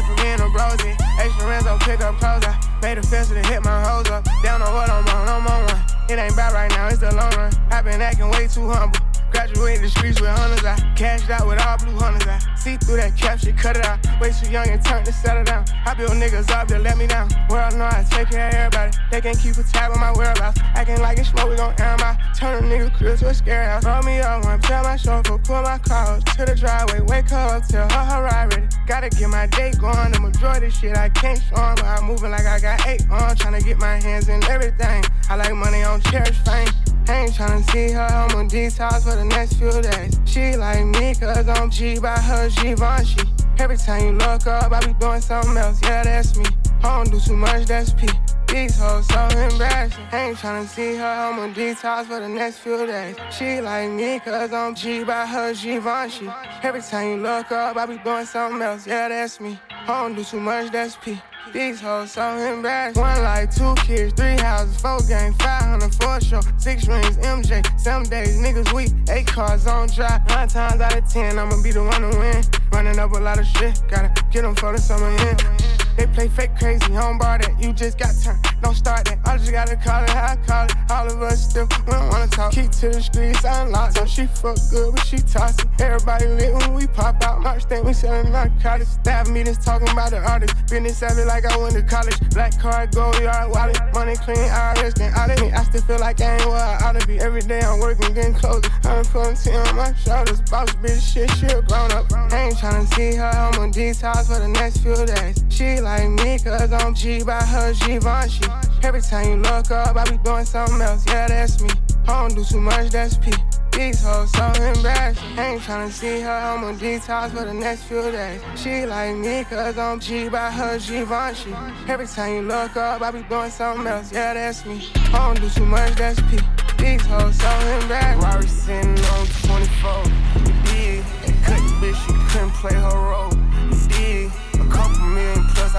For 0.05 0.13
and 0.21 0.39
the 0.39 0.45
brosy. 0.53 0.95
Extra 1.19 1.47
on 1.65 1.79
pick 1.79 1.99
up 2.01 2.17
clothes. 2.17 2.45
I 2.45 2.53
made 2.81 2.97
a 2.97 3.03
fence 3.03 3.29
to 3.29 3.41
hit 3.47 3.63
my 3.63 3.83
hoes 3.83 4.09
up. 4.09 4.23
Down 4.43 4.61
on 4.61 4.73
what 4.73 4.89
I'm 4.89 5.07
on, 5.07 5.27
I'm 5.27 5.47
on 5.47 5.65
one. 5.65 5.81
It 6.09 6.19
ain't 6.19 6.35
bad 6.35 6.53
right 6.53 6.69
now, 6.69 6.87
it's 6.87 6.99
the 6.99 7.13
long 7.15 7.31
run. 7.33 7.51
I've 7.71 7.83
been 7.85 8.01
acting 8.01 8.29
way 8.29 8.47
too 8.47 8.69
humble. 8.69 9.04
Graduated 9.35 9.83
the 9.83 9.89
streets 9.89 10.21
with 10.21 10.29
hunters. 10.29 10.63
I 10.63 10.79
cashed 10.95 11.29
out 11.29 11.45
with 11.45 11.59
all 11.59 11.75
blue 11.77 11.99
hunters. 11.99 12.25
I 12.25 12.39
see 12.55 12.77
through 12.77 12.95
that 13.03 13.17
cap 13.17 13.37
shit, 13.37 13.57
cut 13.57 13.75
it 13.75 13.85
out. 13.85 13.99
Way 14.21 14.31
too 14.31 14.49
young 14.49 14.69
and 14.69 14.79
turned 14.79 15.05
to 15.07 15.11
settle 15.11 15.43
down. 15.43 15.65
I 15.85 15.93
build 15.93 16.11
niggas 16.11 16.49
up 16.51 16.69
to 16.69 16.79
let 16.79 16.97
me 16.97 17.05
down. 17.05 17.27
World 17.49 17.75
know 17.75 17.83
I 17.83 18.07
take 18.09 18.29
care 18.29 18.47
of 18.47 18.55
everybody. 18.55 18.95
They 19.11 19.19
can't 19.19 19.37
keep 19.37 19.57
a 19.57 19.63
tab 19.63 19.91
on 19.91 19.99
my 19.99 20.13
whereabouts. 20.13 20.61
Acting 20.73 21.01
like 21.01 21.19
it's 21.19 21.27
smoke, 21.31 21.49
we 21.49 21.57
gon' 21.57 21.75
air 21.81 21.99
out. 21.99 22.15
Turn 22.39 22.63
a 22.63 22.65
nigga 22.65 22.95
crib 22.95 23.19
to 23.19 23.27
a 23.27 23.33
scary 23.33 23.65
house. 23.65 23.83
Roll 23.83 24.03
me 24.03 24.19
up 24.19 24.45
one, 24.45 24.61
tell 24.61 24.83
my 24.83 24.95
chauffeur, 24.95 25.37
pull 25.39 25.61
my 25.63 25.79
car 25.79 26.17
to 26.21 26.45
the 26.45 26.55
driveway. 26.55 27.01
Wake 27.01 27.29
her 27.29 27.57
up, 27.57 27.67
tell 27.67 27.89
her 27.89 28.05
her 28.05 28.23
ride 28.23 28.55
ready. 28.55 28.67
Gotta 28.87 29.09
get 29.09 29.27
my 29.27 29.47
day 29.47 29.73
going. 29.77 30.13
The 30.13 30.19
majority 30.21 30.69
shit 30.69 30.95
I 30.95 31.09
can't 31.09 31.43
show 31.43 31.75
but 31.75 31.83
I'm 31.83 32.05
moving 32.05 32.31
like 32.31 32.45
I 32.45 32.61
got 32.61 32.87
eight 32.87 33.01
on. 33.11 33.35
Tryna 33.35 33.65
get 33.65 33.79
my 33.79 33.99
hands 33.99 34.29
in 34.29 34.41
everything. 34.45 35.03
I 35.29 35.35
like 35.35 35.53
money 35.53 35.83
on 35.83 35.99
cherish 35.99 36.39
fame. 36.45 36.71
Ain't 37.07 37.33
tryna 37.33 37.69
see 37.69 37.91
her, 37.91 38.01
I'm 38.01 38.35
on 38.35 38.49
detox 38.49 39.03
for 39.03 39.15
the 39.15 39.25
next 39.25 39.53
few 39.53 39.69
days. 39.81 40.19
She 40.25 40.57
like 40.57 40.83
me, 40.85 41.13
cause 41.13 41.47
I'm 41.47 41.69
G 41.69 41.99
by 41.99 42.17
her 42.17 42.49
Givenchy. 42.49 43.21
Every 43.59 43.77
time 43.77 44.05
you 44.05 44.11
look 44.13 44.47
up, 44.47 44.71
I 44.71 44.79
be 44.85 44.93
doing 44.93 45.21
something 45.21 45.55
else, 45.55 45.79
yeah, 45.83 46.03
that's 46.03 46.35
me. 46.35 46.45
I 46.83 46.97
don't 46.97 47.11
do 47.11 47.19
too 47.19 47.37
much, 47.37 47.67
that's 47.67 47.93
P. 47.93 48.07
These 48.55 48.77
hoes 48.77 49.05
so 49.07 49.19
embarrassing. 49.37 50.07
Ain't 50.13 50.37
tryna 50.37 50.65
see 50.65 50.95
her, 50.95 51.03
I'm 51.03 51.39
on 51.39 51.53
detox 51.53 52.05
for 52.05 52.21
the 52.21 52.29
next 52.29 52.59
few 52.59 52.87
days. 52.87 53.17
She 53.29 53.59
like 53.59 53.91
me, 53.91 54.17
cause 54.21 54.53
I'm 54.53 54.73
G 54.73 55.03
by 55.03 55.25
her 55.25 55.53
Givenchy. 55.53 56.29
Every 56.63 56.81
time 56.81 57.09
you 57.09 57.17
look 57.17 57.51
up, 57.51 57.75
I 57.75 57.85
be 57.85 57.97
doing 57.97 58.25
something 58.25 58.61
else, 58.61 58.87
yeah, 58.87 59.09
that's 59.09 59.41
me. 59.41 59.59
I 59.69 59.87
don't 59.87 60.15
do 60.15 60.23
too 60.23 60.39
much, 60.39 60.71
that's 60.71 60.95
P. 60.95 61.21
These 61.51 61.81
hoes 61.81 62.13
so 62.13 62.23
embarrassed. 62.37 62.97
One 62.97 63.21
like 63.23 63.53
two 63.53 63.75
kids, 63.83 64.13
three 64.13 64.37
houses, 64.37 64.79
four 64.79 65.01
game, 65.01 65.33
500 65.33 65.93
for 65.93 66.21
show, 66.21 66.39
six 66.55 66.87
rings, 66.87 67.17
MJ. 67.17 67.61
Some 67.77 68.03
days 68.03 68.39
niggas 68.39 68.71
weak, 68.71 68.93
eight 69.09 69.27
cars 69.27 69.67
on 69.67 69.89
drive. 69.89 70.25
Nine 70.29 70.47
times 70.47 70.79
out 70.79 70.95
of 70.95 71.05
ten, 71.09 71.37
I'ma 71.37 71.61
be 71.61 71.73
the 71.73 71.83
one 71.83 72.09
to 72.09 72.17
win. 72.17 72.41
Running 72.71 72.99
up 72.99 73.11
a 73.11 73.19
lot 73.19 73.37
of 73.37 73.45
shit, 73.47 73.83
gotta 73.89 74.13
get 74.31 74.43
them 74.43 74.55
for 74.55 74.71
the 74.71 74.77
summer 74.77 75.09
in. 75.09 75.74
They 75.97 76.07
play 76.07 76.27
fake 76.27 76.55
crazy, 76.57 76.87
don't 76.89 77.17
bar 77.17 77.39
that. 77.39 77.61
You 77.61 77.73
just 77.73 77.97
got 77.97 78.13
turned, 78.23 78.39
don't 78.61 78.75
start 78.75 79.05
that. 79.05 79.19
I 79.25 79.37
just 79.37 79.51
gotta 79.51 79.75
call 79.75 80.03
it 80.03 80.09
how 80.09 80.33
I 80.33 80.35
call 80.35 80.65
it. 80.65 80.73
All 80.89 81.07
of 81.07 81.21
us 81.21 81.49
still, 81.49 81.67
don't 81.67 82.09
wanna 82.09 82.27
talk. 82.27 82.51
Keep 82.51 82.71
to 82.71 82.89
the 82.89 83.01
streets, 83.01 83.43
unlocked. 83.43 83.97
So 83.97 84.05
she 84.05 84.25
fuck 84.27 84.57
good, 84.69 84.95
but 84.95 85.05
she 85.05 85.17
toxic. 85.17 85.69
Everybody 85.79 86.27
lit 86.27 86.53
when 86.53 86.73
we 86.73 86.87
pop 86.87 87.23
out. 87.23 87.41
March 87.41 87.65
think 87.65 87.85
we 87.85 87.93
selling 87.93 88.31
narcotics. 88.31 88.91
Staff 88.91 89.29
meetings 89.29 89.63
talking 89.63 89.89
about 89.89 90.11
the 90.11 90.19
artist. 90.19 90.53
Business 90.69 90.97
savvy 90.97 91.23
like 91.23 91.45
I 91.45 91.57
went 91.57 91.75
to 91.75 91.83
college. 91.83 92.19
Black 92.31 92.59
card, 92.59 92.93
gold 92.93 93.19
yard, 93.19 93.51
wallet. 93.51 93.79
Money 93.93 94.15
clean, 94.15 94.37
IRS, 94.37 94.95
then 94.95 95.13
audit 95.13 95.39
me. 95.41 95.51
I 95.51 95.63
still 95.63 95.81
feel 95.81 95.99
like 95.99 96.19
I 96.21 96.35
ain't 96.35 96.45
where 96.45 96.57
I 96.57 96.77
ought 96.83 96.99
to 96.99 97.07
be. 97.07 97.19
Every 97.19 97.41
day 97.41 97.61
I'm 97.61 97.79
working, 97.79 98.13
getting 98.13 98.33
closer. 98.33 98.69
I'm 98.83 99.03
10 99.03 99.55
on 99.55 99.75
my 99.75 99.93
shoulders. 99.93 100.41
Boss 100.41 100.69
bitch, 100.75 101.13
shit, 101.13 101.29
she 101.31 101.45
a 101.47 101.61
grown 101.61 101.91
up. 101.91 102.11
I 102.11 102.47
ain't 102.47 102.55
tryna 102.55 102.87
see 102.93 103.15
her, 103.15 103.25
I'm 103.25 103.59
on 103.59 103.71
detox 103.71 104.27
for 104.27 104.39
the 104.39 104.47
next 104.47 104.79
few 104.79 104.95
days. 105.05 105.43
She 105.49 105.79
like 105.85 106.09
me, 106.09 106.39
cause 106.39 106.73
I'm 106.73 106.95
G 106.95 107.23
by 107.23 107.39
her 107.43 107.71
Givenchy. 107.73 108.43
Every 108.81 109.01
time 109.01 109.29
you 109.29 109.35
look 109.35 109.69
up, 109.69 109.95
I 109.95 110.03
be 110.09 110.17
doing 110.17 110.43
something 110.43 110.81
else, 110.81 111.05
yeah, 111.05 111.27
that's 111.27 111.61
me. 111.61 111.69
I 112.07 112.21
don't 112.21 112.35
do 112.35 112.43
too 112.43 112.59
much, 112.59 112.89
that's 112.89 113.17
P. 113.17 113.31
These 113.71 114.01
hoes 114.01 114.31
so 114.31 114.45
embarrassing. 114.63 115.37
Ain't 115.37 115.61
tryna 115.61 115.91
see 115.91 116.21
her, 116.21 116.31
I'm 116.31 116.63
on 116.63 116.79
detox 116.79 117.29
for 117.31 117.45
the 117.45 117.53
next 117.53 117.83
few 117.83 118.01
days. 118.01 118.41
She 118.55 118.87
like 118.87 119.15
me, 119.15 119.43
cause 119.43 119.77
I'm 119.77 119.99
G 119.99 120.27
by 120.27 120.49
her 120.49 120.79
Givenchy. 120.79 121.53
Every 121.87 122.07
time 122.07 122.33
you 122.33 122.41
look 122.41 122.75
up, 122.75 123.03
I 123.03 123.11
be 123.11 123.21
doing 123.29 123.51
something 123.51 123.85
else, 123.85 124.11
yeah, 124.11 124.33
that's 124.33 124.65
me. 124.65 124.89
I 125.13 125.33
don't 125.33 125.39
do 125.39 125.49
too 125.49 125.67
much, 125.67 125.93
that's 125.95 126.19
P. 126.21 126.39
These 126.79 127.05
hoes 127.05 127.37
so 127.37 127.51
embarrassing. 127.79 128.21
Rari 128.21 128.47
sitting 128.47 129.05
on 129.13 129.27
24, 129.45 130.03
you 130.45 130.53
dig? 130.65 131.05
That 131.21 131.35
cut 131.45 131.61
bitch, 131.77 131.95
she 132.05 132.13
couldn't 132.33 132.53
play 132.55 132.73
her 132.73 132.97
role, 132.97 133.24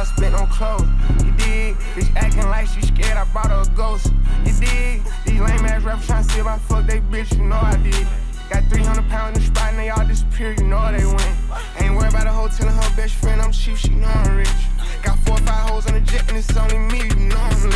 spent 0.06 0.34
on 0.34 0.46
clothes. 0.48 0.88
You 1.24 1.32
dig? 1.32 1.76
Bitch 1.94 2.14
acting 2.16 2.48
like 2.48 2.66
she 2.68 2.82
scared, 2.82 3.16
I 3.16 3.24
brought 3.32 3.50
her 3.50 3.62
a 3.62 3.76
ghost. 3.76 4.12
You 4.44 4.52
dig? 4.58 5.02
These 5.24 5.40
lame 5.40 5.64
ass 5.66 5.82
rappers 5.82 6.06
tryna 6.06 6.30
see 6.30 6.40
if 6.40 6.46
I 6.46 6.58
fuck 6.58 6.86
they 6.86 7.00
bitch, 7.00 7.36
you 7.36 7.44
know 7.44 7.56
I 7.56 7.76
did. 7.76 8.06
Got 8.48 8.64
300 8.70 9.08
pounds 9.08 9.36
in 9.36 9.42
the 9.42 9.46
spot 9.48 9.70
and 9.70 9.78
they 9.78 9.88
all 9.90 10.06
disappear, 10.06 10.54
you 10.56 10.64
know 10.64 10.80
they 10.92 11.04
win. 11.04 11.32
Ain't 11.80 11.94
worried 11.96 12.10
about 12.10 12.26
a 12.26 12.32
hotel 12.32 12.68
and 12.68 12.76
her 12.76 12.96
best 12.96 13.14
friend, 13.14 13.40
I'm 13.42 13.50
cheap, 13.50 13.76
she 13.76 13.90
know 13.90 14.06
I'm 14.06 14.36
rich. 14.36 14.48
Got 15.02 15.18
four 15.20 15.34
or 15.34 15.42
five 15.42 15.68
hoes 15.68 15.86
on 15.86 15.94
the 15.94 16.00
jet 16.00 16.28
and 16.28 16.36
it's 16.36 16.56
only 16.56 16.78
me, 16.78 17.02
you 17.02 17.16
know 17.28 17.36
I'm 17.36 17.62
lit. 17.64 17.74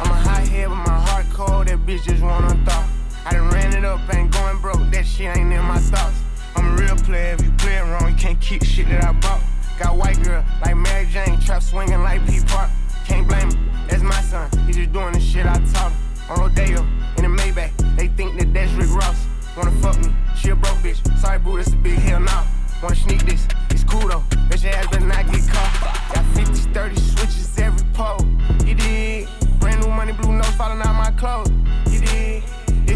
I'm 0.00 0.10
a 0.10 0.18
hot 0.26 0.48
head 0.48 0.68
with 0.68 0.78
my 0.78 0.98
heart 1.06 1.26
cold, 1.32 1.68
that 1.68 1.78
bitch 1.86 2.04
just 2.04 2.22
wanna 2.22 2.54
thought. 2.64 2.88
I 3.24 3.32
done 3.32 3.50
ran 3.50 3.72
it 3.74 3.84
up, 3.84 4.00
ain't 4.12 4.32
going 4.32 4.58
broke, 4.58 4.90
that 4.90 5.06
shit 5.06 5.36
ain't 5.36 5.52
in 5.52 5.64
my 5.64 5.78
thoughts. 5.78 6.16
I'm 6.56 6.66
a 6.66 6.82
real 6.82 6.96
player, 6.96 7.34
if 7.34 7.44
you 7.44 7.52
play 7.52 7.76
it 7.76 7.82
wrong, 7.82 8.10
you 8.10 8.16
can't 8.16 8.40
keep 8.40 8.64
shit 8.64 8.88
that 8.88 9.04
I 9.04 9.12
bought. 9.12 9.42
Got 9.78 9.96
white 9.96 10.20
girl 10.24 10.44
like 10.64 10.76
Mary 10.76 11.06
Jane, 11.06 11.38
trap 11.38 11.62
swinging 11.62 12.02
like 12.02 12.26
P 12.26 12.40
Park. 12.48 12.68
Can't 13.06 13.28
blame 13.28 13.48
him, 13.48 13.70
that's 13.88 14.02
my 14.02 14.20
son. 14.22 14.50
He 14.66 14.72
just 14.72 14.92
doing 14.92 15.12
the 15.12 15.20
shit 15.20 15.46
I 15.46 15.56
taught 15.72 15.92
him. 15.92 15.98
On 16.30 16.40
Rodeo, 16.40 16.80
in 17.16 17.22
the 17.22 17.42
Maybach, 17.42 17.96
they 17.96 18.08
think 18.08 18.38
that 18.38 18.52
that's 18.52 18.72
Rick 18.72 18.90
Ross. 18.90 19.26
Wanna 19.56 19.70
fuck 19.80 19.96
me, 20.04 20.12
she 20.36 20.50
a 20.50 20.56
broke 20.56 20.78
bitch. 20.78 20.98
Sorry, 21.18 21.38
boo, 21.38 21.56
that's 21.56 21.72
a 21.72 21.76
big 21.76 21.94
hell 21.94 22.18
now. 22.18 22.44
Wanna 22.82 22.96
sneak 22.96 23.24
this, 23.24 23.46
it's 23.70 23.84
cool 23.84 24.08
though. 24.08 24.24
Bet 24.48 24.62
your 24.64 24.72
ass 24.72 24.88
better 24.88 25.06
not 25.06 25.30
get 25.30 25.46
caught. 25.48 26.12
Got 26.12 26.24
50s, 26.34 26.74
30 26.74 26.96
switches 26.96 27.58
every 27.58 27.86
pole. 27.92 28.26
You 28.66 28.74
dig? 28.74 29.28
Brand 29.60 29.80
new 29.80 29.90
money, 29.90 30.12
blue 30.12 30.32
nose 30.32 30.50
falling 30.56 30.82
out 30.82 30.94
my 30.94 31.12
clothes. 31.12 31.50
You 31.88 31.97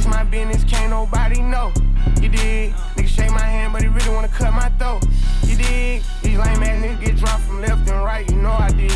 It's 0.03 0.11
my 0.11 0.25
business, 0.25 0.65
can't 0.65 0.91
nobody 0.91 1.41
know. 1.41 1.73
You 2.21 2.29
dig? 2.29 2.73
Nigga 2.97 3.07
shake 3.07 3.31
my 3.31 3.39
hand, 3.39 3.73
but 3.73 3.83
he 3.83 3.89
really 3.89 4.09
wanna 4.09 4.27
cut 4.27 4.53
my 4.53 4.69
throat. 4.71 5.05
You 5.45 5.55
dig? 5.55 6.03
These 6.25 6.39
lame 6.39 6.61
ass 6.61 6.83
niggas 6.83 7.01
get 7.01 7.17
dropped 7.19 7.43
from 7.43 7.61
left 7.61 7.89
and 7.89 8.03
right, 8.03 8.29
you 8.29 8.35
know 8.35 8.51
I 8.51 8.69
did. 8.71 8.91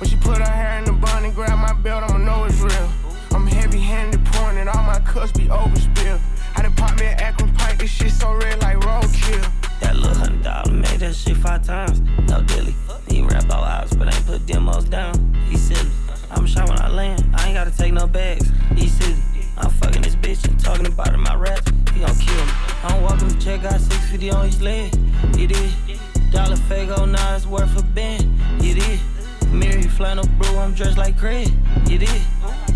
When 0.00 0.08
she 0.08 0.16
put 0.16 0.38
her 0.38 0.50
hair 0.50 0.78
in 0.78 0.86
the 0.86 0.92
bun 0.92 1.26
and 1.26 1.34
grab 1.34 1.58
my 1.58 1.74
belt, 1.74 2.04
I'ma 2.04 2.16
know 2.16 2.44
it's 2.44 2.58
real. 2.60 2.88
I'm 3.32 3.46
heavy 3.46 3.80
handed 3.80 4.24
pouring 4.24 4.56
and 4.56 4.70
all 4.70 4.82
my 4.82 4.98
cups 5.00 5.30
be 5.32 5.44
overspilled. 5.44 6.20
I 6.56 6.62
done 6.62 6.72
pop 6.72 6.98
me 6.98 7.04
an 7.04 7.18
Akorn 7.18 7.54
pipe, 7.58 7.76
this 7.78 7.90
shit 7.90 8.12
so 8.12 8.32
red 8.32 8.62
like 8.62 8.78
roadkill. 8.78 9.52
That 9.80 9.94
little 9.94 10.16
hundred 10.16 10.42
dollar 10.42 10.72
made 10.72 11.00
that 11.00 11.14
shit 11.14 11.36
five 11.36 11.66
times. 11.66 12.00
No 12.30 12.40
dilly. 12.40 12.74
He 13.08 13.20
rap 13.20 13.44
all 13.50 13.62
hours, 13.62 13.92
but 13.92 14.06
ain't 14.06 14.26
put 14.26 14.46
demos 14.46 14.84
down. 14.84 15.34
He 15.50 15.58
silly. 15.58 15.90
I'm 16.30 16.46
shy 16.46 16.64
when 16.64 16.80
I 16.80 16.88
land. 16.88 17.28
I 17.34 17.44
ain't 17.44 17.54
gotta 17.54 17.76
take 17.76 17.92
no 17.92 18.06
bags. 18.06 18.50
He 18.74 18.88
silly. 18.88 19.35
I'm 19.58 19.70
fucking 19.70 20.02
this 20.02 20.16
bitch 20.16 20.46
and 20.48 20.58
talking 20.60 20.86
about 20.86 21.14
it, 21.14 21.18
my 21.18 21.34
raps. 21.34 21.70
He 21.92 22.00
gon' 22.00 22.14
kill 22.16 22.44
me. 22.44 22.52
I'm 22.84 23.02
walking 23.02 23.28
the 23.28 23.40
check, 23.40 23.62
got 23.62 23.80
650 23.80 24.30
on 24.30 24.46
his 24.46 24.60
leg. 24.60 24.94
He 25.34 25.46
did. 25.46 25.72
Dollar 26.30 26.56
Fago, 26.56 27.10
now 27.10 27.36
it's 27.36 27.46
worth 27.46 27.78
a 27.78 27.82
band. 27.82 28.28
It 28.60 28.76
is. 28.76 29.00
he 29.76 29.88
flannel 29.88 30.26
blue, 30.38 30.58
I'm 30.58 30.74
dressed 30.74 30.98
like 30.98 31.16
Craig. 31.18 31.50
It 31.86 32.02
is. 32.02 32.26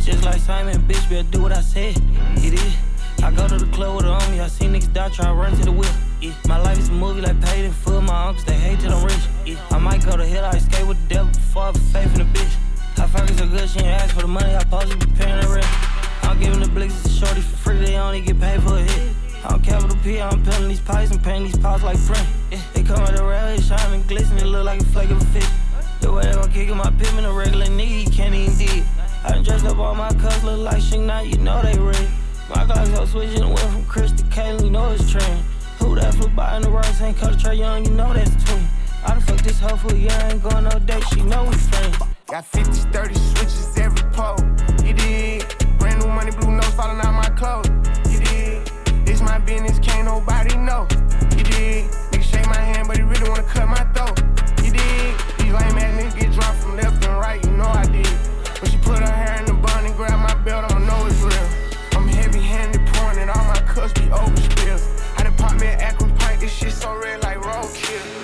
Just 0.05 0.25
like 0.25 0.41
Simon, 0.41 0.77
bitch, 0.89 1.09
better 1.11 1.29
do 1.31 1.43
what 1.43 1.53
I 1.53 1.61
said. 1.61 1.97
It 2.37 2.55
is. 2.55 2.77
I 3.23 3.31
go 3.31 3.47
to 3.47 3.59
the 3.59 3.71
club 3.73 3.97
with 3.97 4.07
her 4.07 4.13
on 4.13 4.31
me. 4.31 4.41
I 4.41 4.49
see 4.49 4.65
niggas 4.65 4.93
die, 4.95 5.11
try 5.11 5.31
run 5.31 5.55
to 5.57 5.65
the 5.65 5.73
whip. 5.73 5.93
Yeah. 6.23 6.33
My 6.47 6.59
life 6.59 6.79
is 6.79 6.89
a 6.89 6.93
movie 6.93 7.21
like 7.21 7.39
paid 7.43 7.67
in 7.67 7.73
full. 7.73 8.01
My 8.01 8.29
uncles, 8.29 8.47
they 8.47 8.55
hate 8.55 8.81
till 8.81 8.93
I'm 8.93 9.05
rich. 9.05 9.27
Yeah. 9.45 9.57
I 9.71 9.79
might 9.79 10.05
go 10.05 10.17
to 10.17 10.27
hell, 10.27 10.47
I 10.47 10.57
skate 10.59 10.87
with 10.87 11.01
the 11.09 11.15
devil 11.15 11.33
before 11.33 11.65
I 11.65 11.73
faith 11.73 12.19
in 12.19 12.21
the 12.21 12.39
bitch. 12.39 12.55
How 12.97 13.07
fucking 13.07 13.37
so 13.37 13.47
good, 13.47 13.69
she 13.69 13.81
ain't 13.81 13.89
ask 13.89 14.15
for 14.15 14.23
the 14.23 14.29
money. 14.29 14.55
I 14.55 14.61
supposed 14.61 14.93
to 14.93 14.97
be 14.97 15.07
paying 15.13 15.39
the 15.41 15.49
rent. 15.49 16.00
I'm 16.31 16.39
giving 16.39 16.61
the 16.61 16.69
blicks 16.69 17.03
to 17.03 17.09
shorty 17.09 17.41
for 17.41 17.57
free, 17.57 17.85
they 17.85 17.97
only 17.97 18.21
get 18.21 18.39
paid 18.39 18.63
for 18.63 18.77
a 18.77 18.83
hit. 18.83 19.15
I'm 19.43 19.61
capital 19.63 19.97
P, 20.05 20.21
I'm 20.21 20.41
peeling 20.45 20.69
these 20.69 20.81
pipes 20.81 21.11
and 21.11 21.21
painting 21.21 21.51
these 21.51 21.59
pots 21.59 21.83
like 21.83 21.99
print. 22.07 22.25
Yeah. 22.53 22.61
They 22.73 22.85
come 22.85 23.01
out 23.01 23.17
the 23.17 23.25
rail, 23.25 23.49
it 23.49 23.61
shine 23.65 23.93
and 23.93 24.07
glisten, 24.07 24.39
it 24.39 24.47
look 24.47 24.65
like 24.65 24.81
a 24.81 24.85
flake 24.85 25.11
of 25.11 25.21
a 25.21 25.25
fish. 25.27 25.49
The 26.01 26.13
way 26.13 26.23
they 26.23 26.33
gon' 26.33 26.53
kick 26.53 26.69
in 26.69 26.77
my 26.77 26.89
pimp 26.91 27.19
a 27.19 27.33
regular 27.33 27.67
nigga, 27.67 27.83
he 27.83 28.07
can't 28.07 28.33
even 28.33 28.57
dig. 28.57 28.85
I 29.25 29.31
done 29.31 29.43
dressed 29.43 29.65
up 29.67 29.79
all 29.79 29.97
my 29.97 30.09
cups, 30.11 30.45
look 30.45 30.61
like 30.61 30.81
shit 30.81 31.01
now, 31.01 31.21
you 31.21 31.37
know 31.39 31.61
they 31.63 31.77
red. 31.77 32.09
My 32.49 32.65
Glocks 32.65 32.95
so 32.95 33.05
switching, 33.07 33.49
went 33.49 33.59
from 33.59 33.85
Chris 33.87 34.13
to 34.13 34.23
Kaylee, 34.27 34.67
you 34.67 34.71
know 34.71 34.89
it's 34.93 35.11
trend. 35.11 35.43
Who 35.81 35.97
that 35.97 36.15
flew 36.15 36.29
by 36.29 36.57
in 36.57 36.63
the 36.63 36.71
Royce 36.71 37.01
ain't 37.01 37.17
cut 37.17 37.33
Trae 37.39 37.59
Young, 37.59 37.85
you 37.85 37.91
know 37.91 38.15
that's 38.15 38.31
twin. 38.45 38.65
I 39.05 39.09
done 39.09 39.21
fuck 39.23 39.39
this 39.39 39.59
hoe 39.59 39.77
for 39.77 39.93
a 39.93 39.99
year, 39.99 40.29
ain't 40.31 40.45
going 40.45 40.63
no 40.63 40.79
date, 40.79 41.03
she 41.13 41.23
know 41.23 41.43
we 41.43 41.57
friends. 41.57 41.99
Got 42.29 42.45
50s, 42.53 42.93
30 42.93 43.15
switches 43.15 43.79
every 43.79 44.09
pole. 44.13 44.50
Money, 46.21 46.33
blue 46.33 46.51
nose 46.51 46.75
falling 46.75 47.01
out 47.01 47.15
my 47.15 47.31
clothes. 47.31 47.71
You 48.13 48.19
dig? 48.21 48.71
This 49.07 49.23
my 49.23 49.39
business, 49.39 49.79
can't 49.79 50.05
nobody 50.05 50.55
know. 50.55 50.87
You 51.35 51.45
did. 51.45 51.91
Nigga 52.13 52.23
shake 52.23 52.47
my 52.47 52.61
hand, 52.61 52.89
but 52.89 52.99
he 52.99 53.03
really 53.03 53.27
wanna 53.27 53.43
cut 53.43 53.67
my 53.67 53.83
throat. 53.95 54.21
You 54.63 54.71
did. 54.71 55.15
These 55.39 55.55
lame 55.55 55.79
ass 55.81 55.97
niggas 55.97 56.21
get 56.21 56.33
dropped 56.33 56.59
from 56.59 56.77
left 56.77 57.03
and 57.07 57.17
right, 57.17 57.43
you 57.43 57.53
know 57.53 57.69
I 57.69 57.87
did. 57.87 58.07
When 58.61 58.71
she 58.71 58.77
put 58.77 58.99
her 58.99 59.11
hair 59.11 59.39
in 59.39 59.47
the 59.47 59.55
bun 59.55 59.87
and 59.87 59.97
grab 59.97 60.19
my 60.19 60.35
belt, 60.45 60.71
I'ma 60.71 60.85
know 60.85 61.07
it's 61.07 61.23
real. 61.23 61.49
I'm 61.99 62.07
heavy 62.07 62.41
handed 62.41 62.87
pouring 62.89 63.17
and 63.17 63.31
all 63.31 63.45
my 63.47 63.61
cups 63.63 63.95
be 63.95 64.07
overspilled. 64.11 64.83
I 65.17 65.23
done 65.23 65.35
pop 65.37 65.59
me 65.59 65.69
an 65.69 65.81
Akorn 65.81 66.19
pipe, 66.19 66.41
this 66.41 66.53
shit 66.53 66.73
so 66.73 66.95
red 66.99 67.23
like 67.23 67.39
roadkill. 67.39 68.20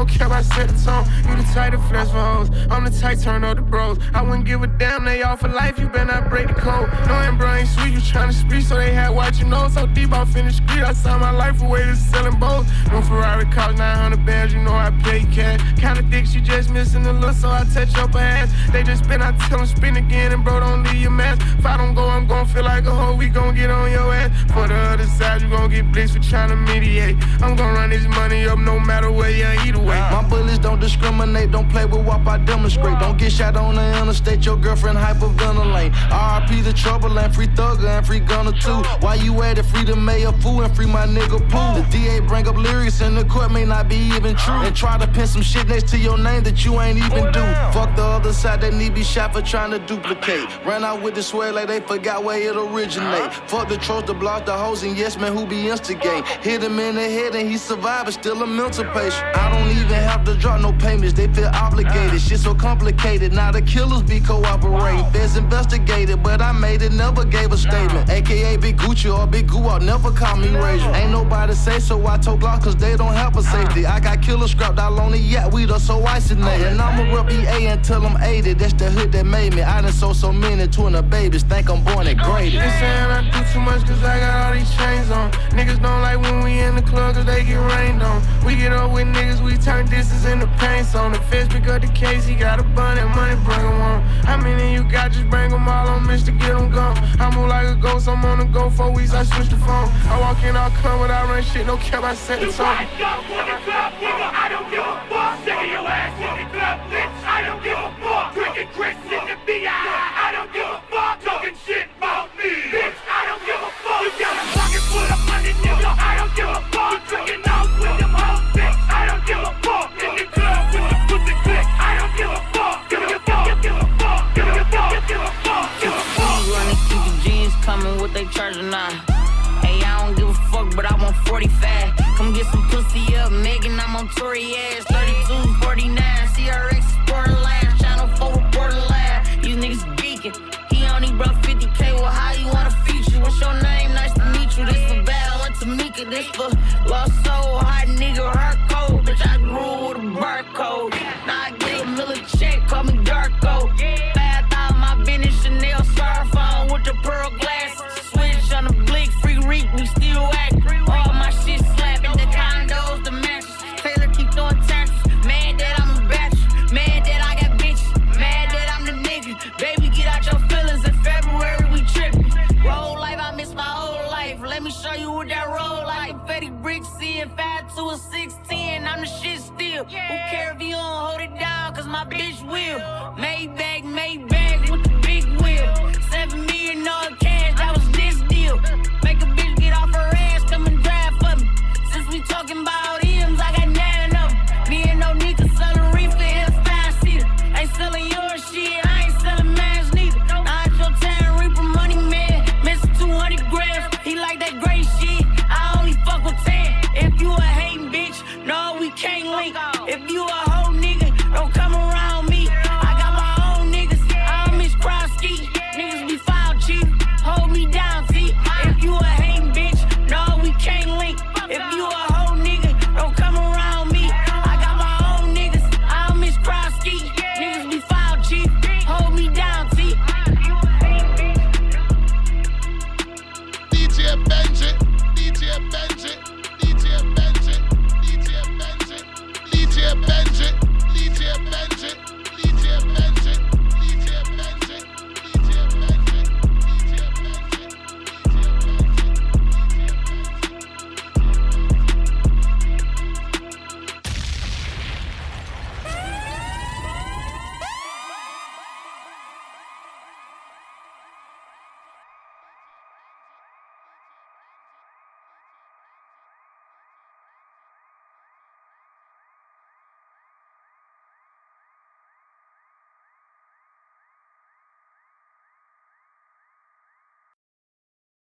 No 0.00 0.06
cap, 0.06 0.30
I 0.30 0.42
set 0.42 0.68
the 0.68 0.78
tone. 0.84 1.04
You 1.28 1.36
the 1.36 1.48
type 1.52 1.72
to 1.72 1.78
flex 1.78 2.10
for 2.10 2.20
hoes, 2.20 2.48
I'm 2.70 2.84
the 2.84 2.90
type 2.90 3.18
turn 3.20 3.44
up 3.44 3.56
the 3.56 3.62
bros. 3.62 3.98
I 4.14 4.22
wouldn't 4.22 4.46
give 4.46 4.62
a 4.62 4.66
damn, 4.66 5.04
they 5.04 5.22
all 5.22 5.36
for 5.36 5.48
life, 5.48 5.78
you 5.78 5.88
better 5.88 6.06
not 6.06 6.30
break 6.30 6.48
the 6.48 6.54
code. 6.54 6.88
Knowing 7.06 7.36
bro 7.36 7.54
ain't 7.54 7.68
sweet, 7.68 7.92
you 7.92 8.00
tryna 8.00 8.32
speak, 8.32 8.64
so 8.64 8.76
they 8.76 8.92
had 8.92 9.10
watch 9.10 9.38
you 9.40 9.46
know. 9.46 9.68
So 9.68 9.86
deep, 9.86 10.12
I 10.12 10.24
finished 10.24 10.62
street, 10.62 10.82
I 10.82 10.92
signed 10.94 11.20
my 11.20 11.32
life 11.32 11.60
away 11.60 11.84
to 11.84 11.96
selling 11.96 12.38
bows. 12.38 12.66
No 12.88 13.02
Ferrari 13.02 13.44
cost 13.46 13.76
900 13.76 14.24
bands, 14.24 14.54
you 14.54 14.62
know 14.62 14.72
I 14.72 14.90
pay 15.02 15.24
cash. 15.24 15.60
Kinda 15.80 16.02
thick, 16.10 16.26
she 16.26 16.40
just 16.40 16.70
missing 16.70 17.02
the 17.02 17.12
look, 17.12 17.34
so 17.34 17.48
I 17.48 17.64
touch 17.72 17.96
up 17.96 18.12
her 18.12 18.20
ass. 18.20 18.50
They 18.70 18.82
just 18.82 19.04
spin, 19.04 19.22
I 19.22 19.32
tell 19.48 19.58
them 19.58 19.66
spin 19.66 19.96
again, 19.96 20.32
and 20.32 20.44
bro, 20.44 20.60
don't 20.60 20.82
leave 20.84 21.02
your 21.02 21.10
mask. 21.10 21.40
If 21.58 21.64
I 21.64 21.76
don't 21.76 21.94
go, 21.94 22.06
I'm 22.06 22.26
gon' 22.26 22.46
feel 22.46 22.64
like 22.64 22.84
a 22.84 22.90
hoe, 22.90 23.14
we 23.14 23.28
gon' 23.28 23.54
get 23.54 23.70
on 23.70 23.90
your 23.90 24.12
ass. 24.12 24.30
For 24.52 24.68
the 24.68 24.74
other 24.74 25.06
side, 25.06 25.42
you 25.42 25.48
gon' 25.48 25.70
get 25.70 25.90
blitzed 25.90 26.12
for 26.12 26.18
tryna 26.18 26.58
mediate. 26.68 27.16
I'm 27.42 27.56
gon' 27.56 27.74
run 27.74 27.90
this 27.90 28.06
money 28.06 28.46
up 28.46 28.58
no 28.58 28.78
matter 28.78 29.10
where 29.10 29.30
you 29.30 29.46
either 29.66 29.80
way. 29.80 29.98
My 30.12 30.22
bullets 30.28 30.58
don't 30.58 30.80
discriminate, 30.80 31.50
don't 31.50 31.68
play 31.70 31.86
with 31.86 32.04
WAP, 32.04 32.26
I 32.26 32.38
demonstrate. 32.38 32.98
Don't 32.98 33.16
get 33.16 33.32
shot 33.32 33.56
on 33.56 33.76
the 33.76 33.98
interstate, 34.00 34.44
your 34.44 34.56
girlfriend 34.56 34.98
hyperventilate. 34.98 35.92
RIP 36.10 36.64
the 36.64 36.72
trouble 36.72 37.18
and 37.18 37.34
free 37.34 37.46
thugger 37.48 37.88
and 37.88 38.06
free 38.06 38.20
Gunna 38.20 38.52
too. 38.52 38.82
Why 39.00 39.14
you 39.14 39.42
at 39.42 39.58
it? 39.58 39.64
Free 39.64 39.84
the 39.84 39.96
mayor 39.96 40.32
fool 40.42 40.62
and 40.62 40.74
free 40.74 40.86
my 40.86 41.06
nigga 41.06 41.38
poo. 41.50 41.80
The 41.80 41.86
DA 41.90 42.20
bring 42.20 42.46
up 42.46 42.56
lyrics 42.56 43.00
and 43.00 43.16
the 43.16 43.24
court 43.24 43.50
may 43.50 43.64
not 43.64 43.88
be 43.88 43.96
even 43.96 44.36
true. 44.36 44.60
And 44.62 44.74
try 44.76 44.98
to 44.98 45.06
pin 45.06 45.26
some 45.26 45.42
shit 45.42 45.69
next 45.70 45.88
to 45.88 45.98
your 45.98 46.18
name 46.18 46.42
that 46.42 46.64
you 46.64 46.80
ain't 46.80 46.98
even 46.98 47.24
do. 47.32 47.44
Fuck 47.72 47.94
the 47.94 48.02
other 48.02 48.32
side, 48.32 48.60
they 48.60 48.72
need 48.72 48.92
be 48.94 49.04
shot 49.04 49.32
for 49.32 49.40
trying 49.40 49.70
to 49.70 49.78
duplicate. 49.78 50.48
Ran 50.66 50.84
out 50.84 51.00
with 51.00 51.14
the 51.14 51.22
swear 51.22 51.52
like 51.52 51.68
they 51.68 51.80
forgot 51.80 52.24
where 52.24 52.38
it 52.38 52.56
originate. 52.56 53.32
Fuck 53.48 53.68
the 53.68 53.78
trolls, 53.78 54.04
the 54.04 54.14
blogs, 54.14 54.46
the 54.46 54.52
hoes, 54.52 54.82
and 54.82 54.98
yes 54.98 55.16
man 55.16 55.32
who 55.36 55.46
be 55.46 55.68
instigate. 55.68 56.26
Hit 56.46 56.62
him 56.62 56.78
in 56.80 56.96
the 56.96 57.08
head 57.08 57.36
and 57.36 57.48
he 57.48 57.56
survived, 57.56 58.12
still 58.12 58.42
a 58.42 58.46
mental 58.46 58.84
patient. 58.92 59.24
I 59.36 59.46
don't 59.52 59.70
even 59.70 60.00
have 60.10 60.24
to 60.24 60.34
drop 60.34 60.60
no 60.60 60.72
payments, 60.72 61.14
they 61.14 61.28
feel 61.32 61.50
obligated. 61.54 62.20
Shit 62.20 62.40
so 62.40 62.54
complicated, 62.54 63.32
now 63.32 63.52
the 63.52 63.62
killers 63.62 64.02
be 64.02 64.18
cooperating. 64.18 65.04
Feds 65.12 65.36
investigated, 65.36 66.22
but 66.22 66.42
I 66.42 66.50
made 66.50 66.82
it, 66.82 66.92
never 66.92 67.24
gave 67.24 67.52
a 67.52 67.56
statement. 67.56 68.10
AKA 68.10 68.56
Big 68.56 68.76
Gucci 68.76 69.16
or 69.16 69.26
Big 69.26 69.48
Goo 69.48 69.78
never 69.78 70.10
call 70.10 70.36
me 70.36 70.48
Ranger. 70.48 70.90
Ain't 70.96 71.12
nobody 71.12 71.54
say 71.54 71.78
so, 71.78 72.04
I 72.06 72.18
told 72.18 72.40
Glock 72.40 72.64
cause 72.64 72.74
they 72.74 72.96
don't 72.96 73.14
have 73.14 73.36
a 73.36 73.42
safety. 73.42 73.86
I 73.86 74.00
got 74.00 74.20
killers 74.20 74.50
scrapped 74.50 74.78
out 74.78 74.98
on 74.98 75.12
the 75.12 75.18
yacht, 75.18 75.52
we 75.52 75.59
done 75.66 75.80
so 75.80 76.02
isolated. 76.04 76.66
And 76.66 76.80
I'ma 76.80 77.14
rep 77.14 77.30
EA 77.30 77.66
until 77.66 78.04
I'm 78.06 78.20
80, 78.20 78.54
that's 78.54 78.72
the 78.72 78.90
hood 78.90 79.12
that 79.12 79.26
made 79.26 79.54
me. 79.54 79.62
I 79.62 79.80
done 79.80 79.92
sold 79.92 80.16
so 80.16 80.32
many 80.32 80.66
twin 80.66 80.94
of 80.96 81.08
babies, 81.08 81.44
think 81.44 81.70
I'm 81.70 81.84
born 81.84 82.06
and 82.06 82.18
graded. 82.18 82.60
They 82.60 82.70
saying 82.80 83.10
I 83.10 83.22
do 83.30 83.52
too 83.52 83.60
much 83.60 83.86
cause 83.86 84.02
I 84.02 84.18
got 84.18 84.46
all 84.46 84.54
these 84.54 84.74
chains 84.74 85.10
on. 85.10 85.30
Niggas 85.56 85.80
don't 85.80 86.02
like 86.02 86.20
when 86.20 86.42
we 86.42 86.58
in 86.58 86.74
the 86.74 86.82
club 86.82 87.14
cause 87.14 87.24
they 87.24 87.44
get 87.44 87.60
rained 87.74 88.02
on. 88.02 88.20
We 88.44 88.56
get 88.56 88.72
up 88.72 88.90
with 88.92 89.06
niggas, 89.06 89.40
we 89.44 89.56
turn 89.56 89.86
distance 89.86 90.24
into 90.24 90.48
pain 90.58 90.82
zone. 90.84 91.12
The 91.12 91.20
feds 91.30 91.48
pick 91.52 91.68
up 91.68 91.82
the 91.82 91.88
case, 91.88 92.26
he 92.26 92.34
got 92.34 92.58
a 92.58 92.62
bun 92.62 92.98
and 92.98 93.10
money, 93.14 93.36
bring 93.44 93.60
bring 93.60 93.72
'em 93.72 93.80
on. 93.80 94.00
How 94.24 94.36
many 94.36 94.72
you 94.72 94.82
got? 94.84 95.12
Just 95.12 95.28
bring 95.28 95.52
'em 95.52 95.68
all 95.68 95.88
on, 95.88 96.06
miss 96.06 96.22
to 96.24 96.32
get 96.32 96.50
'em 96.50 96.70
gone. 96.70 96.96
I 97.18 97.30
move 97.34 97.48
like 97.48 97.66
a 97.66 97.74
ghost, 97.74 98.08
I'm 98.08 98.24
on 98.24 98.38
the 98.38 98.44
go 98.44 98.70
for 98.70 98.90
weeks, 98.90 99.12
I 99.12 99.24
switch 99.24 99.48
the 99.48 99.56
phone. 99.56 99.88
I 100.08 100.18
walk 100.20 100.42
in, 100.42 100.56
I'll 100.56 100.70
come 100.82 101.00
without 101.00 101.28
run 101.28 101.42
shit, 101.42 101.66
no 101.66 101.76
cap, 101.76 102.04
I 102.04 102.14
set 102.14 102.40
the 102.40 102.52
tone. 102.52 102.66
I 102.66 102.86
don't 102.98 103.26
give 103.28 103.48
a 103.48 103.58
fuck. 103.66 104.69